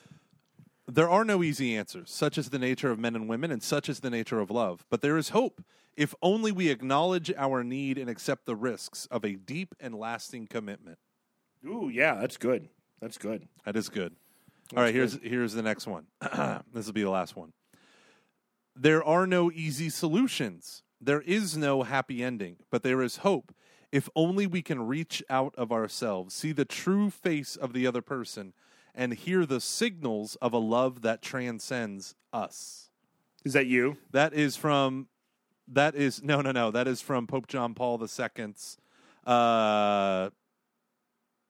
There 0.88 1.10
are 1.10 1.24
no 1.24 1.42
easy 1.42 1.76
answers. 1.76 2.12
Such 2.12 2.38
is 2.38 2.50
the 2.50 2.60
nature 2.60 2.92
of 2.92 3.00
men 3.00 3.16
and 3.16 3.28
women, 3.28 3.52
and 3.52 3.64
such 3.64 3.90
is 3.90 4.02
the 4.02 4.10
nature 4.10 4.40
of 4.40 4.52
love. 4.52 4.86
But 4.90 5.02
there 5.02 5.18
is 5.18 5.30
hope 5.30 5.64
if 5.96 6.14
only 6.22 6.52
we 6.52 6.70
acknowledge 6.70 7.32
our 7.38 7.64
need 7.64 7.98
and 7.98 8.10
accept 8.10 8.46
the 8.46 8.56
risks 8.56 9.08
of 9.08 9.24
a 9.24 9.34
deep 9.34 9.76
and 9.80 9.96
lasting 9.96 10.48
commitment. 10.48 10.98
Ooh, 11.66 11.90
yeah, 11.92 12.16
that's 12.16 12.38
good. 12.38 12.70
That's 13.00 13.18
good. 13.18 13.48
That 13.66 13.76
is 13.76 13.90
good. 13.90 14.16
All 14.76 14.82
right, 14.82 14.94
here's 14.94 15.20
here's 15.22 15.54
the 15.54 15.62
next 15.62 15.88
one. 15.88 16.06
this 16.74 16.86
will 16.86 16.94
be 16.94 17.04
the 17.04 17.10
last 17.10 17.36
one. 17.36 17.54
There 18.76 19.04
are 19.04 19.28
no 19.28 19.52
easy 19.52 19.90
solutions. 19.90 20.83
There 21.06 21.22
is 21.22 21.58
no 21.58 21.84
happy 21.84 22.24
ending, 22.24 22.58
but 22.70 22.84
there 22.84 23.02
is 23.02 23.18
hope 23.18 23.54
if 23.94 24.10
only 24.16 24.48
we 24.48 24.64
can 24.64 24.88
reach 24.88 25.24
out 25.30 25.54
of 25.56 25.72
ourselves, 25.72 26.34
see 26.34 26.52
the 26.52 26.66
true 26.66 27.12
face 27.12 27.56
of 27.56 27.74
the 27.74 27.86
other 27.86 28.02
person, 28.02 28.54
and 28.96 29.14
hear 29.14 29.46
the 29.46 29.62
signals 29.62 30.36
of 30.38 30.52
a 30.52 30.58
love 30.58 31.04
that 31.04 31.22
transcends 31.22 32.16
us. 32.34 32.90
Is 33.46 33.54
that 33.54 33.68
you? 33.68 33.98
That 34.12 34.34
is 34.34 34.56
from 34.56 35.10
that 35.68 35.94
is 35.94 36.24
no 36.24 36.42
no 36.42 36.52
no 36.52 36.72
that 36.72 36.88
is 36.88 37.02
from 37.02 37.28
Pope 37.28 37.48
John 37.48 37.76
Paul 37.76 38.02
II's 38.02 38.78
uh 39.28 40.32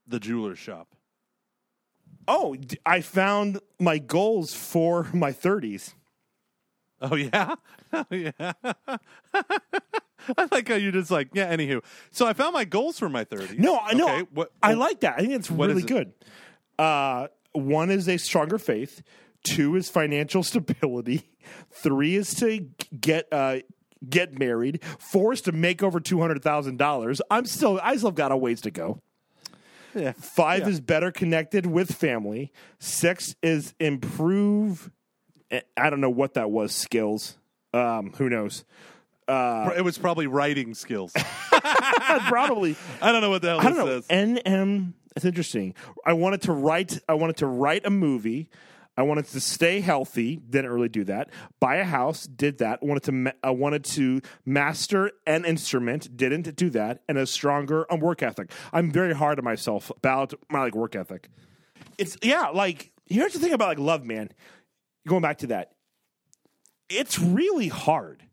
the 0.06 0.20
jeweler's 0.20 0.60
shop. 0.60 0.90
Oh, 2.28 2.58
I 2.86 3.00
found 3.00 3.60
my 3.80 4.00
goals 4.00 4.54
for 4.54 5.08
my 5.14 5.32
30s. 5.32 5.94
Oh 7.04 7.16
yeah, 7.16 7.56
oh 7.94 8.06
yeah. 8.10 8.32
I 10.38 10.48
like 10.52 10.70
how 10.70 10.76
you're 10.76 10.92
just 10.94 11.12
like 11.12 11.30
yeah. 11.34 11.54
Anywho, 11.54 11.84
so 12.12 12.26
I 12.26 12.34
found 12.34 12.54
my 12.54 12.64
goals 12.66 12.98
for 12.98 13.10
my 13.10 13.26
30s. 13.26 13.60
No, 13.60 13.78
I 13.78 13.94
know. 13.94 14.08
Okay, 14.08 14.28
what, 14.34 14.52
I 14.64 14.74
like 14.74 15.02
that. 15.02 15.16
I 15.18 15.22
think 15.22 15.34
it's 15.34 15.52
really 15.52 15.82
good. 15.82 16.14
Uh, 16.80 17.28
one 17.52 17.92
is 17.92 18.08
a 18.08 18.18
stronger 18.18 18.58
faith. 18.58 19.04
Two 19.44 19.76
is 19.76 19.90
financial 19.90 20.42
stability. 20.44 21.30
Three 21.72 22.16
is 22.16 22.34
to 22.36 22.70
get 23.00 23.28
uh, 23.34 23.58
get 24.10 24.40
married. 24.40 24.82
Four 25.00 25.34
is 25.34 25.42
to 25.42 25.52
make 25.52 25.84
over 25.84 26.00
two 26.00 26.22
hundred 26.22 26.42
thousand 26.42 26.78
dollars. 26.78 27.22
I'm 27.30 27.46
still 27.46 27.80
I 27.84 27.98
still 27.98 28.12
got 28.12 28.32
a 28.32 28.38
ways 28.38 28.62
to 28.62 28.72
go. 28.72 29.02
Yeah. 29.94 30.14
Five 30.14 30.62
Yeah. 30.62 30.70
is 30.70 30.80
better 30.80 31.12
connected 31.12 31.66
with 31.66 31.94
family. 31.94 32.52
Six 32.80 33.36
is 33.44 33.76
improve. 33.80 34.90
I 35.78 35.90
don't 35.90 36.02
know 36.02 36.10
what 36.10 36.34
that 36.36 36.50
was. 36.52 36.74
Skills. 36.74 37.38
Um, 37.74 38.14
who 38.18 38.30
knows? 38.30 38.64
Uh, 39.28 39.72
It 39.78 39.82
was 39.82 39.98
probably 39.98 40.28
writing 40.28 40.74
skills. 40.74 41.14
Probably. 42.28 42.76
I 43.02 43.12
don't 43.12 43.22
know 43.22 43.30
what 43.30 43.42
the 43.42 43.50
hell 43.50 43.60
I 43.62 43.64
don't 43.64 43.78
know. 43.78 44.02
says. 44.02 44.08
NM. 44.08 44.94
It's 45.16 45.26
interesting. 45.26 45.76
I 46.06 46.14
wanted 46.14 46.42
to 46.44 46.52
write. 46.54 47.00
I 47.08 47.14
wanted 47.14 47.38
to 47.38 47.48
write 47.48 47.86
a 47.86 47.90
movie. 47.90 48.50
I 48.98 49.02
wanted 49.04 49.26
to 49.28 49.40
stay 49.40 49.80
healthy. 49.80 50.36
Didn't 50.36 50.70
really 50.72 50.90
do 50.90 51.04
that. 51.06 51.30
Buy 51.60 51.78
a 51.78 51.84
house. 51.84 52.26
Did 52.28 52.60
that. 52.60 52.80
I 52.82 52.86
wanted 52.86 53.04
to. 53.04 53.12
ma- 53.12 53.32
I 53.44 53.52
wanted 53.52 53.84
to 53.86 54.22
master 54.46 55.12
an 55.26 55.46
instrument. 55.46 56.16
Didn't 56.16 56.56
do 56.56 56.70
that. 56.72 57.02
And 57.08 57.18
a 57.18 57.26
stronger 57.26 57.92
um, 57.92 58.00
work 58.00 58.22
ethic. 58.22 58.52
I'm 58.72 58.92
very 58.92 59.14
hard 59.16 59.40
on 59.40 59.46
myself 59.46 59.92
about 59.98 60.34
my 60.50 60.60
like 60.62 60.76
work 60.76 60.96
ethic. 60.96 61.30
It's 61.98 62.18
yeah. 62.22 62.50
Like 62.50 62.92
here's 63.08 63.34
the 63.34 63.40
thing 63.40 63.54
about 63.54 63.70
like 63.70 63.80
love, 63.80 64.04
man. 64.06 64.30
Going 65.08 65.22
back 65.22 65.40
to 65.40 65.48
that, 65.48 65.72
it's 66.90 67.20
really 67.20 67.68
hard. 67.68 68.24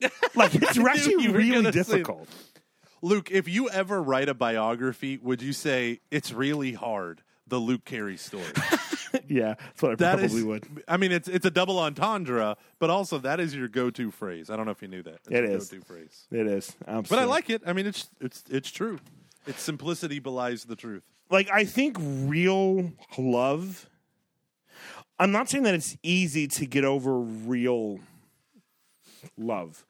Like 0.34 0.54
it's 0.54 0.78
actually 0.78 1.28
really 1.28 1.70
difficult. 1.70 2.28
Luke, 3.00 3.30
if 3.30 3.48
you 3.48 3.70
ever 3.70 4.02
write 4.02 4.28
a 4.28 4.34
biography, 4.34 5.16
would 5.16 5.40
you 5.40 5.54
say 5.54 6.00
it's 6.10 6.32
really 6.32 6.72
hard? 6.74 7.22
The 7.46 7.58
Luke 7.58 7.84
Carey 7.84 8.16
story. 8.16 8.44
Yeah, 9.28 9.54
that's 9.54 9.82
what 9.82 9.92
I 9.92 9.94
That 9.94 10.18
probably 10.18 10.38
is, 10.38 10.44
would. 10.44 10.84
I 10.86 10.98
mean, 10.98 11.10
it's 11.10 11.26
it's 11.26 11.46
a 11.46 11.50
double 11.50 11.78
entendre, 11.78 12.56
but 12.78 12.90
also 12.90 13.18
that 13.18 13.40
is 13.40 13.54
your 13.54 13.66
go-to 13.66 14.10
phrase. 14.10 14.50
I 14.50 14.56
don't 14.56 14.66
know 14.66 14.72
if 14.72 14.82
you 14.82 14.88
knew 14.88 15.02
that. 15.04 15.20
It's 15.26 15.30
It 15.30 15.44
is. 15.44 15.68
go-to 15.70 15.84
phrase. 15.84 16.26
It 16.30 16.46
is. 16.46 16.76
But 16.86 17.12
I 17.18 17.24
like 17.24 17.48
it. 17.48 17.62
I 17.66 17.72
mean, 17.72 17.86
it's 17.86 18.10
it's 18.20 18.44
it's 18.50 18.70
true. 18.70 18.98
Its 19.46 19.62
simplicity 19.62 20.18
belies 20.18 20.64
the 20.64 20.76
truth. 20.76 21.02
like 21.30 21.48
I 21.50 21.64
think 21.64 21.96
real 21.98 22.92
love. 23.16 23.88
I'm 25.18 25.32
not 25.32 25.48
saying 25.48 25.64
that 25.64 25.74
it's 25.74 25.96
easy 26.02 26.46
to 26.48 26.66
get 26.66 26.84
over 26.84 27.18
real 27.18 28.00
love, 29.38 29.84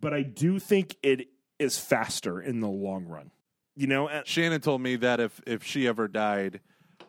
but 0.00 0.14
I 0.14 0.22
do 0.22 0.58
think 0.58 0.96
it 1.02 1.28
is 1.58 1.78
faster 1.78 2.40
in 2.40 2.60
the 2.60 2.68
long 2.68 3.06
run. 3.06 3.30
You 3.76 3.86
know, 3.86 4.08
and- 4.08 4.26
Shannon 4.26 4.60
told 4.60 4.80
me 4.80 4.96
that 4.96 5.20
if 5.20 5.40
if 5.46 5.64
she 5.64 5.86
ever 5.86 6.08
died, 6.08 6.60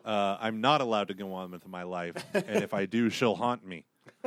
uh, 0.04 0.36
I'm 0.40 0.60
not 0.60 0.80
allowed 0.80 1.08
to 1.08 1.14
go 1.14 1.32
on 1.34 1.50
with 1.50 1.66
my 1.66 1.82
life, 1.82 2.14
and 2.34 2.62
if 2.62 2.74
I 2.74 2.86
do, 2.86 3.08
she'll 3.10 3.34
haunt 3.34 3.66
me. 3.66 3.84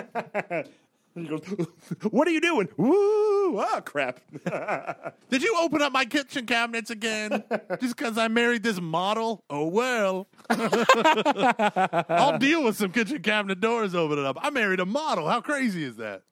he 1.16 1.28
goes, 1.28 1.41
"What 2.11 2.28
are 2.28 2.32
you 2.32 2.41
doing?" 2.41 2.68
Woo! 2.78 3.57
Ah, 3.59 3.82
crap. 3.84 4.20
Did 5.30 5.43
you 5.43 5.55
open 5.59 5.82
up 5.82 5.93
my 5.93 6.05
kitchen 6.05 6.45
cabinets 6.45 6.89
again 6.89 7.43
just 7.80 7.95
because 7.95 8.18
I 8.18 8.28
married 8.28 8.63
this 8.63 8.82
model? 8.82 9.43
Oh 9.49 9.68
well, 9.68 10.28
I'll 10.49 12.38
deal 12.38 12.63
with 12.63 12.76
some 12.76 12.91
kitchen 12.91 13.22
cabinet 13.22 13.61
doors 13.61 13.95
opening 13.95 14.26
up. 14.26 14.38
I 14.41 14.49
married 14.49 14.80
a 14.80 14.86
model. 14.86 15.30
How 15.30 15.41
crazy 15.41 15.84
is 15.84 15.95
that? 15.97 16.24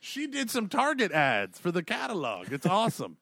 She 0.00 0.26
did 0.26 0.50
some 0.50 0.68
Target 0.68 1.12
ads 1.12 1.58
for 1.58 1.70
the 1.70 1.82
catalog. 1.82 2.52
It's 2.52 2.66
awesome. 2.66 3.16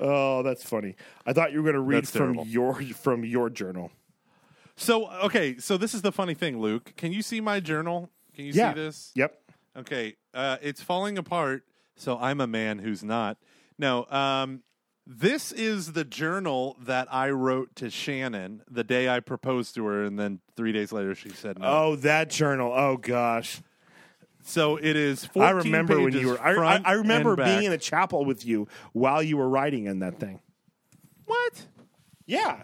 oh, 0.00 0.42
that's 0.42 0.64
funny. 0.64 0.96
I 1.24 1.32
thought 1.32 1.52
you 1.52 1.58
were 1.58 1.64
going 1.64 1.74
to 1.74 1.80
read 1.80 2.04
That's 2.04 2.10
from 2.10 2.34
terrible. 2.34 2.46
your 2.46 2.74
from 2.94 3.24
your 3.24 3.50
journal. 3.50 3.90
So 4.76 5.10
okay, 5.24 5.58
so 5.58 5.76
this 5.76 5.92
is 5.94 6.02
the 6.02 6.12
funny 6.12 6.34
thing, 6.34 6.58
Luke. 6.60 6.94
Can 6.96 7.12
you 7.12 7.22
see 7.22 7.40
my 7.40 7.60
journal? 7.60 8.10
Can 8.34 8.44
you 8.46 8.52
yeah. 8.52 8.72
see 8.72 8.80
this? 8.80 9.12
Yep. 9.14 9.40
Okay, 9.76 10.16
uh, 10.32 10.56
it's 10.62 10.82
falling 10.82 11.18
apart. 11.18 11.64
So 11.96 12.18
I'm 12.18 12.40
a 12.40 12.46
man 12.46 12.78
who's 12.78 13.02
not. 13.02 13.38
No, 13.78 14.06
um, 14.06 14.62
this 15.06 15.52
is 15.52 15.92
the 15.92 16.04
journal 16.04 16.76
that 16.80 17.12
I 17.12 17.30
wrote 17.30 17.76
to 17.76 17.90
Shannon 17.90 18.62
the 18.70 18.84
day 18.84 19.08
I 19.08 19.20
proposed 19.20 19.74
to 19.76 19.86
her, 19.86 20.04
and 20.04 20.18
then 20.18 20.40
three 20.56 20.72
days 20.72 20.92
later 20.92 21.14
she 21.14 21.30
said 21.30 21.58
no. 21.58 21.66
Oh, 21.66 21.96
that 21.96 22.30
journal. 22.30 22.72
Oh 22.74 22.96
gosh. 22.96 23.62
So 24.42 24.76
it 24.76 24.96
is. 24.96 25.24
14 25.26 25.42
I 25.42 25.50
remember 25.50 26.00
when 26.00 26.12
you 26.12 26.28
were. 26.28 26.40
I, 26.40 26.76
I, 26.76 26.82
I 26.84 26.92
remember 26.92 27.36
being 27.36 27.64
in 27.64 27.72
a 27.72 27.78
chapel 27.78 28.24
with 28.24 28.44
you 28.46 28.68
while 28.92 29.22
you 29.22 29.36
were 29.36 29.48
writing 29.48 29.86
in 29.86 30.00
that 30.00 30.20
thing. 30.20 30.40
what? 31.24 31.66
Yeah. 32.26 32.62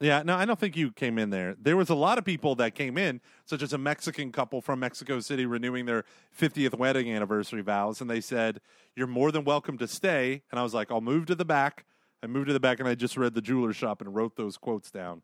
Yeah, 0.00 0.22
no, 0.22 0.36
I 0.36 0.44
don't 0.44 0.58
think 0.58 0.76
you 0.76 0.92
came 0.92 1.18
in 1.18 1.30
there. 1.30 1.56
There 1.58 1.76
was 1.76 1.88
a 1.88 1.94
lot 1.94 2.18
of 2.18 2.24
people 2.24 2.56
that 2.56 2.74
came 2.74 2.98
in, 2.98 3.20
such 3.44 3.62
as 3.62 3.72
a 3.72 3.78
Mexican 3.78 4.32
couple 4.32 4.60
from 4.60 4.80
Mexico 4.80 5.20
City 5.20 5.46
renewing 5.46 5.86
their 5.86 6.04
50th 6.38 6.76
wedding 6.78 7.10
anniversary 7.10 7.62
vows, 7.62 8.00
and 8.00 8.08
they 8.08 8.20
said, 8.20 8.60
You're 8.96 9.06
more 9.06 9.30
than 9.30 9.44
welcome 9.44 9.78
to 9.78 9.88
stay. 9.88 10.42
And 10.50 10.58
I 10.58 10.62
was 10.62 10.74
like, 10.74 10.90
I'll 10.90 11.00
move 11.00 11.26
to 11.26 11.34
the 11.34 11.44
back. 11.44 11.84
I 12.22 12.26
moved 12.26 12.46
to 12.46 12.54
the 12.54 12.60
back 12.60 12.80
and 12.80 12.88
I 12.88 12.94
just 12.94 13.18
read 13.18 13.34
the 13.34 13.42
jeweler 13.42 13.74
shop 13.74 14.00
and 14.00 14.14
wrote 14.14 14.36
those 14.36 14.56
quotes 14.56 14.90
down. 14.90 15.20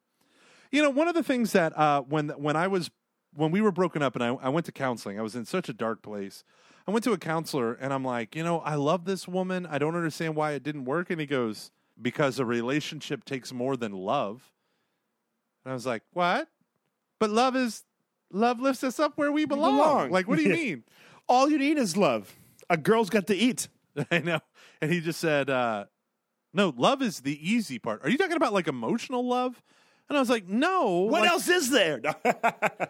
You 0.70 0.82
know, 0.82 0.90
one 0.90 1.08
of 1.08 1.14
the 1.14 1.22
things 1.22 1.52
that 1.52 1.76
uh, 1.76 2.02
when 2.02 2.28
when 2.30 2.56
I 2.56 2.68
was 2.68 2.90
when 3.34 3.50
we 3.50 3.60
were 3.60 3.72
broken 3.72 4.02
up 4.02 4.14
and 4.14 4.22
I, 4.22 4.28
I 4.34 4.48
went 4.50 4.66
to 4.66 4.72
counseling, 4.72 5.18
I 5.18 5.22
was 5.22 5.34
in 5.34 5.46
such 5.46 5.68
a 5.68 5.72
dark 5.72 6.02
place. 6.02 6.44
I 6.86 6.90
went 6.90 7.04
to 7.04 7.12
a 7.12 7.18
counselor 7.18 7.74
and 7.74 7.92
I'm 7.92 8.04
like, 8.04 8.36
you 8.36 8.44
know, 8.44 8.60
I 8.60 8.74
love 8.74 9.04
this 9.04 9.26
woman. 9.26 9.66
I 9.66 9.78
don't 9.78 9.94
understand 9.94 10.36
why 10.36 10.52
it 10.52 10.62
didn't 10.62 10.84
work. 10.84 11.10
And 11.10 11.20
he 11.20 11.26
goes, 11.26 11.70
because 12.00 12.38
a 12.38 12.44
relationship 12.44 13.24
takes 13.24 13.52
more 13.52 13.76
than 13.76 13.92
love. 13.92 14.52
And 15.64 15.72
I 15.72 15.74
was 15.74 15.86
like, 15.86 16.02
what? 16.12 16.48
But 17.18 17.30
love 17.30 17.54
is 17.54 17.84
love 18.32 18.60
lifts 18.60 18.84
us 18.84 18.98
up 19.00 19.12
where 19.16 19.32
we 19.32 19.44
belong. 19.44 19.76
belong. 19.76 20.10
Like, 20.10 20.28
what 20.28 20.36
do 20.38 20.42
you 20.44 20.50
mean? 20.54 20.84
All 21.28 21.48
you 21.48 21.58
need 21.58 21.78
is 21.78 21.96
love. 21.96 22.34
A 22.68 22.76
girl's 22.76 23.10
got 23.10 23.26
to 23.28 23.34
eat. 23.36 23.68
I 24.10 24.18
know. 24.18 24.40
And 24.80 24.92
he 24.92 25.00
just 25.00 25.20
said, 25.20 25.50
uh, 25.50 25.84
no, 26.52 26.72
love 26.76 27.02
is 27.02 27.20
the 27.20 27.38
easy 27.48 27.78
part. 27.78 28.04
Are 28.04 28.10
you 28.10 28.18
talking 28.18 28.36
about 28.36 28.52
like 28.52 28.68
emotional 28.68 29.26
love? 29.26 29.62
And 30.08 30.16
I 30.16 30.20
was 30.20 30.30
like, 30.30 30.48
no. 30.48 31.02
What 31.02 31.22
like- 31.22 31.30
else 31.30 31.48
is 31.48 31.70
there? 31.70 32.00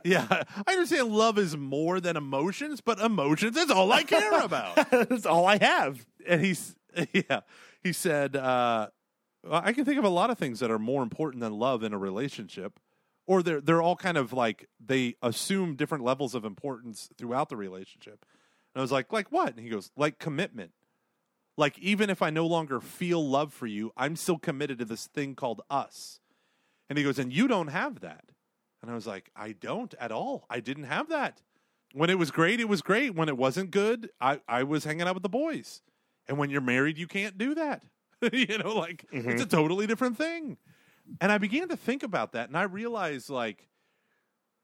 Yeah, 0.02 0.26
I 0.66 0.72
understand 0.72 1.08
love 1.12 1.36
is 1.38 1.54
more 1.56 2.00
than 2.00 2.16
emotions, 2.16 2.80
but 2.80 2.98
emotions 3.00 3.54
is 3.58 3.70
all 3.70 3.92
I 3.92 4.02
care 4.02 4.40
about. 4.40 4.76
That's 4.90 5.26
all 5.26 5.44
I 5.46 5.58
have. 5.58 6.06
and 6.26 6.42
he's, 6.42 6.74
yeah, 7.12 7.40
he 7.82 7.92
said, 7.92 8.34
uh, 8.36 8.88
I 9.50 9.72
can 9.74 9.84
think 9.84 9.98
of 9.98 10.04
a 10.04 10.08
lot 10.08 10.30
of 10.30 10.38
things 10.38 10.60
that 10.60 10.70
are 10.70 10.78
more 10.78 11.02
important 11.02 11.42
than 11.42 11.52
love 11.52 11.82
in 11.82 11.92
a 11.92 11.98
relationship, 11.98 12.80
or 13.30 13.44
they're 13.44 13.60
they're 13.60 13.80
all 13.80 13.94
kind 13.94 14.16
of 14.16 14.32
like 14.32 14.68
they 14.84 15.14
assume 15.22 15.76
different 15.76 16.02
levels 16.02 16.34
of 16.34 16.44
importance 16.44 17.08
throughout 17.16 17.48
the 17.48 17.56
relationship. 17.56 18.26
And 18.74 18.80
I 18.80 18.82
was 18.82 18.90
like, 18.90 19.12
like 19.12 19.30
what? 19.30 19.50
And 19.50 19.60
he 19.60 19.68
goes, 19.68 19.92
like 19.96 20.18
commitment. 20.18 20.72
Like 21.56 21.78
even 21.78 22.10
if 22.10 22.22
I 22.22 22.30
no 22.30 22.44
longer 22.44 22.80
feel 22.80 23.24
love 23.24 23.52
for 23.52 23.68
you, 23.68 23.92
I'm 23.96 24.16
still 24.16 24.36
committed 24.36 24.80
to 24.80 24.84
this 24.84 25.06
thing 25.06 25.36
called 25.36 25.62
us. 25.70 26.18
And 26.88 26.98
he 26.98 27.04
goes, 27.04 27.20
and 27.20 27.32
you 27.32 27.46
don't 27.46 27.68
have 27.68 28.00
that. 28.00 28.32
And 28.82 28.90
I 28.90 28.94
was 28.94 29.06
like, 29.06 29.30
I 29.36 29.52
don't 29.52 29.94
at 30.00 30.10
all. 30.10 30.44
I 30.50 30.58
didn't 30.58 30.84
have 30.84 31.08
that. 31.10 31.40
When 31.92 32.10
it 32.10 32.18
was 32.18 32.32
great, 32.32 32.58
it 32.58 32.68
was 32.68 32.82
great. 32.82 33.14
When 33.14 33.28
it 33.28 33.36
wasn't 33.36 33.70
good, 33.70 34.10
I, 34.20 34.40
I 34.48 34.64
was 34.64 34.82
hanging 34.82 35.02
out 35.02 35.14
with 35.14 35.22
the 35.22 35.28
boys. 35.28 35.82
And 36.26 36.36
when 36.36 36.50
you're 36.50 36.60
married, 36.60 36.98
you 36.98 37.06
can't 37.06 37.38
do 37.38 37.54
that. 37.54 37.84
you 38.32 38.58
know, 38.58 38.76
like 38.76 39.04
it's 39.12 39.24
mm-hmm. 39.24 39.40
a 39.40 39.46
totally 39.46 39.86
different 39.86 40.18
thing. 40.18 40.56
And 41.20 41.32
I 41.32 41.38
began 41.38 41.68
to 41.68 41.76
think 41.76 42.02
about 42.02 42.32
that 42.32 42.48
and 42.48 42.56
I 42.56 42.62
realized 42.62 43.30
like 43.30 43.68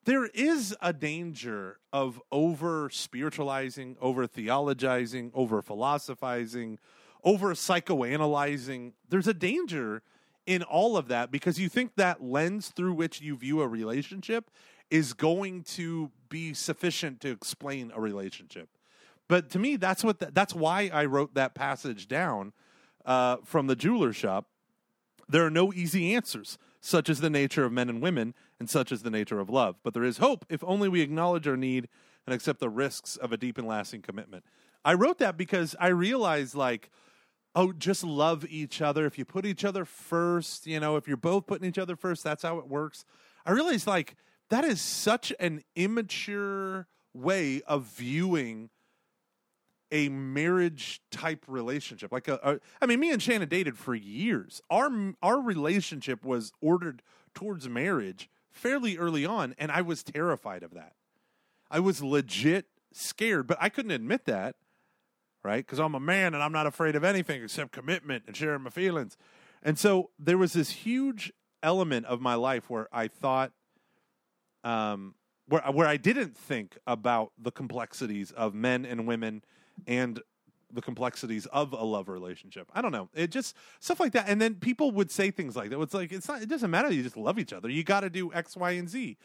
there 0.04 0.26
is 0.26 0.74
a 0.80 0.92
danger 0.92 1.78
of 1.92 2.22
over 2.30 2.88
spiritualizing, 2.90 3.96
over 4.00 4.28
theologizing, 4.28 5.32
over 5.34 5.60
philosophizing, 5.62 6.78
over 7.24 7.54
psychoanalyzing. 7.54 8.92
There's 9.08 9.26
a 9.26 9.34
danger 9.34 10.02
in 10.46 10.62
all 10.62 10.96
of 10.96 11.08
that 11.08 11.32
because 11.32 11.58
you 11.58 11.68
think 11.68 11.96
that 11.96 12.22
lens 12.22 12.68
through 12.68 12.92
which 12.92 13.20
you 13.20 13.36
view 13.36 13.60
a 13.60 13.68
relationship 13.68 14.50
is 14.90 15.12
going 15.12 15.64
to 15.64 16.12
be 16.28 16.54
sufficient 16.54 17.20
to 17.22 17.30
explain 17.30 17.90
a 17.94 18.00
relationship. 18.00 18.68
But 19.28 19.50
to 19.50 19.58
me, 19.58 19.74
that's 19.74 20.04
what 20.04 20.20
the, 20.20 20.30
that's 20.32 20.54
why 20.54 20.88
I 20.92 21.06
wrote 21.06 21.34
that 21.34 21.54
passage 21.54 22.06
down 22.06 22.52
uh, 23.04 23.38
from 23.44 23.66
the 23.66 23.74
jeweler 23.74 24.12
shop. 24.12 24.46
There 25.28 25.44
are 25.44 25.50
no 25.50 25.72
easy 25.72 26.14
answers. 26.14 26.58
Such 26.80 27.08
as 27.08 27.20
the 27.20 27.30
nature 27.30 27.64
of 27.64 27.72
men 27.72 27.88
and 27.88 28.00
women, 28.00 28.32
and 28.60 28.70
such 28.70 28.92
as 28.92 29.02
the 29.02 29.10
nature 29.10 29.40
of 29.40 29.50
love. 29.50 29.74
But 29.82 29.92
there 29.92 30.04
is 30.04 30.18
hope 30.18 30.46
if 30.48 30.62
only 30.62 30.88
we 30.88 31.00
acknowledge 31.00 31.48
our 31.48 31.56
need 31.56 31.88
and 32.26 32.34
accept 32.34 32.60
the 32.60 32.68
risks 32.68 33.16
of 33.16 33.32
a 33.32 33.36
deep 33.36 33.58
and 33.58 33.66
lasting 33.66 34.02
commitment. 34.02 34.44
I 34.84 34.94
wrote 34.94 35.18
that 35.18 35.36
because 35.36 35.74
I 35.80 35.88
realized, 35.88 36.54
like, 36.54 36.90
oh, 37.56 37.72
just 37.72 38.04
love 38.04 38.46
each 38.48 38.80
other. 38.80 39.04
If 39.04 39.18
you 39.18 39.24
put 39.24 39.44
each 39.44 39.64
other 39.64 39.84
first, 39.84 40.64
you 40.66 40.78
know, 40.78 40.94
if 40.94 41.08
you're 41.08 41.16
both 41.16 41.46
putting 41.46 41.68
each 41.68 41.78
other 41.78 41.96
first, 41.96 42.22
that's 42.22 42.44
how 42.44 42.58
it 42.58 42.68
works. 42.68 43.04
I 43.44 43.50
realized, 43.50 43.88
like, 43.88 44.14
that 44.50 44.64
is 44.64 44.80
such 44.80 45.32
an 45.40 45.64
immature 45.74 46.86
way 47.12 47.62
of 47.62 47.84
viewing 47.84 48.70
a 49.90 50.08
marriage 50.08 51.00
type 51.10 51.44
relationship 51.46 52.10
like 52.10 52.28
a, 52.28 52.38
a 52.42 52.58
i 52.82 52.86
mean 52.86 52.98
me 52.98 53.10
and 53.10 53.22
shannon 53.22 53.48
dated 53.48 53.78
for 53.78 53.94
years. 53.94 54.60
Our 54.70 55.14
our 55.22 55.40
relationship 55.40 56.24
was 56.24 56.52
ordered 56.60 57.02
towards 57.34 57.68
marriage 57.68 58.28
fairly 58.50 58.96
early 58.96 59.24
on 59.24 59.54
and 59.58 59.70
i 59.70 59.82
was 59.82 60.02
terrified 60.02 60.62
of 60.62 60.74
that. 60.74 60.92
I 61.70 61.80
was 61.80 62.02
legit 62.02 62.66
scared 62.92 63.46
but 63.46 63.58
i 63.60 63.68
couldn't 63.68 63.92
admit 63.92 64.24
that 64.26 64.56
right? 65.44 65.64
Because 65.64 65.78
i'm 65.78 65.94
a 65.94 66.00
man 66.00 66.34
and 66.34 66.42
i'm 66.42 66.52
not 66.52 66.66
afraid 66.66 66.96
of 66.96 67.04
anything 67.04 67.42
except 67.42 67.72
commitment 67.72 68.24
and 68.26 68.36
sharing 68.36 68.62
my 68.62 68.70
feelings. 68.70 69.16
And 69.62 69.78
so 69.78 70.10
there 70.18 70.38
was 70.38 70.52
this 70.52 70.70
huge 70.70 71.32
element 71.62 72.06
of 72.06 72.20
my 72.20 72.34
life 72.34 72.68
where 72.68 72.88
i 72.92 73.08
thought 73.08 73.52
um 74.64 75.14
where 75.48 75.62
where 75.72 75.86
I 75.86 75.96
didn't 75.96 76.36
think 76.36 76.76
about 76.86 77.32
the 77.38 77.50
complexities 77.50 78.32
of 78.32 78.54
men 78.54 78.84
and 78.84 79.06
women 79.06 79.42
and 79.86 80.20
the 80.72 80.82
complexities 80.82 81.46
of 81.46 81.72
a 81.72 81.84
love 81.84 82.08
relationship. 82.08 82.70
I 82.74 82.82
don't 82.82 82.92
know. 82.92 83.08
It 83.14 83.30
just 83.30 83.56
stuff 83.80 84.00
like 84.00 84.12
that. 84.12 84.28
And 84.28 84.40
then 84.40 84.56
people 84.56 84.90
would 84.92 85.10
say 85.10 85.30
things 85.30 85.56
like 85.56 85.70
that. 85.70 85.80
It's 85.80 85.94
like 85.94 86.12
it's 86.12 86.28
not 86.28 86.42
it 86.42 86.48
doesn't 86.48 86.70
matter 86.70 86.90
you 86.90 87.02
just 87.02 87.16
love 87.16 87.38
each 87.38 87.52
other. 87.52 87.68
You 87.68 87.84
got 87.84 88.00
to 88.00 88.10
do 88.10 88.32
X, 88.32 88.56
Y, 88.56 88.72
and 88.72 88.88
Z. 88.88 89.16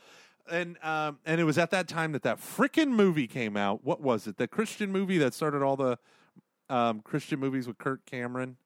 And 0.50 0.78
um 0.84 1.20
and 1.26 1.42
it 1.42 1.44
was 1.44 1.58
at 1.58 1.72
that 1.72 1.88
time 1.88 2.12
that 2.14 2.24
that 2.24 2.40
frickin' 2.40 2.90
movie 2.90 3.28
came 3.28 3.58
out. 3.58 3.84
What 3.84 4.02
was 4.02 4.28
it? 4.28 4.38
The 4.38 4.48
Christian 4.48 4.92
movie 4.92 5.18
that 5.18 5.34
started 5.34 5.62
all 5.62 5.76
the 5.76 5.98
um 6.70 7.02
Christian 7.02 7.40
movies 7.40 7.68
with 7.68 7.78
Kirk 7.78 8.06
Cameron 8.06 8.58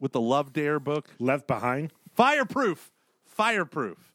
with 0.00 0.12
the 0.12 0.20
Love 0.20 0.52
Dare 0.52 0.80
book. 0.80 1.08
Left 1.18 1.46
behind. 1.46 1.92
Fireproof. 2.14 2.90
Fireproof. 3.24 4.12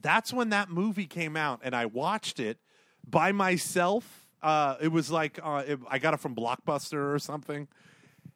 That's 0.00 0.32
when 0.32 0.50
that 0.50 0.70
movie 0.70 1.06
came 1.06 1.36
out, 1.36 1.60
and 1.62 1.74
I 1.74 1.86
watched 1.86 2.40
it 2.40 2.58
by 3.06 3.32
myself. 3.32 4.25
Uh, 4.42 4.76
it 4.80 4.88
was 4.88 5.10
like 5.10 5.38
uh, 5.42 5.62
it, 5.66 5.80
I 5.88 5.98
got 5.98 6.14
it 6.14 6.20
from 6.20 6.34
Blockbuster 6.34 7.14
or 7.14 7.18
something, 7.18 7.68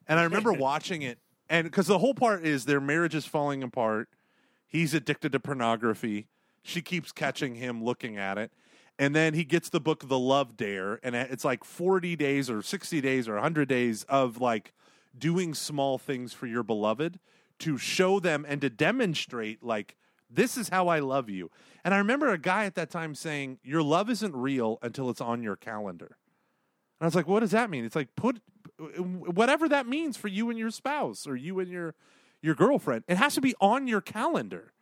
and 0.09 0.19
I 0.19 0.25
remember 0.25 0.53
watching 0.69 1.03
it, 1.03 1.19
and 1.49 1.65
because 1.65 1.87
the 1.87 1.99
whole 1.99 2.15
part 2.15 2.45
is 2.45 2.65
their 2.65 2.81
marriage 2.81 3.15
is 3.15 3.27
falling 3.27 3.63
apart. 3.63 4.09
He's 4.67 4.95
addicted 4.95 5.33
to 5.33 5.41
pornography. 5.41 6.29
She 6.63 6.81
keeps 6.81 7.11
catching 7.11 7.57
him 7.57 7.83
looking 7.83 8.17
at 8.17 8.39
it. 8.39 8.53
And 9.01 9.17
then 9.17 9.33
he 9.35 9.45
gets 9.45 9.71
the 9.71 9.81
book 9.81 10.09
The 10.09 10.19
Love 10.19 10.57
Dare, 10.57 11.01
and 11.03 11.17
it's 11.17 11.45
like 11.45 11.65
40 11.65 12.17
days 12.17 12.51
or 12.51 12.63
60 12.63 13.01
days 13.01 13.29
or 13.29 13.35
100 13.35 13.67
days 13.67 14.05
of 14.05 14.41
like 14.41 14.75
doing 15.19 15.55
small 15.55 15.97
things 15.97 16.33
for 16.35 16.47
your 16.47 16.63
beloved 16.63 17.19
to 17.61 17.79
show 17.79 18.21
them 18.21 18.45
and 18.47 18.61
to 18.61 18.69
demonstrate, 18.69 19.63
like, 19.63 19.97
this 20.29 20.57
is 20.57 20.69
how 20.69 20.89
I 20.89 20.99
love 20.99 21.31
you. 21.31 21.51
And 21.85 21.95
I 21.95 21.99
remember 21.99 22.29
a 22.29 22.39
guy 22.39 22.65
at 22.65 22.75
that 22.75 22.91
time 22.91 23.15
saying, 23.15 23.59
Your 23.63 23.83
love 23.83 24.11
isn't 24.11 24.35
real 24.35 24.79
until 24.83 25.11
it's 25.11 25.21
on 25.21 25.43
your 25.43 25.57
calendar. 25.57 26.17
And 27.01 27.03
I 27.03 27.05
was 27.07 27.15
like, 27.15 27.27
What 27.29 27.41
does 27.41 27.51
that 27.53 27.71
mean? 27.71 27.85
It's 27.85 27.97
like, 27.97 28.15
put 28.17 28.41
whatever 28.99 29.69
that 29.69 29.87
means 29.87 30.17
for 30.17 30.29
you 30.29 30.51
and 30.51 30.59
your 30.59 30.71
spouse 30.71 31.27
or 31.27 31.37
you 31.37 31.59
and 31.61 31.71
your 31.71 31.95
your 32.43 32.55
girlfriend. 32.55 33.05
It 33.09 33.17
has 33.19 33.35
to 33.35 33.41
be 33.41 33.55
on 33.61 33.87
your 33.87 34.01
calendar. 34.01 34.73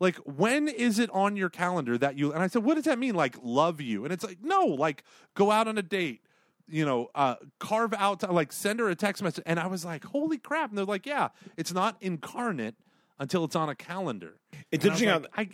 Like, 0.00 0.16
when 0.24 0.68
is 0.68 0.98
it 0.98 1.08
on 1.10 1.36
your 1.36 1.50
calendar 1.50 1.96
that 1.98 2.16
you? 2.18 2.32
And 2.32 2.42
I 2.42 2.46
said, 2.48 2.64
what 2.64 2.74
does 2.74 2.84
that 2.84 2.98
mean? 2.98 3.14
Like, 3.14 3.36
love 3.42 3.80
you? 3.80 4.04
And 4.04 4.12
it's 4.12 4.24
like, 4.24 4.38
no, 4.42 4.64
like, 4.66 5.04
go 5.34 5.50
out 5.50 5.68
on 5.68 5.78
a 5.78 5.82
date. 5.82 6.22
You 6.66 6.84
know, 6.86 7.10
uh, 7.14 7.36
carve 7.60 7.92
out, 7.94 8.28
like, 8.32 8.50
send 8.52 8.80
her 8.80 8.88
a 8.88 8.94
text 8.94 9.22
message. 9.22 9.44
And 9.46 9.60
I 9.60 9.66
was 9.66 9.84
like, 9.84 10.04
holy 10.04 10.38
crap. 10.38 10.70
And 10.70 10.78
they're 10.78 10.84
like, 10.86 11.04
yeah, 11.06 11.28
it's 11.58 11.72
not 11.74 11.96
incarnate 12.00 12.74
until 13.20 13.44
it's 13.44 13.54
on 13.54 13.68
a 13.68 13.74
calendar. 13.74 14.36
It's 14.72 14.82
And 14.84 14.92
I 14.92 14.94
interesting 14.96 15.08
how- 15.10 15.18
like, 15.18 15.30
I, 15.36 15.48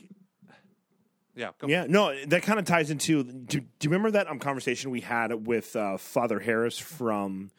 yeah, 1.41 1.51
go. 1.59 1.67
Yeah, 1.67 1.87
no, 1.89 2.15
that 2.27 2.43
kind 2.43 2.59
of 2.59 2.65
ties 2.67 2.91
into. 2.91 3.25
Do, 3.25 3.61
do 3.61 3.67
you 3.83 3.91
remember 3.91 4.11
that 4.13 4.29
um, 4.29 4.39
conversation 4.39 4.91
we 4.91 5.01
had 5.01 5.47
with 5.47 5.75
uh, 5.75 5.97
Father 5.97 6.39
Harris 6.41 6.79
from? 6.79 7.51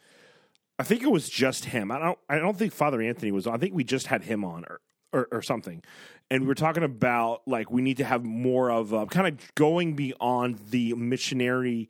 I 0.78 0.84
think 0.84 1.02
it 1.02 1.10
was 1.10 1.28
just 1.28 1.66
him. 1.66 1.90
I 1.90 1.98
don't. 1.98 2.18
I 2.28 2.38
don't 2.38 2.56
think 2.56 2.72
Father 2.72 3.02
Anthony 3.02 3.32
was. 3.32 3.46
on. 3.46 3.54
I 3.54 3.58
think 3.58 3.74
we 3.74 3.84
just 3.84 4.06
had 4.06 4.22
him 4.22 4.44
on 4.44 4.64
or 4.68 4.80
or, 5.12 5.28
or 5.32 5.42
something, 5.42 5.82
and 6.30 6.42
we 6.42 6.46
were 6.48 6.54
talking 6.54 6.82
about 6.84 7.42
like 7.46 7.70
we 7.70 7.82
need 7.82 7.98
to 7.98 8.04
have 8.04 8.24
more 8.24 8.70
of 8.70 8.92
a, 8.92 9.06
kind 9.06 9.26
of 9.26 9.54
going 9.54 9.94
beyond 9.94 10.58
the 10.70 10.94
missionary 10.94 11.88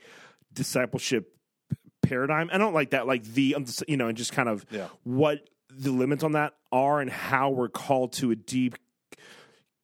discipleship 0.52 1.36
paradigm. 2.02 2.50
I 2.52 2.58
don't 2.58 2.74
like 2.74 2.90
that. 2.90 3.06
Like 3.06 3.22
the 3.24 3.54
um, 3.54 3.66
you 3.86 3.96
know, 3.96 4.08
and 4.08 4.16
just 4.16 4.32
kind 4.32 4.48
of 4.48 4.66
Yeah. 4.70 4.88
what 5.04 5.48
the 5.70 5.90
limits 5.92 6.24
on 6.24 6.32
that 6.32 6.54
are 6.72 7.00
and 7.00 7.10
how 7.10 7.50
we're 7.50 7.68
called 7.68 8.12
to 8.14 8.30
a 8.30 8.36
deep 8.36 8.76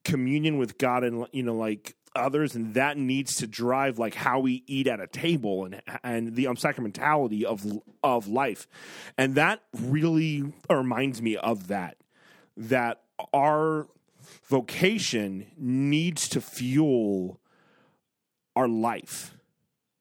communion 0.04 0.58
with 0.58 0.78
God 0.78 1.04
and 1.04 1.26
you 1.32 1.42
know 1.42 1.54
like 1.54 1.94
others 2.18 2.54
and 2.54 2.74
that 2.74 2.96
needs 2.96 3.36
to 3.36 3.46
drive 3.46 3.98
like 3.98 4.14
how 4.14 4.40
we 4.40 4.62
eat 4.66 4.86
at 4.86 5.00
a 5.00 5.06
table 5.06 5.64
and 5.64 5.82
and 6.02 6.34
the 6.34 6.46
um, 6.46 6.56
sacramentality 6.56 7.44
of 7.44 7.64
of 8.02 8.28
life. 8.28 8.66
And 9.16 9.34
that 9.34 9.62
really 9.78 10.52
reminds 10.70 11.22
me 11.22 11.36
of 11.36 11.68
that 11.68 11.96
that 12.56 13.02
our 13.32 13.88
vocation 14.48 15.46
needs 15.56 16.28
to 16.28 16.40
fuel 16.40 17.40
our 18.56 18.68
life. 18.68 19.34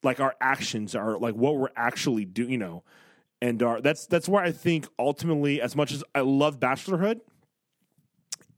Like 0.04 0.20
our 0.20 0.36
actions 0.42 0.96
are 0.96 1.18
like 1.18 1.36
what 1.36 1.58
we're 1.58 1.70
actually 1.76 2.26
doing 2.26 2.52
you 2.52 2.58
know 2.58 2.84
and 3.42 3.62
our 3.62 3.82
that's 3.82 4.06
that's 4.08 4.28
where 4.28 4.44
i 4.44 4.52
think 4.52 4.88
ultimately 4.98 5.62
as 5.62 5.76
much 5.76 5.92
as 5.92 6.04
i 6.16 6.22
love 6.22 6.60
bachelorhood 6.60 7.20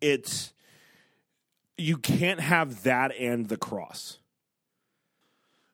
it's 0.02 0.54
you 1.80 1.98
can't 1.98 2.40
have 2.40 2.84
that 2.84 3.16
and 3.18 3.48
the 3.48 3.58
cross 3.58 4.20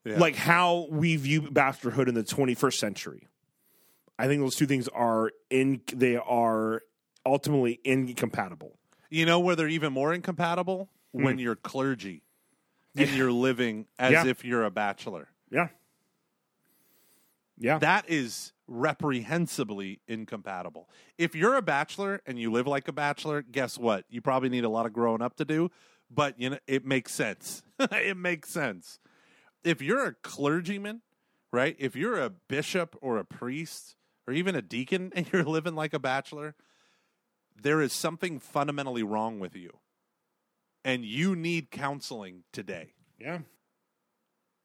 Yeah. 0.05 0.19
like 0.19 0.35
how 0.35 0.87
we 0.91 1.15
view 1.15 1.41
bachelorhood 1.43 2.07
in 2.07 2.13
the 2.15 2.23
21st 2.23 2.73
century 2.77 3.27
i 4.19 4.27
think 4.27 4.41
those 4.41 4.55
two 4.55 4.65
things 4.67 4.87
are 4.89 5.31
in 5.49 5.81
they 5.93 6.15
are 6.17 6.81
ultimately 7.25 7.79
incompatible 7.83 8.77
You 9.09 9.25
know 9.25 9.39
where 9.39 9.55
they're 9.55 9.67
even 9.79 9.93
more 9.93 10.13
incompatible? 10.13 10.89
Hmm. 11.13 11.23
When 11.23 11.39
you're 11.39 11.55
clergy 11.55 12.21
and 12.97 13.09
you're 13.11 13.31
living 13.31 13.87
as. 13.97 14.11
Yeah. 14.11 14.25
if 14.27 14.43
you're 14.45 14.63
a 14.65 14.71
bachelor. 14.71 15.27
yeah 15.51 15.69
yeah 17.57 17.77
That 17.79 18.05
is 18.09 18.51
reprehensibly 18.67 19.99
incompatible. 20.07 20.89
If 21.17 21.35
you're 21.35 21.55
a 21.55 21.61
bachelor 21.61 22.21
and 22.25 22.39
you 22.39 22.51
live 22.51 22.65
like 22.67 22.87
a 22.87 22.91
bachelor, 22.91 23.41
guess 23.43 23.77
what? 23.77 24.05
You 24.09 24.21
probably 24.21 24.49
need 24.49 24.63
a 24.63 24.69
lot 24.69 24.85
of 24.87 24.91
growing 24.93 25.21
up 25.21 25.35
to 25.37 25.45
do, 25.45 25.69
but 26.09 26.39
you 26.39 26.49
know 26.51 26.59
it 26.67 26.85
makes 26.85 27.13
sense. 27.13 27.63
it 27.79 28.17
makes 28.17 28.49
sense. 28.49 28.99
If 29.63 29.81
you're 29.81 30.05
a 30.05 30.13
clergyman, 30.13 31.01
right? 31.51 31.75
If 31.79 31.95
you're 31.95 32.19
a 32.19 32.29
bishop 32.29 32.95
or 33.01 33.17
a 33.17 33.25
priest 33.25 33.95
or 34.27 34.33
even 34.33 34.55
a 34.55 34.61
deacon 34.61 35.11
and 35.15 35.27
you're 35.31 35.43
living 35.43 35.75
like 35.75 35.93
a 35.93 35.99
bachelor, 35.99 36.55
there 37.61 37.81
is 37.81 37.93
something 37.93 38.39
fundamentally 38.39 39.03
wrong 39.03 39.39
with 39.39 39.55
you. 39.55 39.71
And 40.83 41.03
you 41.03 41.35
need 41.35 41.71
counseling 41.71 42.43
today 42.53 42.93
yeah 43.19 43.39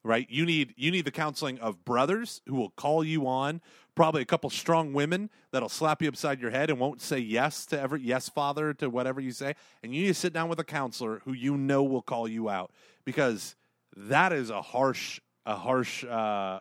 right? 0.02 0.26
You 0.30 0.46
need 0.46 0.74
you 0.76 0.90
need 0.90 1.04
the 1.04 1.10
counseling 1.10 1.58
of 1.58 1.84
brothers 1.84 2.40
who 2.46 2.54
will 2.56 2.70
call 2.70 3.04
you 3.04 3.26
on 3.26 3.60
probably 3.94 4.22
a 4.22 4.26
couple 4.26 4.48
strong 4.50 4.92
women 4.92 5.28
that'll 5.50 5.68
slap 5.68 6.00
you 6.00 6.08
upside 6.08 6.40
your 6.40 6.50
head 6.50 6.70
and 6.70 6.78
won't 6.78 7.02
say 7.02 7.18
yes 7.18 7.66
to 7.66 7.78
every 7.78 8.00
yes 8.00 8.28
father 8.28 8.72
to 8.74 8.88
whatever 8.88 9.20
you 9.20 9.32
say. 9.32 9.54
And 9.82 9.94
you 9.94 10.02
need 10.02 10.08
to 10.08 10.14
sit 10.14 10.32
down 10.32 10.48
with 10.48 10.58
a 10.58 10.64
counselor 10.64 11.20
who 11.24 11.32
you 11.32 11.56
know 11.56 11.82
will 11.82 12.02
call 12.02 12.28
you 12.28 12.48
out 12.48 12.72
because 13.04 13.56
that 13.96 14.32
is 14.32 14.50
a 14.50 14.62
harsh 14.62 15.20
a 15.46 15.56
harsh 15.56 16.04
uh, 16.04 16.60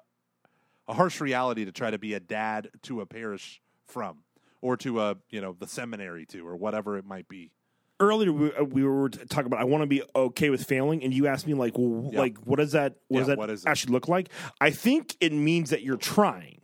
a 0.87 0.93
harsh 0.93 1.21
reality 1.21 1.65
to 1.65 1.71
try 1.71 1.91
to 1.91 1.99
be 1.99 2.13
a 2.13 2.19
dad 2.19 2.69
to 2.83 3.01
a 3.01 3.05
parish 3.05 3.61
from 3.85 4.23
or 4.61 4.75
to 4.77 4.99
a 5.01 5.15
you 5.29 5.39
know 5.41 5.55
the 5.57 5.67
seminary 5.67 6.25
to 6.25 6.45
or 6.45 6.55
whatever 6.55 6.97
it 6.97 7.05
might 7.05 7.27
be 7.27 7.51
earlier 7.99 8.31
we, 8.31 8.53
uh, 8.53 8.63
we 8.63 8.83
were 8.83 9.09
talking 9.09 9.47
about 9.47 9.59
I 9.59 9.65
want 9.65 9.81
to 9.83 9.87
be 9.87 10.03
okay 10.15 10.49
with 10.49 10.63
failing, 10.65 11.03
and 11.03 11.13
you 11.13 11.27
asked 11.27 11.47
me 11.47 11.53
like, 11.53 11.77
well, 11.77 12.09
Yeah. 12.11 12.19
like 12.19 12.37
what 12.39 12.57
does 12.59 12.71
that 12.73 12.95
what 13.07 13.17
Yeah, 13.17 13.19
does 13.19 13.27
that 13.27 13.37
what 13.37 13.49
is 13.49 13.63
it? 13.65 13.69
actually 13.69 13.93
look 13.93 14.07
like? 14.07 14.29
I 14.61 14.71
think 14.71 15.15
it 15.19 15.33
means 15.33 15.69
that 15.71 15.83
you're 15.83 15.97
trying. 15.97 16.61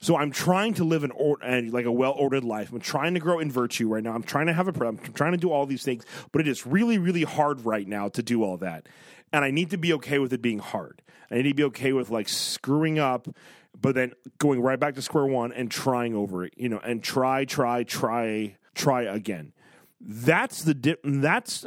So 0.00 0.16
I'm 0.16 0.32
trying 0.32 0.74
to 0.74 0.84
live 0.84 1.04
an 1.04 1.12
or, 1.12 1.38
and 1.42 1.72
like 1.72 1.84
a 1.84 1.92
well 1.92 2.12
ordered 2.12 2.44
life. 2.44 2.72
I'm 2.72 2.80
trying 2.80 3.14
to 3.14 3.20
grow 3.20 3.38
in 3.38 3.50
virtue 3.50 3.88
right 3.88 4.02
now. 4.02 4.12
I'm 4.12 4.22
trying 4.24 4.46
to 4.46 4.52
have 4.52 4.66
a 4.68 4.72
prayer. 4.72 4.90
I'm 4.90 4.98
trying 4.98 5.32
to 5.32 5.38
do 5.38 5.50
all 5.52 5.66
these 5.66 5.84
things, 5.84 6.04
but 6.32 6.40
it 6.40 6.48
is 6.48 6.66
really 6.66 6.98
really 6.98 7.22
hard 7.24 7.64
right 7.64 7.86
now 7.86 8.08
to 8.08 8.22
do 8.22 8.42
all 8.42 8.56
that, 8.58 8.88
and 9.32 9.44
I 9.44 9.50
need 9.50 9.70
to 9.70 9.76
be 9.78 9.92
okay 9.94 10.18
with 10.18 10.32
it 10.32 10.42
being 10.42 10.58
hard. 10.58 11.02
I 11.30 11.36
need 11.36 11.42
to 11.44 11.54
be 11.54 11.64
okay 11.64 11.92
with 11.92 12.10
like 12.10 12.28
screwing 12.28 12.98
up. 12.98 13.28
But 13.80 13.94
then 13.94 14.12
going 14.38 14.60
right 14.60 14.80
back 14.80 14.96
to 14.96 15.02
square 15.02 15.26
one 15.26 15.52
and 15.52 15.70
trying 15.70 16.12
over 16.16 16.44
it, 16.44 16.54
you 16.56 16.68
know, 16.68 16.78
and 16.80 17.00
try, 17.04 17.44
try, 17.44 17.84
try, 17.84 18.56
try 18.74 19.02
again 19.02 19.52
that's 20.00 20.62
the 20.62 20.74
di- 20.74 20.96
that's 21.04 21.66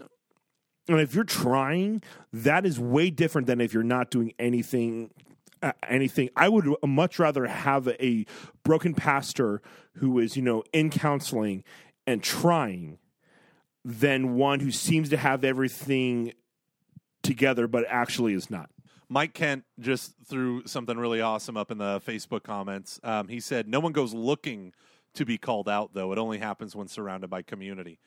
and 0.88 1.00
if 1.00 1.14
you're 1.14 1.24
trying 1.24 2.02
that 2.34 2.66
is 2.66 2.80
way 2.80 3.10
different 3.10 3.48
than 3.48 3.62
if 3.62 3.74
you're 3.74 3.84
not 3.84 4.10
doing 4.10 4.34
anything 4.40 5.12
uh, 5.62 5.72
anything 5.88 6.30
i 6.36 6.48
would 6.48 6.68
much 6.86 7.20
rather 7.20 7.46
have 7.46 7.88
a 7.88 8.26
broken 8.64 8.94
pastor 8.94 9.62
who 9.96 10.20
is 10.20 10.36
you 10.36 10.42
know 10.42 10.64
in 10.74 10.90
counseling 10.90 11.64
and 12.08 12.24
trying 12.24 12.98
than 13.84 14.36
one 14.36 14.60
who 14.60 14.72
seems 14.72 15.10
to 15.10 15.18
have 15.18 15.44
everything 15.44 16.34
together 17.24 17.68
but 17.68 17.86
actually 17.88 18.34
is 18.34 18.50
not 18.50 18.70
Mike 19.12 19.34
Kent 19.34 19.66
just 19.78 20.14
threw 20.26 20.66
something 20.66 20.98
really 20.98 21.20
awesome 21.20 21.58
up 21.58 21.70
in 21.70 21.80
the 21.80 22.00
Facebook 22.00 22.44
comments. 22.44 22.98
Um, 23.04 23.28
he 23.28 23.42
said, 23.42 23.68
No 23.68 23.82
one 23.82 23.92
goes 23.92 24.14
looking 24.14 24.72
to 25.16 25.26
be 25.26 25.38
called 25.38 25.68
out, 25.68 25.94
though. 25.94 26.14
It 26.14 26.18
only 26.18 26.38
happens 26.38 26.78
when 26.78 26.88
surrounded 26.88 27.30
by 27.30 27.42
community. 27.42 28.00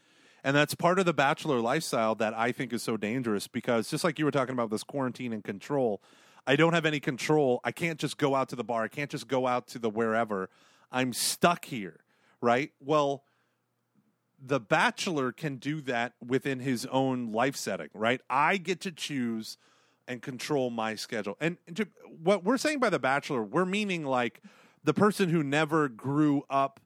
And 0.44 0.54
that's 0.54 0.74
part 0.74 0.98
of 0.98 1.06
the 1.06 1.14
bachelor 1.14 1.58
lifestyle 1.58 2.14
that 2.16 2.34
I 2.34 2.52
think 2.52 2.74
is 2.74 2.82
so 2.82 2.98
dangerous 2.98 3.48
because 3.48 3.88
just 3.88 4.04
like 4.04 4.18
you 4.18 4.26
were 4.26 4.30
talking 4.30 4.52
about 4.52 4.70
this 4.70 4.84
quarantine 4.84 5.32
and 5.32 5.42
control, 5.42 6.02
I 6.46 6.54
don't 6.54 6.74
have 6.74 6.84
any 6.84 7.00
control. 7.00 7.60
I 7.64 7.72
can't 7.72 7.98
just 7.98 8.18
go 8.18 8.34
out 8.34 8.50
to 8.50 8.56
the 8.56 8.62
bar. 8.62 8.84
I 8.84 8.88
can't 8.88 9.10
just 9.10 9.26
go 9.26 9.46
out 9.46 9.66
to 9.68 9.78
the 9.78 9.88
wherever. 9.88 10.50
I'm 10.92 11.14
stuck 11.14 11.64
here, 11.64 12.00
right? 12.42 12.72
Well, 12.78 13.24
the 14.38 14.60
bachelor 14.60 15.32
can 15.32 15.56
do 15.56 15.80
that 15.82 16.12
within 16.24 16.60
his 16.60 16.84
own 16.86 17.32
life 17.32 17.56
setting, 17.56 17.88
right? 17.94 18.20
I 18.28 18.58
get 18.58 18.82
to 18.82 18.92
choose 18.92 19.56
and 20.06 20.20
control 20.20 20.68
my 20.68 20.94
schedule. 20.94 21.38
And 21.40 21.56
to, 21.74 21.88
what 22.22 22.44
we're 22.44 22.58
saying 22.58 22.80
by 22.80 22.90
the 22.90 22.98
bachelor, 22.98 23.42
we're 23.42 23.64
meaning 23.64 24.04
like 24.04 24.42
the 24.82 24.92
person 24.92 25.30
who 25.30 25.42
never 25.42 25.88
grew 25.88 26.42
up 26.50 26.80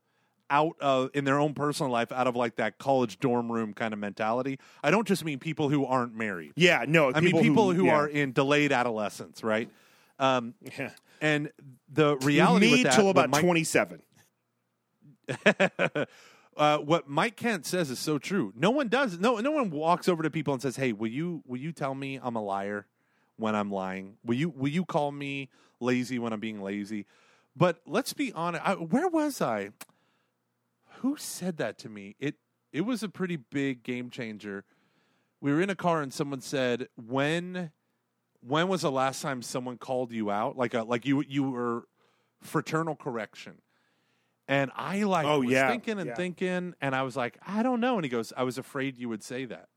out 0.51 0.77
of 0.81 1.11
in 1.15 1.25
their 1.25 1.39
own 1.39 1.55
personal 1.55 1.93
life 1.93 2.13
out 2.13 2.27
of 2.27 2.37
like 2.37 2.57
that 2.57 2.79
college 2.79 3.19
dorm 3.21 3.51
room 3.51 3.75
kind 3.75 3.93
of 3.93 4.01
mentality. 4.01 4.59
I 4.83 4.91
don't 4.91 5.07
just 5.07 5.25
mean 5.25 5.39
people 5.39 5.69
who 5.69 5.85
aren't 5.85 6.15
married. 6.15 6.53
yeah 6.57 6.85
no 6.87 7.13
I 7.15 7.21
mean 7.21 7.41
people 7.41 7.73
who, 7.73 7.87
yeah. 7.87 7.95
are 7.95 8.07
in 8.07 8.33
delayed 8.33 8.73
adolescence, 8.73 9.43
right? 9.43 9.71
Um, 10.19 10.55
yeah. 10.79 10.91
and 11.21 11.51
the 11.93 12.17
reality 12.19 12.67
me 12.67 12.73
with 12.73 12.83
that, 12.85 12.95
till 12.95 13.11
about 13.11 13.31
Mike- 13.31 13.43
27 13.43 14.03
uh, 16.57 16.79
what 16.79 17.09
Mike 17.09 17.37
Kent 17.37 17.67
says 17.67 17.91
is 17.91 17.99
so 17.99 18.19
true. 18.19 18.53
No 18.57 18.71
one 18.71 18.89
does. 18.89 19.19
No, 19.19 19.37
no 19.39 19.51
one 19.51 19.71
walks 19.71 20.09
over 20.09 20.23
to 20.23 20.31
people 20.31 20.55
and 20.55 20.63
says, 20.63 20.77
"Hey, 20.77 20.93
will 20.93 21.09
you 21.09 21.43
will 21.47 21.59
you 21.59 21.73
tell 21.73 21.95
me 21.95 22.19
I'm 22.23 22.37
a 22.37 22.43
liar 22.43 22.87
when 23.37 23.55
I'm 23.55 23.71
lying? 23.71 24.17
Will 24.25 24.35
you 24.35 24.49
will 24.51 24.71
you 24.71 24.85
call 24.85 25.13
me 25.13 25.51
lazy 25.81 26.19
when 26.19 26.33
I'm 26.33 26.41
being 26.41 26.63
lazy?" 26.63 27.07
But 27.57 27.81
let's 27.87 28.13
be 28.13 28.33
honest. 28.33 28.67
I, 28.67 28.75
where 28.75 29.09
was 29.09 29.41
I? 29.41 29.71
Who 30.99 31.17
said 31.17 31.57
that 31.59 31.79
to 31.79 31.89
me? 31.89 32.17
It 32.19 32.37
it 32.73 32.83
was 32.83 33.03
a 33.03 33.09
pretty 33.09 33.37
big 33.37 33.83
game 33.83 34.11
changer. 34.11 34.65
We 35.41 35.53
were 35.53 35.61
in 35.61 35.71
a 35.71 35.77
car 35.77 36.03
and 36.03 36.13
someone 36.13 36.41
said, 36.41 36.89
"When 36.97 37.71
when 38.41 38.69
was 38.69 38.83
the 38.83 38.91
last 38.91 39.23
time 39.23 39.43
someone 39.43 39.79
called 39.79 40.13
you 40.13 40.31
out? 40.31 40.57
Like 40.57 40.75
a 40.75 40.83
like 40.83 41.07
you 41.07 41.23
you 41.27 41.51
were 41.51 41.85
fraternal 42.43 42.97
correction." 42.97 43.63
And 44.51 44.71
I 44.75 45.03
like 45.03 45.27
Oh, 45.27 45.41
was 45.41 45.51
yeah, 45.51 45.69
thinking 45.69 45.99
and 45.99 46.09
yeah. 46.09 46.15
thinking, 46.15 46.75
and 46.81 46.95
I 46.97 47.03
was 47.03 47.17
like, 47.17 47.37
I 47.47 47.63
don't 47.63 47.81
know. 47.81 47.97
And 47.97 48.05
he 48.05 48.09
goes, 48.09 48.33
I 48.35 48.45
was 48.45 48.57
afraid 48.57 48.97
you 48.97 49.09
would 49.11 49.23
say 49.23 49.45
that. 49.45 49.69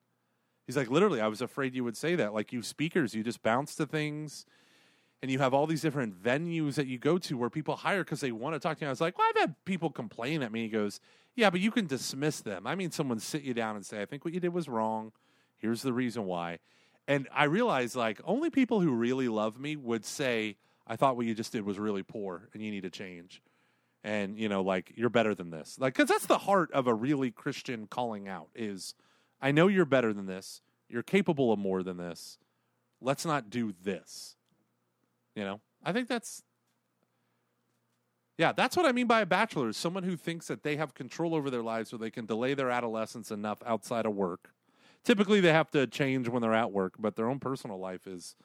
He's 0.65 0.77
like, 0.77 0.89
literally, 0.89 1.19
I 1.19 1.27
was 1.27 1.41
afraid 1.41 1.76
you 1.76 1.84
would 1.84 1.98
say 1.98 2.15
that. 2.15 2.34
Like 2.34 2.53
you 2.53 2.61
speakers, 2.61 3.14
you 3.14 3.22
just 3.22 3.41
bounce 3.43 3.76
to 3.76 3.85
things, 3.85 4.45
and 5.22 5.30
you 5.30 5.39
have 5.39 5.53
all 5.53 5.68
these 5.68 5.81
different 5.81 6.22
venues 6.22 6.76
that 6.76 6.88
you 6.88 6.98
go 6.98 7.18
to 7.19 7.38
where 7.38 7.49
people 7.49 7.76
hire 7.76 8.03
because 8.03 8.22
they 8.22 8.31
want 8.31 8.56
to 8.56 8.60
talk 8.60 8.77
to 8.80 8.85
you. 8.85 8.88
I 8.88 8.89
was 8.89 9.02
like, 9.02 9.18
well, 9.18 9.27
I've 9.30 9.39
had 9.39 9.56
people 9.65 9.91
complain 9.91 10.41
at 10.41 10.52
me. 10.52 10.64
He 10.64 10.69
goes, 10.69 10.99
yeah, 11.35 11.49
but 11.49 11.60
you 11.60 11.72
can 11.72 11.85
dismiss 11.85 12.41
them. 12.41 12.65
I 12.65 12.76
mean, 12.76 12.91
someone 12.91 13.19
sit 13.19 13.43
you 13.43 13.53
down 13.53 13.76
and 13.76 13.85
say, 13.85 14.02
I 14.02 14.06
think 14.06 14.26
what 14.26 14.34
you 14.34 14.39
did 14.39 14.53
was 14.53 14.68
wrong. 14.68 15.11
Here's 15.57 15.84
the 15.84 15.93
reason 15.93 16.26
why. 16.26 16.60
And 17.07 17.27
I 17.34 17.45
realized 17.45 17.95
like 17.95 18.19
only 18.26 18.49
people 18.49 18.81
who 18.81 18.91
really 18.91 19.27
love 19.27 19.60
me 19.60 19.76
would 19.76 20.06
say, 20.06 20.57
I 20.88 20.95
thought 20.95 21.15
what 21.15 21.26
you 21.26 21.35
just 21.35 21.52
did 21.52 21.65
was 21.65 21.77
really 21.77 22.03
poor 22.03 22.49
and 22.53 22.64
you 22.64 22.72
need 22.72 22.81
to 22.81 22.89
change. 22.89 23.41
And, 24.03 24.38
you 24.39 24.49
know, 24.49 24.61
like 24.61 24.91
you're 24.95 25.10
better 25.10 25.35
than 25.35 25.52
this. 25.52 25.77
Like, 25.80 25.93
cause 25.93 26.07
that's 26.07 26.26
the 26.26 26.39
heart 26.39 26.72
of 26.72 26.88
a 26.88 26.93
really 26.93 27.30
Christian 27.30 27.85
calling 27.85 28.27
out 28.27 28.49
is 28.56 28.95
I 29.39 29.52
know 29.52 29.68
you're 29.68 29.85
better 29.85 30.14
than 30.14 30.26
this. 30.26 30.61
You're 30.89 31.03
capable 31.03 31.53
of 31.53 31.60
more 31.60 31.84
than 31.84 31.98
this. 31.98 32.39
Let's 32.99 33.26
not 33.26 33.49
do 33.49 33.73
this. 33.84 34.35
You 35.36 35.44
know, 35.44 35.62
I 35.84 35.94
think 35.94 36.08
that's, 36.08 36.44
yeah, 38.38 38.52
that's 38.52 38.76
what 38.76 38.86
I 38.86 38.91
mean 38.91 39.08
by 39.08 39.22
a 39.22 39.26
bachelor 39.26 39.70
is 39.70 39.78
someone 39.78 40.03
who 40.03 40.18
thinks 40.18 40.48
that 40.48 40.64
they 40.64 40.76
have 40.76 40.94
control 40.94 41.36
over 41.36 41.49
their 41.49 41.62
lives 41.62 41.90
so 41.90 41.98
they 41.98 42.12
can 42.12 42.26
delay 42.26 42.53
their 42.53 42.70
adolescence 42.70 43.32
enough 43.32 43.62
outside 43.66 44.06
of 44.06 44.14
work. 44.14 44.53
Typically, 45.03 45.41
they 45.41 45.53
have 45.53 45.70
to 45.72 45.88
change 45.88 46.28
when 46.28 46.41
they're 46.41 46.53
at 46.53 46.72
work, 46.72 46.95
but 46.99 47.16
their 47.16 47.28
own 47.28 47.40
personal 47.40 47.80
life 47.80 48.08
is 48.08 48.36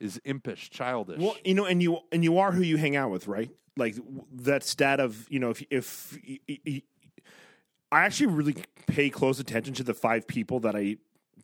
is 0.00 0.20
impish, 0.24 0.70
childish. 0.70 1.20
Well, 1.20 1.36
you 1.44 1.54
know, 1.54 1.64
and 1.66 1.82
you 1.82 2.00
and 2.12 2.22
you 2.22 2.38
are 2.38 2.52
who 2.52 2.62
you 2.62 2.76
hang 2.76 2.94
out 2.96 3.10
with, 3.10 3.26
right? 3.26 3.50
Like 3.76 3.96
that 4.32 4.62
stat 4.64 5.00
of 5.00 5.26
you 5.30 5.38
know, 5.40 5.50
if 5.50 5.62
if 5.70 6.18
y- 6.28 6.38
y- 6.48 6.58
y- 6.66 6.82
I 7.90 8.02
actually 8.04 8.26
really 8.26 8.56
pay 8.86 9.08
close 9.10 9.38
attention 9.40 9.74
to 9.74 9.82
the 9.82 9.94
five 9.94 10.26
people 10.26 10.60
that 10.60 10.76
I 10.76 10.96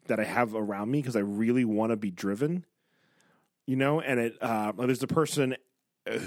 that 0.06 0.20
I 0.20 0.24
have 0.24 0.54
around 0.54 0.90
me 0.90 1.00
because 1.00 1.16
I 1.16 1.20
really 1.20 1.64
want 1.64 1.90
to 1.90 1.96
be 1.96 2.10
driven, 2.10 2.64
you 3.70 3.76
know. 3.76 4.00
And 4.00 4.18
it 4.18 4.36
uh, 4.42 4.72
there's 4.72 5.02
a 5.02 5.06
person 5.06 5.54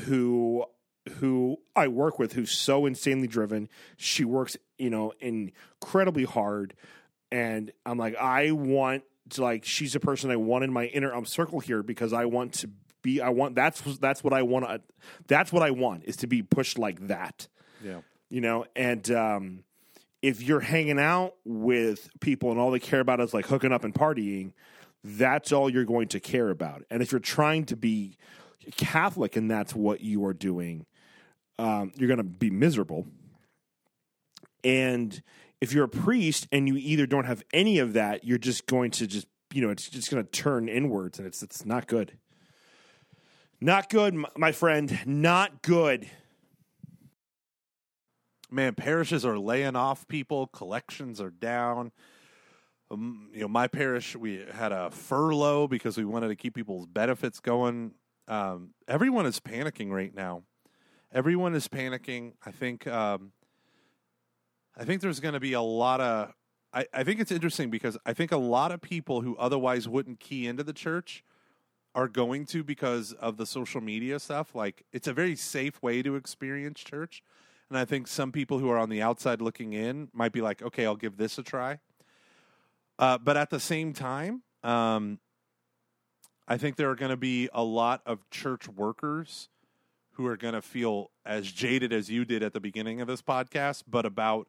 who 0.06 0.64
who 1.18 1.58
I 1.76 1.90
work 1.90 2.18
with 2.18 2.32
who's 2.32 2.52
so 2.52 2.86
insanely 2.86 3.28
driven. 3.28 3.68
She 3.98 4.24
works, 4.24 4.56
you 4.78 4.90
know, 4.90 5.12
incredibly 5.20 6.24
hard, 6.24 6.74
and 7.32 7.70
I'm 7.86 7.98
like, 7.98 8.16
I 8.16 8.52
want 8.52 9.04
to 9.32 9.42
like 9.42 9.66
she's 9.66 9.94
a 9.94 10.00
person 10.00 10.32
I 10.32 10.38
want 10.38 10.64
in 10.64 10.72
my 10.72 10.86
inner 10.86 11.14
um, 11.14 11.26
circle 11.26 11.60
here 11.60 11.84
because 11.84 12.14
I 12.14 12.26
want 12.26 12.54
to 12.56 12.70
be. 13.02 13.20
I 13.20 13.30
want 13.30 13.56
that's 13.56 13.82
that's 13.98 14.24
what 14.24 14.32
I 14.32 14.44
want. 14.44 14.66
to 14.66 14.82
That's 15.28 15.52
what 15.52 15.64
I 15.64 15.72
want 15.72 16.06
is 16.06 16.16
to 16.18 16.28
be 16.28 16.44
pushed 16.44 16.80
like 16.80 17.08
that. 17.08 17.50
yeah, 17.84 18.00
You 18.30 18.40
know, 18.40 18.66
and 18.74 19.12
um, 19.12 19.64
if 20.22 20.42
you're 20.42 20.62
hanging 20.62 20.98
out 20.98 21.36
with 21.44 22.10
people 22.22 22.52
and 22.52 22.60
all 22.60 22.72
they 22.72 22.80
care 22.80 23.02
about 23.02 23.20
is 23.20 23.34
like 23.34 23.48
hooking 23.48 23.74
up 23.74 23.84
and 23.84 23.94
partying, 23.94 24.54
that's 25.04 25.52
all 25.52 25.70
you're 25.70 25.86
going 25.86 26.08
to 26.10 26.20
care 26.20 26.50
about. 26.50 26.84
And 26.90 27.02
if 27.02 27.12
you're 27.12 27.20
trying 27.20 27.66
to 27.66 27.76
be 27.76 28.18
Catholic 28.78 29.36
and 29.36 29.52
that's 29.52 29.76
what 29.76 30.02
you 30.02 30.26
are 30.26 30.34
doing, 30.34 30.86
um, 31.60 31.92
you're 31.96 32.08
going 32.08 32.18
to 32.18 32.24
be 32.24 32.50
miserable. 32.50 33.06
And 34.64 35.22
if 35.60 35.74
you're 35.74 35.86
a 35.86 35.90
priest 35.90 36.48
and 36.52 36.68
you 36.68 36.78
either 36.78 37.06
don't 37.06 37.26
have 37.26 37.44
any 37.54 37.80
of 37.80 37.94
that, 37.94 38.24
you're 38.24 38.38
just 38.38 38.66
going 38.68 38.92
to 38.92 39.08
just 39.08 39.28
you 39.54 39.62
know 39.62 39.70
it's 39.70 39.90
just 39.90 40.10
going 40.10 40.24
to 40.24 40.30
turn 40.30 40.68
inwards, 40.68 41.20
and 41.20 41.28
it's 41.28 41.44
it's 41.44 41.66
not 41.66 41.88
good. 41.88 42.18
Not 43.62 43.90
good, 43.90 44.16
my 44.36 44.52
friend. 44.52 45.00
Not 45.06 45.62
good. 45.62 46.10
man, 48.54 48.76
parishes 48.76 49.26
are 49.26 49.38
laying 49.38 49.76
off 49.76 50.08
people. 50.08 50.48
Collections 50.48 51.20
are 51.20 51.32
down. 51.32 51.92
Um, 52.94 53.30
you 53.34 53.42
know, 53.42 53.48
my 53.48 53.68
parish 53.68 54.16
we 54.16 54.46
had 54.54 54.72
a 54.72 54.92
furlough 54.92 55.68
because 55.68 55.98
we 55.98 56.06
wanted 56.06 56.28
to 56.28 56.36
keep 56.36 56.54
people's 56.54 56.86
benefits 56.86 57.40
going. 57.40 57.94
Um, 58.28 58.70
everyone 58.88 59.26
is 59.26 59.40
panicking 59.40 59.90
right 59.90 60.14
now. 60.14 60.44
Everyone 61.12 61.56
is 61.56 61.68
panicking. 61.68 62.34
I 62.46 62.52
think. 62.52 62.88
Um, 62.88 63.32
I 64.76 64.86
think 64.86 65.02
there's 65.02 65.20
going 65.20 65.34
to 65.34 65.40
be 65.40 65.54
a 65.54 65.62
lot 65.62 66.02
of. 66.02 66.34
I, 66.74 66.88
I 66.94 67.04
think 67.04 67.20
it's 67.20 67.32
interesting 67.32 67.70
because 67.70 67.98
I 68.06 68.14
think 68.14 68.32
a 68.32 68.38
lot 68.38 68.72
of 68.72 68.82
people 68.82 69.22
who 69.22 69.36
otherwise 69.38 69.88
wouldn't 69.88 70.20
key 70.20 70.48
into 70.48 70.64
the 70.64 70.74
church 70.74 71.24
are 71.96 72.08
going 72.08 72.46
to 72.48 72.64
because 72.64 73.14
of 73.14 73.38
the 73.38 73.46
social 73.46 73.82
media 73.82 74.20
stuff. 74.20 74.56
Like, 74.56 74.84
it's 74.92 75.08
a 75.08 75.14
very 75.14 75.36
safe 75.36 75.82
way 75.84 76.02
to 76.02 76.16
experience 76.16 76.80
church. 76.80 77.22
And 77.70 77.78
I 77.78 77.86
think 77.86 78.08
some 78.08 78.32
people 78.32 78.58
who 78.58 78.70
are 78.70 78.80
on 78.80 78.90
the 78.90 79.02
outside 79.02 79.42
looking 79.42 79.74
in 79.74 80.10
might 80.12 80.32
be 80.32 80.42
like, 80.42 80.64
okay, 80.64 80.86
I'll 80.88 80.96
give 80.96 81.18
this 81.18 81.38
a 81.38 81.44
try. 81.44 81.80
Uh, 83.04 83.18
but 83.18 83.36
at 83.36 83.50
the 83.50 83.60
same 83.60 83.92
time, 83.92 84.44
um, 84.64 85.20
I 86.48 86.56
think 86.58 86.78
there 86.78 86.90
are 86.90 86.96
going 86.96 87.12
to 87.12 87.18
be 87.18 87.50
a 87.54 87.62
lot 87.64 88.02
of 88.06 88.30
church 88.30 88.70
workers 88.70 89.50
who 90.14 90.26
are 90.26 90.38
going 90.38 90.54
to 90.54 90.62
feel 90.62 91.12
as 91.26 91.52
jaded 91.52 91.92
as 91.92 92.10
you 92.10 92.24
did 92.24 92.42
at 92.44 92.54
the 92.54 92.62
beginning 92.62 93.02
of 93.02 93.08
this 93.10 93.22
podcast, 93.22 93.84
but 93.90 94.06
about 94.06 94.48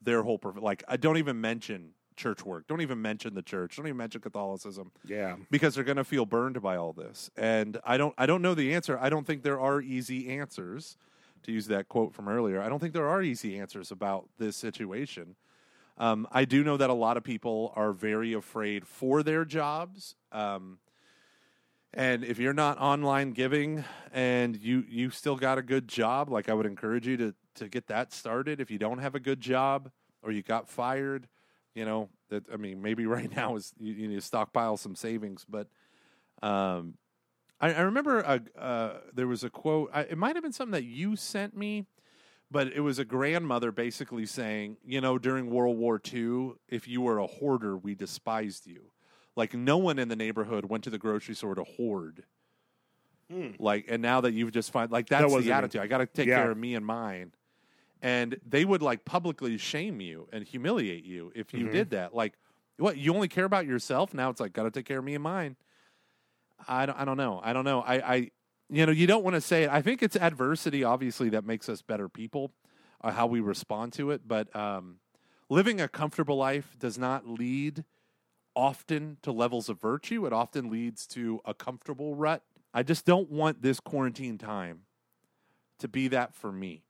their 0.00 0.22
whole 0.22 0.38
like 0.60 0.84
I 0.86 0.96
don't 0.96 1.16
even 1.16 1.40
mention 1.40 1.94
church 2.16 2.44
work, 2.46 2.68
don't 2.68 2.80
even 2.80 3.02
mention 3.02 3.34
the 3.34 3.42
church, 3.42 3.76
don't 3.76 3.88
even 3.88 3.96
mention 3.96 4.20
Catholicism 4.20 4.92
Yeah. 5.04 5.34
because 5.50 5.74
they're 5.74 5.82
going 5.82 5.96
to 5.96 6.04
feel 6.04 6.26
burned 6.26 6.62
by 6.62 6.76
all 6.76 6.92
this. 6.92 7.28
And 7.36 7.76
I 7.82 7.96
don't 7.96 8.14
I 8.16 8.26
don't 8.26 8.40
know 8.40 8.54
the 8.54 8.72
answer. 8.72 8.96
I 9.00 9.08
don't 9.08 9.26
think 9.26 9.42
there 9.42 9.58
are 9.60 9.80
easy 9.80 10.28
answers. 10.28 10.96
To 11.42 11.52
use 11.52 11.66
that 11.68 11.88
quote 11.88 12.12
from 12.14 12.28
earlier, 12.28 12.60
I 12.60 12.68
don't 12.68 12.80
think 12.80 12.92
there 12.92 13.08
are 13.08 13.22
easy 13.22 13.58
answers 13.58 13.90
about 13.92 14.28
this 14.38 14.56
situation. 14.56 15.36
Um, 15.98 16.28
I 16.30 16.44
do 16.44 16.62
know 16.62 16.76
that 16.76 16.90
a 16.90 16.94
lot 16.94 17.16
of 17.16 17.24
people 17.24 17.72
are 17.74 17.92
very 17.92 18.32
afraid 18.32 18.86
for 18.86 19.22
their 19.22 19.44
jobs. 19.44 20.14
Um, 20.30 20.78
and 21.94 22.24
if 22.24 22.38
you're 22.38 22.52
not 22.52 22.78
online 22.78 23.32
giving 23.32 23.84
and 24.12 24.56
you 24.56 24.84
you 24.86 25.08
still 25.08 25.36
got 25.36 25.56
a 25.56 25.62
good 25.62 25.88
job, 25.88 26.28
like 26.30 26.48
I 26.50 26.54
would 26.54 26.66
encourage 26.66 27.06
you 27.06 27.16
to 27.16 27.34
to 27.54 27.68
get 27.68 27.86
that 27.86 28.12
started. 28.12 28.60
If 28.60 28.70
you 28.70 28.78
don't 28.78 28.98
have 28.98 29.14
a 29.14 29.20
good 29.20 29.40
job 29.40 29.90
or 30.22 30.30
you 30.30 30.42
got 30.42 30.68
fired, 30.68 31.26
you 31.74 31.86
know 31.86 32.10
that 32.28 32.44
I 32.52 32.56
mean 32.56 32.82
maybe 32.82 33.06
right 33.06 33.34
now 33.34 33.56
is 33.56 33.72
you, 33.78 33.94
you 33.94 34.08
need 34.08 34.16
to 34.16 34.20
stockpile 34.20 34.76
some 34.76 34.94
savings. 34.94 35.46
But 35.48 35.68
um, 36.42 36.98
I, 37.58 37.72
I 37.72 37.80
remember 37.80 38.20
a, 38.20 38.42
uh, 38.60 38.92
there 39.14 39.26
was 39.26 39.42
a 39.42 39.48
quote. 39.50 39.90
I, 39.94 40.02
it 40.02 40.18
might 40.18 40.36
have 40.36 40.42
been 40.42 40.52
something 40.52 40.72
that 40.72 40.84
you 40.84 41.16
sent 41.16 41.56
me, 41.56 41.86
but 42.56 42.72
it 42.72 42.80
was 42.80 42.98
a 42.98 43.04
grandmother 43.04 43.70
basically 43.70 44.24
saying, 44.24 44.78
you 44.82 44.98
know, 44.98 45.18
during 45.18 45.50
World 45.50 45.76
War 45.76 46.00
II, 46.10 46.52
if 46.70 46.88
you 46.88 47.02
were 47.02 47.18
a 47.18 47.26
hoarder, 47.26 47.76
we 47.76 47.94
despised 47.94 48.66
you. 48.66 48.84
Like 49.36 49.52
no 49.52 49.76
one 49.76 49.98
in 49.98 50.08
the 50.08 50.16
neighborhood 50.16 50.64
went 50.64 50.82
to 50.84 50.88
the 50.88 50.96
grocery 50.96 51.34
store 51.34 51.54
to 51.54 51.64
hoard. 51.64 52.24
Hmm. 53.30 53.50
Like, 53.58 53.84
and 53.90 54.00
now 54.00 54.22
that 54.22 54.32
you've 54.32 54.52
just 54.52 54.70
find 54.70 54.90
like 54.90 55.06
that's 55.06 55.24
wasn't 55.24 55.44
the 55.44 55.50
me. 55.50 55.52
attitude. 55.52 55.80
I 55.82 55.86
got 55.86 55.98
to 55.98 56.06
take 56.06 56.28
Yeah. 56.28 56.36
care 56.36 56.50
of 56.50 56.56
me 56.56 56.74
and 56.74 56.86
mine. 56.86 57.32
And 58.00 58.40
they 58.48 58.64
would 58.64 58.80
like 58.80 59.04
publicly 59.04 59.58
shame 59.58 60.00
you 60.00 60.26
and 60.32 60.42
humiliate 60.42 61.04
you 61.04 61.32
if 61.34 61.52
you 61.52 61.64
mm-hmm. 61.64 61.72
did 61.72 61.90
that. 61.90 62.14
Like, 62.14 62.38
what 62.78 62.96
you 62.96 63.14
only 63.14 63.28
care 63.28 63.44
about 63.44 63.66
yourself? 63.66 64.14
Now 64.14 64.30
it's 64.30 64.40
like 64.40 64.54
got 64.54 64.62
to 64.62 64.70
take 64.70 64.86
care 64.86 65.00
of 65.00 65.04
me 65.04 65.14
and 65.14 65.22
mine. 65.22 65.56
I 66.66 66.86
don't, 66.86 66.98
I 66.98 67.04
don't 67.04 67.18
know. 67.18 67.38
I 67.44 67.52
don't 67.52 67.66
know. 67.66 67.82
I, 67.82 68.14
I, 68.14 68.30
you 68.68 68.86
know, 68.86 68.92
you 68.92 69.06
don't 69.06 69.24
want 69.24 69.34
to 69.34 69.40
say 69.40 69.64
it. 69.64 69.70
I 69.70 69.82
think 69.82 70.02
it's 70.02 70.16
adversity, 70.16 70.84
obviously, 70.84 71.28
that 71.30 71.44
makes 71.44 71.68
us 71.68 71.82
better 71.82 72.08
people, 72.08 72.52
uh, 73.02 73.12
how 73.12 73.26
we 73.26 73.40
respond 73.40 73.92
to 73.94 74.10
it. 74.10 74.22
But 74.26 74.54
um, 74.56 74.96
living 75.48 75.80
a 75.80 75.88
comfortable 75.88 76.36
life 76.36 76.76
does 76.78 76.98
not 76.98 77.28
lead 77.28 77.84
often 78.54 79.18
to 79.22 79.32
levels 79.32 79.68
of 79.68 79.80
virtue. 79.80 80.26
It 80.26 80.32
often 80.32 80.70
leads 80.70 81.06
to 81.08 81.40
a 81.44 81.54
comfortable 81.54 82.14
rut. 82.14 82.42
I 82.74 82.82
just 82.82 83.04
don't 83.04 83.30
want 83.30 83.62
this 83.62 83.80
quarantine 83.80 84.38
time 84.38 84.80
to 85.78 85.88
be 85.88 86.08
that 86.08 86.34
for 86.34 86.50
me. 86.50 86.82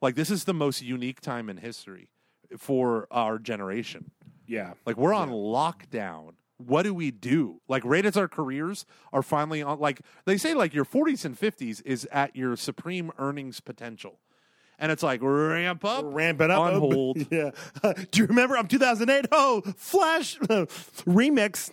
Like, 0.00 0.14
this 0.14 0.30
is 0.30 0.44
the 0.44 0.54
most 0.54 0.82
unique 0.82 1.20
time 1.20 1.48
in 1.48 1.56
history 1.56 2.10
for 2.58 3.08
our 3.10 3.38
generation. 3.38 4.10
Yeah. 4.46 4.74
Like 4.84 4.96
we're 4.96 5.14
on 5.14 5.30
lockdown. 5.30 6.34
What 6.58 6.82
do 6.84 6.94
we 6.94 7.10
do? 7.10 7.60
Like 7.68 7.84
right 7.84 8.04
as 8.06 8.16
our 8.16 8.28
careers 8.28 8.86
are 9.12 9.22
finally 9.22 9.62
on 9.62 9.78
like 9.78 10.00
they 10.24 10.36
say 10.38 10.54
like 10.54 10.72
your 10.74 10.84
40s 10.84 11.24
and 11.24 11.38
50s 11.38 11.82
is 11.84 12.06
at 12.10 12.34
your 12.34 12.56
supreme 12.56 13.12
earnings 13.18 13.60
potential. 13.60 14.18
And 14.78 14.92
it's 14.92 15.02
like 15.02 15.20
ramp 15.22 15.84
up, 15.84 16.04
Ramp 16.06 16.40
it 16.40 16.50
up. 16.50 16.60
on 16.60 16.74
Oh, 16.74 16.80
hold. 16.92 17.26
Yeah. 17.30 17.50
Do 18.10 18.20
you 18.20 18.26
remember? 18.26 18.56
I'm 18.58 18.68
2008. 18.68 19.26
Oh, 19.32 19.62
Flash 19.76 20.38
remix. 20.40 21.70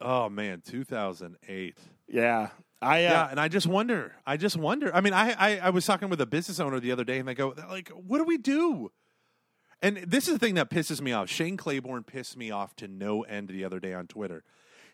Oh 0.00 0.28
man, 0.28 0.62
2008. 0.64 1.76
Yeah. 2.08 2.48
I 2.82 3.04
uh, 3.06 3.10
Yeah, 3.10 3.28
and 3.30 3.40
I 3.40 3.48
just 3.48 3.66
wonder. 3.66 4.14
I 4.26 4.36
just 4.36 4.56
wonder. 4.56 4.94
I 4.94 5.00
mean, 5.00 5.14
I, 5.14 5.32
I 5.32 5.58
I 5.58 5.70
was 5.70 5.86
talking 5.86 6.08
with 6.10 6.20
a 6.20 6.26
business 6.26 6.60
owner 6.60 6.78
the 6.78 6.92
other 6.92 7.04
day, 7.04 7.18
and 7.18 7.26
they 7.26 7.34
go, 7.34 7.54
like, 7.70 7.88
"What 7.88 8.18
do 8.18 8.24
we 8.24 8.36
do?" 8.36 8.90
And 9.82 9.98
this 9.98 10.26
is 10.26 10.34
the 10.34 10.38
thing 10.38 10.54
that 10.54 10.70
pisses 10.70 11.00
me 11.00 11.12
off. 11.12 11.28
Shane 11.28 11.56
Claiborne 11.56 12.02
pissed 12.02 12.36
me 12.36 12.50
off 12.50 12.74
to 12.76 12.88
no 12.88 13.22
end 13.22 13.48
the 13.48 13.64
other 13.64 13.78
day 13.78 13.92
on 13.92 14.06
Twitter. 14.06 14.42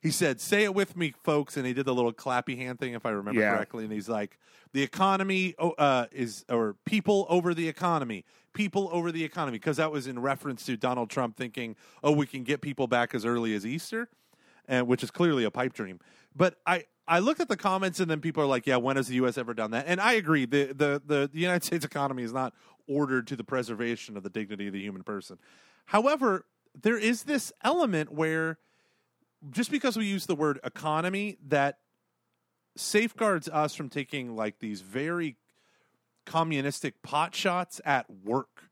He 0.00 0.10
said, 0.10 0.40
"Say 0.40 0.64
it 0.64 0.74
with 0.74 0.96
me, 0.96 1.14
folks," 1.22 1.56
and 1.56 1.64
he 1.64 1.72
did 1.72 1.86
the 1.86 1.94
little 1.94 2.12
clappy 2.12 2.56
hand 2.56 2.80
thing, 2.80 2.92
if 2.94 3.06
I 3.06 3.10
remember 3.10 3.40
Yeah. 3.40 3.54
correctly. 3.54 3.84
And 3.84 3.92
he's 3.92 4.08
like, 4.08 4.38
"The 4.72 4.82
economy 4.82 5.54
oh, 5.60 5.70
uh, 5.78 6.06
is, 6.10 6.44
or 6.48 6.74
people 6.84 7.26
over 7.28 7.54
the 7.54 7.68
economy, 7.68 8.24
people 8.52 8.88
over 8.92 9.12
the 9.12 9.22
economy," 9.22 9.58
because 9.58 9.76
that 9.76 9.92
was 9.92 10.08
in 10.08 10.18
reference 10.18 10.66
to 10.66 10.76
Donald 10.76 11.08
Trump 11.08 11.36
thinking, 11.36 11.76
"Oh, 12.02 12.10
we 12.10 12.26
can 12.26 12.42
get 12.42 12.60
people 12.60 12.88
back 12.88 13.14
as 13.14 13.24
early 13.24 13.54
as 13.54 13.64
Easter." 13.64 14.08
and 14.68 14.86
which 14.86 15.02
is 15.02 15.10
clearly 15.10 15.42
a 15.42 15.50
pipe 15.50 15.72
dream. 15.72 15.98
But 16.36 16.60
I 16.64 16.84
I 17.06 17.18
looked 17.18 17.40
at 17.40 17.48
the 17.48 17.56
comments 17.56 18.00
and 18.00 18.10
then 18.10 18.20
people 18.20 18.42
are 18.42 18.46
like, 18.46 18.66
"Yeah, 18.66 18.76
when 18.76 18.96
has 18.96 19.08
the 19.08 19.16
U.S. 19.16 19.36
ever 19.36 19.54
done 19.54 19.72
that?" 19.72 19.86
And 19.86 20.00
I 20.00 20.12
agree. 20.12 20.44
The 20.44 20.66
the 20.66 21.02
the, 21.04 21.30
the 21.32 21.40
United 21.40 21.64
States 21.64 21.84
economy 21.84 22.22
is 22.22 22.32
not 22.32 22.54
ordered 22.88 23.26
to 23.28 23.36
the 23.36 23.44
preservation 23.44 24.16
of 24.16 24.22
the 24.22 24.30
dignity 24.30 24.66
of 24.66 24.72
the 24.72 24.82
human 24.82 25.02
person. 25.02 25.38
However, 25.86 26.46
there 26.80 26.98
is 26.98 27.24
this 27.24 27.52
element 27.62 28.12
where 28.12 28.58
just 29.50 29.70
because 29.70 29.96
we 29.96 30.06
use 30.06 30.26
the 30.26 30.34
word 30.34 30.60
economy, 30.64 31.36
that 31.48 31.78
safeguards 32.76 33.48
us 33.48 33.74
from 33.74 33.88
taking 33.88 34.36
like 34.36 34.60
these 34.60 34.80
very 34.80 35.36
communistic 36.24 37.02
pot 37.02 37.34
shots 37.34 37.80
at 37.84 38.06
work 38.24 38.70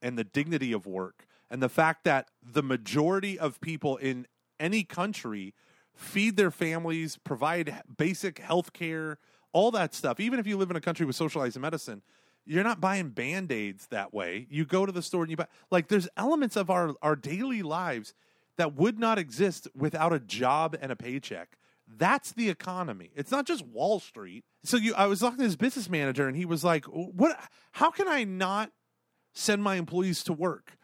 and 0.00 0.16
the 0.16 0.24
dignity 0.24 0.72
of 0.72 0.86
work 0.86 1.26
and 1.50 1.62
the 1.62 1.68
fact 1.68 2.04
that 2.04 2.28
the 2.42 2.62
majority 2.62 3.38
of 3.38 3.60
people 3.60 3.96
in 3.96 4.26
any 4.58 4.84
country 4.84 5.54
feed 5.94 6.36
their 6.36 6.50
families, 6.50 7.18
provide 7.18 7.82
basic 7.96 8.38
health 8.38 8.72
care, 8.72 9.18
all 9.52 9.70
that 9.72 9.94
stuff. 9.94 10.20
Even 10.20 10.38
if 10.38 10.46
you 10.46 10.56
live 10.56 10.70
in 10.70 10.76
a 10.76 10.80
country 10.80 11.06
with 11.06 11.16
socialized 11.16 11.58
medicine, 11.58 12.02
you're 12.44 12.64
not 12.64 12.80
buying 12.80 13.10
band-aids 13.10 13.86
that 13.88 14.12
way. 14.12 14.46
You 14.50 14.64
go 14.64 14.84
to 14.86 14.92
the 14.92 15.02
store 15.02 15.22
and 15.22 15.30
you 15.30 15.36
buy 15.36 15.46
like 15.70 15.88
there's 15.88 16.08
elements 16.16 16.56
of 16.56 16.70
our, 16.70 16.94
our 17.02 17.16
daily 17.16 17.62
lives 17.62 18.14
that 18.56 18.74
would 18.74 18.98
not 18.98 19.18
exist 19.18 19.68
without 19.74 20.12
a 20.12 20.18
job 20.18 20.76
and 20.80 20.90
a 20.90 20.96
paycheck. 20.96 21.56
That's 21.86 22.32
the 22.32 22.48
economy. 22.48 23.10
It's 23.14 23.30
not 23.30 23.46
just 23.46 23.64
Wall 23.66 24.00
Street. 24.00 24.44
So 24.64 24.76
you 24.76 24.94
I 24.94 25.06
was 25.06 25.20
talking 25.20 25.38
to 25.38 25.44
this 25.44 25.56
business 25.56 25.88
manager 25.88 26.26
and 26.26 26.36
he 26.36 26.44
was 26.44 26.64
like, 26.64 26.84
"What 26.86 27.38
how 27.72 27.90
can 27.90 28.08
I 28.08 28.24
not 28.24 28.72
send 29.34 29.62
my 29.62 29.76
employees 29.76 30.24
to 30.24 30.32
work?" 30.32 30.78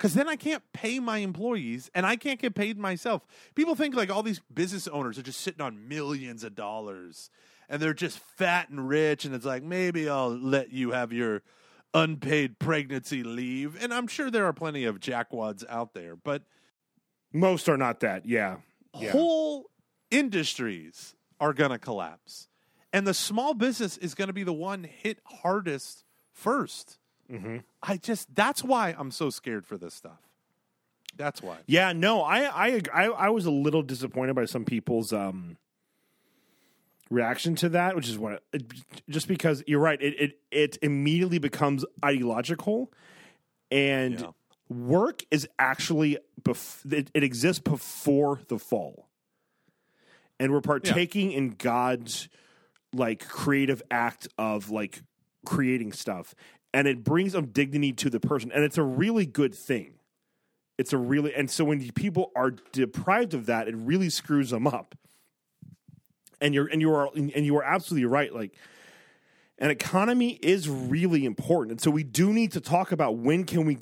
Cuz 0.00 0.14
then 0.14 0.28
I 0.28 0.34
can't 0.34 0.62
pay 0.72 0.98
my 0.98 1.18
employees 1.18 1.90
and 1.94 2.06
I 2.06 2.16
can't 2.16 2.40
get 2.40 2.54
paid 2.54 2.78
myself. 2.78 3.22
People 3.54 3.74
think 3.74 3.94
like 3.94 4.10
all 4.10 4.22
these 4.22 4.40
business 4.52 4.88
owners 4.88 5.18
are 5.18 5.22
just 5.22 5.42
sitting 5.42 5.60
on 5.60 5.86
millions 5.86 6.42
of 6.42 6.54
dollars 6.54 7.30
and 7.68 7.80
they're 7.80 7.94
just 7.94 8.18
fat 8.18 8.70
and 8.70 8.88
rich 8.88 9.26
and 9.26 9.34
it's 9.34 9.44
like 9.44 9.62
maybe 9.62 10.08
I'll 10.08 10.34
let 10.34 10.72
you 10.72 10.92
have 10.92 11.12
your 11.12 11.42
unpaid 11.92 12.58
pregnancy 12.58 13.22
leave. 13.22 13.76
And 13.82 13.92
I'm 13.92 14.06
sure 14.06 14.30
there 14.30 14.46
are 14.46 14.54
plenty 14.54 14.84
of 14.84 15.00
jackwads 15.00 15.64
out 15.68 15.92
there, 15.92 16.16
but 16.16 16.44
Most 17.32 17.68
are 17.68 17.76
not 17.76 18.00
that. 18.00 18.26
Yeah. 18.26 18.56
Yeah. 18.98 19.12
whole 19.12 19.70
industries 20.10 21.14
are 21.38 21.52
going 21.52 21.70
to 21.70 21.78
collapse. 21.78 22.48
And 22.92 23.06
the 23.06 23.14
small 23.14 23.54
business 23.54 23.96
is 23.98 24.14
going 24.14 24.28
to 24.28 24.34
be 24.34 24.42
the 24.44 24.52
one 24.52 24.84
hit 24.84 25.18
hardest 25.24 26.04
1st 26.42 26.96
Mm-hmm. 27.30 27.58
I 27.82 27.96
just, 27.96 28.34
that's 28.34 28.64
why 28.64 28.94
I'm 28.98 29.10
so 29.10 29.30
scared 29.30 29.64
for 29.66 29.78
this 29.78 29.94
stuff. 29.94 30.18
That's 31.16 31.42
why. 31.42 31.58
Yeah, 31.66 31.92
no, 31.92 32.22
I, 32.22 32.40
I, 32.68 32.80
I, 32.92 33.04
I 33.06 33.28
was 33.30 33.46
a 33.46 33.50
little 33.50 33.82
disappointed 33.82 34.34
by 34.34 34.46
some 34.46 34.64
people's 34.64 35.12
um, 35.12 35.56
reaction 37.10 37.54
to 37.56 37.68
that, 37.70 37.96
which 37.96 38.08
is 38.08 38.18
what, 38.18 38.42
it, 38.52 38.64
just 39.08 39.28
because 39.28 39.62
you're 39.66 39.80
right, 39.80 40.00
it, 40.00 40.14
it, 40.20 40.38
it 40.50 40.78
immediately 40.82 41.38
becomes 41.38 41.84
ideological, 42.04 42.92
and 43.70 44.20
Yeah. 44.20 44.26
work 44.68 45.24
is 45.30 45.48
actually 45.58 46.18
bef- 46.42 46.90
it, 46.92 47.10
it 47.12 47.22
exists 47.22 47.60
before 47.60 48.40
the 48.48 48.58
fall, 48.58 49.08
and 50.38 50.52
we're 50.52 50.60
partaking 50.60 51.32
in 51.32 51.50
God's 51.50 52.28
like 52.92 53.28
creative 53.28 53.82
act 53.90 54.28
of 54.38 54.70
like 54.70 55.02
creating 55.44 55.92
stuff, 55.92 56.34
and 56.72 56.86
it 56.86 57.04
brings 57.04 57.32
some 57.32 57.46
dignity 57.46 57.92
to 57.94 58.10
the 58.10 58.20
person, 58.20 58.52
and 58.52 58.64
it's 58.64 58.78
a 58.78 58.82
really 58.82 59.26
good 59.26 59.54
thing. 59.54 59.94
It's 60.78 60.94
a 60.94 60.98
really 60.98 61.34
and 61.34 61.50
so 61.50 61.64
when 61.64 61.90
people 61.92 62.32
are 62.34 62.52
deprived 62.72 63.34
of 63.34 63.46
that 63.46 63.68
it 63.68 63.76
really 63.76 64.08
screws 64.08 64.48
them 64.48 64.66
up. 64.66 64.94
And 66.40 66.54
you're 66.54 66.68
and 66.68 66.80
you 66.80 66.90
are 66.94 67.10
and 67.14 67.44
you 67.44 67.54
are 67.58 67.62
absolutely 67.62 68.06
right 68.06 68.34
like 68.34 68.56
an 69.58 69.70
economy 69.70 70.38
is 70.40 70.70
really 70.70 71.26
important. 71.26 71.72
And 71.72 71.80
so 71.82 71.90
we 71.90 72.02
do 72.02 72.32
need 72.32 72.52
to 72.52 72.62
talk 72.62 72.92
about 72.92 73.18
when 73.18 73.44
can 73.44 73.66
we 73.66 73.76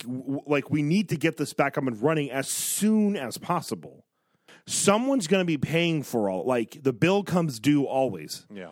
like 0.45 0.71
we 0.71 0.83
need 0.83 1.09
to 1.11 1.17
get 1.17 1.37
this 1.37 1.53
back 1.53 1.79
up 1.79 1.87
and 1.87 2.03
running 2.03 2.33
as 2.33 2.49
soon 2.49 3.17
as 3.17 3.39
possible. 3.39 4.05
Someone's 4.67 5.29
going 5.29 5.41
to 5.41 5.47
be 5.47 5.57
paying 5.57 6.03
for 6.03 6.29
all 6.29 6.45
like 6.45 6.83
the 6.83 6.93
bill 6.93 7.23
comes 7.23 7.61
due 7.61 7.85
always. 7.85 8.45
Yeah. 8.53 8.71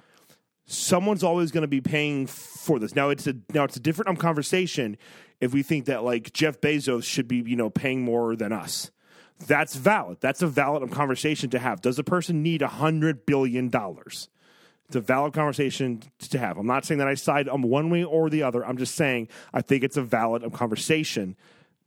Someone's 0.66 1.22
always 1.22 1.51
going 1.52 1.62
to 1.62 1.68
be 1.68 1.80
paying 1.80 2.26
for 2.26 2.78
this. 2.78 2.94
Now 2.94 3.10
it's 3.10 3.26
a 3.26 3.36
now 3.55 3.64
it's 3.64 3.76
a 3.76 3.80
different 3.80 4.09
um, 4.09 4.16
conversation 4.16 4.98
if 5.40 5.55
we 5.55 5.62
think 5.62 5.86
that 5.86 6.05
like 6.05 6.32
Jeff 6.32 6.60
Bezos 6.60 7.05
should 7.05 7.28
be 7.28 7.43
you 7.47 7.56
know 7.56 7.70
paying 7.70 8.02
more 8.02 8.36
than 8.36 8.52
us. 8.52 8.90
That's 9.47 9.74
valid. 9.76 10.18
That's 10.20 10.43
a 10.43 10.47
valid 10.47 10.82
um, 10.82 10.88
conversation 10.88 11.51
to 11.51 11.59
have. 11.59 11.80
Does 11.80 11.98
a 11.98 12.05
person 12.05 12.43
need 12.43 12.62
a 12.62 12.68
hundred 12.68 13.26
billion 13.26 13.68
dollars? 13.68 14.28
It's 14.86 14.97
a 14.97 15.01
valid 15.01 15.32
conversation 15.32 16.02
to 16.20 16.38
have. 16.38 16.59
I'm 16.59 16.66
not 16.66 16.84
saying 16.84 16.98
that 16.98 17.09
I 17.09 17.14
side 17.14 17.48
on 17.48 17.62
one 17.62 17.90
way 17.90 18.05
or 18.05 18.30
the 18.30 18.44
other. 18.44 18.64
I'm 18.64 18.76
just 18.76 18.94
saying 18.94 19.28
I 19.52 19.60
think 19.60 19.82
it's 19.82 19.97
a 19.97 20.02
valid 20.02 20.44
um, 20.44 20.51
conversation 20.51 21.36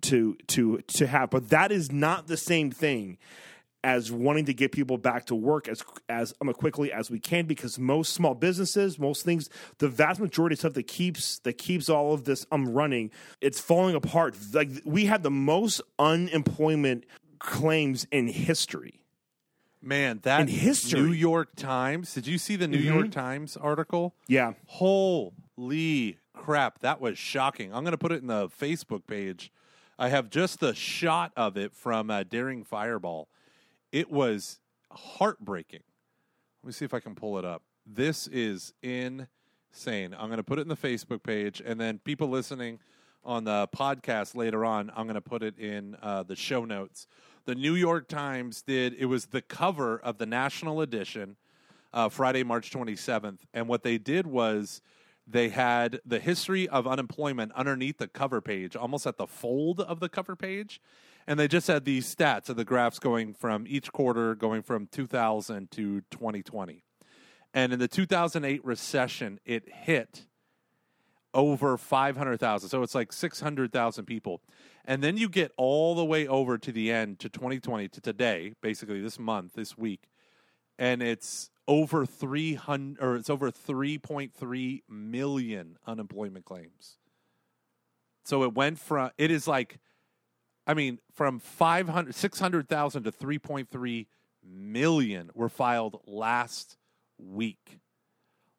to 0.03 0.37
to 0.47 0.79
to 0.79 1.07
have. 1.07 1.29
But 1.29 1.49
that 1.49 1.71
is 1.71 1.91
not 1.91 2.27
the 2.27 2.37
same 2.37 2.71
thing 2.71 3.17
as 3.83 4.11
wanting 4.11 4.45
to 4.45 4.53
get 4.53 4.71
people 4.71 4.97
back 4.97 5.25
to 5.25 5.35
work 5.35 5.67
as 5.67 5.83
as 6.09 6.33
um, 6.41 6.51
quickly 6.53 6.91
as 6.91 7.09
we 7.09 7.19
can 7.19 7.45
because 7.45 7.79
most 7.79 8.13
small 8.13 8.35
businesses, 8.35 8.99
most 8.99 9.23
things, 9.23 9.49
the 9.77 9.87
vast 9.87 10.19
majority 10.19 10.53
of 10.53 10.59
stuff 10.59 10.73
that 10.73 10.87
keeps 10.87 11.39
that 11.39 11.57
keeps 11.57 11.89
all 11.89 12.13
of 12.13 12.25
this 12.25 12.45
um 12.51 12.69
running, 12.69 13.11
it's 13.41 13.59
falling 13.59 13.95
apart. 13.95 14.35
Like 14.53 14.69
we 14.85 15.05
had 15.05 15.23
the 15.23 15.31
most 15.31 15.81
unemployment 15.97 17.05
claims 17.39 18.05
in 18.11 18.27
history. 18.27 19.01
Man, 19.81 20.19
that 20.23 20.41
In 20.41 20.47
history. 20.47 20.99
New 20.99 21.13
York 21.13 21.55
Times. 21.55 22.13
Did 22.13 22.27
you 22.27 22.37
see 22.37 22.57
the 22.57 22.67
New 22.67 22.77
York 22.77 23.11
Times 23.11 23.55
article? 23.55 24.13
Yeah. 24.27 24.53
Holy 24.67 26.17
crap, 26.33 26.79
that 26.79 26.99
was 26.99 27.17
shocking. 27.17 27.73
I'm 27.73 27.83
going 27.83 27.91
to 27.91 27.97
put 27.97 28.11
it 28.11 28.21
in 28.21 28.27
the 28.27 28.49
Facebook 28.49 29.07
page. 29.07 29.51
I 29.97 30.09
have 30.09 30.29
just 30.29 30.59
the 30.59 30.73
shot 30.73 31.31
of 31.37 31.57
it 31.57 31.73
from 31.73 32.09
uh, 32.09 32.23
Daring 32.23 32.63
Fireball. 32.63 33.29
It 33.91 34.11
was 34.11 34.59
heartbreaking. 34.91 35.81
Let 36.63 36.67
me 36.67 36.73
see 36.73 36.85
if 36.85 36.93
I 36.93 36.99
can 36.99 37.15
pull 37.15 37.39
it 37.39 37.45
up. 37.45 37.63
This 37.85 38.27
is 38.27 38.73
insane. 38.83 39.25
I'm 40.17 40.27
going 40.27 40.37
to 40.37 40.43
put 40.43 40.59
it 40.59 40.63
in 40.63 40.67
the 40.67 40.75
Facebook 40.77 41.23
page, 41.23 41.61
and 41.65 41.79
then 41.79 41.99
people 41.99 42.27
listening 42.27 42.79
on 43.23 43.43
the 43.43 43.67
podcast 43.75 44.35
later 44.35 44.63
on, 44.63 44.91
I'm 44.95 45.05
going 45.05 45.15
to 45.15 45.21
put 45.21 45.43
it 45.43 45.57
in 45.57 45.95
uh, 46.01 46.23
the 46.23 46.35
show 46.35 46.65
notes. 46.65 47.07
The 47.45 47.55
New 47.55 47.75
York 47.75 48.07
Times 48.07 48.61
did, 48.61 48.93
it 48.93 49.05
was 49.05 49.27
the 49.27 49.41
cover 49.41 49.97
of 49.99 50.17
the 50.17 50.25
national 50.25 50.81
edition, 50.81 51.35
uh, 51.93 52.09
Friday, 52.09 52.43
March 52.43 52.71
27th. 52.71 53.39
And 53.53 53.67
what 53.67 53.83
they 53.83 53.97
did 53.97 54.27
was 54.27 54.81
they 55.31 55.49
had 55.49 55.99
the 56.05 56.19
history 56.19 56.67
of 56.67 56.87
unemployment 56.87 57.51
underneath 57.53 57.97
the 57.97 58.07
cover 58.07 58.41
page, 58.41 58.75
almost 58.75 59.05
at 59.05 59.17
the 59.17 59.27
fold 59.27 59.79
of 59.79 59.99
the 59.99 60.09
cover 60.09 60.35
page. 60.35 60.81
And 61.27 61.39
they 61.39 61.47
just 61.47 61.67
had 61.67 61.85
these 61.85 62.13
stats 62.13 62.49
of 62.49 62.55
the 62.55 62.65
graphs 62.65 62.97
going 62.97 63.35
from 63.35 63.65
each 63.67 63.91
quarter, 63.91 64.33
going 64.33 64.63
from 64.63 64.87
2000 64.87 65.69
to 65.71 66.01
2020. 66.09 66.83
And 67.53 67.73
in 67.73 67.79
the 67.79 67.87
2008 67.87 68.65
recession, 68.65 69.39
it 69.45 69.69
hit 69.71 70.25
over 71.33 71.77
500,000. 71.77 72.69
So 72.69 72.81
it's 72.81 72.95
like 72.95 73.13
600,000 73.13 74.05
people. 74.05 74.41
And 74.85 75.03
then 75.03 75.17
you 75.17 75.29
get 75.29 75.51
all 75.57 75.93
the 75.93 76.05
way 76.05 76.27
over 76.27 76.57
to 76.57 76.71
the 76.71 76.91
end 76.91 77.19
to 77.19 77.29
2020 77.29 77.87
to 77.89 78.01
today, 78.01 78.53
basically 78.61 79.01
this 79.01 79.19
month, 79.19 79.53
this 79.53 79.77
week, 79.77 80.09
and 80.79 81.03
it's 81.03 81.51
over 81.69 82.03
300 82.03 83.01
or 83.01 83.15
it's 83.15 83.29
over 83.29 83.51
3.3 83.51 84.81
million 84.89 85.77
unemployment 85.85 86.43
claims. 86.43 86.97
So 88.25 88.43
it 88.43 88.55
went 88.55 88.79
from 88.79 89.11
it 89.19 89.29
is 89.29 89.47
like 89.47 89.77
I 90.65 90.73
mean 90.73 90.97
from 91.13 91.39
500 91.39 92.15
600,000 92.15 93.03
to 93.03 93.11
3.3 93.11 94.07
million 94.43 95.29
were 95.35 95.47
filed 95.47 96.01
last 96.07 96.75
week. 97.19 97.79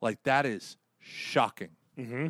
Like 0.01 0.23
that 0.23 0.47
is 0.47 0.77
shocking. 1.01 1.70
Mm-hmm. 1.99 2.28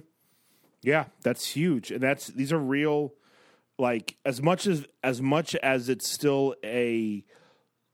Yeah, 0.83 1.05
that's 1.23 1.49
huge, 1.49 1.91
and 1.91 2.01
that's 2.01 2.29
these 2.29 2.53
are 2.53 2.59
real. 2.59 3.13
Like 3.79 4.17
as 4.25 4.41
much 4.41 4.67
as 4.67 4.87
as 5.03 5.21
much 5.21 5.55
as 5.57 5.91
it's 5.91 6.09
still 6.09 6.55
a, 6.65 7.23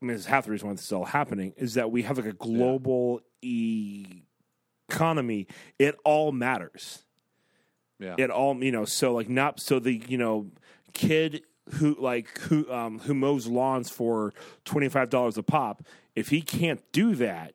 I 0.01 0.05
mean, 0.05 0.15
it's 0.15 0.25
half 0.25 0.45
the 0.45 0.51
reason 0.51 0.67
why 0.67 0.73
it's 0.73 0.83
still 0.83 1.05
happening 1.05 1.53
is 1.57 1.73
that 1.73 1.91
we 1.91 2.03
have 2.03 2.17
like 2.17 2.27
a 2.27 2.33
global 2.33 3.21
e- 3.41 4.23
economy. 4.89 5.47
It 5.79 5.95
all 6.03 6.31
matters. 6.31 7.03
Yeah. 7.99 8.15
It 8.17 8.29
all 8.29 8.63
you 8.63 8.71
know. 8.71 8.85
So 8.85 9.13
like 9.13 9.29
not 9.29 9.59
so 9.59 9.79
the 9.79 10.01
you 10.07 10.17
know 10.17 10.51
kid 10.93 11.43
who 11.73 11.95
like 11.99 12.37
who 12.41 12.71
um 12.71 12.99
who 12.99 13.13
mows 13.13 13.47
lawns 13.47 13.89
for 13.89 14.33
twenty 14.65 14.87
five 14.89 15.09
dollars 15.09 15.37
a 15.37 15.43
pop. 15.43 15.83
If 16.15 16.29
he 16.29 16.41
can't 16.41 16.81
do 16.91 17.15
that, 17.15 17.53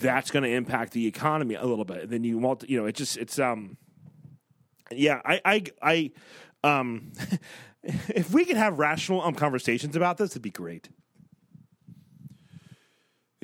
that's 0.00 0.30
going 0.30 0.42
to 0.42 0.50
impact 0.50 0.92
the 0.92 1.06
economy 1.06 1.54
a 1.54 1.64
little 1.64 1.84
bit. 1.84 2.02
And 2.04 2.10
then 2.10 2.24
you 2.24 2.38
want 2.38 2.68
you 2.68 2.78
know, 2.78 2.86
it 2.86 2.94
just 2.94 3.18
it's 3.18 3.38
um, 3.38 3.76
yeah, 4.90 5.20
I 5.24 5.40
I 5.44 5.62
I 5.82 6.10
um, 6.64 7.12
if 7.82 8.32
we 8.32 8.46
could 8.46 8.56
have 8.56 8.78
rational 8.78 9.20
um 9.20 9.34
conversations 9.34 9.96
about 9.96 10.16
this, 10.16 10.30
it'd 10.30 10.42
be 10.42 10.50
great. 10.50 10.88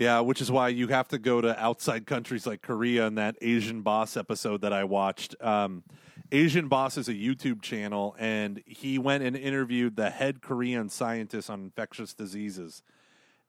Yeah, 0.02 0.18
which 0.18 0.40
is 0.40 0.50
why 0.50 0.66
you 0.66 0.88
have 0.88 1.06
to 1.08 1.18
go 1.18 1.40
to 1.40 1.56
outside 1.62 2.06
countries 2.06 2.44
like 2.44 2.60
Korea 2.60 3.06
in 3.06 3.14
that 3.14 3.36
Asian 3.40 3.82
Boss 3.82 4.16
episode 4.16 4.62
that 4.62 4.72
I 4.72 4.82
watched. 4.82 5.36
Um, 5.40 5.84
Asian 6.32 6.66
Boss 6.66 6.98
is 6.98 7.08
a 7.08 7.14
YouTube 7.14 7.62
channel, 7.62 8.16
and 8.18 8.60
he 8.66 8.98
went 8.98 9.22
and 9.22 9.36
interviewed 9.36 9.94
the 9.94 10.10
head 10.10 10.42
Korean 10.42 10.88
scientist 10.88 11.48
on 11.48 11.60
infectious 11.60 12.14
diseases. 12.14 12.82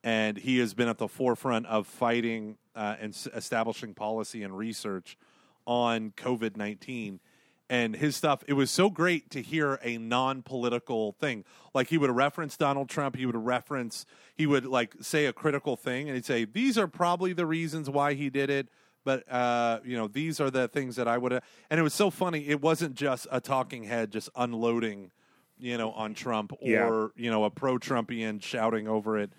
And 0.04 0.38
he 0.38 0.60
has 0.60 0.76
been 0.76 0.88
at 0.88 1.00
the 1.00 1.08
forefront 1.08 1.66
of 1.66 1.88
fighting 1.88 2.58
uh, 2.76 2.98
and 3.00 3.16
s- 3.16 3.28
establishing 3.34 3.96
policy 3.96 4.44
and 4.44 4.56
research 4.56 5.18
on 5.66 6.12
COVID 6.12 6.56
19 6.56 7.20
and 7.70 7.96
his 7.96 8.16
stuff 8.16 8.44
it 8.48 8.54
was 8.54 8.70
so 8.70 8.90
great 8.90 9.30
to 9.32 9.42
hear 9.42 9.80
a 9.84 9.98
non-political 9.98 11.14
thing. 11.14 11.44
Like 11.74 11.88
he 11.88 11.98
would 11.98 12.12
reference 12.12 12.58
donald 12.58 12.90
trump 12.90 13.16
he 13.16 13.26
would 13.26 13.36
reference 13.36 14.06
he 14.36 14.46
would 14.46 14.66
like 14.66 14.96
say 15.02 15.26
a 15.26 15.34
critical 15.34 15.76
thing 15.76 16.08
and 16.10 16.16
he'd 16.16 16.26
say 16.26 16.46
these 16.46 16.78
are 16.78 16.88
probably 16.88 17.34
the 17.34 17.46
reasons 17.46 17.90
why 17.90 18.14
he 18.14 18.30
did 18.30 18.50
it 18.50 18.68
but 19.06 19.30
uh, 19.32 19.80
you 19.84 19.98
know 19.98 20.08
these 20.08 20.40
are 20.40 20.50
the 20.52 20.68
things 20.68 20.96
that 20.98 21.08
i 21.08 21.18
would 21.18 21.32
have 21.32 21.44
and 21.70 21.80
it 21.80 21.84
was 21.84 21.94
so 21.94 22.10
funny 22.10 22.48
it 22.48 22.62
wasn't 22.62 22.94
just 22.96 23.28
a 23.32 23.40
talking 23.42 23.84
head 23.84 24.12
just 24.12 24.30
unloading 24.36 25.10
you 25.58 25.78
know 25.78 25.92
on 25.92 26.14
trump 26.14 26.52
or 26.62 27.12
Yeah. 27.16 27.24
you 27.24 27.32
know 27.32 27.44
a 27.46 27.50
pro-trumpian 27.50 28.42
shouting 28.42 28.88
over 28.88 29.18
it. 29.18 29.32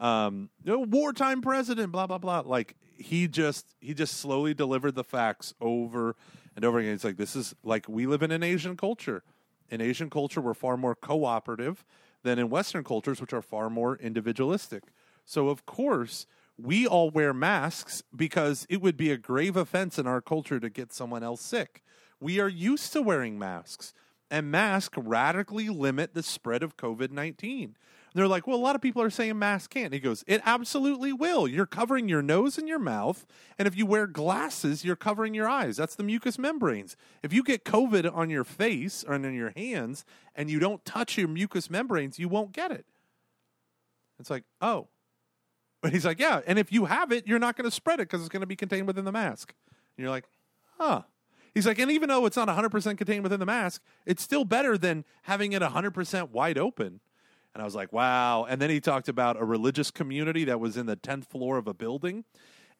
Um 0.00 0.50
you 0.64 0.72
know, 0.72 0.80
wartime 0.80 1.42
president 1.42 1.92
blah 1.92 2.06
blah 2.06 2.18
blah. 2.18 2.40
Like 2.44 2.74
he 2.96 3.28
just 3.28 3.66
he 3.80 3.94
just 3.94 4.18
slowly 4.18 4.54
delivered 4.54 4.94
the 4.94 5.04
facts 5.04 5.54
over 5.60 6.16
and 6.56 6.64
over 6.64 6.78
again 6.78 6.92
it's 6.92 7.04
like 7.04 7.16
this 7.16 7.36
is 7.36 7.54
like 7.62 7.88
we 7.88 8.06
live 8.06 8.22
in 8.22 8.30
an 8.30 8.42
asian 8.42 8.76
culture. 8.76 9.22
In 9.70 9.80
asian 9.80 10.10
culture 10.10 10.40
we're 10.40 10.54
far 10.54 10.76
more 10.76 10.94
cooperative 10.94 11.84
than 12.22 12.38
in 12.38 12.50
western 12.50 12.84
cultures 12.84 13.20
which 13.20 13.32
are 13.32 13.42
far 13.42 13.70
more 13.70 13.96
individualistic. 13.96 14.84
So 15.24 15.48
of 15.48 15.66
course 15.66 16.26
we 16.58 16.86
all 16.86 17.10
wear 17.10 17.32
masks 17.32 18.02
because 18.14 18.66
it 18.68 18.80
would 18.80 18.96
be 18.96 19.10
a 19.10 19.16
grave 19.16 19.56
offense 19.56 19.98
in 19.98 20.06
our 20.06 20.20
culture 20.20 20.60
to 20.60 20.70
get 20.70 20.92
someone 20.92 21.22
else 21.22 21.40
sick. 21.40 21.82
We 22.20 22.38
are 22.38 22.48
used 22.48 22.92
to 22.92 23.02
wearing 23.02 23.38
masks 23.38 23.94
and 24.30 24.50
masks 24.50 24.96
radically 24.96 25.68
limit 25.68 26.14
the 26.14 26.22
spread 26.22 26.62
of 26.62 26.76
COVID 26.76 27.10
19. 27.10 27.76
They're 28.14 28.28
like, 28.28 28.46
well, 28.46 28.56
a 28.56 28.60
lot 28.60 28.74
of 28.74 28.82
people 28.82 29.00
are 29.00 29.10
saying 29.10 29.38
masks 29.38 29.68
can't. 29.68 29.92
He 29.92 29.98
goes, 29.98 30.22
it 30.26 30.42
absolutely 30.44 31.12
will. 31.12 31.48
You're 31.48 31.66
covering 31.66 32.08
your 32.08 32.20
nose 32.20 32.58
and 32.58 32.68
your 32.68 32.78
mouth. 32.78 33.24
And 33.58 33.66
if 33.66 33.76
you 33.76 33.86
wear 33.86 34.06
glasses, 34.06 34.84
you're 34.84 34.96
covering 34.96 35.32
your 35.32 35.48
eyes. 35.48 35.78
That's 35.78 35.94
the 35.94 36.02
mucous 36.02 36.38
membranes. 36.38 36.96
If 37.22 37.32
you 37.32 37.42
get 37.42 37.64
COVID 37.64 38.14
on 38.14 38.28
your 38.28 38.44
face 38.44 39.02
or 39.02 39.14
on 39.14 39.34
your 39.34 39.52
hands 39.56 40.04
and 40.34 40.50
you 40.50 40.58
don't 40.58 40.84
touch 40.84 41.16
your 41.16 41.28
mucous 41.28 41.70
membranes, 41.70 42.18
you 42.18 42.28
won't 42.28 42.52
get 42.52 42.70
it. 42.70 42.84
It's 44.20 44.30
like, 44.30 44.44
oh. 44.60 44.88
But 45.80 45.92
he's 45.92 46.04
like, 46.04 46.20
yeah. 46.20 46.40
And 46.46 46.58
if 46.58 46.70
you 46.70 46.84
have 46.84 47.12
it, 47.12 47.26
you're 47.26 47.38
not 47.38 47.56
going 47.56 47.68
to 47.68 47.74
spread 47.74 47.98
it 47.98 48.08
because 48.08 48.20
it's 48.20 48.28
going 48.28 48.42
to 48.42 48.46
be 48.46 48.56
contained 48.56 48.86
within 48.86 49.04
the 49.04 49.12
mask. 49.12 49.54
And 49.96 50.02
you're 50.02 50.10
like, 50.10 50.26
huh. 50.78 51.02
He's 51.54 51.66
like, 51.66 51.78
and 51.78 51.90
even 51.90 52.08
though 52.08 52.24
it's 52.26 52.36
not 52.36 52.48
100% 52.48 52.96
contained 52.96 53.22
within 53.22 53.40
the 53.40 53.46
mask, 53.46 53.82
it's 54.06 54.22
still 54.22 54.44
better 54.44 54.78
than 54.78 55.04
having 55.22 55.52
it 55.52 55.62
100% 55.62 56.30
wide 56.30 56.58
open. 56.58 57.00
And 57.54 57.60
I 57.60 57.64
was 57.64 57.74
like, 57.74 57.92
wow. 57.92 58.44
And 58.44 58.60
then 58.60 58.70
he 58.70 58.80
talked 58.80 59.08
about 59.08 59.40
a 59.40 59.44
religious 59.44 59.90
community 59.90 60.44
that 60.44 60.58
was 60.58 60.76
in 60.76 60.86
the 60.86 60.96
10th 60.96 61.26
floor 61.26 61.58
of 61.58 61.66
a 61.66 61.74
building 61.74 62.24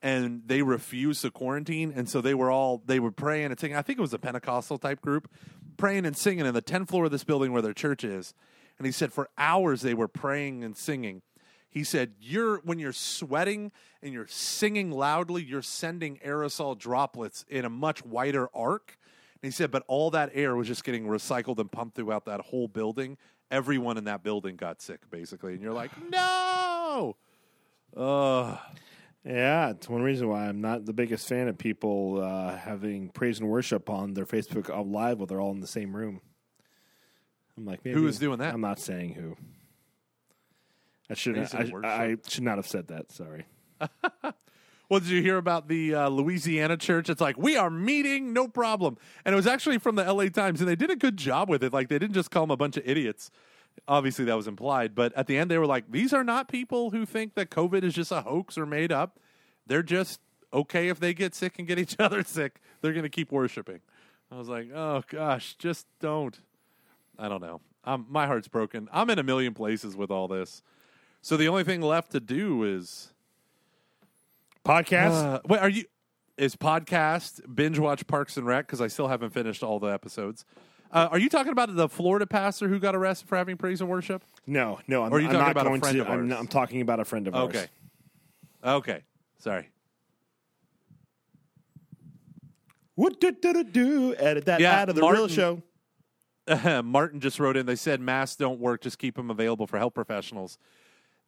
and 0.02 0.42
they 0.46 0.62
refused 0.62 1.22
to 1.22 1.30
quarantine. 1.30 1.92
And 1.94 2.08
so 2.08 2.20
they 2.20 2.34
were 2.34 2.50
all, 2.50 2.82
they 2.84 2.98
were 2.98 3.12
praying 3.12 3.46
and 3.46 3.60
singing. 3.60 3.76
I 3.76 3.82
think 3.82 3.98
it 3.98 4.02
was 4.02 4.12
a 4.12 4.18
Pentecostal 4.18 4.78
type 4.78 5.00
group, 5.00 5.30
praying 5.76 6.04
and 6.04 6.16
singing 6.16 6.44
in 6.44 6.54
the 6.54 6.62
10th 6.62 6.88
floor 6.88 7.04
of 7.04 7.12
this 7.12 7.24
building 7.24 7.52
where 7.52 7.62
their 7.62 7.72
church 7.72 8.02
is. 8.02 8.34
And 8.78 8.86
he 8.86 8.92
said 8.92 9.12
for 9.12 9.30
hours 9.38 9.82
they 9.82 9.94
were 9.94 10.08
praying 10.08 10.64
and 10.64 10.76
singing. 10.76 11.22
He 11.70 11.84
said, 11.84 12.12
"You're 12.20 12.58
when 12.58 12.78
you're 12.78 12.92
sweating 12.92 13.72
and 14.02 14.12
you're 14.12 14.26
singing 14.26 14.90
loudly, 14.90 15.42
you're 15.42 15.62
sending 15.62 16.18
aerosol 16.18 16.76
droplets 16.76 17.46
in 17.48 17.64
a 17.64 17.70
much 17.70 18.04
wider 18.04 18.48
arc." 18.54 18.98
And 19.40 19.50
he 19.50 19.50
said, 19.50 19.70
"But 19.70 19.84
all 19.86 20.10
that 20.10 20.30
air 20.34 20.54
was 20.54 20.66
just 20.66 20.84
getting 20.84 21.06
recycled 21.06 21.58
and 21.58 21.70
pumped 21.72 21.96
throughout 21.96 22.26
that 22.26 22.40
whole 22.40 22.68
building. 22.68 23.16
Everyone 23.52 23.98
in 23.98 24.04
that 24.04 24.24
building 24.24 24.56
got 24.56 24.82
sick, 24.82 25.08
basically." 25.10 25.52
And 25.52 25.62
you're 25.62 25.72
like, 25.72 25.92
"No!" 26.10 27.16
Ugh. 27.96 28.58
Yeah, 29.24 29.70
it's 29.70 29.88
one 29.88 30.02
reason 30.02 30.28
why 30.28 30.48
I'm 30.48 30.60
not 30.60 30.84
the 30.84 30.92
biggest 30.92 31.28
fan 31.28 31.46
of 31.46 31.56
people 31.56 32.20
uh, 32.20 32.56
having 32.56 33.08
praise 33.10 33.38
and 33.38 33.48
worship 33.48 33.88
on 33.88 34.14
their 34.14 34.26
Facebook 34.26 34.68
Live 34.90 35.18
while 35.18 35.26
they're 35.26 35.40
all 35.40 35.52
in 35.52 35.60
the 35.60 35.66
same 35.68 35.94
room. 35.94 36.20
I'm 37.56 37.64
like, 37.64 37.84
maybe, 37.84 38.00
Who 38.00 38.06
is 38.08 38.18
doing 38.18 38.38
that? 38.38 38.52
I'm 38.52 38.60
not 38.60 38.80
saying 38.80 39.14
who. 39.14 39.36
I 41.08 41.14
should 41.14 41.34
Praise 41.34 41.54
I. 41.54 41.70
I 41.84 42.16
should 42.26 42.42
not 42.42 42.56
have 42.56 42.66
said 42.66 42.88
that. 42.88 43.12
Sorry. 43.12 43.44
Well, 44.92 45.00
did 45.00 45.08
you 45.08 45.22
hear 45.22 45.38
about 45.38 45.68
the 45.68 45.94
uh, 45.94 46.08
Louisiana 46.10 46.76
church? 46.76 47.08
It's 47.08 47.18
like 47.18 47.38
we 47.38 47.56
are 47.56 47.70
meeting, 47.70 48.34
no 48.34 48.46
problem. 48.46 48.98
And 49.24 49.32
it 49.32 49.36
was 49.36 49.46
actually 49.46 49.78
from 49.78 49.94
the 49.94 50.04
L.A. 50.04 50.28
Times, 50.28 50.60
and 50.60 50.68
they 50.68 50.76
did 50.76 50.90
a 50.90 50.96
good 50.96 51.16
job 51.16 51.48
with 51.48 51.64
it. 51.64 51.72
Like 51.72 51.88
they 51.88 51.98
didn't 51.98 52.12
just 52.12 52.30
call 52.30 52.42
them 52.42 52.50
a 52.50 52.58
bunch 52.58 52.76
of 52.76 52.82
idiots. 52.86 53.30
Obviously, 53.88 54.26
that 54.26 54.34
was 54.34 54.46
implied, 54.46 54.94
but 54.94 55.10
at 55.14 55.28
the 55.28 55.38
end, 55.38 55.50
they 55.50 55.56
were 55.56 55.66
like, 55.66 55.90
"These 55.90 56.12
are 56.12 56.22
not 56.22 56.46
people 56.46 56.90
who 56.90 57.06
think 57.06 57.36
that 57.36 57.48
COVID 57.48 57.84
is 57.84 57.94
just 57.94 58.12
a 58.12 58.20
hoax 58.20 58.58
or 58.58 58.66
made 58.66 58.92
up. 58.92 59.18
They're 59.66 59.82
just 59.82 60.20
okay 60.52 60.88
if 60.88 61.00
they 61.00 61.14
get 61.14 61.34
sick 61.34 61.58
and 61.58 61.66
get 61.66 61.78
each 61.78 61.96
other 61.98 62.22
sick. 62.22 62.60
They're 62.82 62.92
going 62.92 63.02
to 63.04 63.08
keep 63.08 63.32
worshiping." 63.32 63.80
I 64.30 64.36
was 64.36 64.50
like, 64.50 64.68
"Oh 64.74 65.02
gosh, 65.08 65.54
just 65.54 65.86
don't." 66.00 66.38
I 67.18 67.30
don't 67.30 67.40
know. 67.40 67.62
Um, 67.84 68.04
my 68.10 68.26
heart's 68.26 68.48
broken. 68.48 68.90
I'm 68.92 69.08
in 69.08 69.18
a 69.18 69.22
million 69.22 69.54
places 69.54 69.96
with 69.96 70.10
all 70.10 70.28
this. 70.28 70.62
So 71.22 71.38
the 71.38 71.48
only 71.48 71.64
thing 71.64 71.80
left 71.80 72.12
to 72.12 72.20
do 72.20 72.62
is 72.62 73.11
Podcast. 74.64 75.10
uh, 75.12 75.40
wait, 75.48 75.58
are 75.60 75.68
you? 75.68 75.84
Is 76.38 76.56
podcast 76.56 77.40
binge 77.54 77.78
watch 77.78 78.06
Parks 78.06 78.36
and 78.36 78.46
Rec 78.46 78.66
because 78.66 78.80
I 78.80 78.86
still 78.88 79.06
haven't 79.08 79.30
finished 79.30 79.62
all 79.62 79.78
the 79.78 79.88
episodes. 79.88 80.44
Uh, 80.90 81.08
are 81.10 81.18
you 81.18 81.28
talking 81.28 81.52
about 81.52 81.74
the 81.74 81.88
Florida 81.88 82.26
pastor 82.26 82.68
who 82.68 82.78
got 82.78 82.94
arrested 82.94 83.28
for 83.28 83.36
having 83.36 83.56
praise 83.56 83.80
and 83.80 83.88
worship? 83.90 84.22
no, 84.46 84.78
no. 84.86 85.02
I'm, 85.04 85.12
Or 85.12 85.16
are 85.16 85.20
you 85.20 85.26
I'm 85.28 85.32
talking 85.32 85.46
not 85.46 85.50
about 85.52 85.66
a 85.66 85.78
friend 85.80 85.96
to. 85.96 86.02
of 86.02 86.08
I'm, 86.08 86.30
ours? 86.32 86.40
I'm 86.40 86.46
talking 86.46 86.80
about 86.80 87.00
a 87.00 87.04
friend 87.04 87.28
of 87.28 87.34
ours. 87.34 87.48
Okay, 87.50 87.66
okay, 88.64 89.02
sorry. 89.38 89.68
What 92.94 93.20
do 93.20 93.32
do 93.32 93.52
do 93.52 93.64
do? 93.64 94.14
Edit 94.16 94.44
that 94.46 94.60
Yeah, 94.60 94.80
out 94.80 94.88
of 94.88 94.94
the 94.96 95.02
real 95.02 95.28
Martin- 95.28 95.62
show. 96.48 96.82
Martin 96.82 97.20
just 97.20 97.38
wrote 97.40 97.56
in. 97.56 97.66
They 97.66 97.76
said 97.76 98.00
masks 98.00 98.36
don't 98.36 98.58
work. 98.60 98.80
Just 98.82 98.98
keep 98.98 99.16
them 99.16 99.30
available 99.30 99.66
for 99.66 99.78
health 99.78 99.94
professionals. 99.94 100.58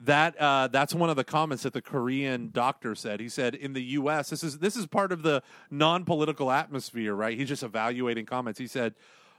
That 0.01 0.37
uh, 0.41 0.69
that's 0.69 0.95
one 0.95 1.09
of 1.09 1.17
the 1.17 1.25
comments 1.25 1.63
that 1.63 1.73
the 1.73 1.81
Korean 1.81 2.51
doctor 2.53 2.95
said. 2.95 3.21
He 3.21 3.29
said 3.29 3.55
in 3.55 3.73
the 3.73 3.83
U.S. 3.83 4.29
this 4.29 4.43
is 4.43 4.59
this 4.59 4.77
is 4.77 4.87
part 4.87 5.13
of 5.13 5.23
the 5.23 5.43
non-political 5.71 6.51
atmosphere, 6.51 7.15
right? 7.15 7.39
He's 7.39 7.49
just 7.49 7.63
evaluating 7.63 8.27
comments. 8.27 8.59
He 8.59 8.67
said 8.67 8.95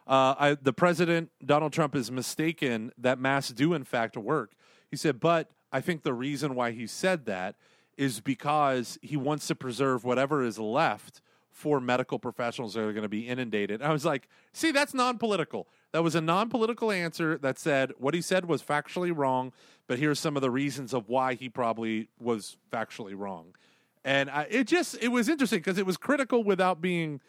uh, 0.08 0.36
I, 0.38 0.58
the 0.62 0.74
president 0.74 1.32
Donald 1.46 1.74
Trump 1.74 1.96
is 1.96 2.12
mistaken 2.12 2.92
that 2.98 3.20
masks 3.20 3.52
do 3.52 3.74
in 3.74 3.84
fact 3.84 4.16
work. 4.16 4.54
He 4.90 4.98
said, 4.98 5.20
but 5.20 5.52
I 5.72 5.82
think 5.82 6.04
the 6.04 6.14
reason 6.14 6.56
why 6.56 6.72
he 6.72 6.88
said 6.88 7.26
that 7.26 7.56
is 7.98 8.20
because 8.20 9.00
he 9.02 9.18
wants 9.18 9.48
to 9.48 9.56
preserve 9.56 10.04
whatever 10.04 10.44
is 10.44 10.60
left 10.60 11.22
for 11.50 11.80
medical 11.80 12.20
professionals 12.20 12.74
that 12.74 12.82
are 12.82 12.92
going 12.92 13.04
to 13.04 13.10
be 13.10 13.28
inundated. 13.28 13.82
I 13.82 13.92
was 13.92 14.06
like, 14.06 14.28
see, 14.52 14.72
that's 14.72 14.94
non 14.94 15.18
political. 15.18 15.68
That 15.96 16.04
was 16.04 16.14
a 16.14 16.20
non 16.20 16.50
political 16.50 16.92
answer 16.92 17.38
that 17.38 17.58
said 17.58 17.94
what 17.98 18.14
he 18.14 18.20
said 18.20 18.48
was 18.48 18.62
factually 18.62 19.16
wrong, 19.16 19.54
but 19.88 19.98
here's 19.98 20.20
some 20.20 20.36
of 20.36 20.42
the 20.42 20.52
reasons 20.52 20.94
of 20.94 21.08
why 21.08 21.36
he 21.36 21.48
probably 21.48 22.10
was 22.20 22.58
factually 22.70 23.14
wrong. 23.18 23.56
And 24.04 24.30
I, 24.30 24.46
it 24.50 24.68
just, 24.68 25.02
it 25.02 25.08
was 25.08 25.30
interesting 25.30 25.60
because 25.60 25.78
it 25.78 25.86
was 25.86 25.96
critical 25.96 26.44
without 26.44 26.82
being, 26.82 27.22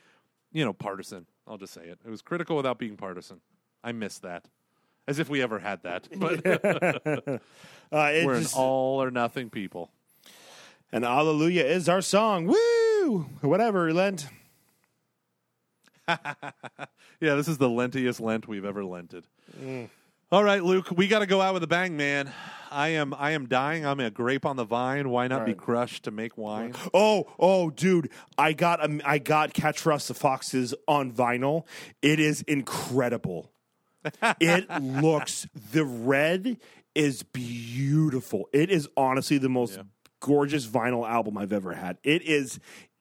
you 0.52 0.64
know, 0.64 0.72
partisan. 0.72 1.26
I'll 1.46 1.58
just 1.58 1.74
say 1.74 1.82
it. 1.82 2.00
It 2.04 2.10
was 2.10 2.22
critical 2.22 2.56
without 2.56 2.76
being 2.76 2.96
partisan. 2.96 3.40
I 3.84 3.92
miss 3.92 4.18
that. 4.18 4.46
As 5.06 5.20
if 5.20 5.28
we 5.28 5.42
ever 5.42 5.60
had 5.60 5.84
that. 5.84 6.08
But 6.18 6.44
Uh, 6.44 7.38
we're 7.92 8.40
just- 8.40 8.56
an 8.56 8.60
all 8.60 9.00
or 9.00 9.12
nothing 9.12 9.48
people. 9.48 9.92
and 10.90 11.04
Hallelujah 11.04 11.62
is 11.62 11.88
our 11.88 12.02
song. 12.02 12.46
Woo! 12.46 13.26
Whatever, 13.42 13.92
Lent. 13.94 14.26
Yeah, 17.18 17.34
this 17.34 17.48
is 17.48 17.56
the 17.56 17.68
lentiest 17.68 18.20
Lent 18.20 18.46
we've 18.46 18.64
ever 18.66 18.84
lented. 18.84 19.26
All 20.30 20.44
right, 20.44 20.62
Luke, 20.62 20.88
we 20.94 21.08
got 21.08 21.20
to 21.20 21.26
go 21.26 21.40
out 21.40 21.54
with 21.54 21.62
a 21.62 21.66
bang, 21.66 21.96
man. 21.96 22.30
I 22.70 22.88
am 22.88 23.14
I 23.14 23.30
am 23.30 23.46
dying. 23.46 23.86
I'm 23.86 24.00
a 24.00 24.10
grape 24.10 24.44
on 24.44 24.56
the 24.56 24.64
vine. 24.64 25.08
Why 25.08 25.28
not 25.28 25.46
be 25.46 25.54
crushed 25.54 26.04
to 26.04 26.10
make 26.10 26.36
wine? 26.36 26.74
Oh, 26.92 27.32
oh, 27.38 27.70
dude! 27.70 28.10
I 28.36 28.52
got 28.52 28.84
um, 28.84 29.00
I 29.04 29.18
got 29.18 29.54
Catch 29.54 29.86
Us 29.86 30.08
the 30.08 30.14
Foxes 30.14 30.74
on 30.86 31.12
vinyl. 31.12 31.64
It 32.02 32.20
is 32.20 32.42
incredible. 32.42 33.50
it 34.40 34.68
looks 34.82 35.46
the 35.72 35.84
red 35.84 36.58
is 36.94 37.22
beautiful. 37.22 38.48
It 38.52 38.70
is 38.70 38.88
honestly 38.96 39.38
the 39.38 39.48
most 39.48 39.78
gorgeous 40.20 40.66
vinyl 40.66 41.08
album 41.08 41.38
I've 41.38 41.52
ever 41.52 41.72
had. 41.72 41.98
It 42.02 42.22
is 42.22 42.58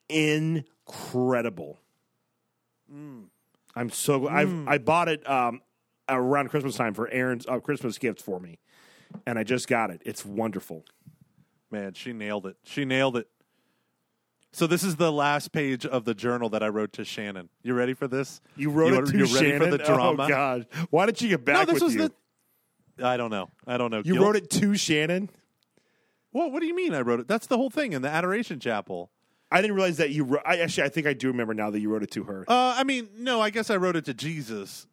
incredible. 0.09 1.79
I'm 3.75 3.89
so 3.89 4.27
I 4.27 4.45
I 4.67 4.77
bought 4.77 5.09
it 5.09 5.27
um, 5.29 5.61
around 6.07 6.49
Christmas 6.49 6.75
time 6.75 6.93
for 6.93 7.09
Aaron's 7.09 7.45
uh, 7.47 7.59
Christmas 7.59 7.97
gift 7.97 8.21
for 8.21 8.39
me, 8.39 8.59
and 9.25 9.37
I 9.37 9.43
just 9.43 9.67
got 9.67 9.89
it. 9.89 10.01
It's 10.05 10.25
wonderful. 10.25 10.85
Man, 11.71 11.93
she 11.93 12.13
nailed 12.13 12.45
it. 12.45 12.57
She 12.63 12.85
nailed 12.85 13.17
it. 13.17 13.27
So 14.53 14.67
this 14.67 14.83
is 14.83 14.95
the 14.95 15.11
last 15.11 15.51
page 15.51 15.85
of 15.85 16.05
the 16.05 16.13
journal 16.13 16.47
that 16.51 16.63
I 16.63 16.69
wrote 16.69 16.93
to 16.93 17.03
Shannon. 17.03 17.49
You 17.61 17.73
ready 17.73 17.93
for 17.93 18.07
this? 18.07 18.39
You 18.55 18.69
wrote 18.69 18.93
you, 18.93 18.99
it 19.01 19.05
to 19.07 19.17
you 19.17 19.25
Shannon. 19.27 19.59
ready 19.59 19.71
for 19.71 19.77
the 19.77 19.83
drama? 19.83 20.23
Oh 20.23 20.29
God! 20.29 20.67
Why 20.91 21.05
did 21.05 21.21
you 21.21 21.27
get 21.29 21.41
No, 21.41 21.53
back 21.53 21.67
this 21.67 21.73
with 21.75 21.83
was 21.83 21.95
you? 21.95 22.09
the. 22.97 23.05
I 23.05 23.17
don't 23.17 23.31
know. 23.31 23.49
I 23.67 23.77
don't 23.77 23.91
know. 23.91 24.01
you 24.05 24.21
wrote 24.23 24.37
it 24.37 24.49
to 24.51 24.75
Shannon. 24.77 25.29
Well, 26.31 26.49
what 26.51 26.61
do 26.61 26.65
you 26.67 26.75
mean? 26.75 26.93
I 26.93 27.01
wrote 27.01 27.19
it. 27.19 27.27
That's 27.27 27.47
the 27.47 27.57
whole 27.57 27.69
thing 27.69 27.91
in 27.91 28.01
the 28.01 28.09
Adoration 28.09 28.59
Chapel. 28.59 29.09
I 29.55 29.61
didn't 29.61 29.75
realize 29.77 29.97
that 29.97 30.09
you. 30.09 30.25
Wrote, 30.25 30.41
I 30.45 30.57
actually, 30.57 30.83
I 30.83 30.89
think 30.89 31.07
I 31.07 31.13
do 31.13 31.27
remember 31.29 31.53
now 31.53 31.69
that 31.69 31.79
you 31.79 31.89
wrote 31.89 32.03
it 32.03 32.11
to 32.11 32.23
her. 32.25 32.43
Uh, 32.45 32.75
I 32.77 32.83
mean, 32.83 33.07
no. 33.17 33.39
I 33.39 33.51
guess 33.51 33.69
I 33.69 33.77
wrote 33.77 33.95
it 33.95 34.03
to 34.05 34.13
Jesus. 34.13 34.85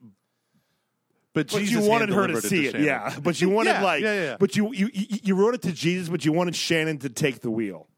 But, 1.34 1.50
but 1.50 1.58
Jesus 1.58 1.82
you 1.84 1.90
wanted 1.90 2.10
her 2.10 2.28
to 2.28 2.40
see 2.40 2.62
to 2.62 2.68
it, 2.68 2.72
Shannon. 2.72 2.86
yeah. 2.86 3.16
But 3.20 3.40
you 3.40 3.48
wanted 3.48 3.70
Yeah, 3.70 3.82
like, 3.82 4.02
yeah, 4.02 4.14
yeah. 4.14 4.36
but 4.38 4.54
you, 4.54 4.72
you 4.72 4.90
you 4.92 5.34
wrote 5.34 5.54
it 5.54 5.62
to 5.62 5.72
Jesus, 5.72 6.08
but 6.08 6.24
you 6.24 6.32
wanted 6.32 6.54
Shannon 6.54 6.98
to 6.98 7.08
take 7.08 7.40
the 7.40 7.50
wheel. 7.50 7.88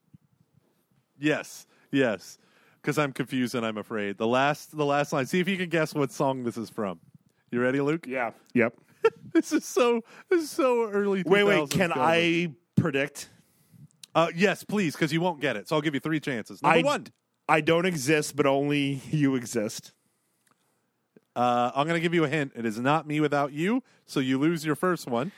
Yes, 1.19 1.67
yes. 1.91 2.39
Because 2.81 2.97
I'm 2.97 3.13
confused 3.13 3.55
and 3.55 3.67
I'm 3.67 3.77
afraid. 3.77 4.19
The 4.19 4.27
last, 4.27 4.77
the 4.77 4.85
last 4.87 5.13
line. 5.13 5.27
See 5.27 5.41
if 5.41 5.49
you 5.49 5.57
can 5.57 5.69
guess 5.69 5.95
what 5.95 6.13
song 6.13 6.45
this 6.45 6.57
is 6.57 6.71
from. 6.71 7.01
You 7.51 7.61
ready, 7.61 7.81
Luke? 7.81 8.07
Yeah. 8.09 8.31
Yep. 8.55 8.75
This 9.35 9.53
is 9.53 9.65
so, 9.65 10.03
this 10.31 10.43
is 10.43 10.51
so 10.51 10.89
early. 10.89 11.25
Wait, 11.27 11.43
wait. 11.45 11.69
Can. 11.69 11.93
I 11.93 12.53
predict? 12.77 13.29
Uh, 14.15 14.29
yes, 14.35 14.63
please, 14.65 14.95
because 14.95 15.13
you 15.13 15.21
won't 15.21 15.41
get 15.41 15.57
it. 15.57 15.69
So 15.69 15.77
I'll 15.77 15.83
give 15.83 15.95
you 15.95 16.01
three 16.01 16.21
chances. 16.21 16.63
Number 16.63 16.79
I, 16.79 16.83
one. 16.83 17.07
I 17.49 17.61
don't 17.61 17.85
exist, 17.87 18.37
but 18.37 18.47
only 18.47 19.03
you 19.11 19.35
exist. 19.35 19.93
Uh, 21.37 21.73
I'm 21.75 21.87
going 21.87 21.97
to 21.97 22.01
give 22.01 22.15
you 22.15 22.25
a 22.25 22.29
hint. 22.29 22.53
It 22.55 22.65
is 22.65 22.79
not 22.79 23.07
me 23.09 23.21
without 23.21 23.53
you. 23.53 23.83
So 24.07 24.21
you 24.21 24.39
lose 24.39 24.65
your 24.65 24.77
first 24.77 25.09
one. 25.09 25.33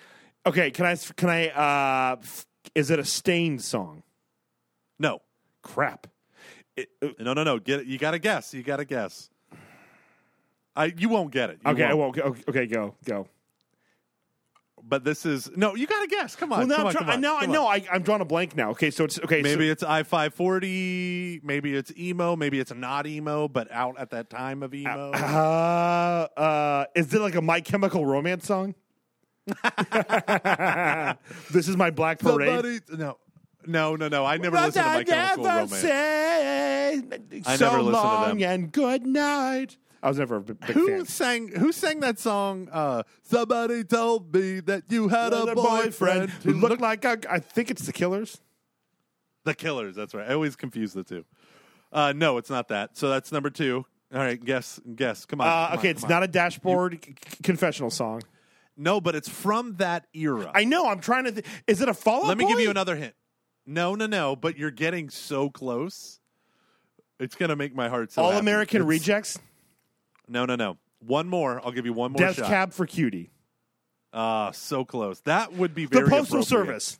Okay. 0.45 0.71
Can 0.71 0.85
I? 0.85 0.95
Can 1.17 1.31
I? 1.31 1.49
Uh, 1.49 2.17
f- 2.21 2.47
is 2.75 2.91
it 2.91 2.99
a 2.99 3.05
Staind 3.05 3.63
song? 3.63 4.03
No, 4.99 5.21
Crap. 5.63 6.07
It- 6.77 6.91
uh, 7.03 7.09
no, 7.19 7.33
no, 7.33 7.45
no. 7.45 7.59
Get 7.59 7.81
it. 7.81 7.87
You 7.87 7.97
got 7.99 8.11
to 8.11 8.19
guess. 8.19 8.53
You 8.53 8.63
got 8.63 8.77
to 8.77 8.85
guess. 8.85 9.31
I. 10.75 10.93
You 10.97 11.09
won't 11.09 11.31
get 11.31 11.49
it. 11.49 11.61
You 11.65 11.73
okay. 11.73 11.85
I 11.85 11.95
won't. 11.95 12.17
won't. 12.23 12.49
Okay. 12.49 12.67
Go. 12.67 12.95
Go. 13.07 13.27
But 14.89 15.03
this 15.03 15.27
is 15.27 15.51
no. 15.57 15.75
You 15.75 15.87
got 15.89 16.01
to 16.03 16.07
guess. 16.07 16.37
Come 16.37 16.53
on. 16.53 16.61
Well, 16.61 16.69
now 16.69 16.77
come 16.77 16.87
I'm 16.87 16.87
on, 16.89 16.95
come 16.95 17.11
on, 17.11 17.21
now 17.21 17.37
I 17.39 17.41
come 17.41 17.53
know 17.53 17.67
on. 17.67 17.73
I, 17.75 17.85
I'm 17.93 18.03
drawing 18.03 18.21
a 18.21 18.25
blank 18.25 18.55
now. 18.57 18.71
Okay, 18.71 18.93
so 18.93 19.03
it's 19.05 19.19
okay. 19.19 19.43
Maybe 19.43 19.67
so, 19.67 19.73
it's 19.73 19.83
I 19.83 20.05
five 20.05 20.33
forty. 20.35 21.41
Maybe 21.43 21.75
it's 21.75 21.93
emo. 21.99 22.37
Maybe 22.37 22.61
it's 22.61 22.73
not 22.73 23.07
emo, 23.07 23.49
but 23.49 23.71
out 23.73 23.99
at 23.99 24.11
that 24.11 24.31
time 24.31 24.63
of 24.63 24.73
emo. 24.75 25.11
Uh, 25.13 26.29
uh, 26.37 26.85
is 26.95 27.13
it 27.13 27.21
like 27.21 27.35
a 27.35 27.43
My 27.43 27.61
Chemical 27.61 28.07
Romance 28.07 28.47
song? 28.47 28.75
this 31.51 31.69
is 31.69 31.77
my 31.77 31.91
Black 31.91 32.19
Parade. 32.21 32.49
Somebody- 32.49 32.81
no, 33.03 33.17
no, 33.67 33.97
no, 33.97 34.09
no. 34.09 34.25
I 34.25 34.37
never 34.39 34.57
listened 34.57 34.75
to 34.75 34.81
My 34.83 35.05
Chemical 35.05 35.45
Romance. 35.45 35.77
say 35.77 37.03
I 37.45 37.57
so 37.57 37.67
never 37.67 37.83
listened 37.83 37.87
to 37.87 37.91
long 37.93 38.39
them. 38.39 38.51
and 38.51 38.73
good 38.73 39.07
night. 39.07 39.77
I 40.03 40.09
was 40.09 40.19
never 40.19 40.37
a 40.37 40.41
big, 40.41 40.63
Who 40.73 40.89
fan. 40.89 41.05
sang? 41.07 41.49
Who 41.49 41.73
sang 41.73 42.01
that 42.01 42.19
song? 42.19 42.69
Uh, 42.71 43.03
Somebody 43.23 43.83
told 43.85 44.33
me 44.35 44.61
that 44.61 44.85
you 44.89 45.09
had 45.09 45.33
a 45.33 45.55
boyfriend 45.55 46.31
who 46.31 46.53
looked 46.53 46.81
like 46.83 47.05
a, 47.05 47.19
I 47.29 47.39
think 47.41 47.71
it's 47.71 47.87
the 47.87 47.93
Killers. 47.93 48.41
The 49.45 49.55
Killers. 49.55 49.95
That's 49.97 50.15
right. 50.15 50.29
I 50.29 50.35
always 50.35 50.55
confuse 50.57 50.93
the 50.93 51.03
two. 51.05 51.25
Uh, 51.93 52.13
no, 52.15 52.37
it's 52.39 52.51
not 52.51 52.69
that. 52.69 52.97
So 52.97 53.09
that's 53.09 53.33
number 53.33 53.51
two. 53.51 53.85
All 54.13 54.21
right, 54.21 54.43
guess, 54.43 54.81
guess. 54.95 55.25
Come 55.25 55.41
on. 55.41 55.49
Uh, 55.49 55.69
come 55.71 55.79
okay, 55.79 55.89
on, 55.89 55.91
it's 55.93 56.01
come 56.03 56.13
on. 56.13 56.15
not 56.17 56.23
a 56.25 56.29
dashboard 56.29 56.99
c- 57.05 57.15
confessional 57.43 57.91
song. 57.91 58.23
No, 58.77 59.01
but 59.01 59.15
it's 59.17 59.29
from 59.29 59.77
that 59.77 60.07
era. 60.15 60.51
I 60.55 60.65
know. 60.65 60.87
I'm 60.87 61.01
trying 61.01 61.25
to. 61.25 61.33
Th- 61.33 61.47
is 61.67 61.81
it 61.81 61.89
a 61.89 61.95
follow? 61.95 62.27
Let 62.29 62.37
me 62.39 62.47
give 62.47 62.61
you 62.61 62.71
another 62.71 62.95
hint. 62.95 63.15
No, 63.67 63.95
no, 63.95 64.07
no. 64.07 64.37
But 64.37 64.59
you're 64.59 64.71
getting 64.71 65.09
so 65.11 65.49
close. 65.51 66.21
It's 67.19 67.35
gonna 67.35 67.57
make 67.57 67.75
my 67.75 67.89
heart 67.89 68.13
so. 68.13 68.23
All 68.23 68.31
happy. 68.33 68.41
American 68.41 68.83
It's- 68.83 68.89
Rejects. 68.91 69.39
No, 70.29 70.45
no, 70.45 70.57
no. 70.57 70.79
One 71.01 71.29
more. 71.29 71.61
I'll 71.65 71.73
give 71.73 71.87
you 71.87 71.93
one 71.93 72.13
more 72.13 72.19
Death 72.19 72.37
shot. 72.37 72.47
Cab 72.47 72.73
for 72.73 72.87
Cutie. 72.87 73.31
Ah, 74.13 74.51
so 74.53 74.85
close. 74.85 75.21
That 75.21 75.53
would 75.53 75.75
be 75.75 75.87
very 75.87 76.05
The 76.05 76.11
Postal 76.11 76.41
appropriate. 76.41 76.67
Service. 76.67 76.99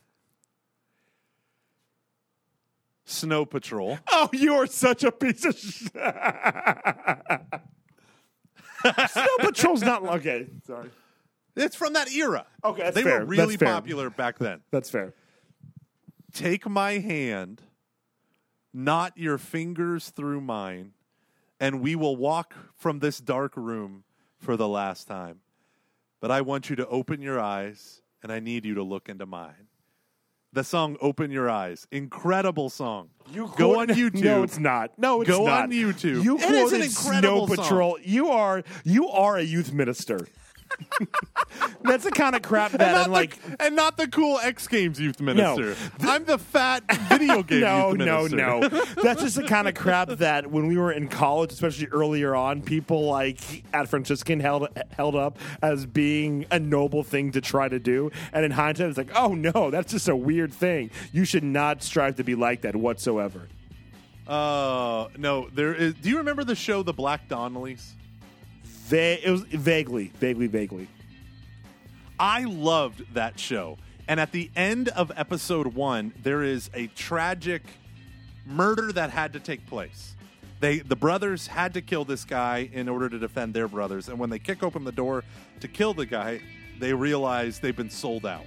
Snow 3.05 3.45
Patrol. 3.45 3.97
Oh, 4.09 4.29
you 4.33 4.55
are 4.55 4.67
such 4.67 5.03
a 5.03 5.11
piece 5.11 5.45
of 5.45 5.57
shit. 5.57 5.91
Snow 9.09 9.27
Patrol's 9.39 9.81
not 9.81 10.03
okay. 10.03 10.47
Sorry. 10.65 10.89
It's 11.55 11.75
from 11.75 11.93
that 11.93 12.11
era. 12.11 12.45
Okay, 12.63 12.83
that's 12.83 12.95
they 12.95 13.03
fair. 13.03 13.19
were 13.21 13.25
really 13.25 13.55
That's 13.55 13.69
fair. 13.69 13.73
popular 13.73 14.09
back 14.09 14.37
then. 14.37 14.61
That's 14.71 14.89
fair. 14.89 15.13
Take 16.33 16.67
my 16.69 16.99
hand, 16.99 17.63
not 18.73 19.17
your 19.17 19.37
fingers 19.39 20.09
through 20.11 20.41
mine, 20.41 20.93
and 21.59 21.81
we 21.81 21.95
will 21.95 22.15
walk 22.15 22.53
from 22.75 22.99
this 22.99 23.19
dark 23.19 23.55
room 23.57 24.03
for 24.37 24.55
the 24.57 24.67
last 24.67 25.07
time. 25.07 25.39
But 26.19 26.31
I 26.31 26.41
want 26.41 26.69
you 26.69 26.75
to 26.77 26.87
open 26.87 27.21
your 27.21 27.39
eyes, 27.39 28.01
and 28.23 28.31
I 28.31 28.39
need 28.39 28.65
you 28.65 28.75
to 28.75 28.83
look 28.83 29.09
into 29.09 29.25
mine. 29.25 29.67
The 30.53 30.63
song 30.63 30.97
"Open 31.01 31.29
Your 31.29 31.49
Eyes," 31.49 31.85
incredible 31.91 32.69
song. 32.69 33.09
You 33.31 33.47
go 33.57 33.73
quote- 33.73 33.89
on 33.91 33.95
YouTube. 33.95 34.23
No, 34.23 34.43
it's 34.43 34.57
not. 34.57 34.97
No, 34.97 35.21
it's 35.21 35.29
Go 35.29 35.45
not. 35.45 35.63
on 35.63 35.71
YouTube. 35.71 36.23
You 36.23 36.37
It 36.37 36.43
is 36.43 36.71
an 36.73 36.79
quoted 36.79 36.81
incredible 36.85 37.47
Snow 37.47 37.55
song. 37.55 37.63
Patrol. 37.65 37.97
You 38.01 38.29
are 38.29 38.63
you 38.83 39.09
are 39.09 39.37
a 39.37 39.43
youth 39.43 39.71
minister. 39.73 40.25
That's 41.83 42.03
the 42.03 42.11
kind 42.11 42.35
of 42.35 42.41
crap 42.41 42.71
that 42.71 42.81
and 42.81 42.91
not, 42.93 43.05
I'm 43.05 43.11
like. 43.11 43.41
the, 43.41 43.63
and 43.65 43.75
not 43.75 43.97
the 43.97 44.07
cool 44.07 44.37
X 44.39 44.67
Games 44.67 44.99
youth 44.99 45.19
minister. 45.19 45.75
I'm 46.01 46.25
the 46.25 46.37
fat 46.37 46.83
video 47.09 47.43
game 47.43 47.61
No, 47.61 47.89
youth 47.89 47.97
no, 47.99 48.23
minister. 48.27 48.37
no. 48.37 49.03
That's 49.03 49.21
just 49.21 49.35
the 49.35 49.43
kind 49.43 49.67
of 49.67 49.73
crap 49.75 50.09
that 50.09 50.51
when 50.51 50.67
we 50.67 50.77
were 50.77 50.91
in 50.91 51.07
college, 51.07 51.51
especially 51.51 51.87
earlier 51.87 52.35
on, 52.35 52.61
people 52.61 53.05
like 53.05 53.63
at 53.73 53.87
Franciscan 53.87 54.39
held 54.39 54.67
held 54.91 55.15
up 55.15 55.37
as 55.61 55.85
being 55.85 56.45
a 56.51 56.59
noble 56.59 57.03
thing 57.03 57.31
to 57.31 57.41
try 57.41 57.67
to 57.69 57.79
do. 57.79 58.11
And 58.33 58.43
in 58.45 58.51
hindsight, 58.51 58.89
it's 58.89 58.97
like, 58.97 59.11
oh 59.15 59.33
no, 59.33 59.71
that's 59.71 59.91
just 59.91 60.09
a 60.09 60.15
weird 60.15 60.53
thing. 60.53 60.91
You 61.11 61.25
should 61.25 61.43
not 61.43 61.81
strive 61.83 62.15
to 62.17 62.23
be 62.23 62.35
like 62.35 62.61
that 62.61 62.75
whatsoever. 62.75 63.47
Uh, 64.27 65.07
no. 65.17 65.47
There 65.53 65.73
is. 65.73 65.93
Do 65.95 66.09
you 66.09 66.17
remember 66.17 66.43
the 66.43 66.55
show 66.55 66.83
The 66.83 66.93
Black 66.93 67.29
Donnellys? 67.29 67.93
Va- 68.87 69.27
it 69.27 69.29
was 69.29 69.41
vaguely, 69.41 70.13
vaguely, 70.15 70.47
vaguely. 70.47 70.87
I 72.17 72.45
loved 72.45 73.13
that 73.13 73.39
show. 73.39 73.77
And 74.07 74.19
at 74.19 74.31
the 74.31 74.49
end 74.55 74.87
of 74.89 75.11
episode 75.17 75.67
one, 75.67 76.13
there 76.23 76.41
is 76.41 76.69
a 76.73 76.87
tragic 76.87 77.63
murder 78.45 78.93
that 78.93 79.09
had 79.09 79.33
to 79.33 79.41
take 79.41 79.65
place. 79.67 80.15
They 80.61 80.79
the 80.79 80.95
brothers 80.95 81.47
had 81.47 81.73
to 81.73 81.81
kill 81.81 82.05
this 82.05 82.23
guy 82.23 82.69
in 82.71 82.87
order 82.87 83.09
to 83.09 83.19
defend 83.19 83.53
their 83.53 83.67
brothers. 83.67 84.07
And 84.07 84.17
when 84.17 84.29
they 84.29 84.39
kick 84.39 84.63
open 84.63 84.85
the 84.85 84.91
door 84.93 85.25
to 85.59 85.67
kill 85.67 85.93
the 85.93 86.05
guy, 86.05 86.39
they 86.79 86.93
realize 86.93 87.59
they've 87.59 87.75
been 87.75 87.89
sold 87.89 88.25
out. 88.25 88.45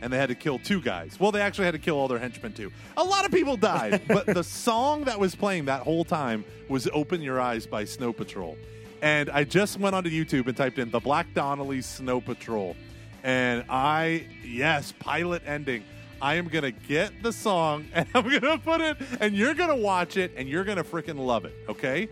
And 0.00 0.10
they 0.10 0.16
had 0.16 0.30
to 0.30 0.34
kill 0.34 0.58
two 0.60 0.80
guys. 0.80 1.18
Well, 1.20 1.30
they 1.32 1.42
actually 1.42 1.66
had 1.66 1.72
to 1.72 1.78
kill 1.78 1.98
all 1.98 2.08
their 2.08 2.18
henchmen 2.20 2.54
too. 2.54 2.70
A 2.96 3.04
lot 3.04 3.26
of 3.26 3.32
people 3.32 3.56
died, 3.56 4.02
but 4.08 4.26
the 4.26 4.44
song 4.44 5.04
that 5.04 5.18
was 5.18 5.34
playing 5.34 5.66
that 5.66 5.82
whole 5.82 6.04
time 6.04 6.44
was 6.68 6.88
"Open 6.94 7.20
Your 7.20 7.40
Eyes" 7.40 7.66
by 7.66 7.84
Snow 7.84 8.12
Patrol. 8.12 8.56
And 9.02 9.30
I 9.30 9.44
just 9.44 9.78
went 9.78 9.94
onto 9.94 10.10
YouTube 10.10 10.46
and 10.46 10.56
typed 10.56 10.78
in 10.78 10.90
the 10.90 11.00
Black 11.00 11.32
Donnelly 11.34 11.82
Snow 11.82 12.20
Patrol. 12.20 12.76
And 13.22 13.64
I, 13.68 14.26
yes, 14.44 14.92
pilot 14.98 15.42
ending. 15.46 15.84
I 16.22 16.34
am 16.34 16.48
going 16.48 16.64
to 16.64 16.70
get 16.70 17.22
the 17.22 17.32
song 17.32 17.86
and 17.94 18.06
I'm 18.14 18.28
going 18.28 18.40
to 18.42 18.58
put 18.58 18.80
it, 18.80 18.98
and 19.20 19.34
you're 19.34 19.54
going 19.54 19.70
to 19.70 19.76
watch 19.76 20.16
it 20.16 20.32
and 20.36 20.48
you're 20.48 20.64
going 20.64 20.76
to 20.76 20.84
freaking 20.84 21.18
love 21.18 21.44
it, 21.44 21.54
okay? 21.68 22.08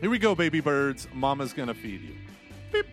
Here 0.00 0.10
we 0.10 0.18
go, 0.18 0.34
baby 0.34 0.60
birds. 0.60 1.08
Mama's 1.12 1.52
going 1.52 1.68
to 1.68 1.74
feed 1.74 2.02
you. 2.02 2.14
Beep. 2.72 2.86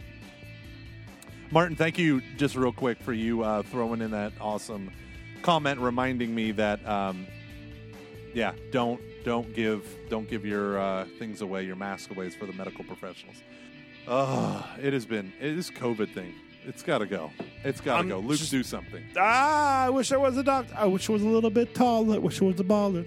Martin, 1.51 1.75
thank 1.75 1.97
you 1.97 2.21
just 2.37 2.55
real 2.55 2.73
quick 2.73 3.01
for 3.01 3.13
you 3.13 3.43
uh, 3.43 3.63
throwing 3.63 4.01
in 4.01 4.11
that 4.11 4.33
awesome 4.41 4.91
comment 5.43 5.79
reminding 5.79 6.33
me 6.33 6.51
that 6.53 6.85
um, 6.87 7.27
yeah, 8.33 8.53
don't 8.71 9.01
don't 9.23 9.53
give 9.53 9.85
don't 10.09 10.27
give 10.29 10.45
your 10.45 10.79
uh, 10.79 11.05
things 11.19 11.41
away, 11.41 11.63
your 11.63 11.75
mask 11.75 12.11
away 12.11 12.27
is 12.27 12.35
for 12.35 12.45
the 12.45 12.53
medical 12.53 12.83
professionals. 12.83 13.37
Oh, 14.07 14.67
it 14.81 14.93
has 14.93 15.05
been 15.05 15.31
it 15.39 15.57
is 15.57 15.69
COVID 15.71 16.13
thing. 16.13 16.33
It's 16.65 16.81
got 16.81 16.99
to 16.99 17.05
go. 17.05 17.29
It's 17.63 17.81
got 17.81 18.01
to 18.01 18.07
go. 18.07 18.19
Luke, 18.19 18.37
just- 18.37 18.51
do 18.51 18.63
something. 18.63 19.03
Ah, 19.17 19.85
I 19.85 19.89
wish 19.89 20.11
I 20.11 20.17
was 20.17 20.37
a 20.37 20.43
doctor. 20.43 20.73
I 20.77 20.85
wish 20.85 21.09
I 21.09 21.13
was 21.13 21.21
a 21.21 21.27
little 21.27 21.49
bit 21.49 21.75
taller. 21.75 22.15
I 22.15 22.19
wish 22.19 22.41
I 22.41 22.45
was 22.45 22.59
a 22.59 22.63
baller. 22.63 23.05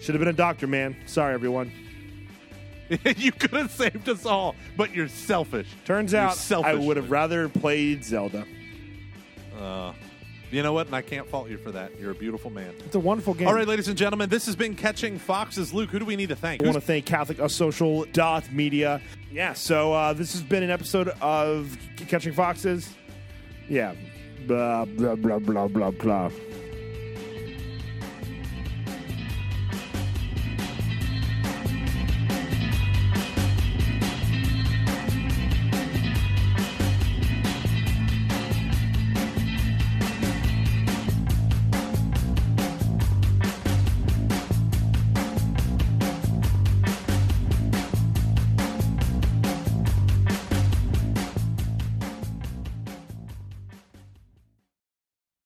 Should 0.00 0.14
have 0.14 0.20
been 0.20 0.28
a 0.28 0.32
doctor, 0.32 0.66
man. 0.66 0.96
Sorry, 1.06 1.34
everyone. 1.34 1.72
you 3.16 3.32
could 3.32 3.52
have 3.52 3.70
saved 3.70 4.08
us 4.08 4.26
all, 4.26 4.54
but 4.76 4.94
you're 4.94 5.08
selfish. 5.08 5.66
Turns 5.84 6.12
You're 6.12 6.20
out 6.20 6.52
I 6.52 6.74
would 6.74 6.96
have 6.96 7.10
rather 7.10 7.48
played 7.48 8.04
Zelda. 8.04 8.46
Uh, 9.58 9.92
you 10.54 10.62
know 10.62 10.72
what? 10.72 10.86
And 10.86 10.96
I 10.96 11.02
can't 11.02 11.28
fault 11.28 11.50
you 11.50 11.58
for 11.58 11.72
that. 11.72 11.98
You're 11.98 12.12
a 12.12 12.14
beautiful 12.14 12.50
man. 12.50 12.74
It's 12.84 12.94
a 12.94 13.00
wonderful 13.00 13.34
game. 13.34 13.48
All 13.48 13.54
right, 13.54 13.66
ladies 13.66 13.88
and 13.88 13.98
gentlemen, 13.98 14.28
this 14.28 14.46
has 14.46 14.56
been 14.56 14.74
Catching 14.76 15.18
Foxes. 15.18 15.74
Luke, 15.74 15.90
who 15.90 15.98
do 15.98 16.04
we 16.04 16.16
need 16.16 16.28
to 16.28 16.36
thank? 16.36 16.62
I 16.62 16.66
want 16.66 16.76
to 16.76 16.80
thank 16.80 17.06
Catholic 17.06 17.40
uh, 17.40 17.48
Social 17.48 18.04
Dot 18.12 18.50
Media. 18.52 19.00
Yeah, 19.32 19.52
so 19.52 19.92
uh, 19.92 20.12
this 20.12 20.32
has 20.32 20.42
been 20.42 20.62
an 20.62 20.70
episode 20.70 21.08
of 21.20 21.76
Catching 21.96 22.32
Foxes. 22.32 22.88
Yeah. 23.68 23.94
Blah, 24.46 24.84
blah, 24.84 25.16
blah, 25.16 25.38
blah, 25.38 25.68
blah, 25.68 25.90
blah. 25.90 26.30